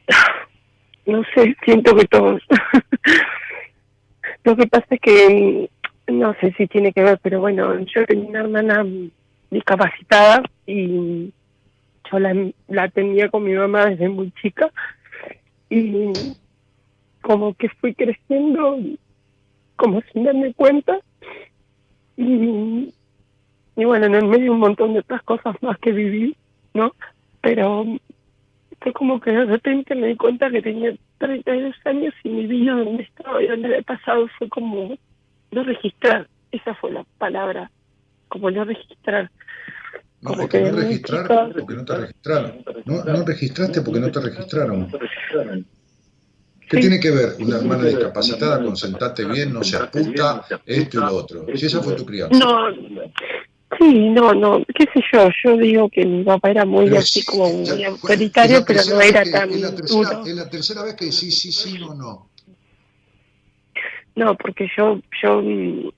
no 1.05 1.23
sé, 1.33 1.55
siento 1.63 1.95
que 1.95 2.05
todos. 2.05 2.41
Lo 4.43 4.55
que 4.55 4.67
pasa 4.67 4.85
es 4.89 5.01
que 5.01 5.69
mm, 6.07 6.19
no 6.19 6.35
sé 6.39 6.53
si 6.57 6.67
tiene 6.67 6.93
que 6.93 7.03
ver, 7.03 7.19
pero 7.21 7.39
bueno, 7.39 7.79
yo 7.79 8.05
tenía 8.05 8.29
una 8.29 8.39
hermana 8.41 8.83
mm, 8.83 9.11
discapacitada 9.51 10.43
y 10.65 11.33
yo 12.11 12.19
la, 12.19 12.33
la 12.67 12.89
tenía 12.89 13.29
con 13.29 13.43
mi 13.43 13.53
mamá 13.53 13.87
desde 13.87 14.09
muy 14.09 14.31
chica 14.41 14.71
y 15.69 16.13
como 17.21 17.53
que 17.55 17.69
fui 17.69 17.93
creciendo 17.93 18.79
como 19.75 20.01
sin 20.11 20.23
darme 20.23 20.53
cuenta 20.53 20.99
y, 22.15 22.93
y 23.77 23.85
bueno, 23.85 24.07
en 24.07 24.15
el 24.15 24.25
medio 24.25 24.51
un 24.51 24.59
montón 24.59 24.93
de 24.93 24.99
otras 24.99 25.23
cosas 25.23 25.55
más 25.61 25.77
que 25.79 25.91
viví, 25.93 26.35
¿no? 26.73 26.93
Pero 27.41 27.85
fue 28.81 28.91
como 28.93 29.19
que 29.21 29.31
de 29.31 29.45
repente 29.45 29.95
me 29.95 30.07
di 30.07 30.15
cuenta 30.17 30.49
que 30.49 30.61
tenía 30.61 30.93
32 31.19 31.75
años 31.85 32.13
y 32.23 32.29
mi 32.29 32.45
vida 32.47 32.73
donde 32.73 33.03
estaba 33.03 33.41
y 33.41 33.47
donde 33.47 33.67
había 33.69 33.81
pasado 33.83 34.27
fue 34.37 34.49
como 34.49 34.97
no 35.51 35.63
registrar. 35.63 36.27
Esa 36.51 36.75
fue 36.75 36.91
la 36.91 37.05
palabra, 37.17 37.71
como 38.27 38.51
no 38.51 38.65
registrar. 38.65 39.29
No, 40.21 40.31
Como 40.31 40.43
es 40.43 40.49
que 40.49 40.61
no 40.61 40.71
registrar 40.75 41.21
chica- 41.23 41.49
porque 41.59 41.75
no 41.75 41.85
te 41.85 41.95
registraron. 41.97 42.63
No, 42.85 43.03
no 43.03 43.23
registraste 43.25 43.81
porque 43.81 43.99
no 43.99 44.11
te 44.11 44.19
registraron. 44.21 44.87
¿Qué 46.69 46.75
Sí. 46.75 46.81
tiene 46.81 46.99
que 46.99 47.11
ver 47.11 47.29
una 47.39 47.57
hermana 47.57 47.85
discapacitada 47.85 48.61
con 48.61 48.75
sentate 48.75 49.23
bien, 49.25 49.53
no 49.53 49.63
seas 49.63 49.87
puta, 49.87 50.43
esto 50.65 50.97
y 50.97 51.01
lo 51.01 51.15
otro? 51.15 51.45
Si 51.55 51.65
esa 51.65 51.81
fue 51.81 51.93
tu 51.95 52.05
crianza. 52.05 52.37
No, 52.43 52.69
sí, 53.77 54.09
no, 54.09 54.33
no, 54.33 54.63
qué 54.75 54.85
sé 54.93 55.01
yo, 55.11 55.29
yo 55.43 55.57
digo 55.57 55.89
que 55.89 56.05
mi 56.05 56.23
papá 56.23 56.51
era 56.51 56.65
muy 56.65 56.85
Pero 56.87 56.99
así 56.99 57.21
sí, 57.21 57.25
como 57.25 57.51
muy 57.53 57.83
autoritario, 57.83 58.63
pero 58.65 58.83
no 58.85 59.01
era 59.01 59.23
que- 59.23 59.31
tan 59.31 59.51
es 59.51 59.61
la 59.61 59.75
tercera, 59.75 60.09
duro. 60.09 60.21
es 60.25 60.35
la 60.35 60.49
tercera 60.49 60.83
vez 60.83 60.95
que 60.95 61.05
decís 61.05 61.39
sí, 61.39 61.51
sí, 61.51 61.77
no, 61.79 61.93
no. 61.95 62.29
No, 64.15 64.35
porque 64.35 64.67
yo, 64.75 64.99
yo, 65.21 65.41
mm, 65.41 65.89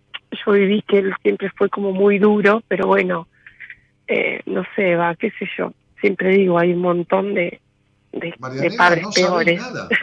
yo 0.45 0.51
viví 0.51 0.81
que 0.81 0.97
él 0.99 1.13
siempre 1.21 1.49
fue 1.55 1.69
como 1.69 1.91
muy 1.93 2.19
duro, 2.19 2.61
pero 2.67 2.87
bueno, 2.87 3.27
eh, 4.07 4.41
no 4.45 4.63
sé, 4.75 4.95
va, 4.95 5.15
qué 5.15 5.31
sé 5.39 5.47
yo. 5.57 5.71
siempre 6.01 6.29
digo, 6.29 6.57
hay 6.59 6.73
un 6.73 6.81
montón 6.81 7.33
de, 7.33 7.61
de, 8.11 8.33
de 8.53 8.71
padres 8.71 9.03
no 9.03 9.11
peores. 9.11 9.59
nada. 9.59 9.87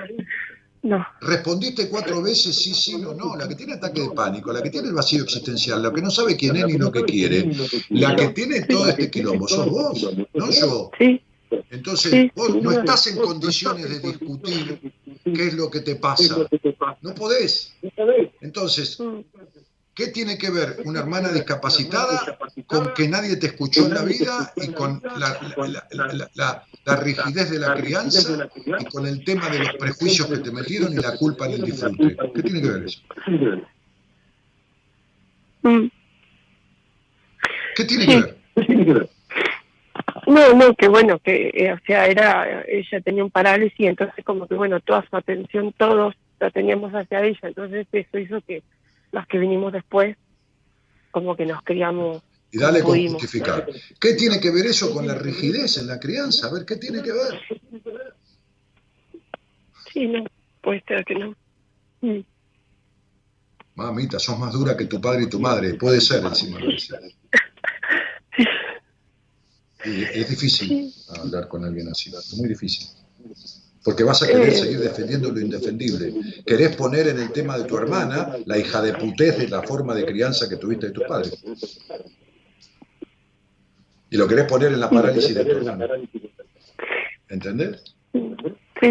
No, 0.87 1.05
Respondiste 1.21 1.89
cuatro 1.89 2.23
veces 2.23 2.55
sí, 2.55 2.73
sí 2.73 2.95
o 2.95 3.13
no. 3.13 3.35
La 3.35 3.49
que 3.49 3.57
tiene 3.57 3.73
ataque 3.75 4.03
de 4.03 4.11
pánico, 4.11 4.53
la 4.53 4.63
que 4.63 4.71
tiene 4.71 4.87
el 4.87 4.95
vacío 4.95 5.25
existencial, 5.25 5.83
la 5.83 5.93
que 5.93 6.01
no 6.01 6.11
sabe 6.11 6.37
quién 6.37 6.55
es 6.55 6.67
ni 6.67 6.79
lo 6.79 6.93
que 6.93 7.03
quiere, 7.03 7.51
la 7.91 8.15
que 8.15 8.29
tiene 8.29 8.63
todo 8.63 8.89
este 8.89 9.11
quilombo, 9.11 9.49
sos 9.49 9.69
vos, 9.69 10.15
no 10.33 10.51
yo. 10.53 10.91
sí, 10.97 11.21
Entonces, 11.71 12.13
Sí, 12.13 12.31
vos 12.37 12.55
no 12.63 12.71
estás 12.71 13.09
en 13.09 13.17
condiciones 13.17 13.91
de 13.91 13.99
discutir 13.99 14.93
qué 15.25 15.49
es 15.49 15.55
lo 15.55 15.69
que 15.69 15.81
te 15.81 15.97
pasa. 15.97 16.37
No 17.03 17.15
podés. 17.17 17.75
Entonces, 18.41 19.01
mm, 19.01 19.23
¿qué 19.97 20.09
tiene 20.09 20.37
que 20.39 20.51
ver 20.51 20.77
una 20.85 21.01
hermana 21.01 21.31
discapacitada 21.33 22.39
con 22.67 22.93
que 22.95 23.09
nadie 23.09 23.37
te 23.37 23.47
escuchó 23.47 23.87
en 23.87 23.95
la 23.95 24.03
vida 24.05 24.53
y 24.57 24.69
con 24.73 25.03
la, 25.19 25.29
la- 25.57 25.67
la- 25.91 26.13
la- 26.13 26.31
la- 26.35 26.65
la 26.85 26.97
rigidez 26.97 27.51
de 27.51 27.59
la 27.59 27.75
crianza 27.75 28.47
y 28.79 28.85
con 28.85 29.07
el 29.07 29.25
tema 29.25 29.49
de 29.49 29.59
los 29.61 29.73
prejuicios 29.77 30.29
que 30.29 30.39
te 30.39 30.51
metieron 30.53 30.93
y 30.93 30.97
la 30.97 31.17
culpa 31.17 31.47
en 31.47 31.53
el 31.55 31.63
disfrute? 31.63 32.15
¿Qué 32.35 32.43
tiene 32.43 32.61
que 32.63 32.69
ver 32.69 32.85
eso? 32.85 33.01
¿Qué 37.75 37.85
tiene 37.85 38.07
que 38.07 38.21
ver? 38.21 39.09
No, 40.27 40.53
no, 40.55 40.75
que 40.75 40.89
bueno, 40.89 41.19
que 41.21 41.51
eh, 41.55 41.73
o 41.73 41.79
sea, 41.87 42.07
era, 42.07 42.63
ella 42.69 43.01
tenía 43.01 43.25
un 43.25 43.31
parálisis, 43.31 43.79
entonces 43.87 44.25
como 44.25 44.47
que 44.47 44.55
bueno, 44.55 44.81
toda 44.81 45.05
su 45.09 45.17
atención, 45.17 45.73
todos 45.77 46.15
la 46.41 46.51
teníamos 46.51 46.93
hacia 46.93 47.23
ella, 47.25 47.39
entonces 47.43 47.87
eso 47.93 48.19
hizo 48.19 48.41
que 48.43 48.63
los 49.13 49.27
que 49.27 49.39
vinimos 49.39 49.73
después, 49.73 50.17
como 51.11 51.37
que 51.37 51.47
nos 51.47 51.63
criamos, 51.63 52.23
Y 52.51 52.59
dale 52.59 52.81
con 52.81 52.93
Pudimos. 52.93 53.23
justificar. 53.23 53.67
¿Qué 54.01 54.15
tiene 54.15 54.39
que 54.41 54.51
ver 54.51 54.67
eso 54.67 54.93
con 54.93 55.07
la 55.07 55.15
rigidez 55.15 55.79
en 55.79 55.87
la 55.87 55.99
crianza? 55.99 56.47
A 56.49 56.53
ver, 56.53 56.65
¿qué 56.65 56.77
tiene 56.77 57.03
que 57.03 57.13
ver? 57.13 57.41
sí, 59.93 60.07
no, 60.07 60.25
puede 60.63 60.83
ser 60.87 61.05
que 61.05 61.15
no. 61.15 61.35
Mm. 62.03 62.21
Mamita, 63.77 64.19
sos 64.19 64.39
más 64.39 64.53
dura 64.53 64.77
que 64.77 64.87
tu 64.87 65.01
padre 65.01 65.25
y 65.25 65.29
tu 65.29 65.39
madre. 65.41 65.75
Puede 65.75 66.01
ser, 66.01 66.25
encima. 66.25 66.59
Y 69.85 70.03
es 70.03 70.29
difícil 70.29 70.93
hablar 71.17 71.47
con 71.47 71.65
alguien 71.65 71.89
así, 71.89 72.11
es 72.11 72.35
muy 72.35 72.49
difícil. 72.49 72.89
Porque 73.87 74.03
vas 74.03 74.21
a 74.21 74.27
querer 74.27 74.49
Eh. 74.49 74.53
seguir 74.53 74.81
defendiendo 74.81 75.31
lo 75.31 75.39
indefendible. 75.41 76.13
Querés 76.45 76.75
poner 76.75 77.07
en 77.07 77.21
el 77.21 77.31
tema 77.31 77.57
de 77.57 77.65
tu 77.65 77.77
hermana 77.79 78.37
la 78.45 78.59
hija 78.59 78.83
de 78.83 78.93
putez 78.95 79.39
de 79.39 79.47
la 79.49 79.63
forma 79.63 79.95
de 79.95 80.05
crianza 80.05 80.49
que 80.49 80.57
tuviste 80.57 80.87
de 80.89 80.93
tus 80.93 81.05
padres. 81.05 81.41
Y 84.11 84.17
lo 84.17 84.27
querés 84.27 84.47
poner 84.47 84.73
en 84.73 84.81
la 84.81 84.91
parálisis 84.91 85.37
de 85.37 85.45
tu 85.45 85.53
hermana. 85.59 85.87
¿Entendés? 87.29 87.95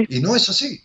Y 0.09 0.21
no 0.21 0.33
es 0.33 0.47
así. 0.47 0.79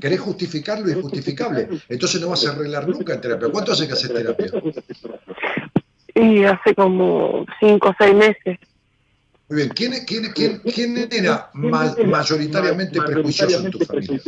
Querés 0.00 0.20
justificar 0.20 0.78
lo 0.80 0.90
injustificable. 0.90 1.68
Entonces 1.88 2.20
no 2.20 2.28
vas 2.28 2.46
a 2.46 2.52
arreglar 2.52 2.88
nunca 2.88 3.14
en 3.14 3.20
terapia. 3.20 3.48
¿Cuánto 3.50 3.72
hace 3.72 3.88
que 3.88 3.94
haces 3.94 4.12
terapia? 4.12 4.52
y 6.14 6.44
hace 6.44 6.74
como 6.76 7.44
cinco 7.58 7.88
o 7.88 7.94
seis 7.98 8.14
meses. 8.14 8.58
Muy 9.48 9.56
bien. 9.56 9.68
¿Quién, 9.70 9.92
quién, 10.04 10.32
quién, 10.32 10.58
quién 10.58 11.08
era 11.10 11.50
ma- 11.54 11.94
mayoritariamente 12.04 13.00
prejuicioso 13.00 13.64
en 13.64 13.70
tu 13.70 13.78
familia? 13.80 14.20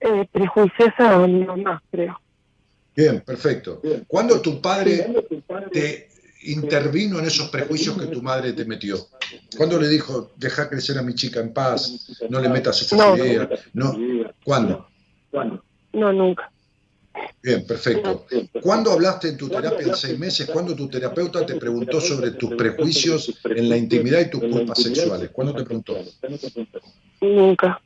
Eh, 0.00 0.28
prejuiciosa 0.30 1.26
mi 1.26 1.44
mamá, 1.44 1.82
creo. 1.90 2.20
Bien, 2.94 3.20
perfecto. 3.22 3.82
¿Cuándo 4.06 4.40
tu 4.40 4.60
padre 4.60 5.12
te 5.72 6.08
intervino 6.42 7.18
en 7.18 7.24
esos 7.24 7.48
prejuicios 7.48 7.98
que 7.98 8.06
tu 8.06 8.22
madre 8.22 8.52
te 8.52 8.64
metió? 8.64 8.98
¿Cuándo 9.56 9.80
le 9.80 9.88
dijo, 9.88 10.32
deja 10.36 10.68
crecer 10.68 10.98
a 10.98 11.02
mi 11.02 11.14
chica 11.14 11.40
en 11.40 11.52
paz, 11.52 12.20
no 12.28 12.40
le 12.40 12.48
metas 12.48 12.80
esas 12.82 12.98
No. 12.98 13.16
ideas? 13.16 13.48
No. 13.72 13.96
¿Cuándo? 14.44 14.88
No, 15.92 16.12
nunca. 16.12 16.52
Bien, 17.42 17.66
perfecto. 17.66 18.26
¿Cuándo 18.62 18.90
hablaste 18.90 19.28
en 19.28 19.36
tu 19.36 19.48
terapia 19.48 19.86
en 19.86 19.94
seis 19.94 20.18
meses? 20.18 20.48
¿Cuándo 20.50 20.74
tu 20.74 20.88
terapeuta 20.88 21.44
te 21.44 21.56
preguntó 21.56 22.00
sobre 22.00 22.30
tus 22.32 22.54
prejuicios 22.54 23.38
en 23.44 23.68
la 23.68 23.76
intimidad 23.76 24.20
y 24.20 24.30
tus 24.30 24.40
culpas 24.40 24.82
sexuales? 24.82 25.28
¿Cuándo 25.30 25.54
te 25.54 25.62
preguntó? 25.62 25.94
Nunca. 27.20 27.80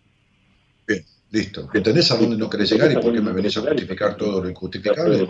Bien, 0.86 1.04
listo. 1.32 1.68
¿Entendés 1.74 2.10
a 2.12 2.16
dónde 2.16 2.36
no 2.36 2.48
querés 2.48 2.70
llegar 2.70 2.92
y 2.92 2.96
por 2.96 3.12
qué 3.12 3.20
me 3.20 3.32
venís 3.32 3.56
a 3.56 3.62
justificar 3.62 4.16
todo 4.16 4.42
lo 4.42 4.48
injustificable? 4.48 5.26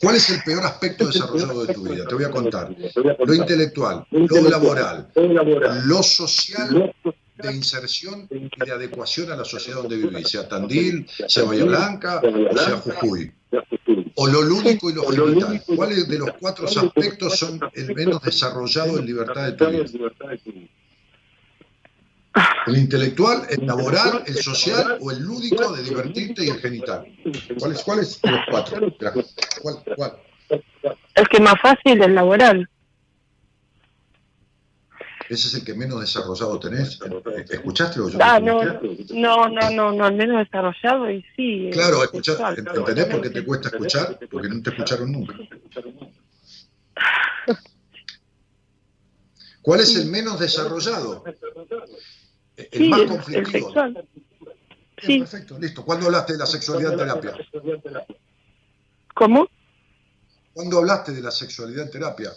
¿Cuál 0.00 0.16
es 0.16 0.30
el 0.30 0.42
peor 0.42 0.64
aspecto 0.64 1.06
desarrollado 1.06 1.64
de 1.64 1.72
tu 1.72 1.82
vida? 1.84 2.04
Te 2.06 2.14
voy 2.14 2.24
a 2.24 2.30
contar. 2.30 2.76
Lo 3.24 3.34
intelectual, 3.34 4.06
lo 4.10 4.48
laboral, 4.50 5.08
lo 5.86 6.02
social 6.02 6.92
de 7.42 7.54
inserción 7.54 8.28
y 8.30 8.64
de 8.64 8.72
adecuación 8.72 9.30
a 9.32 9.36
la 9.36 9.44
sociedad 9.44 9.82
donde 9.82 9.96
vivís, 9.96 10.28
sea 10.28 10.48
Tandil, 10.48 11.06
sea 11.28 11.44
Bahía 11.44 11.64
Blanca 11.64 12.20
o 12.22 12.58
sea 12.58 12.76
Jujuy. 12.76 13.32
O 14.14 14.26
lo 14.26 14.42
lúdico 14.42 14.90
y 14.90 14.94
lo 14.94 15.06
genital. 15.08 15.62
¿Cuáles 15.74 16.08
de 16.08 16.18
los 16.18 16.30
cuatro 16.38 16.66
aspectos 16.66 17.38
son 17.38 17.60
el 17.74 17.94
menos 17.94 18.22
desarrollado 18.22 18.98
en 18.98 19.06
libertad 19.06 19.46
de 19.46 19.52
tu 19.52 19.66
vida? 19.66 19.84
¿El 22.66 22.76
intelectual, 22.76 23.42
el 23.50 23.66
laboral, 23.66 24.22
el 24.26 24.36
social 24.36 24.98
o 25.00 25.10
el 25.10 25.20
lúdico 25.20 25.72
de 25.72 25.82
divertirte 25.82 26.44
y 26.44 26.48
el 26.50 26.58
genital? 26.58 27.04
¿Cuál 27.58 27.72
es, 27.72 27.82
cuál 27.82 27.98
es 28.00 28.22
de 28.22 28.30
los 28.30 28.40
cuatro? 28.50 28.80
¿Cuál, 29.62 29.76
cuál? 29.96 30.12
El 31.14 31.28
que 31.28 31.40
más 31.40 31.60
fácil 31.60 32.00
es 32.02 32.10
laboral. 32.10 32.68
¿Ese 35.30 35.46
es 35.46 35.54
el 35.54 35.64
que 35.64 35.74
menos 35.74 36.00
desarrollado 36.00 36.58
tenés? 36.58 36.98
¿Escuchaste 37.50 38.00
lo 38.00 38.06
que 38.06 38.12
yo 38.14 38.18
Ah, 38.20 38.40
no, 38.40 38.64
no, 38.64 39.48
no, 39.48 39.70
no, 39.70 39.92
no, 39.92 40.04
al 40.04 40.14
menos 40.16 40.38
desarrollado 40.38 41.08
y 41.08 41.24
sí. 41.36 41.70
Claro, 41.72 42.02
escuchá, 42.02 42.32
sexual. 42.32 42.58
¿entendés 42.58 43.06
por 43.06 43.20
qué 43.22 43.30
te 43.30 43.44
cuesta 43.44 43.68
escuchar? 43.68 44.18
Porque 44.28 44.48
no 44.48 44.60
te 44.60 44.70
escucharon 44.70 45.12
nunca. 45.12 45.34
¿Cuál 49.62 49.80
es 49.80 49.94
el 49.94 50.06
menos 50.10 50.40
desarrollado? 50.40 51.22
El 52.56 52.68
Sí, 52.72 52.88
más 52.88 52.98
el, 53.00 53.04
el 53.04 53.10
conflictivo. 53.12 53.66
sexual. 53.68 53.92
Bien, 53.92 54.06
Sí, 55.00 55.18
perfecto, 55.20 55.58
listo. 55.60 55.84
¿Cuándo 55.84 56.06
hablaste 56.06 56.32
de 56.32 56.38
la 56.40 56.46
sexualidad 56.46 56.92
en 56.92 56.98
terapia? 56.98 57.34
¿cómo? 59.14 59.46
¿Cuándo 60.52 60.78
hablaste 60.78 61.12
de 61.12 61.22
la 61.22 61.30
sexualidad 61.30 61.84
en 61.84 61.90
terapia? 61.92 62.32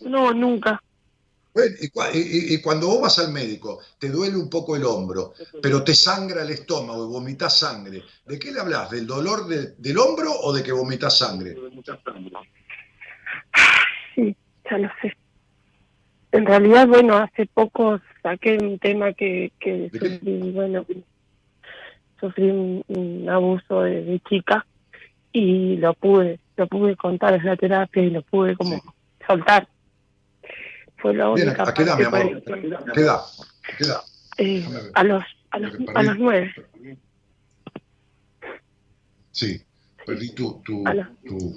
No, 0.00 0.32
nunca. 0.34 0.82
Bueno, 1.56 1.74
y, 1.80 1.88
cua- 1.88 2.10
y- 2.12 2.18
y- 2.18 2.54
y 2.54 2.60
cuando 2.60 2.86
vos 2.88 3.00
vas 3.00 3.18
al 3.18 3.32
médico, 3.32 3.80
te 3.98 4.10
duele 4.10 4.36
un 4.36 4.50
poco 4.50 4.76
el 4.76 4.84
hombro, 4.84 5.32
pero 5.62 5.82
te 5.82 5.94
sangra 5.94 6.42
el 6.42 6.50
estómago 6.50 7.06
y 7.06 7.08
vomitas 7.08 7.58
sangre, 7.58 8.02
¿de 8.26 8.38
qué 8.38 8.52
le 8.52 8.60
hablas? 8.60 8.90
¿Del 8.90 9.06
dolor 9.06 9.46
de- 9.46 9.72
del 9.78 9.96
hombro 9.96 10.32
o 10.32 10.52
de 10.52 10.62
que 10.62 10.72
vomitas 10.72 11.16
sangre? 11.16 11.56
Sí, 14.14 14.36
ya 14.70 14.76
lo 14.76 14.90
sé. 15.00 15.16
En 16.32 16.44
realidad, 16.44 16.86
bueno, 16.88 17.16
hace 17.16 17.46
poco 17.46 18.00
saqué 18.22 18.58
un 18.60 18.78
tema 18.78 19.14
que, 19.14 19.50
que 19.58 19.88
sufrí, 19.90 20.50
bueno, 20.52 20.84
sufrí 22.20 22.50
un, 22.50 22.84
un 22.88 23.30
abuso 23.30 23.80
de, 23.80 24.04
de 24.04 24.20
chica 24.28 24.66
y 25.32 25.76
lo 25.76 25.94
pude, 25.94 26.38
lo 26.58 26.66
pude 26.66 26.96
contar 26.96 27.32
en 27.32 27.46
la 27.46 27.56
terapia 27.56 28.02
y 28.02 28.10
lo 28.10 28.20
pude 28.20 28.54
como 28.56 28.76
Sí. 28.76 28.82
soltar. 29.26 29.66
Fue 30.98 31.14
la 31.14 31.32
Bien, 31.34 31.48
única 31.48 31.64
¿a 31.68 31.74
qué 31.74 31.82
edad, 31.82 31.98
mi 31.98 32.04
amor? 32.04 32.42
el- 32.46 32.76
¿Qué 32.94 33.00
edad? 33.00 33.20
¿Qué 33.78 33.84
edad? 33.84 34.00
eh, 34.38 34.64
a 34.94 35.04
los 35.04 35.24
a 35.50 35.58
los, 35.58 35.72
a 35.94 36.02
los 36.02 36.18
nueve. 36.18 36.54
Sí, 39.30 39.62
perdí 40.04 40.34
tu, 40.34 40.62
tu, 40.62 40.86
A 40.86 40.94
los- 40.94 41.06
tu, 41.26 41.54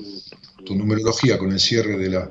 tu 0.65 0.75
numerología 0.75 1.37
con 1.37 1.51
el 1.51 1.59
cierre 1.59 1.97
de 1.97 2.09
la... 2.09 2.29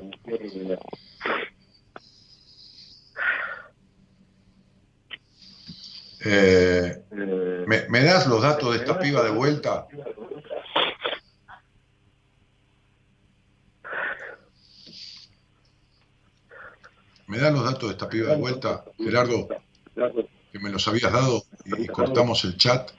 Eh, 6.25 7.03
¿me, 7.65 7.87
me 7.89 8.03
das 8.03 8.27
los 8.27 8.41
datos 8.41 8.71
de 8.73 8.79
esta 8.79 8.99
piba 8.99 9.23
de 9.23 9.31
vuelta? 9.31 9.87
¿Me 17.29 17.37
das 17.37 17.53
los 17.53 17.63
datos 17.63 17.83
de 17.83 17.91
esta 17.91 18.09
piba 18.09 18.31
de 18.31 18.37
vuelta, 18.37 18.83
Gerardo? 18.97 19.47
Que 20.51 20.57
me 20.57 20.71
los 20.71 20.87
habías 20.87 21.13
dado 21.13 21.43
y, 21.63 21.85
cortamos 21.85 22.43
el 22.43 22.57
chat. 22.57 22.89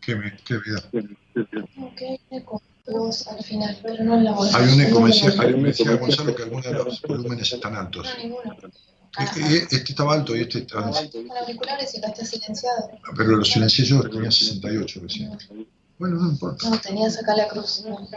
¿Qué, 0.00 0.32
qué 0.46 0.58
vida? 0.58 0.80
Al 3.30 3.44
final, 3.44 3.78
pero 3.82 4.04
no 4.04 4.14
en 4.14 4.24
la 4.24 4.32
voz. 4.32 4.54
Hay 4.54 4.72
un 4.72 4.80
eco, 4.80 4.94
No 4.94 5.00
me 5.00 5.08
decía, 5.08 5.32
me 5.56 5.68
decía 5.68 5.96
Gonzalo 5.96 6.36
que 6.36 6.44
algunos 6.44 6.64
de 6.66 6.72
los 6.72 7.02
volúmenes 7.02 7.52
están 7.52 7.74
altos. 7.74 8.06
No, 8.16 8.22
ninguno. 8.22 8.56
Este, 9.18 9.56
este 9.76 9.92
estaba 9.92 10.14
alto 10.14 10.36
y 10.36 10.42
este 10.42 10.58
está... 10.58 10.82
Con 10.82 11.36
auriculares 11.36 11.94
y 11.94 11.98
acá 11.98 12.08
está 12.08 12.24
silenciado. 12.24 12.90
Pero 13.16 13.36
lo 13.36 13.44
silencié 13.44 13.84
yo, 13.84 14.02
tenía 14.08 14.30
68 14.30 15.00
recién. 15.02 15.38
Bueno, 15.98 16.16
no 16.16 16.30
importa. 16.30 16.68
No, 16.68 16.80
tenías 16.80 17.18
acá 17.18 17.36
la 17.36 17.48
cruz. 17.48 17.84
No, 17.86 18.08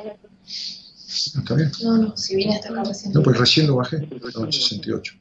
Está 1.07 1.55
bien. 1.55 1.71
no, 1.83 1.97
no, 1.97 2.17
si 2.17 2.35
vine 2.35 2.55
hasta 2.55 2.69
acá 2.69 2.83
recién. 2.83 3.13
No, 3.13 3.21
pues 3.23 3.37
recién 3.37 3.67
lo 3.67 3.77
bajé, 3.77 4.07
estaba 4.25 4.45
en 4.45 4.53
68. 4.53 5.13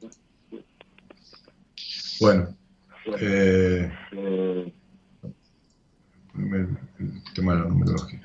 Bueno, 2.20 2.54
eh, 3.18 3.90
el 6.34 7.22
tema 7.34 7.54
de 7.54 7.60
la 7.60 7.66
numerología. 7.66 8.20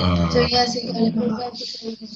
Ah, 0.00 0.28
que 0.32 0.40
hables 0.56 1.14
más 1.14 1.28
bajo. 1.38 1.54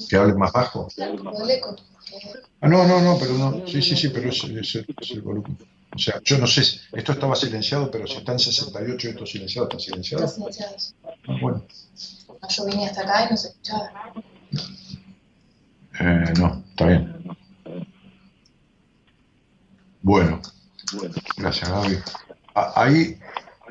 que 0.09 0.15
hable 0.17 0.33
más 0.33 0.51
bajo. 0.51 0.87
Claro, 0.95 1.17
como 1.17 1.43
el 1.43 1.49
eco. 1.51 1.75
porque 1.75 2.39
Ah, 2.61 2.67
no, 2.67 2.85
no, 2.87 2.99
no, 3.01 3.17
pero 3.17 3.33
no. 3.35 3.65
Sí, 3.67 3.81
sí, 3.81 3.95
sí, 3.95 4.09
pero 4.09 4.29
es, 4.29 4.43
es 4.43 4.75
el- 4.75 4.85
es 4.99 5.11
el 5.11 5.21
volumen. 5.21 5.57
O 5.95 5.97
sea, 5.97 6.21
yo 6.23 6.37
no 6.37 6.45
sé, 6.45 6.61
esto 6.91 7.13
estaba 7.13 7.35
silenciado, 7.35 7.89
pero 7.89 8.05
si 8.05 8.17
está 8.17 8.33
en 8.33 8.39
68 8.39 9.07
y 9.07 9.11
esto 9.11 9.25
silenciado, 9.25 9.67
¿está 9.67 9.79
silenciado? 9.79 10.25
Está 10.25 10.35
silenciado. 10.35 10.75
Ah, 11.27 11.37
bueno. 11.41 11.65
No, 12.41 12.47
Yo 12.49 12.65
vine 12.65 12.85
hasta 12.87 13.01
acá 13.01 13.25
y 13.27 13.31
no 13.31 13.37
se 13.37 13.47
escuchaba. 13.49 13.91
Eh, 15.99 16.33
no, 16.37 16.63
está 16.69 16.85
bien. 16.85 17.23
Bueno, 20.01 20.41
gracias 21.37 21.69
Gaby. 21.69 21.97
Ah, 22.55 22.71
Ahí, 22.75 23.17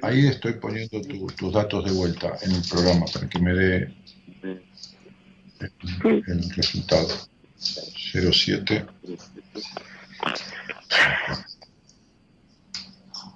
ahí 0.02 0.26
estoy 0.26 0.54
poniendo 0.54 1.00
tu- 1.02 1.26
tus 1.28 1.52
datos 1.52 1.84
de 1.84 1.92
vuelta 1.92 2.36
en 2.42 2.52
el 2.52 2.62
programa 2.68 3.06
para 3.12 3.28
que 3.28 3.38
me 3.38 3.52
dé 3.54 3.94
el, 6.04 6.24
el 6.26 6.50
resultado. 6.54 7.08
07 7.58 8.84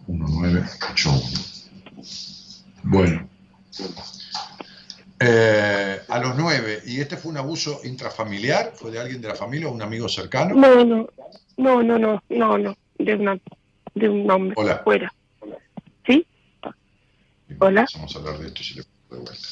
1981. 0.07 1.21
Bueno. 2.85 3.29
Eh, 5.25 6.01
a 6.09 6.19
los 6.19 6.37
nueve, 6.37 6.81
¿y 6.85 7.01
este 7.01 7.17
fue 7.17 7.31
un 7.31 7.39
abuso 7.39 7.81
intrafamiliar? 7.85 8.73
¿Fue 8.75 8.91
de 8.91 8.99
alguien 9.01 9.21
de 9.21 9.29
la 9.29 9.37
familia 9.37 9.69
o 9.69 9.73
un 9.73 9.83
amigo 9.83 10.09
cercano? 10.09 10.55
No, 10.57 10.85
no, 10.85 11.09
no, 11.57 11.83
no, 11.83 11.99
no, 11.99 12.23
no, 12.29 12.59
no, 12.59 12.77
de 12.99 13.15
una, 13.15 13.39
de 13.95 14.09
un 14.09 14.29
hombre 14.31 14.55
Hola. 14.59 14.81
fuera. 14.83 15.13
Hola. 17.59 17.87
Vamos 17.95 18.15
a 18.15 18.19
hablar 18.19 18.39
de 18.39 18.47
esto 18.49 18.63
si 18.63 18.75
le 18.75 18.85
puedo 19.09 19.23
de 19.23 19.31
vuelta. 19.31 19.49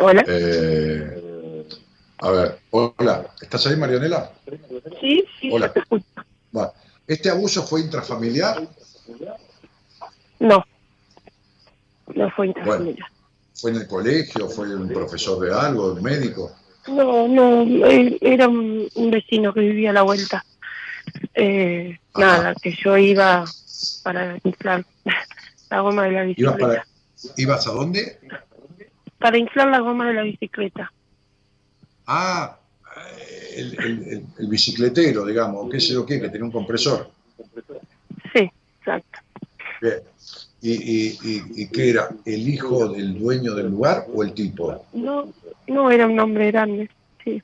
Hola. 0.00 0.24
Eh, 0.28 1.68
a 2.18 2.30
ver, 2.30 2.58
hola, 2.70 3.30
¿estás 3.40 3.66
ahí, 3.66 3.76
Marianela? 3.76 4.32
Sí, 5.00 5.24
sí, 5.40 5.50
Hola. 5.52 5.66
yo 5.66 5.72
te 5.72 5.80
escucho. 5.80 6.04
Va. 6.56 6.72
¿Este 7.06 7.30
abuso 7.30 7.66
fue 7.66 7.80
intrafamiliar? 7.80 8.68
No, 10.40 10.64
no 12.14 12.30
fue 12.30 12.48
intrafamiliar. 12.48 13.08
¿Fue 13.54 13.70
en 13.72 13.78
el 13.78 13.88
colegio? 13.88 14.48
¿Fue 14.48 14.74
un 14.74 14.88
profesor 14.88 15.40
de 15.40 15.54
algo, 15.54 15.92
un 15.92 16.02
médico? 16.02 16.52
No, 16.86 17.26
no, 17.28 17.86
era 17.86 18.48
un, 18.48 18.88
un 18.94 19.10
vecino 19.10 19.52
que 19.52 19.60
vivía 19.60 19.90
a 19.90 19.94
la 19.94 20.02
vuelta. 20.02 20.44
Eh, 21.34 21.98
nada, 22.16 22.54
que 22.54 22.72
yo 22.72 22.96
iba 22.96 23.44
para 24.02 24.38
inflar 24.44 24.84
la 25.70 25.80
goma 25.80 26.04
de 26.04 26.12
la 26.12 26.24
¿Ibas, 26.24 26.36
bicicleta. 26.56 26.58
para, 26.58 26.86
¿Ibas 27.36 27.66
a 27.66 27.70
dónde? 27.72 28.18
Para 29.18 29.38
inflar 29.38 29.68
la 29.68 29.80
goma 29.80 30.06
de 30.08 30.14
la 30.14 30.22
bicicleta. 30.22 30.92
Ah, 32.06 32.58
el, 33.56 33.74
el- 33.78 34.08
el- 34.08 34.24
el 34.38 34.46
bicicletero, 34.48 35.24
digamos, 35.26 35.70
qué 35.70 35.80
sé 35.80 35.92
yo 35.92 36.06
qué, 36.06 36.20
que 36.20 36.28
tenía 36.28 36.44
un 36.44 36.52
compresor. 36.52 37.10
Sí, 38.32 38.50
exacto. 38.80 39.18
Bien. 39.80 40.00
¿Y, 40.60 40.72
y, 40.72 41.18
y, 41.22 41.62
y 41.62 41.68
qué 41.68 41.90
era? 41.90 42.08
¿El 42.24 42.48
hijo 42.48 42.88
del 42.88 43.16
dueño 43.18 43.54
del 43.54 43.68
lugar 43.68 44.06
o 44.12 44.24
el 44.24 44.34
tipo? 44.34 44.84
No, 44.92 45.32
no 45.68 45.90
era 45.90 46.06
un 46.06 46.18
hombre 46.18 46.50
grande, 46.50 46.90
sí, 47.22 47.40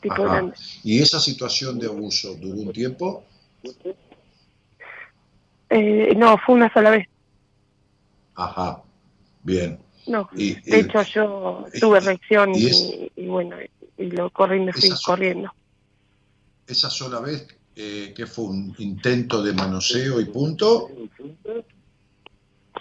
tipo 0.00 0.14
Ajá. 0.14 0.24
grande. 0.24 0.56
¿Y 0.82 1.00
esa 1.00 1.20
situación 1.20 1.78
de 1.78 1.86
abuso 1.86 2.34
duró 2.34 2.56
un 2.58 2.72
tiempo? 2.72 3.24
Eh, 5.70 6.14
no, 6.16 6.36
fue 6.38 6.54
una 6.56 6.72
sola 6.72 6.90
vez. 6.90 7.06
Ajá, 8.38 8.82
bien. 9.42 9.80
No, 10.06 10.28
Y, 10.36 10.54
de 10.70 10.78
hecho 10.78 11.02
yo 11.02 11.66
tuve 11.80 11.98
reacción 12.00 12.54
y 12.54 12.60
y, 12.60 12.66
es- 12.66 13.12
y 13.16 13.26
bueno, 13.26 13.56
y 13.96 14.04
lo 14.06 14.30
corrí 14.30 14.60
me 14.60 14.72
fui 14.72 14.90
corriendo. 15.04 15.52
esa 16.66 16.88
sola 16.88 17.18
vez, 17.20 17.48
eh, 17.74 18.12
que 18.16 18.26
fue 18.26 18.44
un 18.44 18.74
intento 18.78 19.42
de 19.42 19.52
manoseo 19.52 20.20
y 20.20 20.26
punto, 20.26 20.88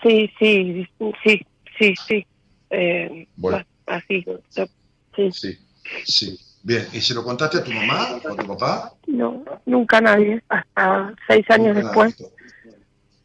Sí, 0.03 0.31
sí, 0.37 0.87
sí, 1.23 1.41
sí, 1.79 1.95
sí. 2.07 2.25
Eh, 2.69 3.27
Bueno. 3.35 3.65
Así, 3.87 4.23
sí. 4.49 5.31
sí, 5.31 5.57
sí. 6.05 6.39
Bien, 6.61 6.87
¿y 6.93 7.01
se 7.01 7.15
lo 7.15 7.23
contaste 7.23 7.57
a 7.57 7.63
tu 7.63 7.71
mamá 7.71 8.09
o 8.23 8.33
a 8.33 8.35
tu 8.35 8.47
papá? 8.47 8.93
No, 9.07 9.43
nunca 9.65 10.01
nadie, 10.01 10.43
hasta 10.49 11.15
seis 11.27 11.45
años 11.49 11.75
Nunca 11.75 11.87
después. 11.87 12.19
nadie. 12.19 12.36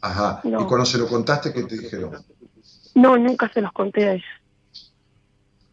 Ajá, 0.03 0.41
No. 0.43 0.61
y 0.61 0.65
cuando 0.65 0.85
se 0.85 0.99
lo 0.99 1.07
contaste, 1.07 1.53
¿qué 1.53 1.63
te 1.63 1.79
dijeron? 1.79 2.11
No, 2.95 3.17
nunca 3.17 3.49
se 3.55 3.61
los 3.61 3.73
conté 3.73 4.09
a 4.09 4.13
ellos. 4.15 4.27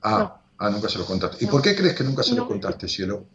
Ah, 0.04 0.40
ah 0.60 0.70
nunca 0.70 0.88
se 0.88 1.00
lo 1.00 1.06
contaste. 1.06 1.44
¿Y 1.44 1.48
por 1.48 1.62
qué 1.64 1.76
crees 1.76 1.96
que 1.96 2.04
nunca 2.04 2.22
se 2.22 2.36
lo 2.36 2.44
No. 2.44 2.48
contaste, 2.48 2.88
cielo? 2.88 3.26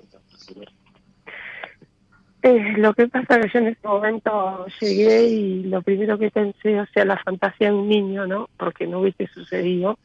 Eh, 2.42 2.74
lo 2.76 2.94
que 2.94 3.08
pasa 3.08 3.40
que 3.40 3.48
yo 3.48 3.58
en 3.58 3.68
ese 3.68 3.88
momento 3.88 4.66
llegué 4.80 5.22
y 5.24 5.62
lo 5.64 5.82
primero 5.82 6.16
que 6.16 6.30
pensé, 6.30 6.78
o 6.78 6.86
sea, 6.92 7.04
la 7.04 7.18
fantasía 7.18 7.68
de 7.68 7.74
un 7.74 7.88
niño, 7.88 8.26
¿no? 8.26 8.48
Porque 8.56 8.86
no 8.86 9.00
hubiese 9.00 9.26
sucedido. 9.28 9.98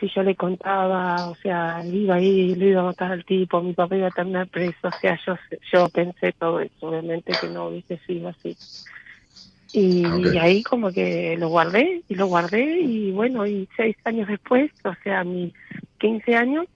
Si 0.00 0.08
yo 0.08 0.22
le 0.24 0.34
contaba, 0.34 1.28
o 1.28 1.36
sea, 1.36 1.84
iba 1.86 2.16
ahí, 2.16 2.54
lo 2.56 2.64
iba 2.66 2.80
a 2.80 2.84
matar 2.84 3.12
al 3.12 3.24
tipo, 3.24 3.62
mi 3.62 3.72
papá 3.74 3.96
iba 3.96 4.08
a 4.08 4.10
terminar 4.10 4.48
preso, 4.48 4.88
o 4.88 5.00
sea, 5.00 5.16
yo 5.24 5.36
yo 5.70 5.88
pensé 5.90 6.32
todo 6.32 6.58
eso, 6.58 6.88
obviamente 6.88 7.32
que 7.38 7.48
no 7.48 7.68
hubiese 7.68 7.98
sido 8.06 8.30
así. 8.30 8.56
Y, 9.72 10.06
Ok. 10.06 10.34
y 10.34 10.38
ahí 10.38 10.62
como 10.62 10.92
que 10.92 11.36
lo 11.38 11.48
guardé, 11.48 12.02
y 12.06 12.14
lo 12.14 12.26
guardé, 12.26 12.80
y 12.80 13.10
bueno, 13.12 13.46
y 13.46 13.66
seis 13.76 13.96
años 14.04 14.28
después, 14.28 14.70
o 14.84 14.94
sea, 15.02 15.24
mis 15.24 15.52
15 15.98 16.36
años, 16.36 16.66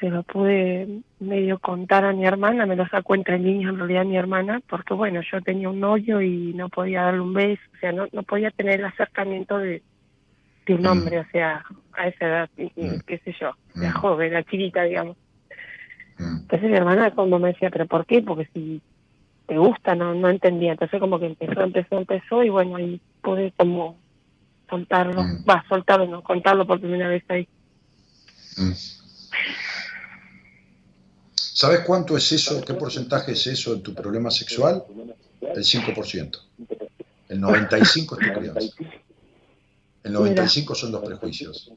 se 0.00 0.10
lo 0.10 0.22
pude 0.24 1.00
medio 1.18 1.58
contar 1.60 2.04
a 2.04 2.12
mi 2.12 2.26
hermana, 2.26 2.66
me 2.66 2.76
lo 2.76 2.86
sacó 2.88 3.14
entre 3.14 3.38
líneas 3.38 3.70
en 3.70 3.78
realidad 3.78 4.04
mi 4.04 4.16
hermana, 4.18 4.60
porque 4.68 4.92
bueno, 4.92 5.22
yo 5.32 5.40
tenía 5.40 5.70
un 5.70 5.80
novio 5.80 6.20
y 6.20 6.52
no 6.52 6.68
podía 6.68 7.04
darle 7.04 7.20
un 7.20 7.32
beso, 7.32 7.62
o 7.74 7.78
sea, 7.78 7.92
no, 7.92 8.06
no 8.12 8.22
podía 8.22 8.50
tener 8.50 8.80
el 8.80 8.86
acercamiento 8.86 9.56
de, 9.56 9.82
de 10.66 10.74
un 10.74 10.82
Mm. 10.82 10.86
hombre, 10.86 11.20
o 11.20 11.26
sea, 11.32 11.64
a 11.92 12.08
esa 12.08 12.26
edad, 12.26 12.50
Mm. 12.76 12.96
qué 13.06 13.18
sé 13.24 13.34
yo, 13.40 13.52
la 13.80 13.90
Mm. 13.92 13.94
joven, 13.94 14.32
la 14.34 14.42
chiquita, 14.42 14.82
digamos. 14.82 15.16
Entonces 16.18 16.70
mi 16.70 16.76
hermana 16.76 17.10
como 17.12 17.38
me 17.38 17.48
decía, 17.48 17.70
pero 17.70 17.86
¿por 17.86 18.04
qué? 18.04 18.20
Porque 18.20 18.46
si 18.52 18.82
te 19.46 19.58
gusta, 19.58 19.94
no 19.94 20.14
no 20.14 20.28
entendía. 20.30 20.72
Entonces 20.72 21.00
como 21.00 21.18
que 21.18 21.26
empezó, 21.26 21.60
empezó, 21.62 21.98
empezó 21.98 22.42
y 22.42 22.48
bueno, 22.50 22.76
ahí 22.76 23.00
pude 23.22 23.52
como 23.56 23.98
soltarlo, 24.68 25.22
Mm. 25.22 25.44
va, 25.48 25.64
soltarlo, 25.68 26.06
no, 26.06 26.22
contarlo 26.22 26.66
por 26.66 26.80
primera 26.80 27.08
vez 27.08 27.22
ahí. 27.28 27.46
mm. 28.56 28.72
¿Sabes 31.36 31.80
cuánto 31.80 32.16
es 32.16 32.32
eso? 32.32 32.60
¿Qué 32.64 32.74
porcentaje 32.74 33.32
es 33.32 33.46
eso 33.46 33.74
en 33.74 33.82
tu 33.82 33.94
problema 33.94 34.30
sexual? 34.30 34.82
El 35.40 35.62
5%. 35.64 36.38
El 37.28 37.40
95% 37.40 38.18
es 38.20 38.32
tu 38.32 38.40
crianza. 38.40 38.74
El 40.02 40.14
95% 40.14 40.74
son 40.74 40.92
los 40.92 41.02
prejuicios. 41.04 41.70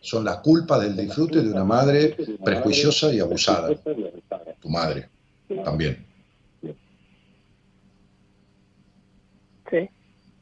Son 0.00 0.24
las 0.24 0.38
culpas 0.38 0.80
del 0.80 0.96
disfrute 0.96 1.42
de 1.42 1.50
una 1.50 1.64
madre 1.64 2.16
prejuiciosa 2.42 3.12
y 3.12 3.20
abusada. 3.20 3.74
Tu 4.60 4.68
madre 4.70 5.08
también. 5.64 6.06
Sí. 9.70 9.88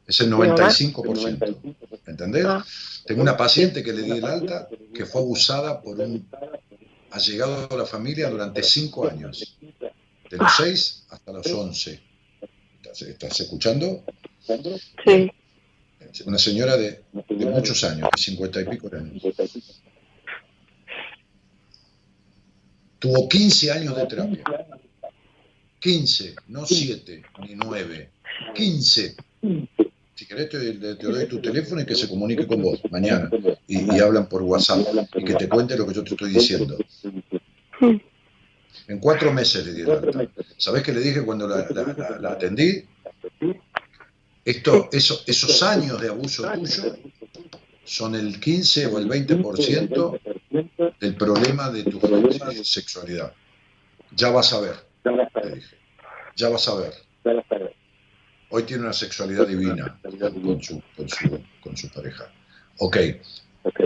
Es 0.09 0.19
el 0.21 0.31
95%. 0.31 1.75
¿Entendés? 2.07 2.45
Ah. 2.45 2.65
Tengo 3.05 3.21
una 3.21 3.37
paciente 3.37 3.83
que 3.83 3.93
le 3.93 4.01
di 4.01 4.11
el 4.13 4.25
alta 4.25 4.67
que 4.91 5.05
fue 5.05 5.21
abusada 5.21 5.79
por 5.83 5.99
un 5.99 6.27
allegado 7.11 7.67
de 7.67 7.77
la 7.77 7.85
familia 7.85 8.27
durante 8.27 8.63
cinco 8.63 9.07
años. 9.07 9.55
De 10.31 10.37
los 10.37 10.51
6 10.57 11.05
hasta 11.09 11.31
los 11.31 11.45
11. 11.45 12.01
¿Estás, 12.81 13.01
estás 13.03 13.39
escuchando? 13.39 14.03
Sí, 15.05 15.31
Una 16.25 16.39
señora 16.39 16.75
de, 16.75 17.03
de 17.29 17.45
muchos 17.45 17.83
años, 17.83 18.09
de 18.15 18.19
50 18.19 18.61
y 18.61 18.65
pico 18.65 18.89
de 18.89 18.97
años. 18.97 19.23
Tuvo 22.97 23.29
15 23.29 23.71
años 23.71 23.95
de 23.95 24.05
terapia. 24.07 24.43
15, 25.79 26.35
no 26.47 26.65
7 26.65 27.23
ni 27.41 27.53
9. 27.53 28.11
15. 28.55 29.15
Si 30.19 30.25
querés 30.27 30.49
te, 30.49 30.59
te- 30.73 30.95
te 30.95 31.07
doy 31.07 31.27
tu 31.27 31.39
teléfono 31.39 31.79
y 31.79 31.85
que 31.85 31.95
se 31.95 32.09
comunique 32.09 32.45
con 32.45 32.61
vos 32.61 32.81
mañana. 32.91 33.29
Y, 33.67 33.95
y 33.95 33.99
hablan 34.01 34.27
por 34.27 34.41
WhatsApp 34.41 34.79
y 35.15 35.23
que 35.23 35.33
te 35.35 35.47
cuente 35.47 35.77
lo 35.77 35.87
que 35.87 35.93
yo 35.93 36.03
te 36.03 36.09
estoy 36.09 36.31
diciendo. 36.31 36.77
En 38.89 38.99
cuatro 38.99 39.31
meses 39.31 39.65
le 39.65 39.73
di 39.75 39.81
el 39.83 39.91
alta. 39.91 40.27
¿Sabés 40.57 40.83
qué 40.83 40.91
le 40.91 40.99
dije 40.99 41.23
cuando 41.23 41.47
la, 41.47 41.65
la- 41.69 41.95
la- 41.97 42.17
la 42.19 42.31
atendí? 42.31 42.83
Esto, 44.43 44.89
eso- 44.91 45.21
esos 45.25 45.63
años 45.63 46.01
de 46.01 46.09
abuso 46.09 46.43
tuyo 46.51 46.97
son 47.85 48.15
el 48.15 48.41
15 48.41 48.87
o 48.87 48.97
el 48.99 49.07
20% 49.07 50.19
del 50.99 51.15
problema 51.15 51.69
de 51.69 51.83
tu 51.85 51.97
sexualidad. 52.65 53.33
Ya 54.11 54.31
vas 54.31 54.51
a 54.51 54.59
ver, 54.59 54.75
le 55.45 55.55
dije. 55.55 55.77
Ya 56.35 56.49
vas 56.49 56.67
a 56.67 56.75
ver. 56.75 56.93
Hoy 58.51 58.63
tiene 58.63 58.83
una 58.83 58.93
sexualidad 58.93 59.47
divina 59.47 59.99
con 60.41 60.61
su, 60.63 60.81
con 60.95 61.07
su, 61.09 61.39
con 61.61 61.77
su 61.77 61.89
pareja. 61.89 62.31
Ok, 62.79 62.97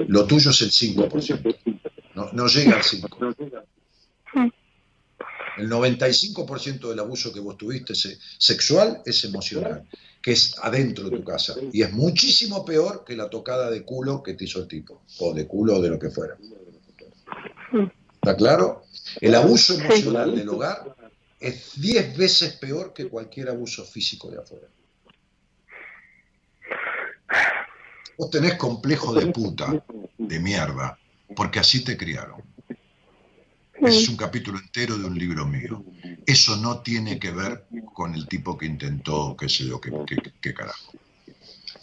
lo 0.08 0.26
tuyo 0.26 0.52
es 0.52 0.62
el 0.62 0.70
5%. 0.72 1.56
No, 2.16 2.30
no 2.32 2.48
llega 2.48 2.76
al 2.78 2.84
5%. 2.84 3.64
El 5.58 5.70
95% 5.70 6.90
del 6.90 7.00
abuso 7.00 7.32
que 7.32 7.40
vos 7.40 7.58
tuviste 7.58 7.94
se- 7.94 8.18
sexual 8.40 9.02
es 9.06 9.24
emocional, 9.24 9.88
que 10.22 10.32
es 10.32 10.56
adentro 10.62 11.10
de 11.10 11.18
tu 11.18 11.24
casa. 11.24 11.54
Y 11.72 11.84
es 11.84 11.92
muchísimo 11.94 12.66
peor 12.66 13.04
que 13.06 13.16
la 13.16 13.30
tocada 13.30 13.70
de 13.70 13.84
culo 13.84 14.24
que 14.24 14.34
te 14.34 14.46
hizo 14.46 14.60
el 14.60 14.68
tipo, 14.68 15.04
o 15.20 15.34
de 15.34 15.46
culo 15.46 15.76
o 15.78 15.82
de 15.82 15.90
lo 15.90 16.00
que 16.00 16.10
fuera. 16.10 16.36
¿Está 18.16 18.36
claro? 18.36 18.84
El 19.22 19.36
abuso 19.36 19.74
emocional 19.76 20.36
del 20.36 20.50
hogar 20.50 20.96
es 21.44 21.80
10 21.80 22.16
veces 22.18 22.54
peor 22.54 22.94
que 22.94 23.08
cualquier 23.10 23.50
abuso 23.50 23.84
físico 23.86 24.32
de 24.32 24.38
afuera. 24.40 24.68
Vos 28.18 28.30
tenés 28.30 28.56
complejo 28.56 29.14
de 29.14 29.28
puta, 29.28 29.84
de 30.18 30.40
mierda, 30.40 30.98
porque 31.36 31.60
así 31.60 31.84
te 31.84 31.98
criaron. 31.98 32.42
Ese 33.74 33.98
es 34.04 34.10
un 34.10 34.16
capítulo 34.16 34.60
entero 34.60 34.98
de 34.98 35.06
un 35.06 35.18
libro 35.18 35.46
mío. 35.46 35.84
Eso 36.26 36.56
no 36.58 36.82
tiene 36.82 37.20
que 37.20 37.32
ver 37.32 37.66
con 37.94 38.14
el 38.16 38.28
tipo 38.28 38.58
que 38.58 38.66
intentó, 38.66 39.36
qué 39.38 39.50
sé 39.50 39.66
yo, 39.66 39.82
qué, 39.82 39.92
qué- 40.08 40.34
qué 40.40 40.54
carajo. 40.54 40.94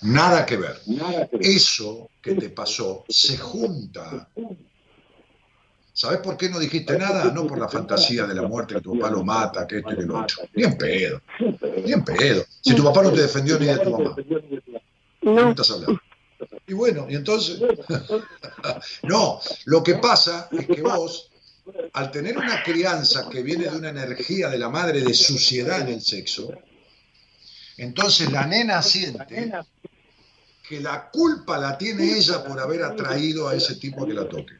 Nada 0.02 0.46
que 0.46 0.56
ver. 0.56 0.80
Eso 1.38 2.08
que 2.22 2.34
te 2.36 2.48
pasó 2.48 3.04
se 3.08 3.36
junta. 3.36 4.30
¿Sabes 6.00 6.20
por 6.20 6.38
qué 6.38 6.48
no 6.48 6.58
dijiste 6.58 6.96
nada? 6.96 7.30
No 7.30 7.46
por 7.46 7.58
la 7.58 7.68
fantasía 7.68 8.24
de 8.24 8.34
la 8.34 8.40
muerte, 8.40 8.72
que 8.72 8.80
tu 8.80 8.98
papá 8.98 9.10
lo 9.10 9.22
mata, 9.22 9.66
que 9.66 9.80
esto 9.80 9.92
y 9.92 9.96
que 9.96 10.02
lo 10.04 10.22
otro. 10.22 10.38
Ni 10.54 10.64
en 10.64 10.78
pedo. 10.78 11.20
Ni 11.84 11.92
en 11.92 12.02
pedo. 12.02 12.42
Si 12.62 12.74
tu 12.74 12.82
papá 12.82 13.02
no 13.02 13.12
te 13.12 13.20
defendió 13.20 13.58
ni 13.58 13.66
de 13.66 13.78
tu 13.80 13.90
mamá. 13.90 14.16
¿Cómo 15.22 15.50
estás 15.50 15.70
hablando? 15.72 16.00
Y 16.66 16.72
bueno, 16.72 17.06
y 17.06 17.16
entonces. 17.16 17.60
no, 19.02 19.40
lo 19.66 19.82
que 19.82 19.96
pasa 19.96 20.48
es 20.52 20.66
que 20.68 20.80
vos, 20.80 21.30
al 21.92 22.10
tener 22.10 22.38
una 22.38 22.62
crianza 22.62 23.28
que 23.28 23.42
viene 23.42 23.64
de 23.64 23.76
una 23.76 23.90
energía 23.90 24.48
de 24.48 24.56
la 24.56 24.70
madre 24.70 25.02
de 25.02 25.12
suciedad 25.12 25.82
en 25.82 25.88
el 25.88 26.00
sexo, 26.00 26.50
entonces 27.76 28.32
la 28.32 28.46
nena 28.46 28.80
siente 28.80 29.52
que 30.66 30.80
la 30.80 31.10
culpa 31.10 31.58
la 31.58 31.76
tiene 31.76 32.16
ella 32.16 32.42
por 32.42 32.58
haber 32.58 32.84
atraído 32.84 33.50
a 33.50 33.54
ese 33.54 33.74
tipo 33.74 34.06
que 34.06 34.14
la 34.14 34.26
toque. 34.26 34.59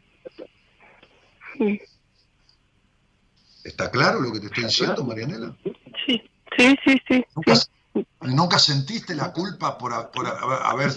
¿Está 3.65 3.91
claro 3.91 4.21
lo 4.21 4.33
que 4.33 4.41
te 4.41 4.47
estoy 4.47 4.65
diciendo, 4.65 5.05
Marianela? 5.05 5.55
Sí, 6.07 6.23
sí, 6.57 6.77
sí, 6.85 6.97
sí. 7.09 7.25
¿Nunca, 7.35 7.55
nunca 8.23 8.59
sentiste 8.59 9.15
la 9.15 9.33
culpa 9.33 9.77
por, 9.77 10.11
por 10.11 10.27
ha- 10.27 10.71
haber, 10.71 10.91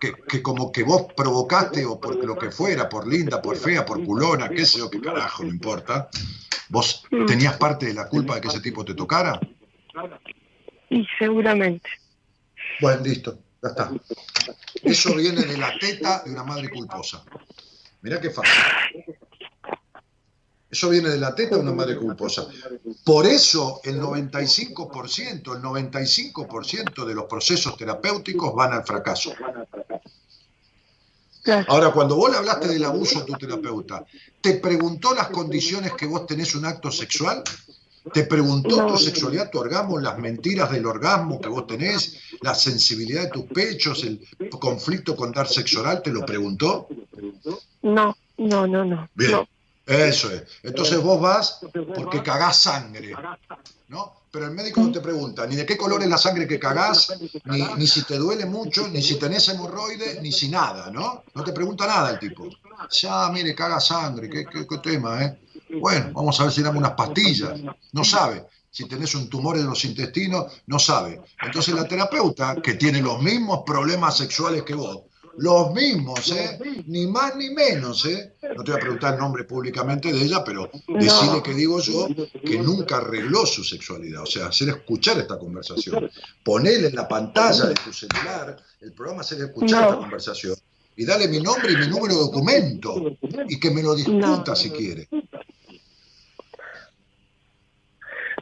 que, 0.00 0.12
que 0.28 0.42
como 0.42 0.70
que 0.70 0.82
vos 0.82 1.06
provocaste 1.16 1.84
o 1.86 1.98
por 2.00 2.22
lo 2.24 2.36
que 2.36 2.50
fuera, 2.50 2.88
por 2.88 3.06
linda, 3.06 3.40
por 3.40 3.56
fea, 3.56 3.84
por 3.84 4.04
culona, 4.04 4.48
qué 4.48 4.66
sé 4.66 4.78
yo, 4.78 4.90
qué 4.90 5.00
carajo, 5.00 5.44
no 5.44 5.50
importa? 5.50 6.08
¿Vos 6.68 7.04
tenías 7.26 7.56
parte 7.56 7.86
de 7.86 7.94
la 7.94 8.08
culpa 8.08 8.34
de 8.36 8.40
que 8.42 8.48
ese 8.48 8.60
tipo 8.60 8.84
te 8.84 8.94
tocara? 8.94 9.40
Y 10.90 11.06
seguramente. 11.18 11.88
Bueno, 12.80 13.02
listo, 13.02 13.38
ya 13.62 13.68
está. 13.70 13.92
Eso 14.82 15.14
viene 15.16 15.42
de 15.42 15.56
la 15.56 15.76
teta 15.78 16.22
de 16.24 16.32
una 16.32 16.44
madre 16.44 16.70
culposa. 16.70 17.24
Mirá 18.02 18.20
qué 18.20 18.30
fácil. 18.30 18.62
Eso 20.70 20.88
viene 20.88 21.08
de 21.08 21.18
la 21.18 21.34
teta 21.34 21.56
de 21.56 21.62
una 21.62 21.72
madre 21.72 21.96
culposa. 21.96 22.46
Por 23.04 23.26
eso 23.26 23.80
el 23.82 24.00
95%, 24.00 25.56
el 25.56 25.62
95% 25.62 27.04
de 27.04 27.14
los 27.14 27.24
procesos 27.24 27.76
terapéuticos 27.76 28.54
van 28.54 28.72
al 28.72 28.84
fracaso. 28.84 29.32
Ahora, 31.66 31.90
cuando 31.90 32.16
vos 32.16 32.30
le 32.30 32.36
hablaste 32.36 32.68
del 32.68 32.84
abuso 32.84 33.18
a 33.18 33.24
tu 33.24 33.32
terapeuta, 33.32 34.04
¿te 34.40 34.54
preguntó 34.54 35.14
las 35.14 35.28
condiciones 35.28 35.94
que 35.94 36.06
vos 36.06 36.26
tenés 36.26 36.54
un 36.54 36.64
acto 36.64 36.92
sexual? 36.92 37.42
¿Te 38.12 38.24
preguntó 38.24 38.86
tu 38.86 38.96
sexualidad, 38.96 39.50
tu 39.50 39.58
orgasmo, 39.58 39.98
las 39.98 40.18
mentiras 40.18 40.70
del 40.70 40.86
orgasmo 40.86 41.40
que 41.40 41.48
vos 41.48 41.66
tenés, 41.66 42.18
la 42.40 42.54
sensibilidad 42.54 43.24
de 43.24 43.30
tus 43.30 43.44
pechos, 43.44 44.04
el 44.04 44.24
conflicto 44.50 45.16
con 45.16 45.32
dar 45.32 45.48
sexo 45.48 45.80
oral? 45.80 46.00
¿Te 46.02 46.10
lo 46.10 46.24
preguntó? 46.24 46.88
No, 47.82 48.16
no, 48.38 48.66
no, 48.66 48.84
no. 48.84 49.08
Bien, 49.14 49.32
no. 49.32 49.48
Eso 49.90 50.30
es. 50.30 50.42
Entonces 50.62 51.00
vos 51.02 51.20
vas 51.20 51.58
porque 51.94 52.22
cagás 52.22 52.56
sangre, 52.58 53.14
¿no? 53.88 54.14
Pero 54.32 54.44
el 54.46 54.52
médico 54.52 54.80
no 54.80 54.92
te 54.92 55.00
pregunta 55.00 55.44
ni 55.46 55.56
de 55.56 55.66
qué 55.66 55.76
color 55.76 56.02
es 56.02 56.08
la 56.08 56.16
sangre 56.16 56.46
que 56.46 56.58
cagás, 56.60 57.12
ni, 57.46 57.62
ni 57.76 57.86
si 57.88 58.04
te 58.04 58.16
duele 58.16 58.46
mucho, 58.46 58.86
ni 58.86 59.02
si 59.02 59.16
tenés 59.18 59.48
hemorroides, 59.48 60.22
ni 60.22 60.30
si 60.30 60.48
nada, 60.48 60.88
¿no? 60.90 61.24
No 61.34 61.42
te 61.42 61.52
pregunta 61.52 61.86
nada 61.86 62.10
el 62.10 62.18
tipo. 62.20 62.46
Ya, 62.92 63.28
mire, 63.30 63.54
caga 63.54 63.80
sangre, 63.80 64.30
qué, 64.30 64.44
qué- 64.46 64.66
qué 64.68 64.78
tema, 64.78 65.24
¿eh? 65.24 65.40
Bueno, 65.80 66.10
vamos 66.14 66.38
a 66.38 66.44
ver 66.44 66.52
si 66.52 66.62
damos 66.62 66.78
unas 66.78 66.92
pastillas. 66.92 67.54
No 67.92 68.04
sabe. 68.04 68.46
Si 68.70 68.84
tenés 68.86 69.16
un 69.16 69.28
tumor 69.28 69.56
en 69.56 69.66
los 69.66 69.84
intestinos, 69.84 70.52
no 70.66 70.78
sabe. 70.78 71.20
Entonces 71.42 71.74
la 71.74 71.88
terapeuta, 71.88 72.54
que 72.62 72.74
tiene 72.74 73.00
los 73.02 73.20
mismos 73.20 73.62
problemas 73.66 74.16
sexuales 74.16 74.62
que 74.62 74.74
vos, 74.74 75.00
los 75.38 75.72
mismos, 75.72 76.30
¿eh? 76.32 76.58
Ni 76.86 77.06
más 77.06 77.36
ni 77.36 77.50
menos, 77.50 78.04
¿eh? 78.06 78.34
No 78.56 78.62
te 78.64 78.72
voy 78.72 78.80
a 78.80 78.82
preguntar 78.82 79.14
el 79.14 79.20
nombre 79.20 79.44
públicamente 79.44 80.12
de 80.12 80.22
ella, 80.22 80.42
pero 80.44 80.70
decirle 80.88 81.42
que 81.42 81.54
digo 81.54 81.80
yo 81.80 82.08
que 82.44 82.58
nunca 82.58 82.98
arregló 82.98 83.46
su 83.46 83.64
sexualidad. 83.64 84.22
O 84.22 84.26
sea, 84.26 84.46
hacer 84.46 84.68
escuchar 84.70 85.18
esta 85.18 85.38
conversación. 85.38 86.10
Ponele 86.44 86.88
en 86.88 86.96
la 86.96 87.08
pantalla 87.08 87.66
de 87.66 87.74
tu 87.74 87.92
celular 87.92 88.56
el 88.80 88.92
programa, 88.92 89.20
hacer 89.20 89.40
escuchar 89.40 89.82
No. 89.82 89.88
esta 89.88 90.00
conversación. 90.00 90.56
Y 90.96 91.06
dale 91.06 91.28
mi 91.28 91.40
nombre 91.40 91.72
y 91.72 91.76
mi 91.76 91.86
número 91.86 92.14
de 92.14 92.20
documento. 92.20 93.16
Y 93.48 93.58
que 93.58 93.70
me 93.70 93.82
lo 93.82 93.94
discuta 93.94 94.54
si 94.54 94.70
quiere. 94.70 95.08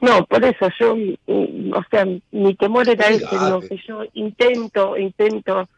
No, 0.01 0.25
por 0.27 0.45
eso 0.45 0.69
yo, 0.79 0.95
mm, 0.97 1.73
o 1.73 1.85
sea, 1.91 2.07
mi 2.31 2.55
temor 2.55 2.89
era 2.89 3.09
ese, 3.09 3.27
lo 3.49 3.61
que 3.61 3.77
yo 3.87 4.03
intento, 4.15 4.97
intento 4.97 5.69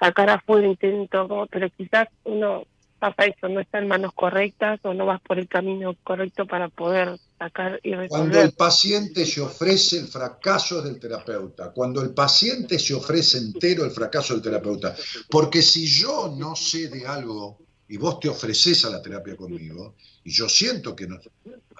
sacar 0.00 0.30
afuera, 0.30 0.66
intento, 0.66 1.28
¿no? 1.28 1.46
pero 1.46 1.68
quizás 1.70 2.08
uno 2.24 2.64
pasa 2.98 3.24
eso, 3.24 3.48
no 3.48 3.60
está 3.60 3.78
en 3.78 3.88
manos 3.88 4.12
correctas 4.14 4.80
o 4.82 4.94
no 4.94 5.06
vas 5.06 5.20
por 5.20 5.38
el 5.38 5.48
camino 5.48 5.94
correcto 6.04 6.46
para 6.46 6.68
poder 6.68 7.18
sacar 7.38 7.80
y 7.82 7.92
Cuando 8.08 8.38
el 8.38 8.44
resolver. 8.44 8.52
paciente 8.56 9.26
se 9.26 9.40
ofrece, 9.40 9.98
el 9.98 10.06
fracaso 10.06 10.82
del 10.82 11.00
terapeuta. 11.00 11.72
Cuando 11.72 12.02
el 12.02 12.10
paciente 12.10 12.78
se 12.78 12.94
ofrece 12.94 13.38
entero, 13.38 13.84
el 13.84 13.90
fracaso 13.90 14.34
del 14.34 14.42
terapeuta. 14.42 14.94
Porque 15.30 15.62
si 15.62 15.86
yo 15.86 16.34
no 16.36 16.54
sé 16.54 16.88
de 16.88 17.06
algo 17.06 17.58
y 17.88 17.96
vos 17.96 18.20
te 18.20 18.28
ofreces 18.28 18.84
a 18.84 18.90
la 18.90 19.00
terapia 19.00 19.34
conmigo, 19.34 19.94
y 20.22 20.30
yo 20.30 20.48
siento 20.48 20.94
que 20.94 21.06
no. 21.06 21.18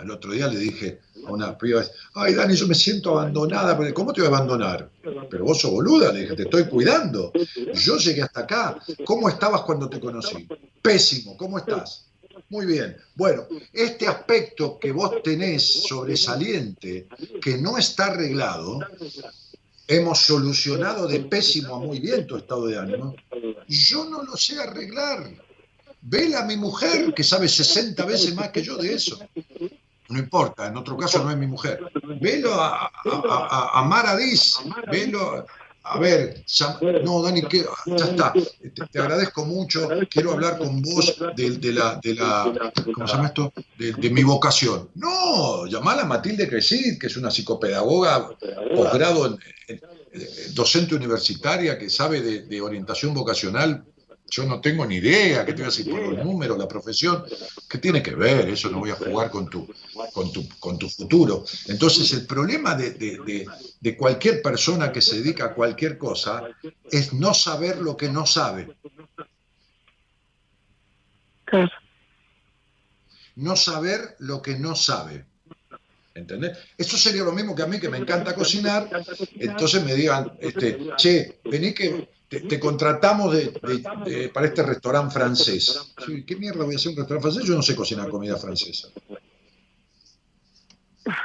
Al 0.00 0.10
otro 0.10 0.32
día 0.32 0.48
le 0.48 0.58
dije 0.58 1.00
a 1.26 1.30
una 1.30 1.58
piba, 1.58 1.84
ay 2.14 2.34
Dani, 2.34 2.54
yo 2.54 2.66
me 2.66 2.74
siento 2.74 3.10
abandonada. 3.10 3.76
Pero, 3.76 3.92
¿Cómo 3.92 4.12
te 4.14 4.22
voy 4.22 4.32
a 4.32 4.36
abandonar? 4.36 4.90
Pero 5.30 5.44
vos 5.44 5.60
sos 5.60 5.70
boluda, 5.70 6.10
le 6.10 6.22
dije, 6.22 6.36
te 6.36 6.42
estoy 6.44 6.64
cuidando. 6.64 7.32
Yo 7.74 7.98
llegué 7.98 8.22
hasta 8.22 8.40
acá. 8.40 8.78
¿Cómo 9.04 9.28
estabas 9.28 9.60
cuando 9.62 9.90
te 9.90 10.00
conocí? 10.00 10.48
Pésimo, 10.80 11.36
¿cómo 11.36 11.58
estás? 11.58 12.06
Muy 12.48 12.64
bien. 12.64 12.96
Bueno, 13.14 13.46
este 13.72 14.08
aspecto 14.08 14.78
que 14.78 14.90
vos 14.90 15.22
tenés 15.22 15.84
sobresaliente, 15.84 17.06
que 17.42 17.58
no 17.58 17.76
está 17.76 18.06
arreglado, 18.06 18.80
hemos 19.86 20.18
solucionado 20.20 21.06
de 21.06 21.20
pésimo 21.20 21.74
a 21.74 21.78
muy 21.78 22.00
bien 22.00 22.26
tu 22.26 22.36
estado 22.36 22.66
de 22.66 22.78
ánimo. 22.78 23.14
Yo 23.68 24.04
no 24.04 24.22
lo 24.22 24.36
sé 24.36 24.58
arreglar. 24.58 25.30
Vela 26.02 26.40
a 26.40 26.46
mi 26.46 26.56
mujer, 26.56 27.12
que 27.12 27.22
sabe 27.22 27.48
60 27.48 28.04
veces 28.06 28.34
más 28.34 28.48
que 28.50 28.62
yo 28.62 28.76
de 28.76 28.94
eso. 28.94 29.18
No 30.10 30.18
importa, 30.18 30.66
en 30.66 30.76
otro 30.76 30.96
caso 30.96 31.22
no 31.24 31.30
es 31.30 31.36
mi 31.36 31.46
mujer. 31.46 31.80
Velo 32.20 32.54
a, 32.54 32.86
a, 32.86 32.90
a, 33.74 33.80
a 33.80 33.84
Mara 33.84 34.16
Diz, 34.16 34.56
velo. 34.90 35.46
A 35.82 35.98
ver, 35.98 36.44
ya- 36.46 36.78
no, 37.02 37.22
Dani, 37.22 37.40
que- 37.42 37.64
ya 37.86 38.04
está. 38.04 38.32
Te, 38.34 38.86
te 38.92 38.98
agradezco 39.00 39.46
mucho. 39.46 39.88
Quiero 40.10 40.32
hablar 40.32 40.58
con 40.58 40.82
vos 40.82 41.16
de, 41.34 41.52
de 41.56 41.72
la, 41.72 41.98
de 42.02 42.14
la, 42.16 42.52
¿cómo 42.94 43.06
se 43.08 43.14
llama 43.14 43.28
esto? 43.28 43.50
De, 43.78 43.92
de 43.94 44.10
mi 44.10 44.22
vocación. 44.22 44.90
No, 44.96 45.64
llamala 45.66 46.02
a 46.02 46.04
Matilde 46.04 46.46
Cresid, 46.48 46.98
que 46.98 47.06
es 47.06 47.16
una 47.16 47.30
psicopedagoga 47.30 48.28
posgrado 48.76 49.26
en, 49.26 49.38
en- 49.68 49.80
en- 50.12 50.54
docente 50.54 50.94
universitaria 50.94 51.78
que 51.78 51.88
sabe 51.88 52.20
de, 52.20 52.42
de 52.42 52.60
orientación 52.60 53.14
vocacional 53.14 53.82
yo 54.30 54.44
no 54.44 54.60
tengo 54.60 54.86
ni 54.86 54.96
idea, 54.96 55.44
¿qué 55.44 55.52
te 55.52 55.62
voy 55.62 55.64
a 55.64 55.74
decir 55.74 55.90
por 55.90 56.00
los 56.00 56.24
números, 56.24 56.56
la 56.56 56.68
profesión? 56.68 57.24
¿Qué 57.68 57.78
tiene 57.78 58.02
que 58.02 58.14
ver? 58.14 58.48
Eso 58.48 58.70
no 58.70 58.78
voy 58.78 58.90
a 58.90 58.94
jugar 58.94 59.30
con 59.30 59.50
tu, 59.50 59.66
con 60.12 60.32
tu, 60.32 60.48
con 60.60 60.78
tu 60.78 60.88
futuro. 60.88 61.44
Entonces, 61.66 62.12
el 62.12 62.26
problema 62.26 62.74
de, 62.74 62.92
de- 62.92 63.18
de- 63.26 63.46
de 63.80 63.96
cualquier 63.96 64.40
persona 64.42 64.92
que 64.92 65.00
se 65.02 65.16
dedica 65.16 65.46
a 65.46 65.54
cualquier 65.54 65.98
cosa 65.98 66.48
es 66.90 67.12
no 67.12 67.34
saber 67.34 67.78
lo 67.78 67.96
que 67.96 68.08
no 68.08 68.24
sabe. 68.26 68.74
Claro. 71.44 71.70
no 73.36 73.56
saber 73.56 74.16
lo 74.20 74.40
que 74.42 74.56
no 74.56 74.76
sabe. 74.76 75.24
¿Entendés? 76.14 76.58
Eso 76.76 76.96
sería 76.96 77.22
lo 77.24 77.32
mismo 77.32 77.54
que 77.54 77.62
a 77.62 77.66
mí 77.66 77.80
que 77.80 77.88
me 77.88 77.98
encanta 77.98 78.34
cocinar, 78.34 78.88
entonces 79.34 79.82
me 79.84 79.94
digan, 79.94 80.32
este, 80.40 80.78
che, 80.96 81.40
vení 81.44 81.72
que 81.72 82.08
te, 82.30 82.40
te 82.42 82.60
contratamos 82.60 83.34
de- 83.34 83.50
de- 83.50 83.82
de- 84.06 84.28
para 84.28 84.46
este 84.46 84.62
restaurante 84.62 85.12
francés. 85.12 85.92
Sí, 86.06 86.22
¿Qué 86.24 86.36
mierda 86.36 86.64
voy 86.64 86.74
a 86.74 86.76
hacer 86.76 86.92
un 86.92 86.98
restaurante 86.98 87.28
francés? 87.28 87.48
Yo 87.48 87.56
no 87.56 87.62
sé 87.62 87.74
cocinar 87.74 88.08
comida 88.08 88.36
francesa. 88.38 88.88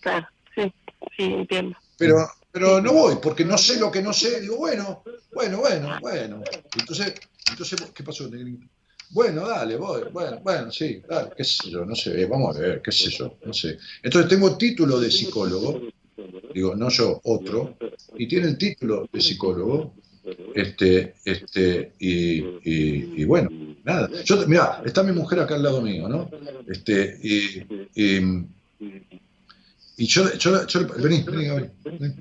Claro, 0.00 0.28
sí, 0.54 0.72
sí, 1.16 1.24
entiendo. 1.24 1.76
Pero, 1.98 2.28
pero 2.52 2.80
no 2.80 2.92
voy, 2.92 3.16
porque 3.20 3.44
no 3.44 3.58
sé 3.58 3.78
lo 3.80 3.90
que 3.90 4.00
no 4.00 4.12
sé. 4.12 4.40
Digo, 4.40 4.56
bueno, 4.56 5.02
bueno, 5.34 5.58
bueno, 5.58 5.98
bueno. 6.00 6.42
Entonces, 6.78 7.12
entonces 7.50 7.80
¿qué 7.92 8.04
pasó, 8.04 8.28
negrito? 8.28 8.66
Bueno, 9.10 9.46
dale, 9.48 9.76
voy, 9.76 10.02
bueno, 10.12 10.38
bueno, 10.44 10.70
sí, 10.70 11.02
dale, 11.08 11.30
qué 11.36 11.42
sé 11.42 11.70
yo, 11.70 11.84
no 11.84 11.96
sé, 11.96 12.20
eh, 12.22 12.26
vamos 12.26 12.56
a 12.56 12.60
ver, 12.60 12.82
qué 12.82 12.92
sé 12.92 13.10
yo, 13.10 13.36
no 13.44 13.52
sé. 13.52 13.78
Entonces 14.02 14.28
tengo 14.30 14.56
título 14.56 15.00
de 15.00 15.10
psicólogo, 15.10 15.82
digo, 16.54 16.76
no 16.76 16.88
yo, 16.88 17.20
otro, 17.24 17.76
y 18.16 18.28
tiene 18.28 18.46
el 18.48 18.58
título 18.58 19.08
de 19.12 19.20
psicólogo, 19.20 19.94
este, 20.54 21.14
este, 21.24 21.92
y, 21.98 22.38
y- 22.64 23.22
y 23.22 23.24
bueno, 23.24 23.48
nada. 23.84 24.10
Yo, 24.24 24.46
mira, 24.46 24.82
está 24.84 25.02
mi 25.02 25.12
mujer 25.12 25.40
acá 25.40 25.54
al 25.54 25.62
lado 25.62 25.80
mío, 25.80 26.08
¿no? 26.08 26.30
Este, 26.66 27.18
y, 27.22 27.62
y, 27.94 28.46
y 29.98 30.06
yo, 30.06 30.32
yo, 30.34 30.66
yo- 30.66 30.86
vení, 30.98 31.22
vení, 31.22 31.44
Gaby, 31.46 31.70
vení, 31.84 31.98
vení. 31.98 32.14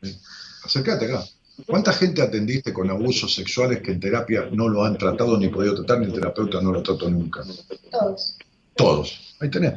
Vení. 0.00 0.16
Acércate 0.64 1.04
acá. 1.06 1.24
¿Cuánta 1.66 1.92
gente 1.92 2.20
atendiste 2.20 2.72
con 2.72 2.90
abusos 2.90 3.32
sexuales 3.32 3.80
que 3.80 3.92
en 3.92 4.00
terapia 4.00 4.48
no 4.50 4.68
lo 4.68 4.84
han 4.84 4.98
tratado 4.98 5.38
ni 5.38 5.48
podido 5.48 5.76
tratar, 5.76 6.00
ni 6.00 6.06
el 6.06 6.12
terapeuta 6.12 6.60
no 6.60 6.72
lo 6.72 6.82
trató 6.82 7.08
nunca? 7.08 7.44
Todos. 7.90 8.36
Todos. 8.74 9.36
Ahí 9.40 9.50
tenés. 9.50 9.74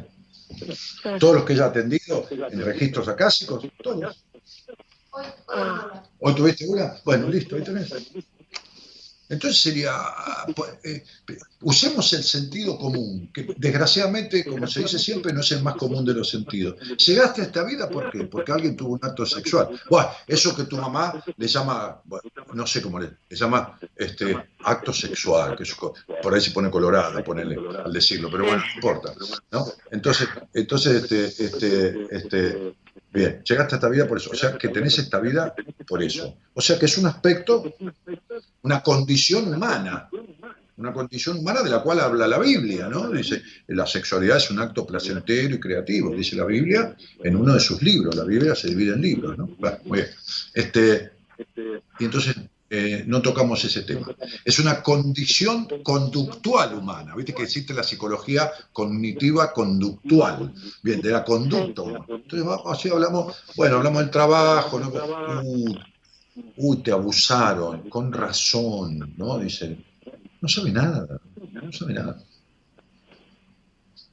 Todos 1.20 1.36
los 1.36 1.44
que 1.44 1.54
ya 1.54 1.66
he 1.66 1.68
atendido 1.68 2.26
en 2.30 2.60
registros 2.62 3.06
acásicos, 3.06 3.64
todos. 3.82 4.24
Hoy, 5.10 5.24
hoy, 5.48 6.00
¿Hoy 6.20 6.34
tuviste 6.34 6.66
una? 6.66 6.94
Bueno, 7.04 7.28
listo, 7.28 7.56
ahí 7.56 7.62
tenés. 7.62 7.92
Entonces 9.30 9.60
sería, 9.60 9.92
pues, 10.56 10.70
eh, 10.84 11.04
usemos 11.60 12.10
el 12.14 12.24
sentido 12.24 12.78
común, 12.78 13.30
que 13.32 13.54
desgraciadamente, 13.58 14.44
como 14.44 14.66
se 14.66 14.80
dice 14.80 14.98
siempre, 14.98 15.34
no 15.34 15.40
es 15.40 15.52
el 15.52 15.62
más 15.62 15.76
común 15.76 16.04
de 16.04 16.14
los 16.14 16.30
sentidos. 16.30 16.76
Llegaste 16.96 17.42
a 17.42 17.44
esta 17.44 17.62
vida, 17.62 17.90
¿por 17.90 18.10
qué? 18.10 18.24
Porque 18.24 18.52
alguien 18.52 18.74
tuvo 18.74 18.94
un 18.94 19.00
acto 19.02 19.26
sexual. 19.26 19.68
Bueno, 19.90 20.08
eso 20.26 20.56
que 20.56 20.64
tu 20.64 20.78
mamá 20.78 21.22
le 21.36 21.46
llama, 21.46 22.00
no 22.54 22.66
sé 22.66 22.80
cómo 22.80 22.98
le, 22.98 23.10
le 23.28 23.36
llama 23.36 23.78
este, 23.96 24.34
acto 24.60 24.94
sexual, 24.94 25.56
que 25.56 25.64
es 25.64 25.76
por 26.22 26.34
ahí 26.34 26.40
se 26.40 26.50
pone 26.52 26.70
colorado, 26.70 27.22
ponerle 27.22 27.58
al 27.84 27.92
decirlo, 27.92 28.30
pero 28.30 28.44
bueno, 28.44 28.62
no 28.62 28.74
importa. 28.74 29.12
¿no? 29.50 29.66
Entonces, 29.90 30.28
entonces 30.54 31.02
este, 31.02 31.26
este, 31.44 32.06
este, 32.10 32.74
bien, 33.12 33.42
llegaste 33.42 33.74
a 33.74 33.78
esta 33.78 33.88
vida 33.88 34.06
por 34.06 34.18
eso. 34.18 34.30
O 34.30 34.34
sea, 34.34 34.56
que 34.56 34.68
tenés 34.68 34.98
esta 34.98 35.18
vida 35.20 35.54
por 35.86 36.02
eso. 36.02 36.36
O 36.54 36.60
sea, 36.60 36.78
que 36.78 36.86
es 36.86 36.98
un 36.98 37.06
aspecto 37.06 37.74
una 38.62 38.82
condición 38.82 39.52
humana, 39.52 40.08
una 40.76 40.92
condición 40.92 41.38
humana 41.38 41.62
de 41.62 41.70
la 41.70 41.82
cual 41.82 42.00
habla 42.00 42.26
la 42.26 42.38
Biblia, 42.38 42.88
¿no? 42.88 43.10
Dice, 43.10 43.42
la 43.68 43.86
sexualidad 43.86 44.36
es 44.36 44.50
un 44.50 44.60
acto 44.60 44.86
placentero 44.86 45.54
y 45.54 45.60
creativo, 45.60 46.14
dice 46.14 46.36
la 46.36 46.44
Biblia 46.44 46.96
en 47.22 47.36
uno 47.36 47.54
de 47.54 47.60
sus 47.60 47.82
libros, 47.82 48.14
la 48.14 48.24
Biblia 48.24 48.54
se 48.54 48.68
divide 48.68 48.94
en 48.94 49.02
libros, 49.02 49.36
¿no? 49.36 49.48
Bueno, 49.58 49.78
muy 49.84 49.98
bien. 49.98 50.10
Este, 50.54 51.10
y 51.98 52.04
entonces 52.04 52.36
eh, 52.70 53.04
no 53.06 53.22
tocamos 53.22 53.64
ese 53.64 53.82
tema. 53.82 54.06
Es 54.44 54.58
una 54.58 54.82
condición 54.82 55.66
conductual 55.82 56.74
humana, 56.74 57.14
viste 57.16 57.34
que 57.34 57.44
existe 57.44 57.72
la 57.72 57.82
psicología 57.82 58.50
cognitiva 58.72 59.52
conductual, 59.52 60.52
bien, 60.82 61.00
de 61.00 61.10
la 61.10 61.24
conducta 61.24 61.82
humana. 61.82 62.04
Entonces, 62.08 62.44
vamos, 62.44 62.62
así 62.66 62.90
hablamos, 62.90 63.34
bueno, 63.56 63.76
hablamos 63.76 64.02
del 64.02 64.10
trabajo, 64.10 64.78
¿no? 64.78 64.92
Uy, 66.56 66.82
te 66.82 66.92
abusaron, 66.92 67.88
con 67.88 68.12
razón, 68.12 69.14
¿no? 69.16 69.38
Dicen, 69.38 69.84
no 70.40 70.48
sabe 70.48 70.70
nada, 70.70 71.20
no 71.52 71.72
sabe 71.72 71.94
nada. 71.94 72.22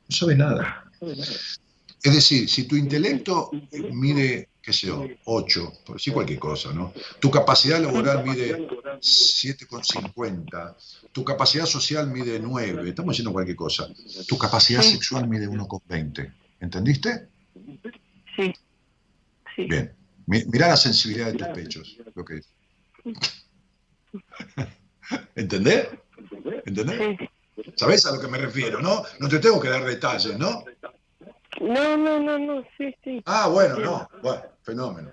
No 0.07 0.15
sabe 0.15 0.35
nada. 0.35 0.91
Es 2.01 2.13
decir, 2.13 2.47
si 2.47 2.67
tu 2.67 2.75
intelecto 2.75 3.51
mide, 3.91 4.49
qué 4.65 4.73
sé 4.73 4.87
yo, 4.87 5.05
8, 5.25 5.73
por 5.85 5.97
decir 5.97 6.11
cualquier 6.11 6.39
cosa, 6.39 6.73
¿no? 6.73 6.91
Tu 7.19 7.29
capacidad 7.29 7.79
laboral 7.79 8.23
mide 8.23 8.67
7,50, 8.99 10.75
tu 11.11 11.23
capacidad 11.23 11.65
social 11.67 12.07
mide 12.09 12.39
9, 12.39 12.89
estamos 12.89 13.11
diciendo 13.11 13.31
cualquier 13.31 13.55
cosa. 13.55 13.87
Tu 14.27 14.35
capacidad 14.37 14.81
sexual 14.81 15.27
mide 15.29 15.47
1,20. 15.47 16.33
¿Entendiste? 16.59 17.29
Sí, 18.35 18.51
sí. 19.55 19.63
Bien. 19.65 19.93
Mi- 20.25 20.43
Mirá 20.45 20.69
la 20.69 20.77
sensibilidad 20.77 21.27
de 21.27 21.33
tus 21.37 21.47
pechos, 21.49 21.97
lo 22.15 22.25
que 22.25 22.37
es. 22.37 22.47
¿Entendés? 25.35 25.87
¿Entendés? 26.65 27.17
¿Sabés 27.75 28.03
a 28.05 28.11
lo 28.15 28.19
que 28.19 28.27
me 28.27 28.37
refiero, 28.39 28.81
no? 28.81 29.03
No 29.19 29.29
te 29.29 29.37
tengo 29.39 29.59
que 29.59 29.69
dar 29.69 29.85
detalles, 29.85 30.37
¿no? 30.39 30.63
No, 31.61 31.97
no, 31.97 32.19
no, 32.21 32.37
no, 32.39 32.63
sí, 32.77 32.93
sí. 33.03 33.21
Ah, 33.25 33.47
bueno, 33.47 33.77
no. 33.79 34.09
Bueno, 34.21 34.41
fenómeno. 34.63 35.11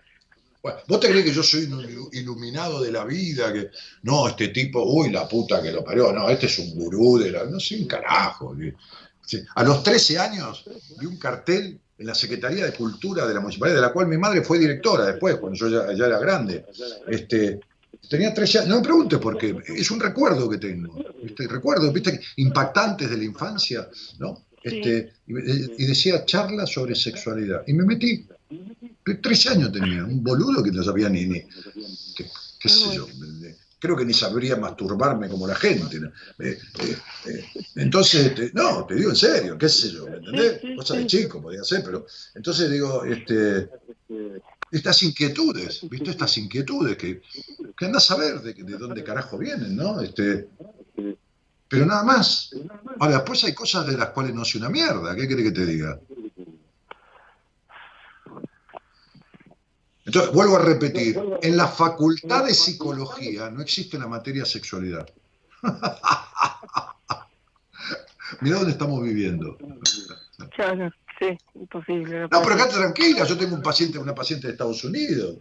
Bueno, 0.63 0.79
¿Vos 0.87 1.01
te 1.01 1.09
crees 1.11 1.25
que 1.25 1.33
yo 1.33 1.43
soy 1.43 1.65
un 1.65 1.81
ilu- 1.83 2.09
iluminado 2.13 2.81
de 2.83 2.93
la 2.93 3.05
vida? 3.05 3.53
Que 3.53 3.71
no, 4.03 4.29
este 4.29 4.49
tipo, 4.49 4.83
uy, 4.85 5.11
la 5.11 5.27
puta 5.29 5.61
que 5.61 5.73
lo 5.73 5.83
parió, 5.83 6.13
no, 6.13 6.29
este 6.29 6.47
es 6.47 6.59
un 6.61 6.75
gurú 6.75 7.19
de 7.19 7.31
la. 7.33 7.45
No 7.45 7.59
sé, 7.59 7.81
un 7.81 7.87
carajo. 7.89 8.55
sí. 9.27 9.43
A 9.57 9.65
los 9.65 9.83
13 9.83 10.19
años 10.19 10.65
vi 11.01 11.07
un 11.07 11.19
cartel 11.19 11.81
en 11.99 12.07
la 12.07 12.15
Secretaría 12.15 12.65
de 12.65 12.73
Cultura 12.75 13.27
de 13.27 13.35
la 13.35 13.41
Municipalidad, 13.41 13.77
de 13.77 13.83
la 13.83 13.93
cual 13.93 14.07
mi 14.09 14.19
madre 14.19 14.43
fue 14.43 14.59
directora 14.59 15.07
después, 15.07 15.37
cuando 15.37 15.57
yo 15.59 15.69
ya, 15.69 15.93
ya 15.93 16.07
era 16.07 16.19
grande. 16.19 16.65
Este, 17.09 17.61
tenía 18.09 18.33
13 18.33 18.59
años, 18.61 18.69
no 18.71 18.77
me 18.77 18.83
preguntes 18.83 19.19
por 19.19 19.37
qué, 19.39 19.57
es 19.67 19.91
un 19.91 20.01
recuerdo 20.01 20.49
que 20.49 20.59
tengo. 20.59 20.95
¿viste? 21.23 21.47
Recuerdos, 21.49 21.93
¿viste? 21.93 22.21
impactantes 22.37 23.11
de 23.11 23.17
la 23.17 23.25
infancia, 23.25 23.89
¿no? 24.19 24.45
Este, 24.63 25.13
y, 25.27 25.83
y 25.83 25.87
decía 25.87 26.25
charla 26.25 26.67
sobre 26.67 26.95
sexualidad. 26.95 27.63
Y 27.67 27.73
me 27.73 27.85
metí. 27.85 28.27
13 29.05 29.49
años 29.49 29.73
tenía, 29.73 30.05
un 30.05 30.23
boludo 30.23 30.63
que 30.63 30.71
no 30.71 30.83
sabía 30.83 31.09
ni, 31.09 31.27
ni 31.27 31.41
qué, 32.15 32.27
qué 32.61 32.69
sé 32.69 32.95
yo, 32.95 33.07
creo 33.83 33.97
que 33.97 34.05
ni 34.05 34.15
sabría 34.15 34.57
masturbarme 34.57 35.29
como 35.29 35.47
la 35.47 35.57
gente. 35.57 35.99
¿no? 35.99 36.09
Eh, 36.39 36.57
eh, 36.81 36.97
eh, 37.27 37.45
entonces, 37.77 38.27
este, 38.27 38.53
no, 38.55 38.87
te 38.87 38.95
digo 38.95 39.11
en 39.11 39.17
serio, 39.17 39.59
qué 39.59 39.69
sé 39.69 39.91
yo, 39.91 40.07
¿me 40.07 40.19
entendés? 40.19 40.61
Cosa 40.77 40.95
de 40.95 41.07
chico 41.07 41.43
podía 41.43 41.65
ser, 41.65 41.83
pero 41.83 42.07
entonces 42.35 42.71
digo, 42.71 43.05
este, 43.05 43.69
estas 44.71 45.03
inquietudes, 45.03 45.81
¿viste? 45.91 46.11
Estas 46.11 46.39
inquietudes 46.39 46.97
que, 46.97 47.23
que 47.77 47.85
andás 47.85 48.09
a 48.13 48.17
ver 48.17 48.41
de, 48.41 48.55
de 48.55 48.79
dónde 48.79 49.03
carajo 49.03 49.37
vienen, 49.37 49.75
¿no? 49.75 50.01
Este, 50.01 50.49
pero 51.73 51.87
nada 51.87 52.05
más. 52.05 52.51
Ahora, 53.03 53.17
después 53.17 53.43
hay 53.43 53.53
cosas 53.53 53.85
de 53.85 53.99
las 53.99 54.11
cuales 54.11 54.33
no 54.33 54.45
sé 54.45 54.59
una 54.59 54.69
mierda, 54.69 55.17
¿qué 55.17 55.27
querés 55.27 55.47
que 55.47 55.51
te 55.51 55.67
diga? 55.67 55.99
Entonces, 60.05 60.33
vuelvo 60.33 60.55
a 60.55 60.61
repetir, 60.61 61.21
en 61.43 61.57
la 61.57 61.67
facultad 61.67 62.45
de 62.45 62.55
psicología 62.55 63.51
no 63.51 63.61
existe 63.61 63.99
la 63.99 64.07
materia 64.07 64.45
sexualidad. 64.45 65.05
Mirá 68.41 68.59
dónde 68.59 68.71
estamos 68.71 69.03
viviendo. 69.03 69.59
Claro, 70.55 70.89
sí, 71.19 71.37
imposible. 71.57 72.29
No, 72.31 72.41
pero 72.41 72.55
acá 72.55 72.69
tranquila, 72.69 73.25
yo 73.25 73.37
tengo 73.37 73.57
un 73.57 73.63
paciente, 73.63 73.99
una 73.99 74.15
paciente 74.15 74.47
de 74.47 74.53
Estados 74.53 74.85
Unidos 74.85 75.39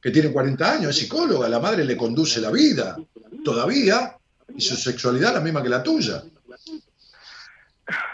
que 0.00 0.10
tiene 0.10 0.32
40 0.32 0.72
años, 0.72 0.90
es 0.90 0.96
psicóloga, 0.96 1.48
la 1.48 1.60
madre 1.60 1.84
le 1.84 1.96
conduce 1.96 2.40
la 2.40 2.50
vida, 2.50 2.96
todavía, 3.44 4.16
y 4.56 4.60
su 4.60 4.74
sexualidad 4.74 5.28
es 5.28 5.36
la 5.36 5.40
misma 5.40 5.62
que 5.62 5.68
la 5.68 5.84
tuya. 5.84 6.24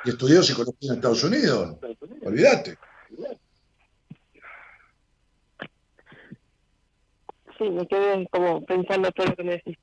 Y 0.05 0.11
estudió 0.11 0.43
psicología 0.43 0.91
en 0.91 0.97
Estados 0.97 1.25
Unidos, 1.25 1.77
olvídate. 2.25 2.79
Sí, 7.59 7.69
me 7.71 7.87
quedé 7.89 8.29
como 8.31 8.65
pensando 8.65 9.11
todo 9.11 9.27
lo 9.27 9.37
que 9.37 9.43
me 9.43 9.53
decís. 9.53 9.77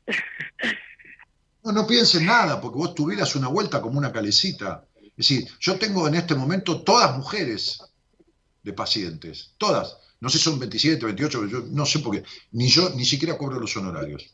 No, 1.63 1.71
no 1.71 1.87
pienses 1.87 2.21
nada, 2.21 2.61
porque 2.61 2.77
vos 2.77 2.95
tuvieras 2.95 3.35
una 3.35 3.47
vuelta 3.47 3.81
como 3.81 3.97
una 3.97 4.11
calecita. 4.11 4.85
Es 5.03 5.15
decir, 5.15 5.47
yo 5.59 5.77
tengo 5.77 6.07
en 6.07 6.15
este 6.15 6.35
momento 6.35 6.81
todas 6.83 7.17
mujeres 7.17 7.81
de 8.61 8.73
pacientes, 8.73 9.53
todas. 9.57 9.97
No 10.19 10.29
sé 10.29 10.37
si 10.37 10.43
son 10.43 10.59
27, 10.59 11.05
28, 11.05 11.47
yo 11.47 11.63
no 11.71 11.85
sé 11.85 11.99
por 11.99 12.15
qué. 12.15 12.23
Ni 12.51 12.67
yo 12.69 12.89
ni 12.91 13.03
siquiera 13.03 13.37
cobro 13.37 13.59
los 13.59 13.75
honorarios. 13.75 14.33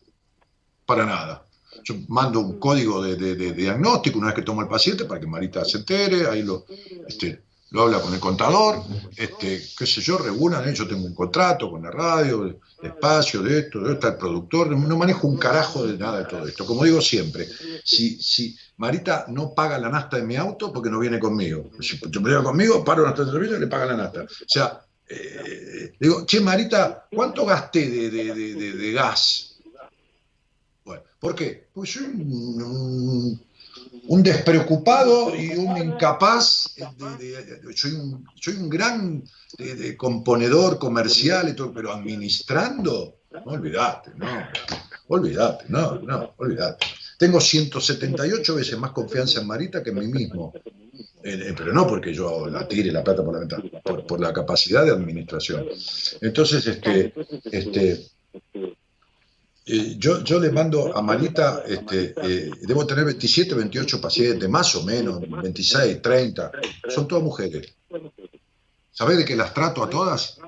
para 0.86 1.06
nada. 1.06 1.46
Yo 1.84 1.96
mando 2.10 2.40
un 2.40 2.60
código 2.60 3.02
de, 3.02 3.16
de- 3.16 3.36
de 3.36 3.54
diagnóstico 3.54 4.18
una 4.20 4.28
vez 4.28 4.36
que 4.36 4.42
tomo 4.44 4.62
el 4.62 4.68
paciente 4.68 5.06
para 5.06 5.20
que 5.20 5.28
Marita 5.28 5.64
se 5.66 5.78
entere, 5.80 6.28
ahí 6.28 6.44
lo, 6.44 6.66
este, 7.08 7.42
lo 7.72 7.84
habla 7.84 8.02
con 8.02 8.14
el 8.14 8.20
contador, 8.20 8.84
este, 9.16 9.62
qué 9.78 9.86
sé 9.86 10.02
yo, 10.02 10.18
regulan, 10.18 10.68
¿eh? 10.68 10.74
yo 10.74 10.88
tengo 10.88 11.06
un 11.06 11.16
contrato 11.16 11.72
con 11.72 11.82
la 11.82 11.90
radio, 11.90 12.44
de, 12.44 12.52
de 12.82 12.88
espacio, 12.90 13.42
de 13.42 13.60
esto, 13.60 13.80
de 13.80 13.94
esto, 13.94 13.94
está 13.94 14.08
el 14.10 14.16
productor, 14.18 14.70
no, 14.70 14.98
manejo 14.98 15.28
un 15.28 15.38
carajo 15.38 15.88
de 15.88 15.98
nada 15.98 16.20
de 16.20 16.26
todo 16.26 16.48
esto. 16.48 16.66
Como 16.66 16.84
digo 16.84 17.00
siempre, 17.02 17.48
si, 17.84 18.22
si 18.22 18.56
Marita 18.78 19.26
no 19.30 19.54
paga 19.54 19.78
la 19.78 19.90
nasta 19.90 20.18
de 20.18 20.24
mi 20.24 20.36
auto 20.36 20.74
porque 20.74 20.90
no 20.90 21.00
viene 21.00 21.20
conmigo, 21.20 21.70
si 21.80 21.98
lleva 22.12 22.44
conmigo, 22.44 22.84
paro 22.84 23.04
de 23.10 23.32
servicio 23.32 23.56
y 23.58 23.60
le 23.62 23.68
paga 23.68 23.86
la 23.86 23.96
nasta. 23.96 24.24
O 24.24 24.28
sea, 24.48 24.82
eh, 25.08 25.94
digo, 26.00 26.26
che, 26.26 26.40
Marita, 26.42 27.08
¿cuánto 27.14 27.46
gasté 27.46 27.90
de- 27.90 28.10
de 28.74 28.92
gas? 28.92 29.51
¿Por 31.22 31.36
qué? 31.36 31.68
Pues 31.74 31.94
soy 31.94 32.04
un, 32.04 33.40
un- 34.08 34.24
despreocupado 34.24 35.34
y 35.34 35.52
un 35.56 35.78
incapaz, 35.78 36.76
soy, 37.76 37.92
un, 37.94 38.28
soy 38.36 38.56
un 38.56 38.70
gran 38.70 39.24
componedor 39.96 40.78
comercial 40.78 41.48
y 41.50 41.54
todo, 41.54 41.72
pero 41.74 41.94
administrando, 41.94 43.20
no 43.32 43.52
olvidate, 43.52 44.12
no, 44.18 44.28
olvidate, 45.08 45.66
no, 45.70 46.00
no, 46.00 46.34
olvidate. 46.38 46.86
Tengo 47.18 47.40
178 47.40 48.56
veces 48.56 48.78
más 48.78 48.92
confianza 48.92 49.40
en 49.40 49.48
Marita 49.48 49.82
que 49.84 49.92
en 49.92 50.00
mí 50.00 50.08
mismo. 50.08 50.52
Eh, 51.24 51.50
eh, 51.50 51.54
pero 51.56 51.72
no 51.72 51.86
porque 51.86 52.14
yo 52.14 52.48
la 52.48 52.68
tire 52.68 52.92
la 52.92 53.04
plata 53.04 53.24
por 53.24 53.34
la 53.36 53.40
ventana, 53.42 53.64
por, 53.84 54.08
por 54.08 54.20
la 54.20 54.34
capacidad 54.34 54.84
de 54.84 54.92
administración. 54.92 55.68
Entonces, 56.20 56.66
este, 56.66 57.14
este, 57.52 58.08
eh, 59.74 59.96
yo, 59.98 60.22
yo 60.22 60.38
le 60.38 60.52
mando 60.52 60.94
a 60.94 61.02
Marita, 61.02 61.64
este, 61.66 62.14
eh, 62.22 62.52
debo 62.62 62.86
tener 62.86 63.06
27, 63.06 63.56
28 63.56 64.02
pacientes, 64.02 64.50
más 64.50 64.76
o 64.76 64.84
menos, 64.84 65.22
26, 65.22 66.02
30, 66.02 66.52
son 66.90 67.08
todas 67.08 67.24
mujeres. 67.24 67.74
¿Sabés 68.92 69.18
de 69.20 69.24
que 69.24 69.38
las 69.38 69.54
trato 69.54 69.82
a 69.82 69.90
todas? 69.90 70.42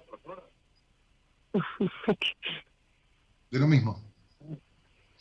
De 3.49 3.59
lo 3.59 3.67
mismo. 3.67 4.03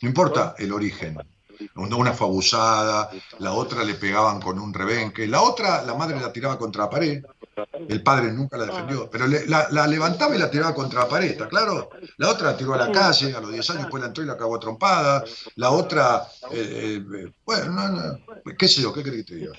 No 0.01 0.09
importa 0.09 0.55
el 0.57 0.73
origen. 0.73 1.17
Una 1.75 2.13
fue 2.13 2.27
abusada, 2.27 3.09
la 3.39 3.53
otra 3.53 3.83
le 3.83 3.95
pegaban 3.95 4.39
con 4.41 4.59
un 4.59 4.73
rebenque, 4.73 5.27
la 5.27 5.41
otra, 5.41 5.83
la 5.83 5.95
madre 5.95 6.19
la 6.19 6.31
tiraba 6.31 6.57
contra 6.57 6.83
la 6.83 6.89
pared, 6.89 7.23
el 7.87 8.01
padre 8.03 8.31
nunca 8.31 8.57
la 8.57 8.65
defendió, 8.65 9.09
pero 9.09 9.27
le- 9.27 9.45
la, 9.47 9.67
la 9.71 9.87
levantaba 9.87 10.35
y 10.35 10.39
la 10.39 10.49
tiraba 10.49 10.73
contra 10.73 11.01
la 11.01 11.07
pared, 11.09 11.31
¿está 11.31 11.47
claro? 11.47 11.89
La 12.17 12.29
otra 12.29 12.51
la 12.51 12.57
tiró 12.57 12.73
a 12.73 12.77
la 12.77 12.91
calle, 12.91 13.33
a 13.35 13.41
los 13.41 13.51
10 13.51 13.69
años 13.69 13.81
después 13.83 14.01
la 14.01 14.07
entró 14.07 14.23
y 14.23 14.27
la 14.27 14.37
cagó 14.37 14.55
a 14.55 14.59
trompada, 14.59 15.23
la 15.55 15.71
otra, 15.71 16.23
eh, 16.51 17.03
eh, 17.15 17.31
bueno, 17.45 17.71
no, 17.71 17.89
no, 17.89 18.19
qué 18.57 18.67
sé 18.67 18.81
yo, 18.81 18.93
¿qué 18.93 19.03
querés 19.03 19.25
que 19.25 19.33
te 19.33 19.35
diga? 19.35 19.51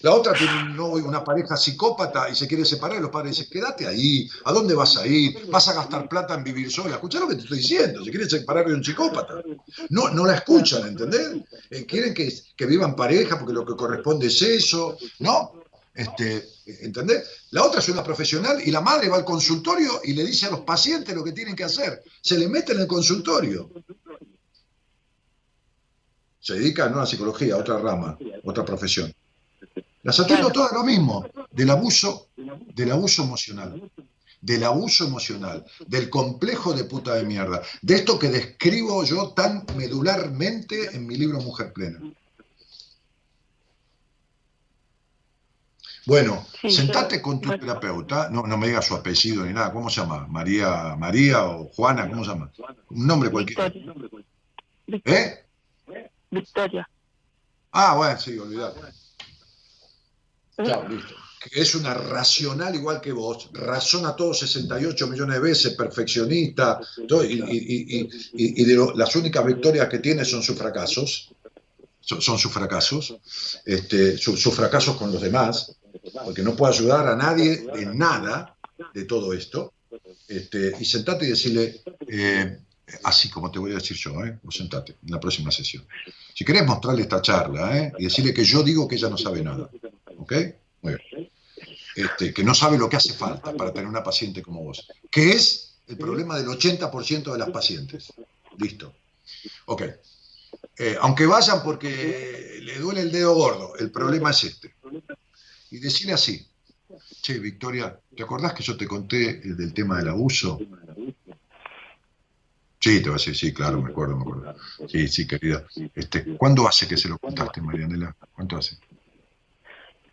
La 0.00 0.14
otra 0.14 0.32
tiene 0.32 0.80
un 0.80 0.80
una 0.80 1.22
pareja 1.22 1.56
psicópata 1.56 2.30
y 2.30 2.34
se 2.34 2.48
quiere 2.48 2.64
separar 2.64 2.98
y 2.98 3.02
los 3.02 3.10
padres 3.10 3.36
dicen, 3.36 3.50
quédate 3.50 3.86
ahí, 3.86 4.28
¿a 4.44 4.52
dónde 4.52 4.74
vas 4.74 4.96
a 4.96 5.06
ir? 5.06 5.46
¿Vas 5.50 5.68
a 5.68 5.74
gastar 5.74 6.08
plata 6.08 6.34
en 6.34 6.44
vivir 6.44 6.70
sola? 6.70 6.94
Escuchá 6.94 7.20
lo 7.20 7.28
que 7.28 7.34
te 7.34 7.42
estoy 7.42 7.58
diciendo, 7.58 8.02
se 8.02 8.10
quiere 8.10 8.28
separar 8.28 8.66
de 8.66 8.74
un 8.74 8.82
psicópata. 8.82 9.42
No, 9.90 10.08
no 10.10 10.24
la 10.24 10.36
escuchan, 10.36 10.88
¿entendés? 10.88 11.42
Eh, 11.70 11.84
quieren 11.84 12.14
que, 12.14 12.32
que 12.56 12.66
vivan 12.66 12.96
pareja 12.96 13.38
porque 13.38 13.52
lo 13.52 13.66
que 13.66 13.76
corresponde 13.76 14.28
es 14.28 14.40
eso, 14.40 14.96
¿no? 15.18 15.52
Este, 15.94 16.48
¿Entendés? 16.80 17.46
La 17.50 17.64
otra 17.64 17.80
es 17.80 17.88
una 17.88 18.04
profesional 18.04 18.60
y 18.64 18.70
la 18.70 18.80
madre 18.80 19.08
va 19.08 19.16
al 19.16 19.24
consultorio 19.24 20.00
y 20.04 20.14
le 20.14 20.24
dice 20.24 20.46
a 20.46 20.50
los 20.50 20.60
pacientes 20.60 21.14
lo 21.14 21.24
que 21.24 21.32
tienen 21.32 21.56
que 21.56 21.64
hacer. 21.64 22.02
Se 22.22 22.38
le 22.38 22.48
mete 22.48 22.72
en 22.72 22.80
el 22.80 22.86
consultorio. 22.86 23.70
Se 26.38 26.54
dedica 26.54 26.88
no 26.88 26.96
a 26.96 27.00
la 27.00 27.06
psicología, 27.06 27.54
a 27.54 27.58
otra 27.58 27.78
rama, 27.78 28.16
otra 28.44 28.64
profesión. 28.64 29.12
Las 30.02 30.18
atiendo 30.18 30.50
todas 30.50 30.72
lo 30.72 30.82
mismo, 30.82 31.26
del 31.50 31.70
abuso, 31.70 32.28
del 32.36 32.90
abuso 32.92 33.22
emocional, 33.22 33.90
del 34.40 34.64
abuso 34.64 35.04
emocional, 35.04 35.64
del 35.86 36.08
complejo 36.08 36.72
de 36.72 36.84
puta 36.84 37.14
de 37.14 37.24
mierda, 37.24 37.62
de 37.82 37.94
esto 37.96 38.18
que 38.18 38.28
describo 38.28 39.04
yo 39.04 39.30
tan 39.30 39.66
medularmente 39.76 40.94
en 40.96 41.06
mi 41.06 41.16
libro 41.16 41.40
Mujer 41.40 41.72
Plena. 41.72 42.00
Bueno, 46.06 46.46
Sí, 46.62 46.70
sentate 46.70 47.20
con 47.20 47.40
tu 47.40 47.48
bueno. 47.48 47.60
terapeuta, 47.66 48.30
no, 48.30 48.42
no 48.42 48.56
me 48.56 48.68
digas 48.68 48.86
su 48.86 48.94
apellido 48.94 49.44
ni 49.44 49.52
nada, 49.52 49.70
¿cómo 49.72 49.90
se 49.90 50.00
llama? 50.00 50.26
María, 50.28 50.96
María 50.96 51.44
o 51.44 51.68
Juana, 51.68 52.08
¿cómo 52.08 52.24
se 52.24 52.30
llama? 52.30 52.50
Un 52.88 53.06
nombre 53.06 53.30
cualquiera. 53.30 53.68
Victoria. 54.86 55.14
¿Eh? 55.16 55.44
Victoria. 56.30 56.88
Ah, 57.72 57.94
bueno, 57.96 58.18
sí, 58.18 58.38
olvidate. 58.38 58.80
Chao, 60.64 60.88
listo. 60.88 61.14
Que 61.42 61.60
es 61.62 61.74
una 61.74 61.94
racional 61.94 62.74
igual 62.74 63.00
que 63.00 63.12
vos, 63.12 63.48
razona 63.54 64.14
todo 64.14 64.34
68 64.34 65.06
millones 65.06 65.36
de 65.36 65.40
veces, 65.40 65.72
perfeccionista, 65.74 66.78
todo, 67.08 67.24
y, 67.24 67.32
y- 67.34 67.38
y- 67.38 67.98
y- 67.98 68.08
y- 68.34 68.62
y 68.62 68.64
de 68.64 68.74
lo- 68.74 68.94
las 68.94 69.14
únicas 69.16 69.44
victorias 69.46 69.88
que 69.88 70.00
tiene 70.00 70.24
son 70.26 70.42
sus 70.42 70.56
fracasos, 70.58 71.32
son, 72.00 72.20
son 72.20 72.38
sus 72.38 72.52
fracasos, 72.52 73.16
este, 73.64 74.18
su- 74.18 74.36
sus 74.36 74.54
fracasos 74.54 74.96
con 74.96 75.10
los 75.12 75.22
demás, 75.22 75.76
porque 76.24 76.42
no 76.42 76.54
puede 76.54 76.74
ayudar 76.74 77.06
a 77.08 77.16
nadie 77.16 77.64
en 77.74 77.96
nada 77.96 78.54
de 78.92 79.04
todo 79.04 79.32
esto, 79.32 79.72
este, 80.28 80.74
y 80.78 80.84
sentate 80.84 81.24
y 81.24 81.30
decirle, 81.30 81.80
eh, 82.06 82.58
así 83.04 83.30
como 83.30 83.50
te 83.50 83.58
voy 83.58 83.72
a 83.72 83.76
decir 83.76 83.96
yo, 83.96 84.22
¿eh? 84.24 84.38
vos 84.42 84.56
sentate 84.56 84.96
en 85.04 85.10
la 85.10 85.18
próxima 85.20 85.50
sesión. 85.50 85.86
Si 86.34 86.44
querés 86.44 86.66
mostrarle 86.66 87.02
esta 87.02 87.22
charla 87.22 87.78
¿eh? 87.78 87.92
y 87.98 88.04
decirle 88.04 88.34
que 88.34 88.44
yo 88.44 88.62
digo 88.62 88.86
que 88.86 88.96
ella 88.96 89.08
no 89.08 89.16
sabe 89.18 89.42
nada, 89.42 89.70
¿ok? 90.30 90.54
Muy 90.82 90.94
bien. 90.94 91.30
Este, 91.96 92.32
que 92.32 92.44
no 92.44 92.54
sabe 92.54 92.78
lo 92.78 92.88
que 92.88 92.96
hace 92.96 93.12
falta 93.12 93.52
para 93.52 93.72
tener 93.72 93.88
una 93.88 94.02
paciente 94.02 94.42
como 94.42 94.62
vos, 94.62 94.88
que 95.10 95.30
es 95.30 95.78
el 95.88 95.98
problema 95.98 96.38
del 96.38 96.46
80% 96.46 97.32
de 97.32 97.38
las 97.38 97.50
pacientes. 97.50 98.12
Listo. 98.58 98.94
Ok. 99.66 99.82
Eh, 100.78 100.96
aunque 101.00 101.26
vayan 101.26 101.62
porque 101.62 102.60
le 102.62 102.78
duele 102.78 103.02
el 103.02 103.12
dedo 103.12 103.34
gordo, 103.34 103.76
el 103.76 103.90
problema 103.90 104.30
es 104.30 104.44
este. 104.44 104.74
Y 105.70 105.78
decirle 105.78 106.12
así, 106.12 106.46
che, 107.20 107.38
Victoria, 107.38 107.98
¿te 108.16 108.22
acordás 108.22 108.54
que 108.54 108.62
yo 108.62 108.76
te 108.76 108.86
conté 108.86 109.40
el 109.42 109.56
del 109.56 109.74
tema 109.74 109.98
del 109.98 110.08
abuso? 110.08 110.58
Sí, 112.78 113.02
te 113.02 113.10
va 113.10 113.16
a 113.16 113.18
decir, 113.18 113.36
sí, 113.36 113.52
claro, 113.52 113.82
me 113.82 113.90
acuerdo, 113.90 114.16
me 114.16 114.22
acuerdo. 114.22 114.56
Sí, 114.88 115.06
sí, 115.08 115.26
querida. 115.26 115.66
Este, 115.94 116.36
¿Cuándo 116.36 116.66
hace 116.66 116.88
que 116.88 116.96
se 116.96 117.08
lo 117.08 117.18
contaste, 117.18 117.60
Marianela? 117.60 118.16
¿Cuánto 118.32 118.56
hace? 118.56 118.78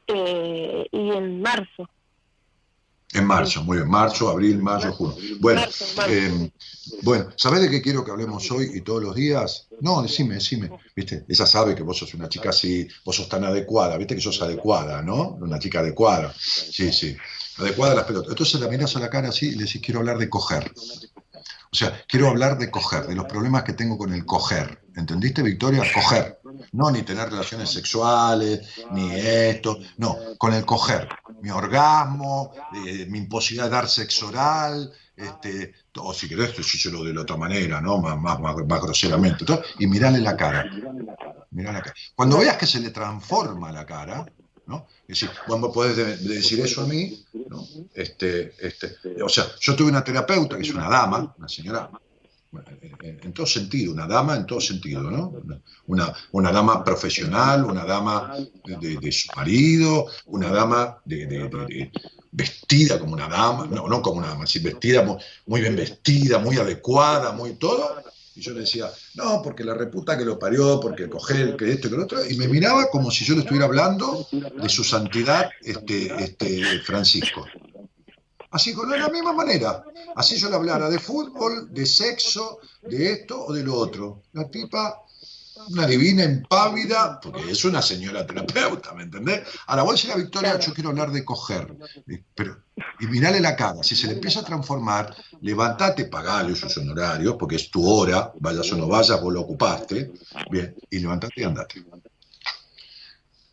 Eh, 0.08 0.88
y 0.92 1.10
en 1.12 1.42
marzo. 1.42 1.90
En 3.14 3.26
marzo, 3.26 3.64
muy 3.64 3.78
bien, 3.78 3.90
marzo, 3.90 4.30
abril, 4.30 4.62
mayo, 4.62 4.92
junio. 4.92 5.16
Bueno, 5.40 5.62
Marzo, 5.62 5.86
marzo. 5.96 6.12
eh, 6.14 6.52
bueno, 7.04 7.30
¿sabés 7.38 7.62
de 7.62 7.70
qué 7.70 7.82
quiero 7.82 8.04
que 8.04 8.12
hablemos 8.12 8.50
hoy 8.52 8.70
y 8.74 8.82
todos 8.82 9.02
los 9.02 9.16
días? 9.16 9.68
No, 9.80 10.02
decime, 10.02 10.36
decime. 10.36 10.70
Viste, 10.96 11.26
ella 11.28 11.46
sabe 11.46 11.74
que 11.74 11.84
vos 11.84 11.98
sos 11.98 12.14
una 12.14 12.28
chica 12.28 12.50
así, 12.50 12.88
vos 13.06 13.16
sos 13.16 13.30
tan 13.30 13.46
adecuada, 13.46 13.98
viste 13.98 14.16
que 14.16 14.22
sos 14.22 14.42
adecuada, 14.42 15.02
¿no? 15.02 15.38
Una 15.42 15.58
chica 15.58 15.80
adecuada. 15.80 16.34
Sí, 16.38 16.92
sí. 16.92 17.16
Adecuada 17.58 17.94
a 17.94 17.96
las 17.96 18.06
pelotas. 18.06 18.30
Entonces 18.30 18.60
la 18.60 18.68
mirás 18.68 18.96
a 18.98 19.00
la 19.00 19.10
cara 19.10 19.30
así 19.30 19.48
y 19.48 19.56
le 19.56 19.64
decís, 19.64 19.82
quiero 19.84 20.02
hablar 20.02 20.18
de 20.18 20.30
coger. 20.30 20.72
O 21.72 21.76
sea, 21.76 22.02
quiero 22.08 22.28
hablar 22.30 22.58
de 22.58 22.70
coger, 22.72 23.08
de 23.08 23.16
los 23.16 23.26
problemas 23.26 23.64
que 23.64 23.74
tengo 23.74 23.98
con 23.98 24.14
el 24.14 24.26
coger. 24.26 24.82
¿Entendiste, 24.96 25.42
Victoria? 25.44 25.84
Coger. 25.94 26.37
No 26.74 26.92
ni 26.92 27.04
tener 27.04 27.30
relaciones 27.30 27.70
sexuales, 27.72 28.68
ni 28.92 29.12
esto. 29.14 29.78
No, 29.98 30.18
con 30.38 30.54
el 30.54 30.66
coger. 30.66 31.08
Mi 31.42 31.50
orgasmo, 31.52 32.52
eh, 32.86 33.06
mi 33.10 33.20
imposibilidad 33.20 33.66
de 33.66 33.72
dar 33.76 33.88
sexo 33.90 34.28
oral, 34.28 34.92
este, 35.16 35.74
o 35.98 36.14
si 36.14 36.28
querés, 36.30 36.56
decíselo 36.56 37.04
de 37.04 37.14
la 37.14 37.22
otra 37.22 37.38
manera, 37.38 37.82
¿no? 37.82 37.98
Más, 38.00 38.20
más, 38.20 38.40
más, 38.40 38.82
groseramente. 38.82 39.46
todo, 39.46 39.62
y 39.80 39.88
mirale 39.88 40.20
la 40.20 40.36
cara. 40.38 40.66
Mirá 41.52 41.72
la 41.72 41.82
cara. 41.82 41.96
Cuando 42.16 42.38
veas 42.40 42.58
que 42.58 42.68
se 42.68 42.80
le 42.80 42.92
transforma 42.92 43.72
la 43.72 43.86
cara, 43.86 44.26
¿no? 44.68 44.86
Es 45.08 45.20
decir, 45.20 45.30
cuando 45.48 45.72
podés 45.72 45.96
de- 45.96 46.18
de 46.18 46.36
decir 46.36 46.60
eso 46.60 46.82
a 46.82 46.86
mí. 46.86 47.26
Este, 47.94 48.54
este, 48.60 48.98
o 49.24 49.30
sea, 49.30 49.46
yo 49.60 49.76
tuve 49.76 49.90
una 49.90 50.04
terapeuta 50.04 50.56
que 50.58 50.64
es 50.64 50.74
una 50.74 50.90
dama, 50.90 51.34
una 51.38 51.48
señora, 51.48 51.90
en, 53.02 53.34
todo 53.34 53.46
sentido, 53.46 53.94
una 53.94 54.08
dama 54.08 54.36
en 54.36 54.46
todo 54.46 54.62
sentido, 54.62 55.04
¿no? 55.04 55.34
Una, 55.88 56.14
una, 56.32 56.52
dama 56.52 56.84
profesional, 56.84 57.66
una 57.66 57.86
dama 57.86 58.36
de, 58.66 59.12
su 59.12 59.30
marido, 59.36 60.08
una 60.26 60.50
dama 60.50 60.98
de, 61.06 61.92
vestida 62.32 63.00
como 63.00 63.14
una 63.14 63.28
dama, 63.28 63.68
no, 63.70 63.88
no 63.88 64.02
como 64.02 64.20
una 64.20 64.30
dama, 64.30 64.48
sí, 64.48 64.60
vestida 64.60 65.04
muy, 65.04 65.18
muy 65.46 65.62
bien 65.62 65.76
vestida, 65.76 66.40
muy 66.40 66.58
adecuada, 66.58 67.32
muy 67.32 67.56
todo. 67.56 68.04
Y 68.36 68.42
yo 68.42 68.54
le 68.54 68.62
decía, 68.62 68.88
no, 69.16 69.42
porque 69.42 69.64
la 69.64 69.74
reputa 69.74 70.16
que 70.16 70.24
lo 70.24 70.38
parió, 70.38 70.80
porque 70.80 71.10
coger, 71.10 71.58
que 71.58 71.72
esto, 71.72 71.90
que 71.90 71.98
lo 71.98 72.04
otro, 72.04 72.24
y 72.24 72.38
me 72.38 72.48
miraba 72.48 72.88
como 72.92 73.10
si 73.10 73.26
yo 73.26 73.34
le 73.34 73.40
estuviera 73.40 73.66
hablando 73.66 74.28
de 74.32 74.70
su 74.70 74.84
santidad 74.84 75.50
este, 75.64 76.14
este, 76.24 76.80
Francisco. 76.82 77.46
Así, 78.52 78.74
con 78.74 78.90
de 78.90 78.98
la 78.98 79.10
misma 79.10 79.34
manera. 79.34 79.84
Así 80.16 80.38
yo 80.38 80.50
le 80.50 80.56
hablara 80.56 80.90
de 80.90 81.00
fútbol, 81.00 81.72
de 81.74 81.86
sexo, 81.86 82.60
de 82.82 83.12
esto 83.12 83.46
o 83.46 83.54
de 83.54 83.64
lo 83.64 83.76
otro. 83.76 84.24
La 84.34 84.50
tipa, 84.50 85.04
una 85.70 85.86
divina 85.86 86.24
impávida, 86.24 87.20
porque 87.20 87.52
es 87.52 87.66
una 87.66 87.82
señora 87.82 88.26
terapeuta, 88.26 88.94
¿me 88.94 89.04
entendés? 89.04 89.42
Ahora 89.68 89.84
voy 89.84 89.92
a 89.92 89.96
decir 89.96 90.12
a 90.12 90.16
Victoria, 90.16 90.60
yo 90.60 90.74
quiero 90.74 90.90
hablar 90.90 91.12
de 91.12 91.26
coger. 91.26 91.76
Eh, 92.08 92.24
Pero, 92.34 92.64
y 93.00 93.08
mirale 93.08 93.40
la 93.40 93.56
cara, 93.56 93.84
si 93.84 93.96
se 93.96 94.08
le 94.08 94.14
empieza 94.14 94.40
a 94.40 94.46
transformar, 94.46 95.16
levántate, 95.42 96.06
pagale 96.06 96.56
sus 96.56 96.78
honorarios, 96.78 97.36
porque 97.38 97.58
es 97.58 97.70
tu 97.70 97.88
hora, 97.88 98.32
vayas 98.40 98.72
o 98.72 98.78
no 98.78 98.88
vayas, 98.88 99.22
vos 99.22 99.34
lo 99.34 99.42
ocupaste, 99.42 100.14
bien, 100.50 100.76
y 100.90 101.00
levántate 101.00 101.42
y 101.42 101.44
andate. 101.44 101.84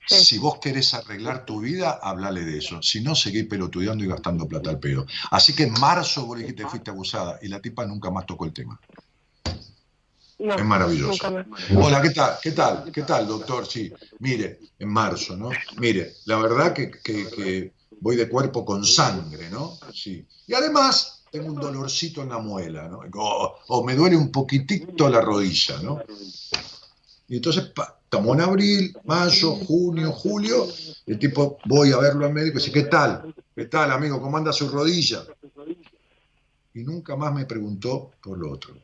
Si 0.07 0.39
vos 0.39 0.59
querés 0.61 0.93
arreglar 0.95 1.45
tu 1.47 1.61
vida, 1.61 1.99
hablale 2.03 2.45
de 2.45 2.59
eso. 2.59 2.83
Si 2.83 3.01
no, 3.01 3.15
seguí 3.15 3.45
pelotudeando 3.45 4.05
y 4.05 4.07
gastando 4.09 4.47
plata 4.47 4.71
al 4.71 4.79
pedo. 4.79 5.07
Así 5.31 5.55
que 5.55 5.63
en 5.65 5.73
marzo 5.81 6.27
vos 6.27 6.39
dijiste 6.39 6.67
fuiste 6.67 6.91
abusada 6.91 7.39
y 7.43 7.49
la 7.49 7.61
tipa 7.61 7.87
nunca 7.87 8.11
más 8.11 8.27
tocó 8.27 8.45
el 8.45 8.53
tema. 8.53 8.79
No, 10.39 10.55
Es 10.57 10.65
maravilloso. 10.65 11.27
Hola, 11.77 12.03
¿qué 12.03 12.11
tal? 12.11 12.37
¿Qué 12.43 12.51
tal? 12.51 12.91
¿Qué 12.93 13.03
tal, 13.03 13.27
doctor? 13.27 13.67
Sí, 13.67 13.93
mire, 14.19 14.59
en 14.79 14.89
marzo, 14.89 15.37
¿no? 15.37 15.51
Mire, 15.79 16.13
la 16.27 16.37
verdad 16.39 16.73
que, 16.75 16.91
que- 16.91 17.29
que 17.31 17.73
voy 18.01 18.17
de 18.17 18.29
cuerpo 18.29 18.65
con 18.65 18.85
sangre, 18.85 19.49
¿no? 19.49 19.79
Sí. 19.95 20.27
Y 20.47 20.53
además 20.55 21.25
tengo 21.31 21.49
un 21.53 21.61
dolorcito 21.61 22.21
en 22.23 22.29
la 22.31 22.39
muela, 22.39 22.89
¿no? 22.89 23.01
O, 23.15 23.55
o 23.69 23.85
me 23.85 23.95
duele 23.95 24.17
un 24.17 24.31
poquitito 24.31 25.09
la 25.09 25.21
rodilla, 25.21 25.79
¿no? 25.81 26.01
Y 27.29 27.37
entonces 27.37 27.67
pa, 27.75 28.01
estamos 28.15 28.37
en 28.37 28.45
abril, 28.45 28.97
mayo, 29.05 29.57
junio, 29.57 30.13
julio, 30.13 30.69
el 31.07 31.19
tipo, 31.19 31.59
voy 31.65 31.91
a 31.91 31.99
verlo 31.99 32.27
al 32.27 32.33
médico 32.33 32.59
y 32.59 32.61
dice, 32.61 32.71
¿qué 32.71 32.85
tal? 32.85 33.35
¿Qué 33.57 33.65
tal, 33.65 33.91
amigo? 33.91 34.21
¿Cómo 34.21 34.37
anda 34.37 34.53
su 34.53 34.69
rodilla? 34.69 35.25
Y 36.75 36.85
nunca 36.85 37.17
más 37.17 37.35
me 37.35 37.45
preguntó 37.45 38.13
por 38.23 38.39
lo 38.39 38.53
otro. 38.53 38.77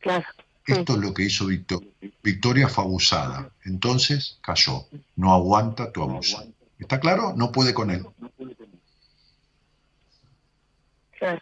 Claro. 0.00 0.24
Esto 0.66 0.94
es 0.94 0.98
lo 0.98 1.12
que 1.12 1.24
hizo 1.24 1.46
Victoria. 1.46 1.90
Victoria 2.22 2.68
fue 2.68 2.84
abusada. 2.84 3.50
Entonces 3.64 4.38
cayó. 4.40 4.86
No 5.14 5.32
aguanta 5.34 5.92
tu 5.92 6.02
abuso. 6.02 6.42
¿Está 6.78 6.98
claro? 6.98 7.34
No 7.36 7.52
puede 7.52 7.74
con 7.74 7.90
él. 7.90 8.06
Claro. 11.18 11.40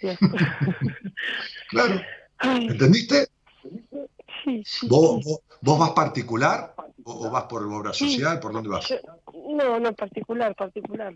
Claro. 1.70 2.02
¿Entendiste? 2.42 3.28
Sí, 4.44 4.62
sí, 4.64 4.88
¿Vos, 4.88 5.22
sí. 5.24 5.36
vos- 5.60 5.78
vas 5.78 5.90
particular 5.90 6.74
o, 7.04 7.26
o 7.26 7.30
vas 7.30 7.44
por 7.44 7.62
obra 7.64 7.92
social? 7.92 8.40
¿Por 8.40 8.52
dónde 8.52 8.68
vas? 8.68 8.88
Yo- 8.88 8.96
no, 9.56 9.78
no, 9.80 9.92
particular, 9.94 10.54
particular. 10.54 11.14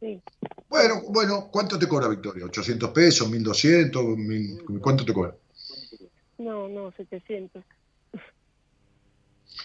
Sí. 0.00 0.20
Bueno, 0.68 1.02
bueno, 1.08 1.48
¿cuánto 1.50 1.78
te 1.78 1.86
cobra 1.86 2.08
Victoria? 2.08 2.44
¿800 2.46 2.92
pesos? 2.92 3.30
¿1200? 3.30 4.16
¿Mil- 4.16 4.80
¿Cuánto 4.80 5.04
te 5.04 5.12
cobra? 5.12 5.34
No, 6.38 6.68
no, 6.68 6.90
700. 6.92 7.62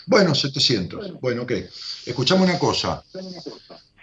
Bueno, 0.06 0.36
700. 0.36 1.20
Bueno, 1.20 1.44
ok. 1.44 1.52
Escuchame 2.06 2.44
una 2.44 2.60
cosa. 2.60 3.04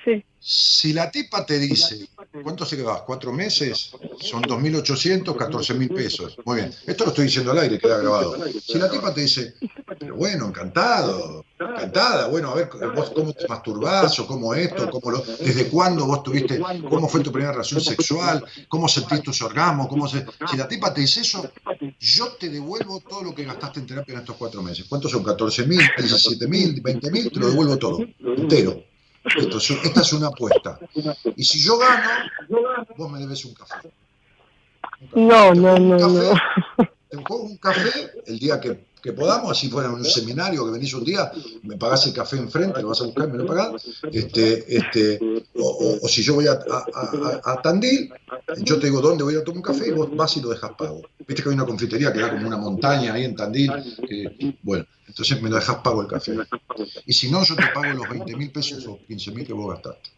Sí. 0.05 0.24
Si 0.39 0.93
la 0.93 1.11
tipa 1.11 1.47
te 1.47 1.59
dice, 1.59 2.09
¿cuánto 2.43 2.65
se 2.65 2.82
vas? 2.82 3.02
¿Cuatro 3.02 3.32
meses? 3.32 3.90
Son 4.20 4.43
2.800, 4.43 5.24
14.000 5.24 5.94
pesos. 5.94 6.36
Muy 6.44 6.56
bien. 6.56 6.74
Esto 6.86 7.05
lo 7.05 7.11
estoy 7.11 7.27
diciendo 7.27 7.52
al 7.52 7.59
aire, 7.59 7.78
queda 7.78 7.98
grabado. 7.98 8.36
Si 8.61 8.78
la 8.78 8.90
tipa 8.90 9.15
te 9.15 9.23
dice, 9.23 9.55
pero 9.98 10.16
bueno, 10.16 10.48
encantado, 10.48 11.44
encantada, 11.59 12.28
bueno, 12.28 12.51
a 12.51 12.55
ver, 12.55 12.69
vos 12.94 13.11
cómo 13.15 13.32
te 13.32 13.47
masturbás 13.47 14.19
o 14.19 14.27
cómo 14.27 14.55
esto, 14.55 14.90
cómo 14.90 15.11
lo, 15.11 15.20
desde 15.20 15.69
cuándo 15.69 16.06
vos 16.06 16.23
tuviste, 16.23 16.61
cómo 16.89 17.09
fue 17.09 17.20
tu 17.20 17.31
primera 17.31 17.52
relación 17.52 17.81
sexual, 17.81 18.44
cómo 18.69 18.89
sentís 18.89 19.23
tus 19.23 19.40
orgasmos, 19.43 19.89
cómo 19.89 20.09
se... 20.09 20.24
Si 20.51 20.56
la 20.56 20.66
tipa 20.66 20.93
te 20.93 21.02
dice 21.02 21.20
eso, 21.20 21.51
yo 22.01 22.32
te 22.32 22.48
devuelvo 22.48 23.01
todo 23.01 23.23
lo 23.23 23.35
que 23.35 23.44
gastaste 23.44 23.81
en 23.81 23.86
terapia 23.86 24.15
en 24.15 24.20
estos 24.20 24.36
cuatro 24.36 24.62
meses. 24.62 24.86
¿Cuántos 24.89 25.11
son? 25.11 25.24
¿14.000, 25.24 25.97
17.000, 25.97 26.82
20.000? 26.82 27.32
Te 27.32 27.40
lo 27.40 27.48
devuelvo 27.48 27.77
todo, 27.78 27.98
entero. 28.01 28.94
Esto 29.24 29.59
es- 29.59 29.70
esta 29.70 30.01
es 30.02 30.12
una 30.12 30.28
apuesta. 30.28 30.78
Y 31.36 31.44
si 31.44 31.60
yo 31.60 31.78
gano, 31.78 32.09
vos 32.96 33.10
me 33.10 33.18
debes 33.20 33.44
un 33.44 33.55
café. 33.55 33.74
Un 33.84 35.09
café. 35.09 35.20
No, 35.20 35.55
no, 35.55 35.78
no, 35.78 35.96
no. 36.09 36.34
Te 37.09 37.16
juego 37.16 37.44
un 37.44 37.56
café 37.56 38.10
el 38.26 38.38
día 38.38 38.60
que, 38.60 38.84
que 39.05 39.12
podamos, 39.12 39.51
así 39.52 39.68
fuera 39.68 39.90
en 39.90 39.97
un 39.97 40.05
seminario 40.06 40.64
que 40.64 40.70
venís 40.72 40.94
un 40.94 41.05
día, 41.05 41.31
me 41.62 41.76
pagás 41.76 42.06
el 42.06 42.14
café 42.14 42.39
enfrente, 42.39 42.81
lo 42.81 42.89
vas 42.89 43.02
a 43.02 43.05
buscar, 43.05 43.31
me 43.31 43.36
lo 43.36 43.44
pagás. 43.44 43.72
Este, 44.10 44.76
este, 44.78 45.20
o, 45.56 45.62
o- 45.68 45.98
o 46.02 46.09
si 46.09 46.22
yo 46.22 46.32
voy 46.36 46.47
a, 46.47 46.52
a- 46.52 46.86
a- 46.94 47.52
a 47.52 47.60
Tandil, 47.60 48.10
yo 48.62 48.78
te 48.78 48.86
digo 48.86 49.02
dónde 49.02 49.22
voy 49.22 49.35
a 49.36 49.44
tomar 49.44 49.59
un 49.59 49.62
café 49.62 49.89
y 49.89 49.90
vos 49.90 50.09
vas 50.16 50.35
y 50.39 50.40
lo 50.40 50.48
dejas 50.48 50.70
pago. 50.78 51.02
Viste 51.28 51.43
que 51.43 51.51
hay 51.51 51.55
una 51.55 51.66
confitería 51.66 52.14
que 52.14 52.20
da 52.20 52.31
como 52.31 52.47
una 52.47 52.56
montaña 52.56 53.12
ahí 53.12 53.24
en 53.24 53.36
Tandil. 53.36 53.70
que- 54.09 54.56
bueno, 54.62 54.86
entonces 55.06 55.43
me 55.43 55.51
lo 55.51 55.56
dejas 55.56 55.76
pago 55.85 56.01
el 56.01 56.09
café. 56.09 56.32
Y 57.05 57.12
si 57.12 57.31
no, 57.31 57.44
yo 57.44 57.56
te 57.56 57.66
pago 57.74 57.93
los 57.93 58.09
20 58.09 58.35
mil 58.36 58.51
pesos 58.51 58.86
o 58.86 58.98
15 59.06 59.32
mil 59.32 59.47
que 59.47 59.52
vos 59.52 59.70
gastaste. 59.74 60.10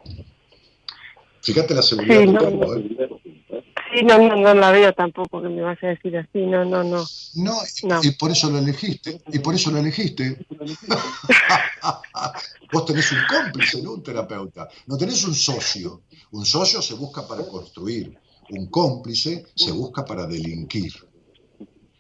Fíjate 1.43 1.75
la 1.75 1.83
seguridad 1.83 2.21
Sí, 2.21 2.27
no. 2.27 2.75
¿eh? 2.75 3.56
Sí, 3.97 4.05
no, 4.05 4.19
no, 4.19 4.37
no 4.37 4.55
la 4.55 4.71
veo 4.73 4.93
tampoco 4.93 5.41
que 5.41 5.49
me 5.49 5.63
vas 5.63 5.83
a 5.83 5.87
decir 5.87 6.15
así. 6.19 6.45
No, 6.45 6.67
no, 6.67 6.85
no. 6.85 7.07
No, 7.35 7.55
No. 7.85 8.01
y 8.03 8.11
por 8.11 8.31
eso 8.31 8.51
lo 8.51 8.59
elegiste. 8.59 9.23
Y 9.33 9.39
por 9.39 9.55
eso 9.55 9.71
lo 9.71 9.79
elegiste. 9.79 10.45
Vos 12.73 12.85
tenés 12.85 13.11
un 13.13 13.19
cómplice, 13.29 13.81
no 13.83 13.93
un 13.93 14.03
terapeuta. 14.03 14.69
No 14.87 14.99
tenés 14.99 15.25
un 15.25 15.35
socio. 15.35 16.03
Un 16.33 16.45
socio 16.45 16.83
se 16.83 16.93
busca 16.95 17.27
para 17.27 17.47
construir. 17.47 18.19
Un 18.51 18.67
cómplice 18.67 19.47
se 19.55 19.73
busca 19.73 20.05
para 20.05 20.27
delinquir. 20.27 20.93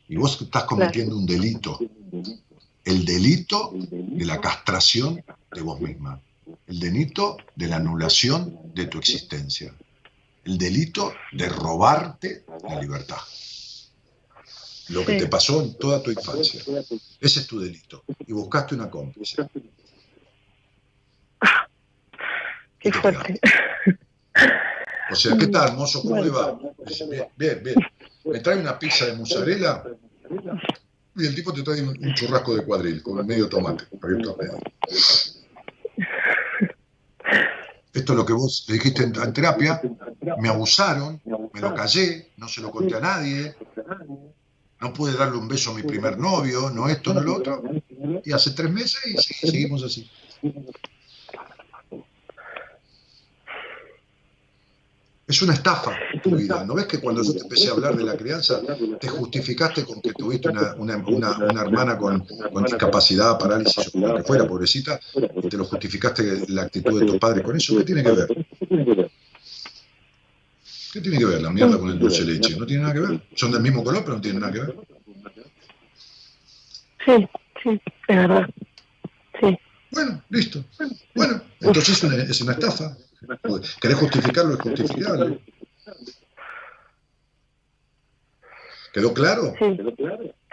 Y 0.09 0.17
vos 0.17 0.39
estás 0.41 0.65
cometiendo 0.65 1.17
un 1.17 1.25
delito. 1.25 1.79
El 2.85 3.05
delito 3.07 3.71
de 3.73 4.25
la 4.25 4.39
castración 4.41 5.25
de 5.51 5.61
vos 5.63 5.81
misma. 5.81 6.21
El 6.67 6.79
delito 6.79 7.39
de 7.55 7.69
la 7.69 7.77
anulación 7.77 8.59
de 8.75 8.87
tu 8.87 8.99
existencia. 8.99 9.75
El 10.47 10.57
delito 10.59 11.13
de 11.33 11.49
robarte 11.49 12.45
la 12.69 12.81
libertad. 12.81 13.19
Lo 14.91 15.05
que 15.05 15.15
Sí. 15.15 15.19
te 15.19 15.27
pasó 15.27 15.61
en 15.61 15.75
toda 15.77 16.01
tu 16.01 16.13
infancia. 16.13 16.63
Ese 17.21 17.41
es 17.41 17.47
tu 17.49 17.59
delito. 17.59 18.05
Y 18.27 18.33
buscaste 18.33 18.77
una 18.77 18.89
cómplice. 18.89 19.45
Qué 22.79 22.93
fuerte. 22.93 23.41
O 25.11 25.17
sea, 25.17 25.37
¿qué 25.37 25.49
tal, 25.49 25.77
mozo? 25.77 26.03
¿Cómo 26.03 26.23
le 26.23 26.31
va? 26.31 26.57
Dice, 26.87 27.09
bien, 27.09 27.27
bien, 27.37 27.63
bien. 27.65 27.77
Me 28.25 28.39
trae 28.39 28.59
una 28.61 28.79
pizza 28.79 29.07
de 29.07 29.17
mozzarella 29.17 29.83
y 31.17 31.27
el 31.27 31.35
tipo 31.35 31.53
te 31.53 31.63
trae 31.65 31.83
un, 31.83 32.15
churrasco 32.15 32.55
de 32.55 32.65
cuadril 32.65 33.03
con 33.03 33.27
medio 33.27 33.49
tomate. 33.49 33.85
abierto 34.01 34.37
al 34.39 34.47
medio. 34.47 34.61
Esto 37.97 38.13
es 38.13 38.19
lo 38.19 38.27
que 38.27 38.35
vos 38.35 38.67
le 38.69 38.75
dijiste 38.75 39.05
en, 39.05 39.17
en 39.17 39.33
terapia. 39.33 39.81
Me 40.39 40.51
abusaron, 40.51 41.19
me 41.53 41.61
lo 41.61 41.75
callé, 41.75 42.33
no 42.37 42.47
se 42.47 42.61
lo 42.61 42.71
conté 42.71 42.95
a 42.97 43.01
nadie. 43.01 43.55
No 44.83 44.93
pude 44.93 45.17
darle 45.17 45.39
un 45.39 45.49
beso 45.49 45.71
a 45.71 45.75
mi 45.75 45.83
primer 45.83 46.19
novio, 46.19 46.69
no 46.69 46.89
esto, 46.89 47.15
no 47.15 47.23
lo 47.23 47.37
otro. 47.37 47.63
Y 48.23 48.33
hace 48.33 48.51
tres 48.51 48.71
meses 48.71 49.01
y 49.07 49.17
sí, 49.17 49.35
seguimos 49.49 49.83
así. 49.83 50.11
Es 55.29 55.43
una 55.43 55.55
estafa 55.55 55.93
tu 56.23 56.37
vida. 56.37 56.65
¿No 56.65 56.75
ves 56.75 56.87
que 56.87 57.01
cuando 57.01 57.21
yo 57.23 57.33
te 57.35 57.41
empecé 57.41 57.69
a 57.69 57.73
hablar 57.73 57.97
de 57.97 58.05
la 58.05 58.17
crianza, 58.17 58.61
te 59.01 59.09
justificaste 59.09 59.85
con 59.85 60.01
que 60.01 60.13
tuviste 60.13 60.49
una, 60.51 60.75
una- 60.77 60.97
una- 60.99 61.37
una 61.39 61.63
hermana 61.63 61.99
con, 61.99 62.25
con 62.53 62.63
discapacidad, 62.65 63.37
parálisis 63.37 63.91
o 63.93 63.99
lo 63.99 64.17
que 64.17 64.23
fuera, 64.23 64.47
pobrecita, 64.47 65.01
y 65.43 65.49
te 65.49 65.57
lo 65.57 65.65
justificaste 65.65 66.45
la 66.49 66.63
actitud 66.63 67.01
de 67.01 67.07
tu 67.07 67.19
padre 67.19 67.43
con 67.43 67.57
eso? 67.57 67.77
¿Qué 67.77 67.83
tiene 67.85 68.05
que 68.05 68.13
ver? 68.13 68.29
¿Qué 70.93 71.01
tiene 71.01 71.19
que 71.19 71.25
ver 71.25 71.43
la 71.43 71.51
mierda 71.51 71.77
con 71.79 71.91
el 71.91 71.99
dulce 71.99 72.25
de 72.25 72.33
leche? 72.35 72.57
No 72.57 72.65
tiene 72.65 72.83
nada 72.83 72.95
que 72.95 73.01
ver. 73.01 73.21
Son 73.35 73.51
del 73.51 73.61
mismo 73.63 73.83
color, 73.83 74.05
pero 74.05 74.15
no 74.17 74.21
tienen 74.23 74.41
nada 74.41 74.53
que 74.53 74.61
ver. 74.61 74.77
Sí, 77.05 77.29
sí, 77.65 77.81
es 78.09 78.17
verdad. 78.17 78.49
Sí. 79.41 79.59
Bueno, 79.91 80.23
listo. 80.31 80.65
Bueno, 81.15 81.43
entonces 81.61 81.97
es 81.97 82.03
una, 82.05 82.15
es 82.23 82.41
una 82.41 82.53
estafa. 82.53 82.97
¿Querés 83.81 83.97
justificarlo? 83.99 84.55
Es 84.55 84.61
justificable. 84.61 85.41
¿Quedó 88.93 89.13
claro? 89.13 89.55
Sí, 89.59 89.77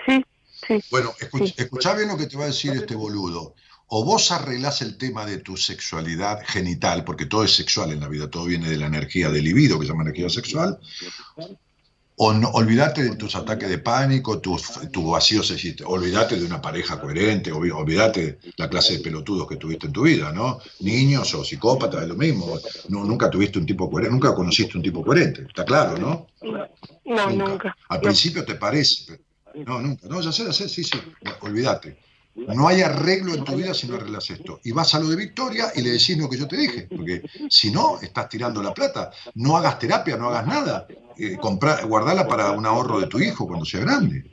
sí, 0.06 0.26
sí. 0.68 0.84
Bueno, 0.92 1.14
escuch- 1.20 1.48
Sí. 1.48 1.54
escuchá 1.58 1.96
bien 1.96 2.10
lo 2.10 2.18
que 2.18 2.28
te 2.28 2.38
va 2.38 2.44
a 2.44 2.48
decir 2.48 2.74
este 2.74 2.96
boludo. 2.96 3.56
O 3.88 4.04
vos 4.04 4.32
arreglás 4.32 4.82
el 4.82 4.98
tema 4.98 5.26
de 5.26 5.38
tu 5.38 5.56
sexualidad 5.56 6.40
genital, 6.46 7.04
porque 7.04 7.26
todo 7.26 7.44
es 7.44 7.56
sexual 7.56 7.92
en 7.92 8.00
la 8.00 8.08
vida, 8.08 8.30
todo 8.30 8.46
viene 8.46 8.70
de 8.70 8.78
la 8.78 8.88
energía 8.88 9.30
del 9.30 9.44
libido, 9.44 9.80
que 9.80 9.86
se 9.86 9.92
llama 9.92 10.04
energía 10.04 10.30
sexual, 10.30 10.80
O 12.16 12.32
no, 12.32 12.50
olvídate 12.52 13.04
de 13.04 13.16
tus 13.16 13.36
ataques 13.36 13.68
de 13.68 13.80
pánico, 13.80 14.40
tus 14.40 14.62
tu 14.92 15.12
vacíos. 15.12 15.52
Olvídate 15.86 16.36
de 16.36 16.46
una 16.46 16.62
pareja 16.62 17.02
coherente, 17.02 17.52
olvídate 17.52 18.22
de 18.22 18.54
la 18.58 18.70
clase 18.70 18.98
de 18.98 19.00
pelotudos 19.00 19.48
que 19.48 19.56
tuviste 19.56 19.88
en 19.88 19.94
tu 19.94 20.04
vida, 20.04 20.32
¿no? 20.32 20.60
Niños 20.82 21.34
o 21.34 21.44
psicópatas, 21.44 22.04
es 22.04 22.08
lo 22.08 22.16
mismo. 22.16 22.60
No, 22.90 23.04
nunca 23.04 23.30
tuviste 23.30 23.58
un 23.58 23.66
tipo 23.66 23.90
coherente, 23.90 24.14
nunca 24.14 24.36
conociste 24.36 24.78
un 24.78 24.84
tipo 24.84 25.04
coherente, 25.04 25.46
está 25.48 25.66
claro, 25.66 25.98
¿no? 25.98 26.28
No, 27.06 27.30
nunca. 27.32 27.76
Al 27.90 28.00
principio 28.00 28.46
te 28.46 28.56
parece, 28.56 29.06
pero 29.08 29.24
no, 29.66 29.82
nunca. 29.82 30.08
No, 30.08 30.22
ya 30.22 30.32
sé, 30.32 30.46
ya 30.46 30.54
sé, 30.54 30.70
sí, 30.70 30.84
sí. 30.84 31.00
Olvídate. 31.42 31.98
No 32.36 32.68
hay 32.68 32.82
arreglo 32.82 33.34
en 33.36 33.44
tu 33.44 33.56
vida 33.56 33.74
si 33.74 33.88
no 33.88 33.96
arreglas 33.96 34.30
esto. 34.30 34.60
Y 34.64 34.72
vas 34.72 34.94
a 34.96 35.00
lo 35.00 35.08
de 35.08 35.16
Victoria 35.16 35.72
y 35.76 35.82
le 35.82 35.92
decís 35.92 36.18
lo 36.18 36.28
que 36.30 36.38
yo 36.38 36.48
te 36.48 36.58
dije. 36.58 36.88
Porque 36.90 37.22
si 37.50 37.70
no, 37.72 38.00
estás 38.02 38.28
tirando 38.30 38.62
la 38.64 38.74
plata. 38.74 39.12
No 39.36 39.56
hagas 39.56 39.78
terapia, 39.80 40.18
no 40.18 40.30
hagas 40.30 40.48
nada. 40.48 40.88
Eh, 41.18 41.38
compra- 41.40 41.84
guardala 41.86 42.28
para 42.28 42.52
un 42.52 42.66
ahorro 42.66 43.00
de 43.00 43.08
tu 43.08 43.20
hijo 43.20 43.46
cuando 43.48 43.66
sea 43.66 43.82
grande. 43.82 44.26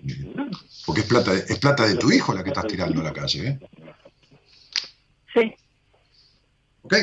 Porque 0.87 1.03
es 1.03 1.07
plata, 1.07 1.33
de- 1.35 1.45
es 1.47 1.59
plata 1.59 1.87
de 1.87 1.97
tu 1.97 2.11
hijo 2.11 2.33
la 2.33 2.43
que 2.43 2.49
estás 2.51 2.67
tirando 2.67 3.01
a 3.01 3.05
la 3.05 3.13
calle. 3.13 3.47
¿eh? 3.49 3.59
Sí. 5.35 5.55
¿Ok? 6.83 6.95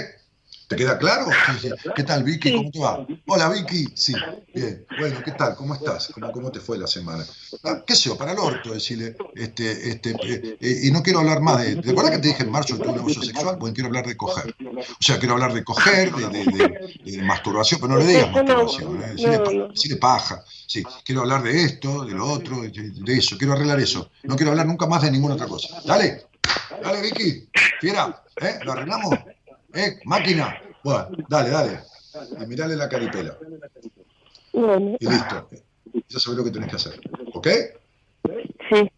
¿Te 0.68 0.76
queda 0.76 0.98
claro? 0.98 1.27
Sí, 1.61 1.69
sí. 1.69 1.89
¿Qué 1.95 2.03
tal, 2.03 2.23
Vicky? 2.23 2.53
¿Cómo 2.53 2.72
te 2.72 2.80
va? 2.80 3.07
Hola, 3.27 3.48
Vicky. 3.49 3.88
Sí, 3.95 4.14
bien. 4.53 4.85
Bueno, 4.99 5.22
¿qué 5.23 5.31
tal? 5.31 5.56
¿Cómo 5.56 5.73
estás? 5.76 6.10
¿Cómo, 6.14 6.30
cómo 6.34 6.52
te 6.52 6.60
fue 6.60 6.77
la 6.77 6.88
semana? 6.88 7.26
Ah, 7.64 7.81
¿Qué 7.88 7.95
sé 7.95 8.10
yo? 8.10 8.18
Para 8.18 8.34
el 8.34 8.39
orto, 8.39 8.73
decirle. 8.73 9.15
Este, 9.34 9.89
este, 9.91 10.10
eh, 10.11 10.57
eh, 10.60 10.80
y 10.84 10.91
no 10.91 11.02
quiero 11.02 11.19
hablar 11.19 11.39
más 11.41 11.60
de. 11.64 11.77
¿Te 11.77 11.91
acuerdas 11.91 12.11
que 12.11 12.18
te 12.19 12.27
dije 12.27 12.44
en 12.44 12.52
marzo 12.52 12.76
que 12.76 12.84
tuve 12.84 12.91
un 12.94 12.99
abuso 12.99 13.22
sexual? 13.22 13.56
Bueno, 13.57 13.73
quiero 13.73 13.88
hablar 13.88 14.06
de 14.07 14.18
coger. 14.18 14.53
O 14.61 14.84
sea, 14.99 15.18
quiero 15.19 15.35
hablar 15.35 15.53
de 15.53 15.64
coger, 15.64 16.11
de, 16.14 16.27
de- 16.27 16.44
de- 16.45 17.11
de 17.11 17.22
masturbación, 17.23 17.80
pero 17.80 17.94
no 17.94 17.99
le 17.99 18.06
digas 18.07 18.31
masturbación, 18.31 19.03
¿eh? 19.03 19.07
Decirle, 19.72 19.95
pa- 19.98 20.18
paja. 20.18 20.44
Sí, 20.68 20.84
quiero 21.06 21.22
hablar 21.22 21.44
de 21.44 21.64
esto, 21.64 22.03
de 22.03 22.14
lo 22.14 22.30
otro, 22.30 22.61
de, 22.64 22.69
de 22.72 23.18
eso. 23.18 23.38
Quiero 23.38 23.53
arreglar 23.53 23.80
eso. 23.80 24.11
No 24.23 24.35
quiero 24.35 24.52
hablar 24.52 24.65
nunca 24.68 24.85
más 24.85 25.02
de 25.02 25.11
ninguna 25.11 25.35
otra 25.35 25.48
cosa. 25.48 25.81
Dale. 25.85 26.26
Dale, 26.84 27.02
Vicky. 27.02 27.48
Fiera. 27.80 28.22
¿Eh? 28.41 28.60
¿Lo 28.64 28.73
arreglamos? 28.73 29.15
¿Eh? 29.78 29.99
Máquina. 30.06 30.60
Bueno, 30.84 31.10
dale, 31.30 31.49
dale. 31.52 31.80
Y 32.41 32.48
mirale 32.48 32.76
la 32.76 32.90
caripela. 32.90 33.38
Y 34.52 35.08
listo. 35.08 35.49
Ya 36.10 36.20
sabes 36.20 36.38
lo 36.40 36.44
que 36.44 36.52
tenés 36.52 36.70
que 36.70 36.76
hacer. 36.76 36.99
¿Ok? 37.34 37.48
sí. 38.70 38.91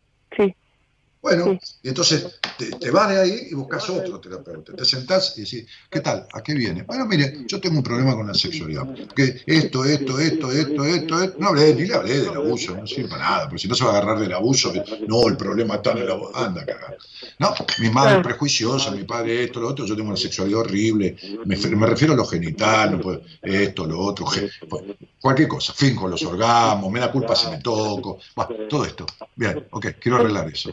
Bueno, 1.21 1.59
y 1.83 1.89
entonces 1.89 2.39
te, 2.57 2.71
te 2.71 2.91
vas 2.91 3.09
de 3.09 3.19
ahí 3.19 3.47
y 3.51 3.53
buscas 3.53 3.89
otro 3.89 4.19
terapeuta. 4.21 4.73
Te 4.73 4.85
sentás 4.85 5.37
y 5.37 5.41
decís, 5.41 5.65
¿qué 5.89 5.99
tal? 5.99 6.25
¿A 6.31 6.41
qué 6.41 6.53
viene? 6.53 6.83
Bueno, 6.83 7.05
mire, 7.05 7.39
yo 7.45 7.59
tengo 7.59 7.77
un 7.77 7.83
problema 7.83 8.15
con 8.15 8.25
la 8.27 8.33
sexualidad. 8.33 8.87
Que 9.13 9.41
esto, 9.45 9.83
esto, 9.83 10.17
esto, 10.19 10.49
esto, 10.51 10.85
esto, 10.85 11.19
esto. 11.19 11.35
No 11.39 11.49
hablé, 11.49 11.73
ni 11.75 11.85
le 11.85 11.93
hablé 11.95 12.19
del 12.21 12.35
abuso, 12.35 12.75
no 12.77 12.87
sirve 12.87 13.09
para 13.09 13.23
nada, 13.29 13.49
porque 13.49 13.61
si 13.61 13.67
no 13.67 13.75
se 13.75 13.83
va 13.83 13.91
a 13.91 13.97
agarrar 13.97 14.19
del 14.19 14.31
abuso, 14.33 14.71
que, 14.71 14.81
no, 15.07 15.27
el 15.27 15.35
problema 15.35 15.75
está 15.75 15.91
en 15.91 15.97
el 15.99 16.11
abuso. 16.11 16.35
Anda, 16.37 16.65
cagar. 16.65 16.95
No, 17.37 17.53
mi 17.79 17.89
madre 17.89 18.15
es 18.15 18.21
prejuiciosa, 18.21 18.91
mi 18.91 19.03
padre 19.03 19.43
esto, 19.43 19.59
lo 19.59 19.67
otro, 19.69 19.85
yo 19.85 19.95
tengo 19.95 20.09
una 20.09 20.17
sexualidad 20.17 20.61
horrible, 20.61 21.15
me, 21.43 21.57
me 21.57 21.87
refiero 21.87 22.13
a 22.13 22.15
lo 22.17 22.25
genital, 22.25 22.91
no 22.93 23.01
puedo- 23.01 23.21
esto, 23.43 23.85
lo 23.85 23.99
otro, 23.99 24.25
ge- 24.25 24.49
pues, 24.69 24.83
cualquier 25.19 25.47
cosa, 25.49 25.73
fin 25.73 25.95
con 25.95 26.11
los 26.11 26.23
orgasmos, 26.23 26.91
me 26.91 26.99
da 26.99 27.11
culpa 27.11 27.35
si 27.35 27.47
me 27.49 27.57
toco, 27.59 28.19
bueno, 28.35 28.51
todo 28.69 28.85
esto. 28.85 29.05
Bien, 29.35 29.67
ok, 29.71 29.87
quiero 29.99 30.17
arreglar 30.17 30.47
eso. 30.49 30.69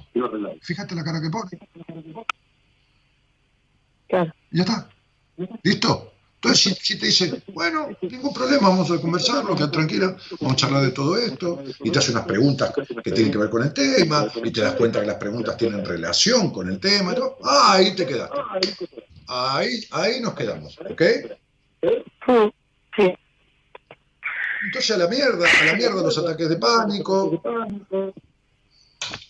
Fíjate 0.62 0.94
la 0.94 1.04
cara 1.04 1.20
que 1.20 1.30
pone. 1.30 1.50
Claro. 4.08 4.32
Ya 4.50 4.62
está. 4.62 4.88
¿Listo? 5.62 6.12
Entonces, 6.36 6.78
si, 6.78 6.92
si 6.92 6.98
te 6.98 7.06
dice, 7.06 7.42
bueno, 7.52 7.88
ningún 8.02 8.32
problema, 8.32 8.68
vamos 8.68 8.90
a 8.90 9.00
conversarlo, 9.00 9.56
queda 9.56 9.70
tranquila, 9.70 10.16
vamos 10.40 10.52
a 10.52 10.56
charlar 10.56 10.82
de 10.82 10.92
todo 10.92 11.16
esto, 11.16 11.64
y 11.82 11.90
te 11.90 11.98
hace 11.98 12.12
unas 12.12 12.24
preguntas 12.24 12.72
que 13.02 13.10
tienen 13.10 13.32
que 13.32 13.38
ver 13.38 13.50
con 13.50 13.62
el 13.62 13.72
tema, 13.72 14.28
y 14.44 14.52
te 14.52 14.60
das 14.60 14.74
cuenta 14.74 15.00
que 15.00 15.06
las 15.06 15.16
preguntas 15.16 15.56
tienen 15.56 15.84
relación 15.84 16.52
con 16.52 16.68
el 16.68 16.78
tema, 16.78 17.14
¿no? 17.14 17.36
Ah, 17.42 17.72
ahí 17.72 17.96
te 17.96 18.06
quedaste. 18.06 18.36
Ahí, 19.26 19.80
ahí 19.90 20.20
nos 20.20 20.34
quedamos, 20.34 20.78
¿ok? 20.78 21.02
Sí. 22.96 23.14
Entonces 24.66 24.90
a 24.90 24.98
la 24.98 25.08
mierda, 25.08 25.46
a 25.48 25.64
la 25.64 25.74
mierda 25.74 26.02
los 26.02 26.18
ataques 26.18 26.48
de 26.48 26.56
pánico, 26.56 27.42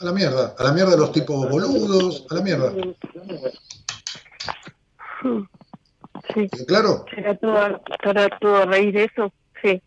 a 0.01 0.05
la 0.05 0.12
mierda, 0.12 0.55
a 0.59 0.62
la 0.65 0.73
mierda 0.73 0.97
los 0.97 1.12
tipos 1.12 1.48
boludos, 1.48 2.27
a 2.31 2.35
la 2.35 2.40
mierda. 2.43 2.73
Sí. 6.35 6.48
¿Claro? 6.66 7.05
¿Será 7.15 7.36
todo, 7.39 7.82
será 8.03 8.39
todo 8.40 8.57
a 8.57 8.65
raíz 8.66 8.93
de 8.94 9.05
eso? 9.05 9.32
Sí. 9.62 9.82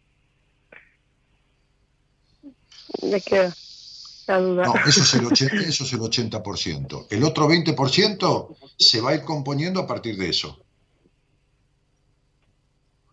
Me 3.04 3.22
queda 3.22 3.54
la 4.28 4.38
duda. 4.40 4.66
No, 4.66 4.74
eso 4.88 5.02
es 5.02 5.14
el, 5.16 5.26
oche- 5.26 5.50
eso 5.68 5.84
es 5.84 5.94
el 5.94 6.00
80%. 6.00 7.08
El 7.10 7.24
otro 7.24 7.48
20% 7.48 8.56
se 8.78 9.02
va 9.02 9.12
a 9.12 9.16
ir 9.16 9.24
componiendo 9.24 9.80
a 9.80 9.88
partir 9.88 10.18
de 10.18 10.30
eso. 10.30 10.60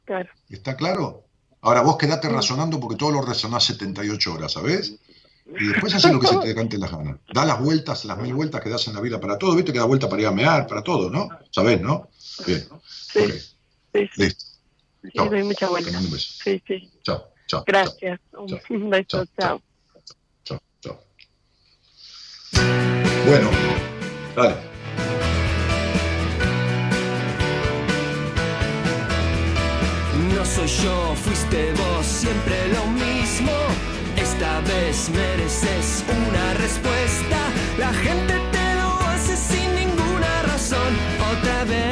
Claro. 0.04 0.28
¿Está 0.48 0.76
claro? 0.76 1.24
Ahora 1.62 1.80
vos 1.80 1.96
quedate 1.96 2.28
razonando 2.28 2.78
porque 2.78 2.96
todo 2.96 3.10
lo 3.10 3.22
razonás 3.22 3.64
78 3.64 4.32
horas, 4.34 4.52
¿sabés? 4.52 4.96
Y 5.48 5.68
después 5.68 5.94
haces 5.94 6.12
lo 6.12 6.18
que 6.18 6.26
se 6.26 6.36
te 6.38 6.54
cante 6.54 6.76
las 6.76 6.90
ganas. 6.90 7.16
Da 7.32 7.44
las 7.44 7.60
vueltas, 7.60 8.04
las 8.04 8.18
mil 8.18 8.34
vueltas 8.34 8.60
que 8.60 8.68
das 8.68 8.86
en 8.88 8.94
la 8.94 9.00
vida 9.00 9.20
para 9.20 9.38
todo. 9.38 9.54
¿Viste 9.54 9.72
que 9.72 9.78
da 9.78 9.84
vuelta 9.84 10.08
para 10.08 10.22
ir 10.22 10.28
a 10.28 10.32
mear, 10.32 10.66
para 10.66 10.82
todo, 10.82 11.08
no? 11.08 11.28
¿Sabés, 11.50 11.80
no? 11.80 12.08
Bien. 12.46 12.66
Sí, 12.90 13.20
sí, 13.94 14.08
Listo. 14.16 14.44
sí, 15.02 15.08
Chao. 15.14 15.30
doy 15.30 15.42
mucha 15.44 15.66
Te 15.66 15.70
vuelta. 15.72 15.90
mando 15.92 16.08
un 16.08 16.12
beso. 16.14 16.32
Sí, 16.44 16.62
sí. 16.66 16.90
Chao, 17.02 17.28
chao. 17.46 17.64
Gracias. 17.66 18.20
Chao. 18.32 18.46
Un 18.70 18.90
beso, 18.90 19.24
chao. 19.38 19.62
Chao, 20.44 20.60
chao. 20.80 21.00
Bueno, 23.26 23.50
dale. 24.34 24.56
No 30.34 30.44
soy 30.44 30.66
yo, 30.66 31.14
fuiste 31.16 31.72
vos, 31.72 32.06
siempre 32.06 32.68
lo 32.68 32.86
mismo. 32.86 33.52
Esta 34.38 34.60
vez 34.60 35.08
mereces 35.08 36.04
una 36.10 36.52
respuesta. 36.60 37.38
La 37.78 37.90
gente 37.90 38.34
te 38.52 38.74
lo 38.74 39.00
hace 39.08 39.34
sin 39.34 39.74
ninguna 39.74 40.42
razón. 40.42 40.94
Otra 41.32 41.64
vez. 41.64 41.86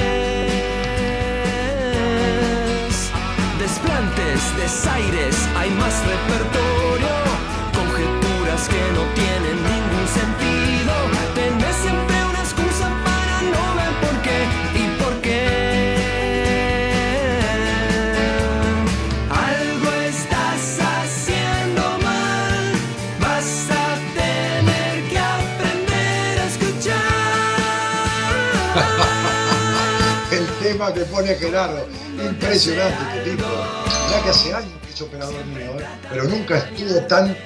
Desplantes, 3.59 4.57
desaires, 4.59 5.49
hay 5.57 5.71
más 5.71 5.95
repertorio. 6.07 7.17
Conjeturas 7.73 8.69
que 8.69 8.93
no 8.93 9.05
tienen 9.15 9.64
que 30.93 31.05
pone 31.05 31.35
Gerardo. 31.35 31.87
Impresionante 32.23 33.19
este 33.19 33.31
tipo. 33.31 33.47
Ya 34.11 34.23
que 34.23 34.31
hace 34.31 34.55
años 34.55 34.73
que 34.85 34.93
es 34.93 35.01
operador 35.01 35.45
mío, 35.47 35.79
¿eh? 35.79 35.85
pero 36.11 36.25
nunca 36.25 36.59
estuvo 36.59 37.01
tan, 37.07 37.37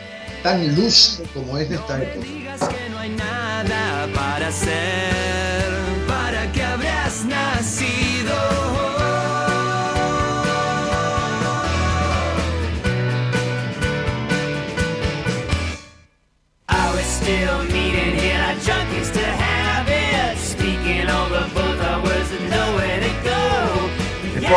tan 0.42 0.74
lúcido 0.74 1.24
como 1.34 1.58
es 1.58 1.68
de 1.68 1.76
esta 1.76 2.02
época. 2.02 2.26
que 2.26 2.90
no 2.90 2.98
hay 2.98 3.10
nada 3.10 4.08
para 4.14 4.48
hacer. 4.48 5.64
¿Para 6.06 6.50
qué 6.52 6.62
habrías 6.62 7.24
nacido? 7.24 8.78
Still 17.28 17.67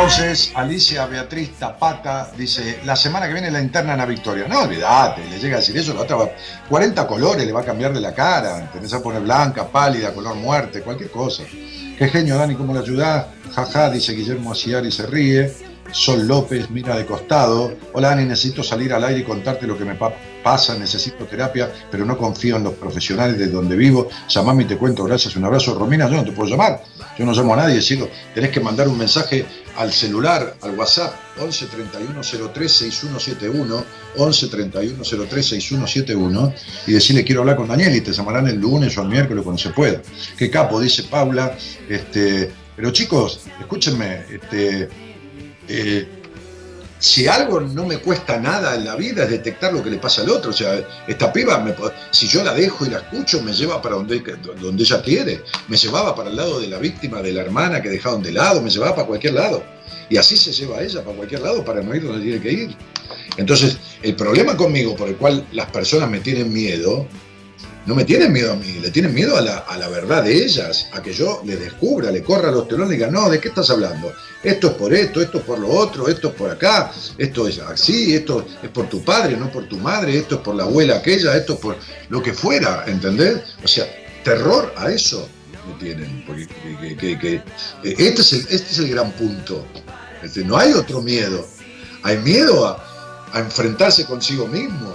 Entonces, 0.06 0.50
Alicia 0.56 1.06
Beatriz 1.06 1.52
Tapata 1.60 2.32
dice, 2.36 2.80
la 2.84 2.96
semana 2.96 3.28
que 3.28 3.34
viene 3.34 3.52
la 3.52 3.60
interna 3.62 3.96
la 3.96 4.04
Victoria. 4.04 4.48
No, 4.48 4.62
olvídate, 4.62 5.22
le 5.30 5.38
llega 5.38 5.58
a 5.58 5.60
decir 5.60 5.76
eso, 5.78 5.94
la 5.94 6.00
otra 6.00 6.16
va, 6.16 6.28
40 6.68 7.06
colores 7.06 7.46
le 7.46 7.52
va 7.52 7.60
a 7.60 7.64
cambiar 7.64 7.92
de 7.92 8.00
la 8.00 8.12
cara, 8.12 8.68
tenés 8.72 8.92
a 8.94 9.00
poner 9.00 9.22
blanca, 9.22 9.68
pálida, 9.68 10.12
color 10.12 10.34
muerte, 10.34 10.82
cualquier 10.82 11.08
cosa. 11.12 11.44
Qué 11.96 12.08
genio, 12.08 12.36
Dani, 12.36 12.56
¿cómo 12.56 12.74
le 12.74 12.80
ayudás? 12.80 13.26
Jaja, 13.54 13.90
dice 13.90 14.12
Guillermo 14.14 14.50
Aciar 14.50 14.84
y 14.84 14.90
se 14.90 15.06
ríe. 15.06 15.52
Sol 15.92 16.26
López 16.26 16.68
mira 16.70 16.96
de 16.96 17.06
costado. 17.06 17.72
Hola, 17.92 18.08
Dani, 18.08 18.24
necesito 18.24 18.64
salir 18.64 18.92
al 18.94 19.04
aire 19.04 19.20
y 19.20 19.24
contarte 19.24 19.68
lo 19.68 19.78
que 19.78 19.84
me 19.84 19.94
pa- 19.94 20.12
pasa, 20.42 20.74
necesito 20.76 21.26
terapia, 21.26 21.70
pero 21.92 22.04
no 22.04 22.18
confío 22.18 22.56
en 22.56 22.64
los 22.64 22.72
profesionales 22.74 23.38
de 23.38 23.46
donde 23.46 23.76
vivo. 23.76 24.08
Llamame 24.28 24.64
y 24.64 24.66
te 24.66 24.76
cuento, 24.78 25.04
gracias, 25.04 25.36
un 25.36 25.44
abrazo. 25.44 25.78
Romina, 25.78 26.08
yo 26.08 26.16
no 26.16 26.24
te 26.24 26.32
puedo 26.32 26.50
llamar. 26.50 26.82
Yo 27.18 27.24
no 27.24 27.32
llamo 27.32 27.54
a 27.54 27.56
nadie, 27.58 27.82
sino 27.82 28.08
tenés 28.34 28.50
que 28.50 28.60
mandar 28.60 28.88
un 28.88 28.98
mensaje 28.98 29.44
al 29.76 29.92
celular, 29.92 30.56
al 30.60 30.74
WhatsApp, 30.78 31.14
11 31.38 31.66
31 31.66 32.20
03 32.52 32.72
6171, 32.72 33.84
11 34.16 34.48
31 34.48 35.02
03 35.02 35.46
6171, 35.46 36.54
y 36.86 36.92
decirle 36.92 37.24
quiero 37.24 37.42
hablar 37.42 37.56
con 37.56 37.68
Daniel 37.68 37.94
y 37.96 38.00
te 38.00 38.12
llamarán 38.12 38.48
el 38.48 38.56
lunes 38.56 38.96
o 38.98 39.02
el 39.02 39.08
miércoles 39.08 39.42
cuando 39.44 39.60
se 39.60 39.70
pueda. 39.70 40.00
Qué 40.36 40.50
capo, 40.50 40.80
dice 40.80 41.04
Paula. 41.04 41.56
Este, 41.88 42.50
pero 42.76 42.90
chicos, 42.90 43.40
escúchenme, 43.60 44.24
este, 44.30 44.88
eh, 45.68 46.21
si 47.02 47.26
algo 47.26 47.60
no 47.60 47.84
me 47.84 47.98
cuesta 47.98 48.38
nada 48.38 48.76
en 48.76 48.84
la 48.84 48.94
vida 48.94 49.24
es 49.24 49.30
detectar 49.30 49.72
lo 49.72 49.82
que 49.82 49.90
le 49.90 49.98
pasa 49.98 50.22
al 50.22 50.30
otro. 50.30 50.50
O 50.50 50.54
sea, 50.54 50.86
esta 51.08 51.32
piba, 51.32 51.64
si 52.12 52.28
yo 52.28 52.44
la 52.44 52.54
dejo 52.54 52.86
y 52.86 52.90
la 52.90 52.98
escucho, 52.98 53.42
me 53.42 53.52
lleva 53.52 53.82
para 53.82 53.96
donde, 53.96 54.22
donde 54.60 54.84
ella 54.84 55.02
quiere. 55.02 55.42
Me 55.66 55.76
llevaba 55.76 56.14
para 56.14 56.30
el 56.30 56.36
lado 56.36 56.60
de 56.60 56.68
la 56.68 56.78
víctima, 56.78 57.20
de 57.20 57.32
la 57.32 57.40
hermana 57.42 57.82
que 57.82 57.88
dejaron 57.88 58.22
de 58.22 58.30
lado, 58.30 58.62
me 58.62 58.70
llevaba 58.70 58.94
para 58.94 59.08
cualquier 59.08 59.34
lado. 59.34 59.64
Y 60.10 60.16
así 60.16 60.36
se 60.36 60.52
lleva 60.52 60.78
a 60.78 60.82
ella 60.84 61.02
para 61.02 61.16
cualquier 61.16 61.40
lado 61.40 61.64
para 61.64 61.82
no 61.82 61.92
ir 61.92 62.04
donde 62.04 62.22
tiene 62.22 62.40
que 62.40 62.52
ir. 62.52 62.76
Entonces, 63.36 63.78
el 64.00 64.14
problema 64.14 64.56
conmigo 64.56 64.94
por 64.94 65.08
el 65.08 65.16
cual 65.16 65.44
las 65.50 65.68
personas 65.72 66.08
me 66.08 66.20
tienen 66.20 66.52
miedo, 66.52 67.08
no 67.86 67.94
me 67.94 68.04
tienen 68.04 68.32
miedo 68.32 68.52
a 68.52 68.56
mí, 68.56 68.78
le 68.80 68.90
tienen 68.90 69.12
miedo 69.12 69.36
a 69.36 69.40
la, 69.40 69.58
a 69.58 69.76
la 69.76 69.88
verdad 69.88 70.22
de 70.22 70.44
ellas, 70.44 70.86
a 70.92 71.02
que 71.02 71.12
yo 71.12 71.42
le 71.44 71.56
descubra, 71.56 72.10
le 72.10 72.22
corra 72.22 72.50
los 72.50 72.68
telones 72.68 72.92
y 72.92 72.96
diga, 72.96 73.10
no, 73.10 73.28
¿de 73.28 73.40
qué 73.40 73.48
estás 73.48 73.70
hablando? 73.70 74.12
Esto 74.42 74.68
es 74.68 74.72
por 74.74 74.92
esto, 74.94 75.20
esto 75.20 75.38
es 75.38 75.44
por 75.44 75.58
lo 75.58 75.68
otro, 75.68 76.08
esto 76.08 76.28
es 76.28 76.34
por 76.34 76.50
acá, 76.50 76.92
esto 77.18 77.46
es 77.48 77.58
así, 77.58 78.14
esto 78.14 78.46
es 78.62 78.68
por 78.70 78.88
tu 78.88 79.02
padre, 79.02 79.36
no 79.36 79.50
por 79.50 79.68
tu 79.68 79.76
madre, 79.78 80.16
esto 80.16 80.36
es 80.36 80.40
por 80.42 80.54
la 80.54 80.64
abuela 80.64 80.96
aquella, 80.96 81.36
esto 81.36 81.54
es 81.54 81.58
por 81.60 81.76
lo 82.08 82.22
que 82.22 82.32
fuera, 82.32 82.84
¿entendés? 82.86 83.38
O 83.64 83.68
sea, 83.68 83.84
terror 84.24 84.72
a 84.76 84.90
eso 84.90 85.28
me 85.66 85.74
tienen, 85.84 86.24
porque 86.26 86.46
que- 86.96 87.18
que- 87.18 87.42
este, 87.84 88.20
es 88.22 88.32
el, 88.32 88.40
este 88.50 88.72
es 88.72 88.78
el 88.78 88.88
gran 88.90 89.12
punto. 89.12 89.64
No 90.44 90.56
hay 90.56 90.72
otro 90.72 91.02
miedo, 91.02 91.44
hay 92.04 92.18
miedo 92.18 92.66
a, 92.66 93.28
a 93.32 93.40
enfrentarse 93.40 94.04
consigo 94.06 94.46
mismo, 94.46 94.94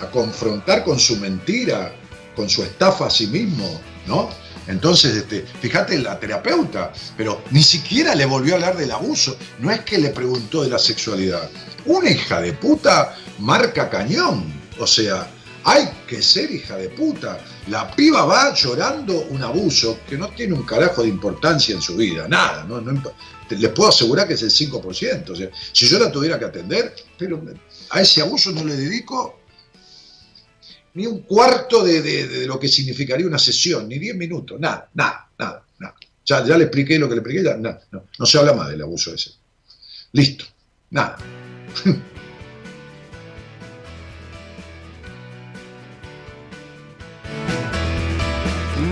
a 0.00 0.06
confrontar 0.10 0.84
con 0.84 0.98
su 0.98 1.16
mentira, 1.16 1.94
con 2.34 2.48
su 2.48 2.62
estafa 2.62 3.06
a 3.06 3.10
sí 3.10 3.26
mismo, 3.26 3.80
¿no? 4.06 4.30
Entonces, 4.66 5.16
este, 5.16 5.44
fíjate 5.60 5.98
la 5.98 6.18
terapeuta, 6.18 6.92
pero 7.16 7.42
ni 7.50 7.62
siquiera 7.62 8.14
le 8.14 8.24
volvió 8.24 8.54
a 8.54 8.56
hablar 8.56 8.76
del 8.76 8.90
abuso. 8.90 9.36
No 9.58 9.70
es 9.70 9.80
que 9.80 9.98
le 9.98 10.10
preguntó 10.10 10.62
de 10.62 10.70
la 10.70 10.78
sexualidad. 10.78 11.50
Una 11.84 12.10
hija 12.10 12.40
de 12.40 12.54
puta 12.54 13.14
marca 13.38 13.90
cañón. 13.90 14.44
O 14.78 14.86
sea, 14.86 15.28
hay 15.64 15.88
que 16.06 16.22
ser 16.22 16.50
hija 16.50 16.76
de 16.76 16.88
puta. 16.90 17.38
La 17.68 17.90
piba 17.94 18.24
va 18.24 18.54
llorando 18.54 19.26
un 19.30 19.42
abuso 19.42 19.98
que 20.08 20.16
no 20.16 20.28
tiene 20.28 20.54
un 20.54 20.64
carajo 20.64 21.02
de 21.02 21.08
importancia 21.08 21.74
en 21.74 21.82
su 21.82 21.96
vida, 21.96 22.26
nada. 22.28 22.64
No, 22.64 22.80
No 22.80 23.02
les 23.50 23.70
puedo 23.70 23.90
asegurar 23.90 24.26
que 24.26 24.34
es 24.34 24.42
el 24.42 24.50
5%. 24.50 25.30
O 25.30 25.36
sea, 25.36 25.50
si 25.72 25.86
yo 25.86 25.98
la 25.98 26.10
tuviera 26.10 26.38
que 26.38 26.46
atender, 26.46 26.94
pero 27.18 27.42
a 27.90 28.00
ese 28.00 28.22
abuso 28.22 28.50
no 28.52 28.64
le 28.64 28.76
dedico 28.76 29.40
ni 30.94 31.06
un 31.06 31.20
cuarto 31.22 31.82
de, 31.84 32.00
de- 32.02 32.28
de 32.28 32.46
lo 32.46 32.58
que 32.58 32.68
significaría 32.68 33.26
una 33.26 33.38
sesión, 33.38 33.88
ni 33.88 33.98
10 33.98 34.16
minutos, 34.16 34.58
nada, 34.60 34.88
nada, 34.94 35.28
nada, 35.38 35.64
nada. 35.78 35.94
Ya, 36.24 36.44
ya 36.44 36.56
le 36.56 36.64
expliqué 36.64 36.98
lo 36.98 37.08
que 37.08 37.14
le 37.14 37.20
expliqué, 37.20 37.42
ya, 37.44 37.56
nada, 37.56 37.80
no, 37.90 38.04
no 38.18 38.26
se 38.26 38.38
habla 38.38 38.52
más 38.54 38.68
del 38.70 38.82
abuso 38.82 39.12
ese. 39.14 39.32
Listo, 40.12 40.44
nada. 40.90 41.16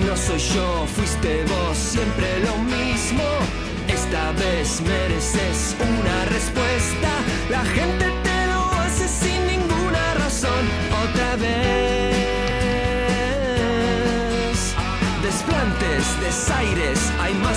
No 0.07 0.17
soy 0.17 0.39
yo, 0.55 0.87
fuiste 0.95 1.45
vos, 1.45 1.77
siempre 1.77 2.41
lo 2.41 2.57
mismo. 2.59 3.25
Esta 3.89 4.33
vez 4.33 4.81
mereces 4.81 5.75
una 5.81 6.25
respuesta. 6.27 7.11
La 7.51 7.65
gente 7.65 8.07
te 8.23 8.47
lo 8.47 8.61
hace 8.81 9.09
sin 9.09 9.47
ninguna 9.47 10.15
razón. 10.15 10.65
Otra 11.05 11.37
vez. 11.37 11.92
Desplantes, 16.23 16.23
desaires, 16.23 17.13
hay 17.19 17.35
más 17.35 17.57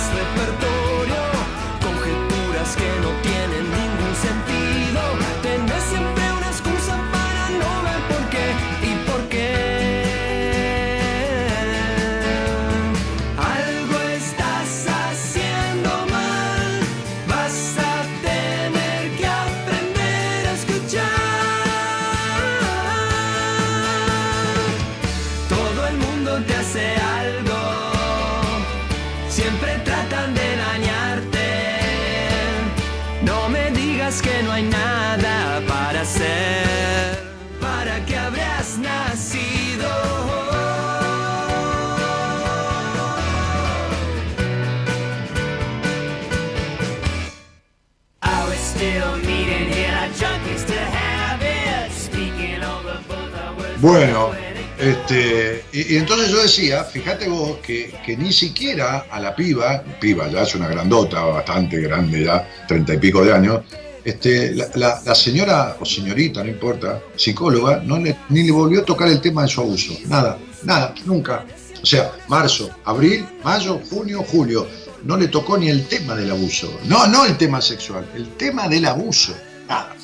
Bueno, 53.80 54.30
este, 54.78 55.64
y, 55.72 55.96
entonces 55.96 56.30
yo 56.30 56.42
decía, 56.42 56.84
fíjate 56.84 57.28
vos 57.28 57.58
que, 57.62 57.94
que 58.04 58.16
ni 58.16 58.32
siquiera 58.32 59.06
a 59.10 59.20
la 59.20 59.34
piba, 59.34 59.82
piba 60.00 60.28
ya 60.28 60.42
es 60.42 60.54
una 60.54 60.68
grandota, 60.68 61.22
bastante 61.24 61.80
grande 61.80 62.24
ya, 62.24 62.46
treinta 62.66 62.94
y 62.94 62.98
pico 62.98 63.24
de 63.24 63.32
años, 63.34 63.60
este, 64.04 64.54
la, 64.54 64.68
la- 65.04 65.14
señora 65.14 65.76
o 65.80 65.84
señorita, 65.84 66.42
no 66.44 66.50
importa, 66.50 67.00
psicóloga, 67.16 67.82
no 67.84 67.98
ni 67.98 68.42
le 68.44 68.50
volvió 68.52 68.80
a 68.80 68.84
tocar 68.84 69.08
el 69.08 69.20
tema 69.20 69.42
de 69.42 69.48
su 69.48 69.60
abuso. 69.60 69.94
Nada, 70.06 70.38
nada, 70.62 70.94
nunca. 71.04 71.44
O 71.82 71.86
sea, 71.86 72.12
marzo, 72.28 72.70
abril, 72.84 73.26
mayo, 73.44 73.80
junio, 73.90 74.22
julio. 74.22 74.66
No 75.04 75.16
le 75.16 75.28
tocó 75.28 75.56
ni 75.58 75.68
el 75.68 75.86
tema 75.86 76.14
del 76.16 76.30
abuso. 76.30 76.80
No, 76.84 77.06
no 77.06 77.24
el 77.26 77.36
tema 77.36 77.60
sexual, 77.60 78.08
el 78.14 78.28
tema 78.36 78.66
del 78.68 78.86
abuso. 78.86 79.34
Nada. 79.68 79.94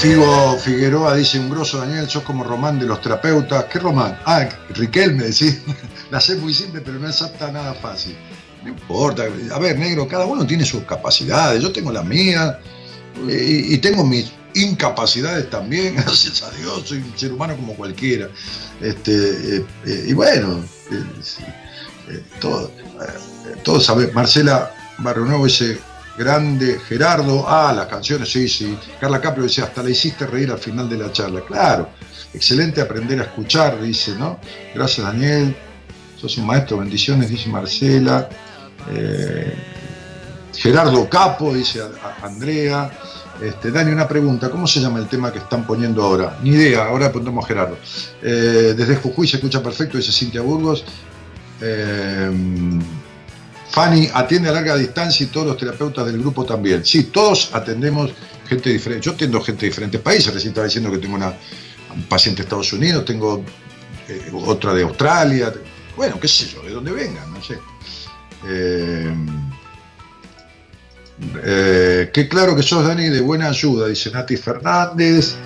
Figo 0.00 0.56
Figueroa 0.56 1.14
dice, 1.14 1.38
un 1.38 1.50
grosso 1.50 1.76
Daniel, 1.76 2.08
sos 2.08 2.22
como 2.22 2.42
Román 2.42 2.78
de 2.78 2.86
los 2.86 3.02
terapeutas. 3.02 3.64
¿Qué 3.64 3.78
Román? 3.78 4.18
Ah, 4.24 4.48
Riquelme, 4.70 5.24
decís. 5.24 5.60
La 6.10 6.18
sé 6.22 6.36
muy 6.36 6.54
simple, 6.54 6.80
pero 6.80 6.98
no 6.98 7.06
es 7.06 7.20
apta 7.20 7.52
nada 7.52 7.74
fácil. 7.74 8.16
No 8.62 8.70
importa. 8.70 9.24
A 9.52 9.58
ver, 9.58 9.78
negro, 9.78 10.08
cada 10.08 10.24
uno 10.24 10.46
tiene 10.46 10.64
sus 10.64 10.84
capacidades. 10.84 11.62
Yo 11.62 11.70
tengo 11.70 11.92
las 11.92 12.06
mías 12.06 12.56
y, 13.28 13.74
y 13.74 13.78
tengo 13.78 14.02
mis 14.02 14.32
incapacidades 14.54 15.50
también. 15.50 15.94
Gracias 15.96 16.42
a 16.44 16.50
Dios, 16.52 16.84
soy 16.86 16.98
un 16.98 17.18
ser 17.18 17.32
humano 17.34 17.54
como 17.54 17.74
cualquiera. 17.74 18.30
Este, 18.80 19.56
eh, 19.56 19.66
eh, 19.84 20.04
y 20.08 20.12
bueno, 20.14 20.64
eh, 20.90 21.04
eh, 22.08 22.22
todo, 22.40 22.72
eh, 22.80 23.56
todos 23.62 23.84
sabemos. 23.84 24.14
Marcela 24.14 24.72
Barrio 24.96 25.26
Nuevo 25.26 25.44
dice, 25.44 25.78
grande 26.20 26.78
Gerardo. 26.86 27.46
Ah, 27.48 27.72
las 27.74 27.86
canciones, 27.86 28.30
sí, 28.30 28.46
sí. 28.46 28.78
Carla 29.00 29.20
Caprio 29.20 29.44
decía, 29.44 29.64
hasta 29.64 29.82
la 29.82 29.88
hiciste 29.88 30.26
reír 30.26 30.50
al 30.50 30.58
final 30.58 30.86
de 30.88 30.98
la 30.98 31.10
charla. 31.10 31.40
Claro, 31.40 31.88
excelente 32.34 32.82
aprender 32.82 33.18
a 33.20 33.24
escuchar, 33.24 33.80
dice, 33.80 34.14
¿no? 34.16 34.38
Gracias, 34.74 35.06
Daniel. 35.06 35.56
Sos 36.20 36.36
un 36.36 36.46
maestro, 36.46 36.76
bendiciones, 36.76 37.30
dice 37.30 37.48
Marcela. 37.48 38.28
Eh, 38.90 39.54
Gerardo 40.54 41.08
Capo, 41.08 41.54
dice 41.54 41.80
Andrea. 42.22 42.90
Este, 43.40 43.70
Dani, 43.70 43.90
una 43.90 44.06
pregunta, 44.06 44.50
¿cómo 44.50 44.66
se 44.66 44.80
llama 44.80 44.98
el 44.98 45.06
tema 45.06 45.32
que 45.32 45.38
están 45.38 45.66
poniendo 45.66 46.02
ahora? 46.02 46.38
Ni 46.42 46.50
idea, 46.50 46.84
ahora 46.84 47.10
pondremos 47.10 47.46
Gerardo. 47.46 47.78
Eh, 48.22 48.74
desde 48.76 48.96
Jujuy 48.96 49.26
se 49.26 49.36
escucha 49.38 49.62
perfecto, 49.62 49.96
dice 49.96 50.12
Cintia 50.12 50.42
Burgos. 50.42 50.84
Eh, 51.62 52.30
Fanny 53.70 54.08
atiende 54.12 54.48
a 54.48 54.52
larga 54.52 54.76
distancia 54.76 55.24
y 55.24 55.28
todos 55.28 55.46
los 55.46 55.56
terapeutas 55.56 56.06
del 56.06 56.18
grupo 56.18 56.44
también. 56.44 56.84
Sí, 56.84 57.04
todos 57.04 57.50
atendemos 57.52 58.12
gente 58.48 58.70
diferente. 58.70 59.06
Yo 59.06 59.14
tengo 59.14 59.40
gente 59.40 59.62
de 59.62 59.68
diferentes 59.68 60.00
países. 60.00 60.34
Recién 60.34 60.50
estaba 60.50 60.66
diciendo 60.66 60.90
que 60.90 60.98
tengo 60.98 61.14
una, 61.14 61.32
un 61.94 62.02
paciente 62.04 62.42
de 62.42 62.46
Estados 62.46 62.72
Unidos, 62.72 63.04
tengo 63.04 63.44
eh, 64.08 64.30
otra 64.32 64.74
de 64.74 64.82
Australia. 64.82 65.52
Bueno, 65.96 66.18
qué 66.18 66.26
sé 66.26 66.48
yo, 66.48 66.62
de 66.62 66.70
dónde 66.70 66.90
vengan, 66.90 67.32
no 67.32 67.42
sé. 67.42 67.58
Eh, 68.48 69.14
eh, 71.44 72.10
qué 72.12 72.28
claro 72.28 72.56
que 72.56 72.62
sos, 72.62 72.86
Dani, 72.86 73.08
de 73.08 73.20
buena 73.20 73.48
ayuda, 73.48 73.86
dice 73.86 74.10
Nati 74.10 74.36
Fernández. 74.36 75.36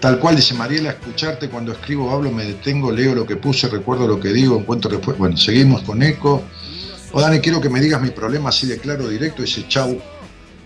Tal 0.00 0.18
cual 0.18 0.36
dice 0.36 0.54
Mariela, 0.54 0.90
escucharte 0.90 1.50
cuando 1.50 1.72
escribo, 1.72 2.10
hablo, 2.10 2.30
me 2.30 2.46
detengo, 2.46 2.90
leo 2.90 3.14
lo 3.14 3.26
que 3.26 3.36
puse, 3.36 3.68
recuerdo 3.68 4.08
lo 4.08 4.18
que 4.18 4.32
digo, 4.32 4.58
encuentro 4.58 4.90
después. 4.90 5.18
Bueno, 5.18 5.36
seguimos 5.36 5.82
con 5.82 6.02
Eco. 6.02 6.42
O 7.12 7.20
Dani, 7.20 7.40
quiero 7.40 7.60
que 7.60 7.68
me 7.68 7.80
digas 7.80 8.00
mi 8.00 8.10
problema 8.10 8.50
así 8.50 8.66
de 8.66 8.78
claro, 8.78 9.08
directo, 9.08 9.42
dice 9.42 9.66
chau, 9.68 10.00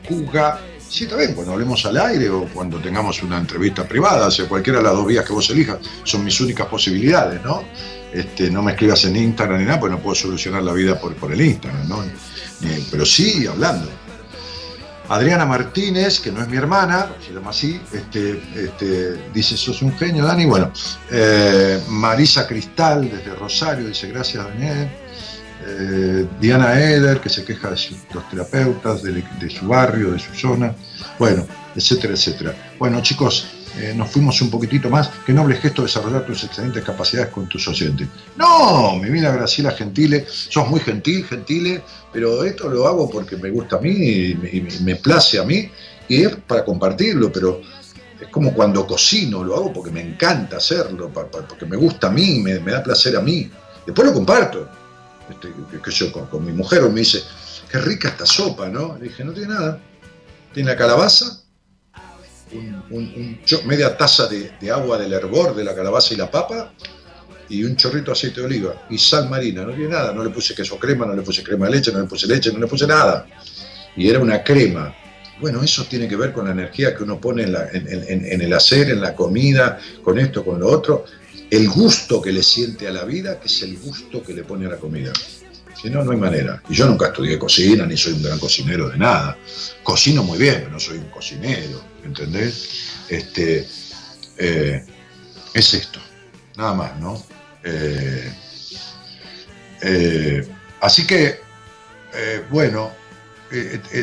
Juga. 0.09 0.61
Sí, 0.89 1.05
está 1.05 1.17
bien, 1.17 1.35
cuando 1.35 1.53
hablemos 1.53 1.85
al 1.87 1.97
aire 1.97 2.29
o 2.29 2.45
cuando 2.45 2.79
tengamos 2.79 3.23
una 3.23 3.39
entrevista 3.39 3.89
privada, 3.89 4.29
o 4.29 4.31
sea, 4.31 4.47
cualquiera 4.47 4.79
de 4.79 4.85
las 4.85 4.93
dos 4.93 5.07
vías 5.07 5.25
que 5.25 5.33
vos 5.33 5.49
elijas, 5.51 5.79
son 6.05 6.23
mis 6.23 6.39
únicas 6.41 6.67
posibilidades, 6.67 7.43
¿no? 7.43 7.65
Este, 8.13 8.51
no 8.51 8.63
me 8.63 8.73
escribas 8.73 9.05
en 9.07 9.17
Instagram 9.17 9.59
ni 9.59 9.65
nada, 9.65 9.81
porque 9.81 9.97
no 9.97 10.03
puedo 10.03 10.15
solucionar 10.15 10.63
la 10.63 10.73
vida 10.73 11.01
por, 11.01 11.33
el 11.33 11.41
Instagram, 11.41 11.89
¿no? 11.89 12.05
Pero 12.91 13.05
sí 13.05 13.47
hablando. 13.47 13.89
Adriana 15.09 15.45
Martínez, 15.45 16.21
que 16.21 16.31
no 16.31 16.41
es 16.41 16.49
mi 16.49 16.57
hermana, 16.57 17.11
se 17.27 17.33
llama 17.33 17.51
así, 17.51 17.81
este, 17.93 18.41
este, 18.55 19.31
dice, 19.35 19.57
sos 19.57 19.83
un 19.83 19.97
genio, 19.97 20.25
Dani. 20.25 20.47
Bueno, 20.47 20.73
eh, 21.11 21.83
Marisa 21.89 22.47
Cristal, 22.47 23.11
desde 23.11 23.35
Rosario, 23.35 23.89
dice, 23.89 24.09
gracias, 24.09 24.45
Daniel. 24.45 25.04
Eh, 25.67 26.27
Diana 26.41 26.79
Eder, 26.81 27.21
que 27.21 27.29
se 27.29 27.45
queja 27.45 27.71
de 27.71 27.79
los 28.13 28.29
terapeutas, 28.29 29.03
de, 29.03 29.51
su 29.51 29.67
barrio, 29.67 30.13
de 30.13 30.19
su 30.19 30.35
zona. 30.35 30.75
Bueno, 31.19 31.47
etcétera, 31.75 32.15
etcétera. 32.15 32.55
Bueno, 32.79 33.01
chicos, 33.01 33.47
eh, 33.79 33.93
nos 33.97 34.11
fuimos 34.11 34.41
un 34.43 34.51
poquitito 34.51 34.91
más. 34.91 35.11
Qué 35.25 35.33
noble 35.33 35.57
gesto 35.57 35.83
desarrollar 35.83 36.27
tus 36.27 36.45
excelentes 36.45 36.85
capacidades 36.85 37.31
con 37.31 37.49
tus 37.49 37.67
oyentes. 37.67 38.09
No, 38.37 38.97
mi 38.97 39.11
vida 39.11 39.33
Graciela 39.33 39.73
Gentile, 39.73 40.25
sos 40.29 40.69
muy 40.69 40.81
gentil, 40.81 41.25
Gentile, 41.25 41.83
pero 42.13 42.45
esto 42.45 42.69
lo 42.69 42.87
hago 42.87 43.09
porque 43.11 43.37
me 43.37 43.51
gusta 43.51 43.77
a 43.77 43.81
mí 43.81 43.91
y 43.91 44.67
me, 44.81 44.97
place 44.97 45.39
a 45.39 45.45
mí 45.45 45.69
y 46.09 46.23
es 46.23 46.37
para 46.37 46.65
compartirlo, 46.65 47.33
pero 47.33 47.61
es 48.21 48.29
como 48.29 48.53
cuando 48.55 48.87
cocino, 48.87 49.43
lo 49.43 49.57
hago 49.57 49.73
porque 49.73 49.91
me 49.91 50.03
encanta 50.03 50.59
hacerlo, 50.59 51.11
porque 51.13 51.67
me 51.67 51.77
gusta 51.77 52.09
a 52.09 52.11
mí, 52.11 52.41
me, 52.41 52.61
me 52.61 52.73
da 52.73 52.83
placer 52.83 53.17
a 53.17 53.21
mí. 53.21 53.51
Después 53.87 54.07
lo 54.07 54.15
comparto. 54.15 54.84
Este, 55.31 55.49
que- 55.83 55.91
yo 55.91 56.13
con, 56.13 56.45
mi 56.45 56.53
mujer 56.53 56.83
me 56.91 57.01
dice, 57.01 57.23
qué 57.71 57.79
rica 57.79 58.09
esta 58.09 58.27
sopa, 58.27 58.69
¿no? 58.69 58.97
Le 58.99 59.05
dije, 59.09 59.25
no 59.25 59.33
tiene 59.33 59.55
nada. 59.55 59.81
Tiene 60.53 60.71
la 60.71 60.77
calabaza, 60.77 61.41
un- 62.91 63.41
media 63.67 63.97
taza 63.97 64.29
de, 64.29 64.53
agua 64.71 64.99
del 64.99 65.13
hervor 65.13 65.55
de 65.57 65.65
la 65.65 65.75
calabaza 65.75 66.15
y 66.15 66.17
la 66.17 66.31
papa, 66.31 66.73
y 67.49 67.65
un 67.65 67.77
chorrito 67.77 68.07
de 68.07 68.13
aceite 68.13 68.41
de 68.41 68.47
oliva 68.47 68.87
y 68.89 68.97
sal 68.99 69.29
marina, 69.29 69.63
no 69.65 69.73
tiene 69.73 69.91
nada, 69.91 70.13
no 70.13 70.23
le 70.25 70.31
puse 70.31 70.55
queso 70.55 70.79
crema, 70.79 71.05
no 71.07 71.15
le 71.15 71.23
puse 71.23 71.43
crema 71.43 71.67
de 71.67 71.73
leche, 71.73 71.93
no 71.93 72.01
le 72.01 72.07
puse 72.07 72.27
leche, 72.27 72.53
no 72.53 72.59
le 72.59 72.67
puse 72.67 72.87
nada. 72.87 73.27
Y 73.97 74.09
era 74.09 74.19
una 74.21 74.43
crema. 74.43 74.95
Bueno, 75.41 75.63
eso 75.63 75.85
tiene 75.85 76.07
que 76.09 76.17
ver 76.17 76.33
con 76.33 76.45
la 76.47 76.53
energía 76.53 76.95
que 76.95 77.03
uno 77.03 77.21
pone 77.21 77.43
en- 77.43 77.55
en 78.27 78.41
el 78.41 78.53
hacer, 78.53 78.91
en 78.91 79.01
la 79.01 79.15
comida, 79.15 79.79
con 80.03 80.19
esto, 80.19 80.45
con 80.45 80.61
lo 80.61 80.69
otro. 80.69 81.05
El 81.51 81.69
gusto 81.69 82.21
que 82.21 82.33
le 82.33 82.43
siente 82.43 82.89
a 82.89 82.91
la 82.93 83.05
vida, 83.05 83.39
que 83.39 83.47
es 83.47 83.63
el 83.63 83.79
gusto 83.79 84.23
que 84.23 84.33
le 84.33 84.45
pone 84.45 84.67
a 84.67 84.71
la 84.71 84.77
comida. 84.77 85.13
Si 85.81 85.91
no, 85.91 86.03
no 86.03 86.13
hay 86.13 86.19
manera. 86.19 86.63
Y 86.69 86.75
yo 86.75 86.87
nunca 86.87 87.09
estudié 87.09 87.39
cocina, 87.39 87.85
ni 87.85 87.97
soy 87.97 88.15
un 88.15 88.23
gran 88.23 88.39
cocinero 88.39 88.89
de 88.89 88.97
nada. 88.97 89.37
Cocino 89.83 90.23
muy 90.23 90.39
bien, 90.39 90.57
pero 90.61 90.71
no 90.71 90.81
soy 90.81 90.99
un 90.99 91.11
cocinero, 91.11 91.83
¿entendés? 92.05 92.69
Este, 93.09 93.67
eh, 94.39 94.85
es 95.53 95.75
esto, 95.75 96.01
nada 96.57 96.75
más, 96.75 96.99
¿no? 96.99 97.25
Eh, 97.63 98.33
eh, 99.83 100.49
así 100.81 101.07
que, 101.07 101.41
bueno, 102.51 102.93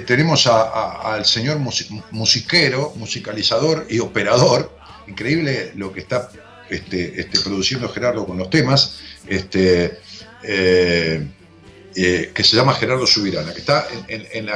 tenemos 0.05 0.45
al 0.47 1.25
señor 1.25 1.57
musi- 1.57 2.03
musiquero, 2.11 2.93
musicalizador 2.95 3.87
y 3.89 3.99
operador. 3.99 4.77
Increíble 5.07 5.71
lo 5.75 5.91
que 5.91 6.01
está 6.01 6.29
este, 6.71 7.19
este, 7.21 7.39
produciendo 7.41 7.87
Gerardo 7.89 8.25
con 8.25 8.37
los 8.37 8.49
temas. 8.49 8.99
Este, 9.27 9.99
eh, 10.43 11.27
eh, 11.95 12.31
que 12.33 12.43
se 12.43 12.55
llama 12.55 12.73
Gerardo 12.73 13.05
Subirana, 13.05 13.53
que 13.53 13.59
está 13.59 13.85
en, 14.07 14.49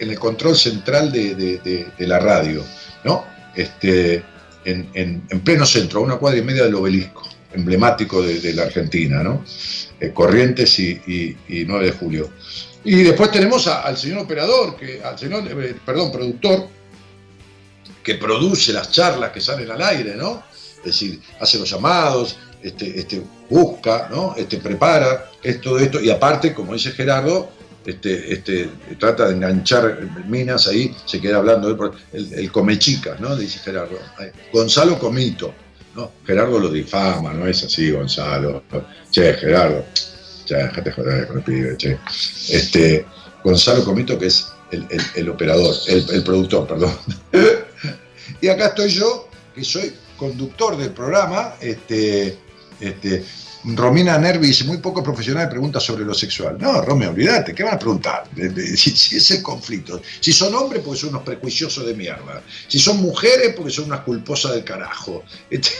el 0.00 0.18
control 0.18 0.56
central 0.56 1.12
de, 1.12 1.86
la 1.98 2.18
radio, 2.18 2.64
¿no? 3.04 3.24
Este, 3.54 4.22
en, 4.64 4.88
en- 4.94 5.22
en 5.28 5.40
pleno 5.40 5.66
centro, 5.66 6.00
a 6.00 6.02
una 6.02 6.16
cuadra 6.16 6.38
y 6.38 6.42
media 6.42 6.64
del 6.64 6.74
obelisco, 6.74 7.28
emblemático 7.52 8.22
de, 8.22 8.52
la 8.54 8.62
Argentina, 8.64 9.22
¿no? 9.22 9.44
Eh, 10.00 10.10
Corrientes 10.14 10.78
y, 10.78 10.90
y- 11.06 11.36
y 11.60 11.64
9 11.66 11.86
de 11.86 11.92
julio. 11.92 12.30
Y 12.84 13.02
después 13.02 13.30
tenemos 13.30 13.66
al 13.66 13.96
señor 13.98 14.18
operador, 14.20 14.76
que, 14.76 15.02
al 15.02 15.18
señor, 15.18 15.44
perdón, 15.84 16.10
productor, 16.10 16.68
que 18.02 18.14
produce 18.14 18.72
las 18.72 18.90
charlas 18.90 19.30
que 19.32 19.40
salen 19.40 19.70
al 19.70 19.82
aire, 19.82 20.14
¿no? 20.16 20.42
Es 20.78 20.84
decir, 20.84 21.20
hace 21.40 21.58
los 21.58 21.70
llamados, 21.70 22.38
este, 22.62 22.98
este, 22.98 23.22
busca, 23.48 24.08
¿no? 24.10 24.34
Este, 24.36 24.58
prepara, 24.58 25.30
es 25.42 25.60
todo 25.60 25.78
esto, 25.78 26.00
y 26.00 26.10
aparte, 26.10 26.52
como 26.54 26.74
dice 26.74 26.90
Gerardo, 26.90 27.50
este, 27.86 28.32
este, 28.34 28.68
trata 28.98 29.28
de 29.28 29.34
enganchar 29.34 30.00
minas 30.26 30.66
ahí, 30.66 30.94
se 31.06 31.20
queda 31.20 31.38
hablando, 31.38 31.68
el, 32.12 32.32
el 32.34 32.50
¿no? 33.20 33.36
Dice 33.36 33.60
Gerardo. 33.60 33.98
Gonzalo 34.52 34.98
Comito, 34.98 35.54
¿no? 35.94 36.12
Gerardo 36.26 36.58
lo 36.58 36.70
difama, 36.70 37.32
no 37.32 37.46
es 37.46 37.64
así, 37.64 37.90
Gonzalo. 37.90 38.64
Che, 39.10 39.34
Gerardo, 39.34 39.84
che, 40.44 40.56
déjate 40.56 40.92
joder 40.92 41.26
con 41.28 41.38
el 41.38 41.42
pibe, 41.44 41.76
che. 41.76 41.98
Este, 42.50 43.06
Gonzalo 43.42 43.84
Comito, 43.84 44.18
que 44.18 44.26
es 44.26 44.48
el, 44.70 44.86
el- 45.14 45.28
operador, 45.30 45.74
el 45.86 46.22
productor, 46.22 46.66
perdón. 46.66 46.94
y 48.40 48.48
acá 48.48 48.66
estoy 48.66 48.90
yo, 48.90 49.28
que 49.54 49.64
soy 49.64 49.94
conductor 50.18 50.76
del 50.76 50.90
programa, 50.90 51.54
este, 51.60 52.36
este, 52.80 53.24
Romina 53.64 54.18
Nervi 54.18 54.48
dice, 54.48 54.64
muy 54.64 54.76
poco 54.78 55.02
profesional 55.02 55.48
pregunta 55.48 55.80
sobre 55.80 56.04
lo 56.04 56.14
sexual. 56.14 56.56
No, 56.60 56.82
Romeo, 56.82 57.10
olvídate, 57.10 57.54
¿qué 57.54 57.62
van 57.62 57.74
a 57.74 57.78
preguntar? 57.78 58.24
Si, 58.76 58.90
si 58.90 59.16
es 59.16 59.30
el 59.30 59.42
conflicto. 59.42 60.00
Si 60.20 60.32
son 60.32 60.54
hombres, 60.54 60.82
porque 60.84 61.00
son 61.00 61.10
unos 61.10 61.22
prejuiciosos 61.22 61.86
de 61.86 61.94
mierda. 61.94 62.42
Si 62.68 62.78
son 62.78 62.98
mujeres, 62.98 63.54
porque 63.56 63.72
son 63.72 63.86
unas 63.86 64.00
culposas 64.00 64.52
del 64.52 64.64
carajo. 64.64 65.24
Este- 65.50 65.70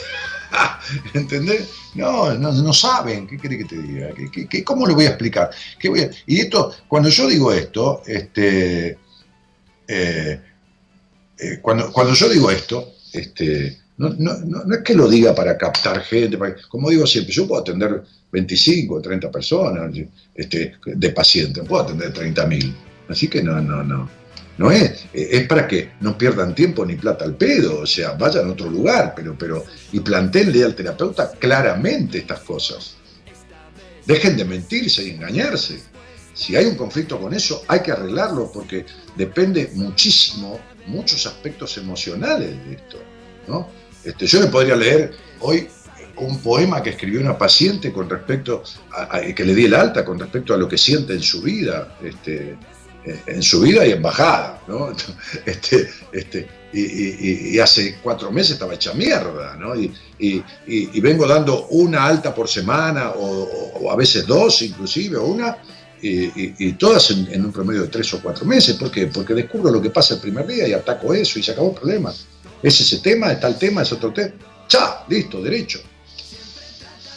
¿Entendés? 1.12 1.68
No, 1.94 2.32
no, 2.34 2.50
no 2.52 2.72
saben. 2.72 3.26
¿Qué 3.26 3.36
querés 3.36 3.58
que 3.58 3.64
te 3.76 3.82
diga? 3.82 4.08
¿Qué, 4.14 4.30
qué- 4.30 4.48
qué- 4.48 4.64
cómo 4.64 4.86
lo 4.86 4.94
voy 4.94 5.04
a 5.04 5.10
explicar? 5.10 5.50
¿Qué 5.78 5.90
voy 5.90 6.00
a- 6.00 6.10
Y 6.26 6.40
esto, 6.40 6.74
cuando 6.88 7.10
yo 7.10 7.28
digo 7.28 7.52
esto, 7.52 8.02
este, 8.06 8.98
eh, 9.86 10.40
eh, 11.38 11.58
cuando, 11.60 11.92
cuando 11.92 12.14
yo 12.14 12.28
digo 12.30 12.50
esto, 12.50 12.94
este, 13.12 13.78
no, 13.98 14.10
no- 14.18 14.38
no- 14.38 14.64
no 14.64 14.74
es 14.74 14.82
que 14.82 14.94
lo 14.94 15.08
diga 15.08 15.34
para 15.34 15.56
captar 15.58 16.00
gente, 16.02 16.38
como 16.68 16.88
digo 16.90 17.06
siempre, 17.06 17.32
yo 17.34 17.46
puedo 17.46 17.60
atender 17.62 18.02
25 18.32 18.94
o 18.94 19.00
30 19.02 19.30
personas 19.30 19.92
este, 20.34 20.74
de 20.86 21.10
pacientes, 21.10 21.64
puedo 21.66 21.82
atender 21.84 22.12
30.000. 22.12 22.74
Así 23.08 23.28
que 23.28 23.42
no, 23.42 23.60
no, 23.60 23.82
no. 23.82 24.08
No 24.58 24.72
es, 24.72 25.04
eh, 25.14 25.28
es 25.32 25.46
para 25.46 25.68
que 25.68 25.90
no 26.00 26.18
pierdan 26.18 26.52
tiempo 26.54 26.84
ni 26.84 26.96
plata 26.96 27.24
al 27.24 27.36
pedo, 27.36 27.80
o 27.80 27.86
sea, 27.86 28.12
vayan 28.12 28.48
a 28.48 28.52
otro 28.52 28.68
lugar, 28.68 29.12
pero, 29.14 29.36
pero, 29.38 29.64
y 29.92 30.00
plantéenle 30.00 30.64
al 30.64 30.74
terapeuta 30.74 31.30
claramente 31.38 32.18
estas 32.18 32.40
cosas. 32.40 32.96
Dejen 34.04 34.36
de 34.36 34.44
mentirse 34.44 35.04
y 35.04 35.10
engañarse. 35.10 35.80
Si 36.34 36.56
hay 36.56 36.66
un 36.66 36.76
conflicto 36.76 37.20
con 37.20 37.34
eso, 37.34 37.62
hay 37.68 37.80
que 37.80 37.92
arreglarlo 37.92 38.50
porque 38.52 38.84
depende 39.16 39.70
muchísimo, 39.74 40.58
muchos 40.86 41.26
aspectos 41.26 41.76
emocionales 41.78 42.50
de 42.66 42.74
esto. 42.74 42.98
¿no? 43.46 43.68
Este, 44.04 44.26
yo 44.26 44.40
le 44.40 44.46
podría 44.46 44.76
leer 44.76 45.12
hoy 45.40 45.68
un 46.20 46.38
poema 46.38 46.82
que 46.82 46.90
escribió 46.90 47.20
una 47.20 47.36
paciente 47.36 47.92
con 47.92 48.08
respecto 48.08 48.62
a, 48.92 49.20
que 49.20 49.44
le 49.44 49.54
di 49.54 49.66
el 49.66 49.74
alta 49.74 50.04
con 50.04 50.18
respecto 50.18 50.54
a 50.54 50.56
lo 50.56 50.68
que 50.68 50.78
siente 50.78 51.14
en 51.14 51.22
su 51.22 51.42
vida, 51.42 51.96
este, 52.02 52.56
eh, 53.04 53.20
en 53.26 53.42
su 53.42 53.60
vida 53.60 53.86
y 53.86 53.92
en 53.92 54.02
bajada, 54.02 54.62
¿no? 54.66 54.92
Este, 55.46 55.88
este, 56.12 56.48
y, 56.72 57.58
hace 57.58 57.98
cuatro 58.02 58.30
meses 58.30 58.52
estaba 58.52 58.74
hecha 58.74 58.92
mierda, 58.92 59.56
¿no? 59.56 59.74
Y, 59.74 60.42
vengo 61.00 61.26
dando 61.26 61.66
una 61.68 62.04
alta 62.04 62.34
por 62.34 62.48
semana, 62.48 63.12
o, 63.16 63.90
a 63.90 63.96
veces 63.96 64.26
dos 64.26 64.60
inclusive, 64.62 65.16
o 65.16 65.26
una, 65.26 65.56
y 66.00 66.72
todas 66.74 67.10
en, 67.10 67.28
en 67.32 67.44
un 67.44 67.52
promedio 67.52 67.82
de 67.82 67.88
tres 67.88 68.12
o 68.14 68.20
cuatro 68.20 68.44
meses. 68.44 68.76
¿Por 68.76 68.90
qué? 68.90 69.06
Porque 69.06 69.34
descubro 69.34 69.70
lo 69.70 69.80
que 69.80 69.90
pasa 69.90 70.14
el 70.14 70.20
primer 70.20 70.46
día 70.46 70.68
y 70.68 70.72
ataco 70.72 71.14
eso 71.14 71.38
y 71.38 71.42
se 71.42 71.52
acabó 71.52 71.70
el 71.70 71.76
problema. 71.76 72.12
Es 72.62 72.80
ese 72.80 72.98
tema, 72.98 73.32
es 73.32 73.40
tal 73.40 73.58
tema, 73.58 73.82
es 73.82 73.92
otro 73.92 74.12
tema. 74.12 74.32
¡Cha! 74.66 75.04
Listo, 75.08 75.40
derecho. 75.42 75.80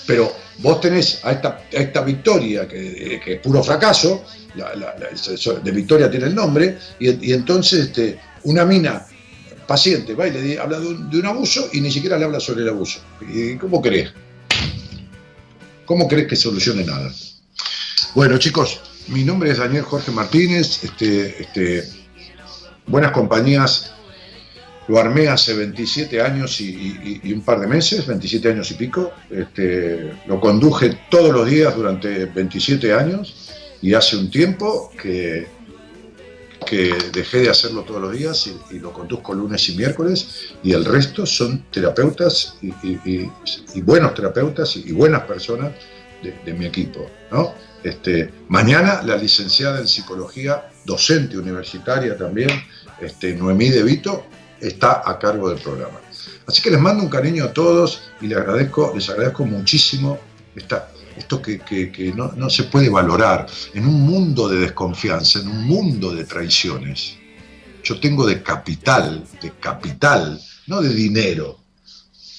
Pero 0.06 0.34
vos 0.60 0.82
tenés 0.82 1.20
a 1.24 1.32
esta, 1.32 1.50
a 1.50 1.78
esta 1.78 2.02
victoria, 2.02 2.68
que, 2.68 3.20
que 3.24 3.34
es 3.36 3.40
puro 3.40 3.64
fracaso, 3.64 4.24
la- 4.56 4.74
de 4.74 5.72
victoria 5.72 6.10
tiene 6.10 6.28
el 6.28 6.36
nombre, 6.36 6.78
y, 7.00 7.30
y 7.30 7.34
entonces 7.34 7.88
este, 7.88 8.20
una 8.44 8.66
mina 8.66 9.06
paciente 9.68 10.14
va 10.16 10.28
y 10.28 10.32
le 10.32 10.60
habla 10.60 10.80
de 10.80 10.88
un, 10.88 11.10
de 11.10 11.20
un 11.20 11.26
abuso 11.26 11.70
y 11.72 11.80
ni 11.82 11.92
siquiera 11.92 12.18
le 12.18 12.26
habla 12.26 12.40
sobre 12.40 12.64
el 12.64 12.70
abuso. 12.70 13.00
¿Y 13.22 13.56
¿Cómo 13.56 13.82
crees? 13.82 14.12
¿Cómo 15.86 16.08
crees 16.08 16.28
que 16.28 16.36
solucione 16.36 16.84
nada? 16.84 17.12
Bueno, 18.16 18.38
chicos, 18.38 18.82
mi 19.08 19.24
nombre 19.24 19.52
es 19.52 19.58
Daniel 19.60 19.84
Jorge 19.84 20.12
Martínez. 20.12 20.84
Este, 20.84 21.42
este, 21.42 21.88
buenas 22.88 23.12
compañías 23.12 23.94
lo 24.92 25.00
armé 25.00 25.30
hace 25.30 25.54
27 25.54 26.22
años 26.22 26.60
y, 26.60 26.66
y- 26.66 27.22
y 27.24 27.32
un 27.32 27.44
par 27.44 27.62
de 27.62 27.68
meses, 27.68 28.06
27 28.06 28.50
años 28.50 28.70
y 28.72 28.74
pico. 28.74 29.14
Este, 29.30 30.12
lo 30.28 30.38
conduje 30.42 31.00
todos 31.10 31.32
los 31.34 31.50
días 31.50 31.74
durante 31.74 32.26
27 32.26 32.94
años 32.94 33.54
y 33.82 33.94
hace 33.94 34.18
un 34.18 34.30
tiempo 34.30 34.92
que, 35.02 35.48
que 36.68 36.94
dejé 37.14 37.40
de 37.40 37.50
hacerlo 37.50 37.84
todos 37.84 38.02
los 38.02 38.12
días 38.12 38.50
y, 38.70 38.80
lo 38.80 38.92
conduzco 38.92 39.34
lunes 39.34 39.70
y 39.70 39.78
miércoles 39.78 40.52
y 40.62 40.74
el 40.74 40.84
resto 40.84 41.26
son 41.26 41.64
terapeutas 41.72 42.58
y, 42.62 43.80
buenos 43.80 44.14
terapeutas 44.14 44.76
y, 44.76 44.92
buenas 44.92 45.22
personas 45.22 45.72
de, 46.22 46.54
mi 46.54 46.66
equipo. 46.66 47.10
Este, 47.82 48.30
mañana 48.50 49.02
la 49.04 49.16
licenciada 49.16 49.80
en 49.80 49.88
psicología, 49.88 50.70
docente 50.84 51.38
universitaria 51.38 52.18
también, 52.18 52.50
este, 53.00 53.34
Noemí 53.36 53.70
De 53.70 53.84
Vito, 53.84 54.26
está 54.62 55.02
a 55.06 55.18
cargo 55.20 55.50
del 55.50 55.60
programa. 55.62 56.00
Así 56.48 56.62
que 56.62 56.72
les 56.72 56.80
mando 56.80 57.04
un 57.04 57.10
cariño 57.10 57.44
a 57.46 57.54
todos 57.54 58.02
y 58.22 58.28
les 58.28 58.38
agradezco, 58.38 58.92
les 58.96 59.10
agradezco 59.10 59.46
muchísimo 59.46 60.20
esta, 60.56 60.90
esto 61.18 61.42
que, 61.42 61.60
que- 61.60 61.92
que 61.92 62.14
no, 62.14 62.32
no 62.36 62.50
se 62.50 62.64
puede 62.64 62.90
valorar 62.90 63.48
en 63.74 63.86
un 63.88 64.02
mundo 64.02 64.48
de 64.48 64.60
desconfianza, 64.60 65.40
en 65.40 65.48
un 65.48 65.64
mundo 65.66 66.14
de 66.14 66.26
traiciones. 66.26 67.16
Yo 67.84 68.00
tengo 68.00 68.26
de 68.28 68.44
capital, 68.44 69.24
de 69.42 69.52
capital, 69.60 70.40
no 70.68 70.82
de 70.82 70.90
dinero, 70.94 71.60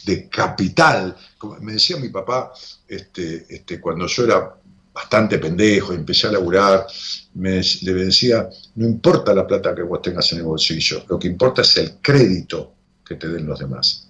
de 0.05 0.29
capital. 0.29 1.17
Como 1.39 1.57
me 1.61 1.73
decía 1.75 1.97
mi 1.97 2.09
papá, 2.11 2.53
este, 2.87 3.47
este, 3.49 3.81
cuando 3.81 4.07
yo 4.07 4.25
era 4.25 4.55
bastante 4.95 5.39
pendejo 5.39 5.93
y 5.93 5.97
empecé 5.97 6.27
a 6.27 6.33
laburar, 6.33 6.87
me, 7.35 7.61
le 7.83 7.95
decía, 7.95 8.49
no 8.77 8.87
importa 8.87 9.35
la 9.35 9.47
plata 9.47 9.75
que 9.75 9.83
vos 9.83 10.03
tengas 10.03 10.31
en 10.33 10.39
el 10.39 10.45
bolsillo, 10.45 11.05
lo 11.09 11.19
que 11.19 11.29
importa 11.29 11.63
es 11.63 11.77
el 11.79 11.95
crédito 12.03 12.75
que 13.05 13.15
te 13.15 13.29
den 13.29 13.47
los 13.47 13.59
demás. 13.59 14.09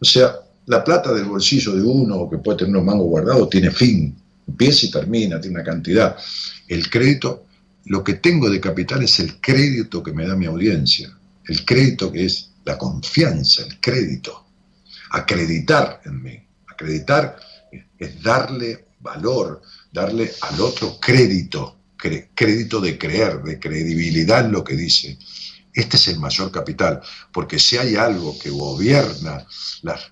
O 0.00 0.04
sea, 0.04 0.36
la 0.66 0.82
plata 0.82 1.12
del 1.12 1.24
bolsillo 1.24 1.74
de 1.76 1.82
uno, 1.82 2.28
que 2.28 2.38
puede 2.38 2.58
tener 2.58 2.74
unos 2.74 2.84
mangos 2.84 3.06
guardados, 3.06 3.48
tiene 3.48 3.70
fin, 3.70 4.16
empieza 4.46 4.86
y 4.86 4.90
termina, 4.90 5.40
tiene 5.40 5.56
una 5.56 5.64
cantidad. 5.64 6.16
El 6.66 6.90
crédito, 6.90 7.46
lo 7.86 8.02
que 8.02 8.14
tengo 8.14 8.50
de 8.50 8.60
capital 8.60 9.02
es 9.02 9.20
el 9.20 9.40
crédito 9.40 10.02
que 10.02 10.12
me 10.12 10.26
da 10.26 10.34
mi 10.34 10.46
audiencia, 10.46 11.16
el 11.46 11.64
crédito 11.64 12.10
que 12.10 12.24
es 12.24 12.50
la 12.64 12.76
confianza, 12.76 13.62
el 13.62 13.80
crédito, 13.80 14.44
acreditar 15.10 16.00
en 16.04 16.22
mí. 16.22 16.38
Acreditar 16.66 17.36
es 17.98 18.22
darle 18.22 18.86
valor, 19.00 19.62
darle 19.96 20.30
al 20.42 20.60
otro 20.60 20.98
crédito, 21.00 21.78
crédito 22.34 22.82
de 22.82 22.98
creer, 22.98 23.42
de 23.42 23.58
credibilidad 23.58 24.44
en 24.44 24.52
lo 24.52 24.62
que 24.62 24.76
dice. 24.76 25.18
Este 25.72 25.96
es 25.96 26.08
el 26.08 26.18
mayor 26.18 26.50
capital, 26.50 27.00
porque 27.32 27.58
si 27.58 27.78
hay 27.78 27.96
algo 27.96 28.38
que 28.38 28.50
gobierna 28.50 29.46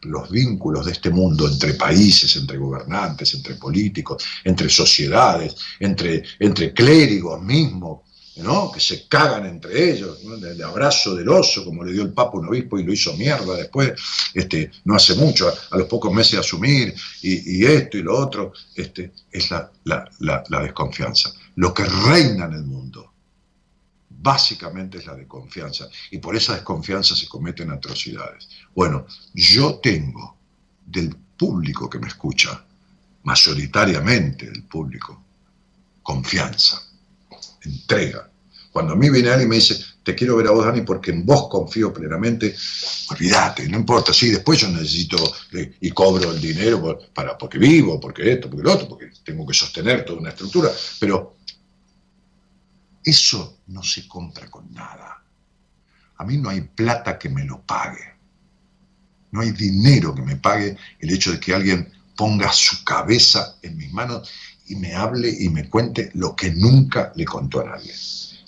los 0.02 0.30
vínculos 0.30 0.86
de 0.86 0.92
este 0.92 1.10
mundo 1.10 1.46
entre 1.46 1.74
países, 1.74 2.34
entre 2.36 2.56
gobernantes, 2.56 3.34
entre 3.34 3.56
políticos, 3.56 4.24
entre 4.42 4.70
sociedades, 4.70 5.54
entre, 5.78 6.22
entre 6.38 6.72
clérigos 6.72 7.42
mismos, 7.42 8.03
¿no? 8.36 8.72
que 8.72 8.80
se 8.80 9.06
cagan 9.06 9.46
entre 9.46 9.92
ellos, 9.92 10.22
¿no? 10.24 10.34
el 10.34 10.62
abrazo 10.62 11.14
del 11.14 11.28
oso, 11.28 11.64
como 11.64 11.84
le 11.84 11.92
dio 11.92 12.02
el 12.02 12.12
Papa 12.12 12.38
un 12.38 12.48
obispo 12.48 12.78
y 12.78 12.82
lo 12.82 12.92
hizo 12.92 13.16
mierda 13.16 13.54
después, 13.56 13.92
este, 14.34 14.70
no 14.84 14.94
hace 14.96 15.14
mucho, 15.14 15.52
a, 15.70 15.76
los 15.76 15.86
pocos 15.86 16.12
meses 16.12 16.32
de 16.32 16.38
asumir, 16.38 16.94
y, 17.22 17.58
y 17.60 17.64
esto 17.64 17.96
y 17.98 18.02
lo 18.02 18.18
otro, 18.18 18.52
este, 18.74 19.12
es 19.30 19.50
la, 19.50 19.70
la- 19.84 20.10
la- 20.20 20.42
la 20.48 20.60
desconfianza. 20.62 21.32
Lo 21.56 21.72
que 21.72 21.84
reina 21.84 22.46
en 22.46 22.54
el 22.54 22.64
mundo, 22.64 23.12
básicamente 24.10 24.98
es 24.98 25.06
la 25.06 25.14
desconfianza, 25.14 25.88
y 26.10 26.18
por 26.18 26.34
esa 26.34 26.54
desconfianza 26.54 27.14
se 27.14 27.28
cometen 27.28 27.70
atrocidades. 27.70 28.48
Bueno, 28.74 29.06
yo 29.34 29.76
tengo 29.76 30.36
del 30.84 31.14
público 31.36 31.88
que 31.88 31.98
me 31.98 32.08
escucha, 32.08 32.64
mayoritariamente 33.22 34.46
del 34.50 34.64
público, 34.64 35.22
confianza 36.02 36.82
entrega. 37.64 38.30
Cuando 38.72 38.94
a 38.94 38.96
mí 38.96 39.08
viene 39.08 39.28
alguien 39.28 39.46
y 39.46 39.50
me 39.50 39.56
dice, 39.56 39.76
te 40.02 40.14
quiero 40.14 40.36
ver 40.36 40.48
a 40.48 40.50
vos, 40.50 40.66
Dani, 40.66 40.82
porque 40.82 41.12
en 41.12 41.24
vos 41.24 41.48
confío 41.48 41.92
plenamente, 41.92 42.54
olvídate, 43.10 43.68
no 43.68 43.78
importa, 43.78 44.12
sí, 44.12 44.30
después 44.30 44.60
yo 44.60 44.68
necesito 44.68 45.16
y 45.80 45.90
cobro 45.90 46.32
el 46.32 46.40
dinero 46.40 46.98
para, 47.14 47.38
porque 47.38 47.58
vivo, 47.58 48.00
porque 48.00 48.32
esto, 48.32 48.50
porque 48.50 48.64
lo 48.64 48.72
otro, 48.72 48.88
porque 48.88 49.10
tengo 49.24 49.46
que 49.46 49.54
sostener 49.54 50.04
toda 50.04 50.18
una 50.18 50.30
estructura, 50.30 50.70
pero 50.98 51.36
eso 53.04 53.58
no 53.68 53.82
se 53.82 54.08
compra 54.08 54.50
con 54.50 54.72
nada. 54.72 55.22
A 56.16 56.24
mí 56.24 56.36
no 56.38 56.48
hay 56.48 56.62
plata 56.62 57.18
que 57.18 57.28
me 57.28 57.44
lo 57.44 57.60
pague. 57.62 58.14
No 59.30 59.40
hay 59.40 59.50
dinero 59.50 60.14
que 60.14 60.22
me 60.22 60.36
pague 60.36 60.76
el 61.00 61.10
hecho 61.10 61.32
de 61.32 61.40
que 61.40 61.54
alguien 61.54 61.92
ponga 62.16 62.52
su 62.52 62.84
cabeza 62.84 63.56
en 63.62 63.76
mis 63.76 63.92
manos 63.92 64.30
y 64.66 64.76
me 64.76 64.94
hable 64.94 65.28
y 65.28 65.48
me 65.48 65.68
cuente 65.68 66.10
lo 66.14 66.34
que 66.34 66.50
nunca 66.50 67.12
le 67.16 67.24
contó 67.24 67.60
a 67.60 67.64
nadie. 67.64 67.92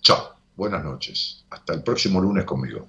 Chao, 0.02 0.36
buenas 0.56 0.84
noches. 0.84 1.46
Hasta 1.50 1.74
el 1.74 1.84
próximo 1.84 2.20
lunes 2.22 2.46
conmigo. 2.46 2.88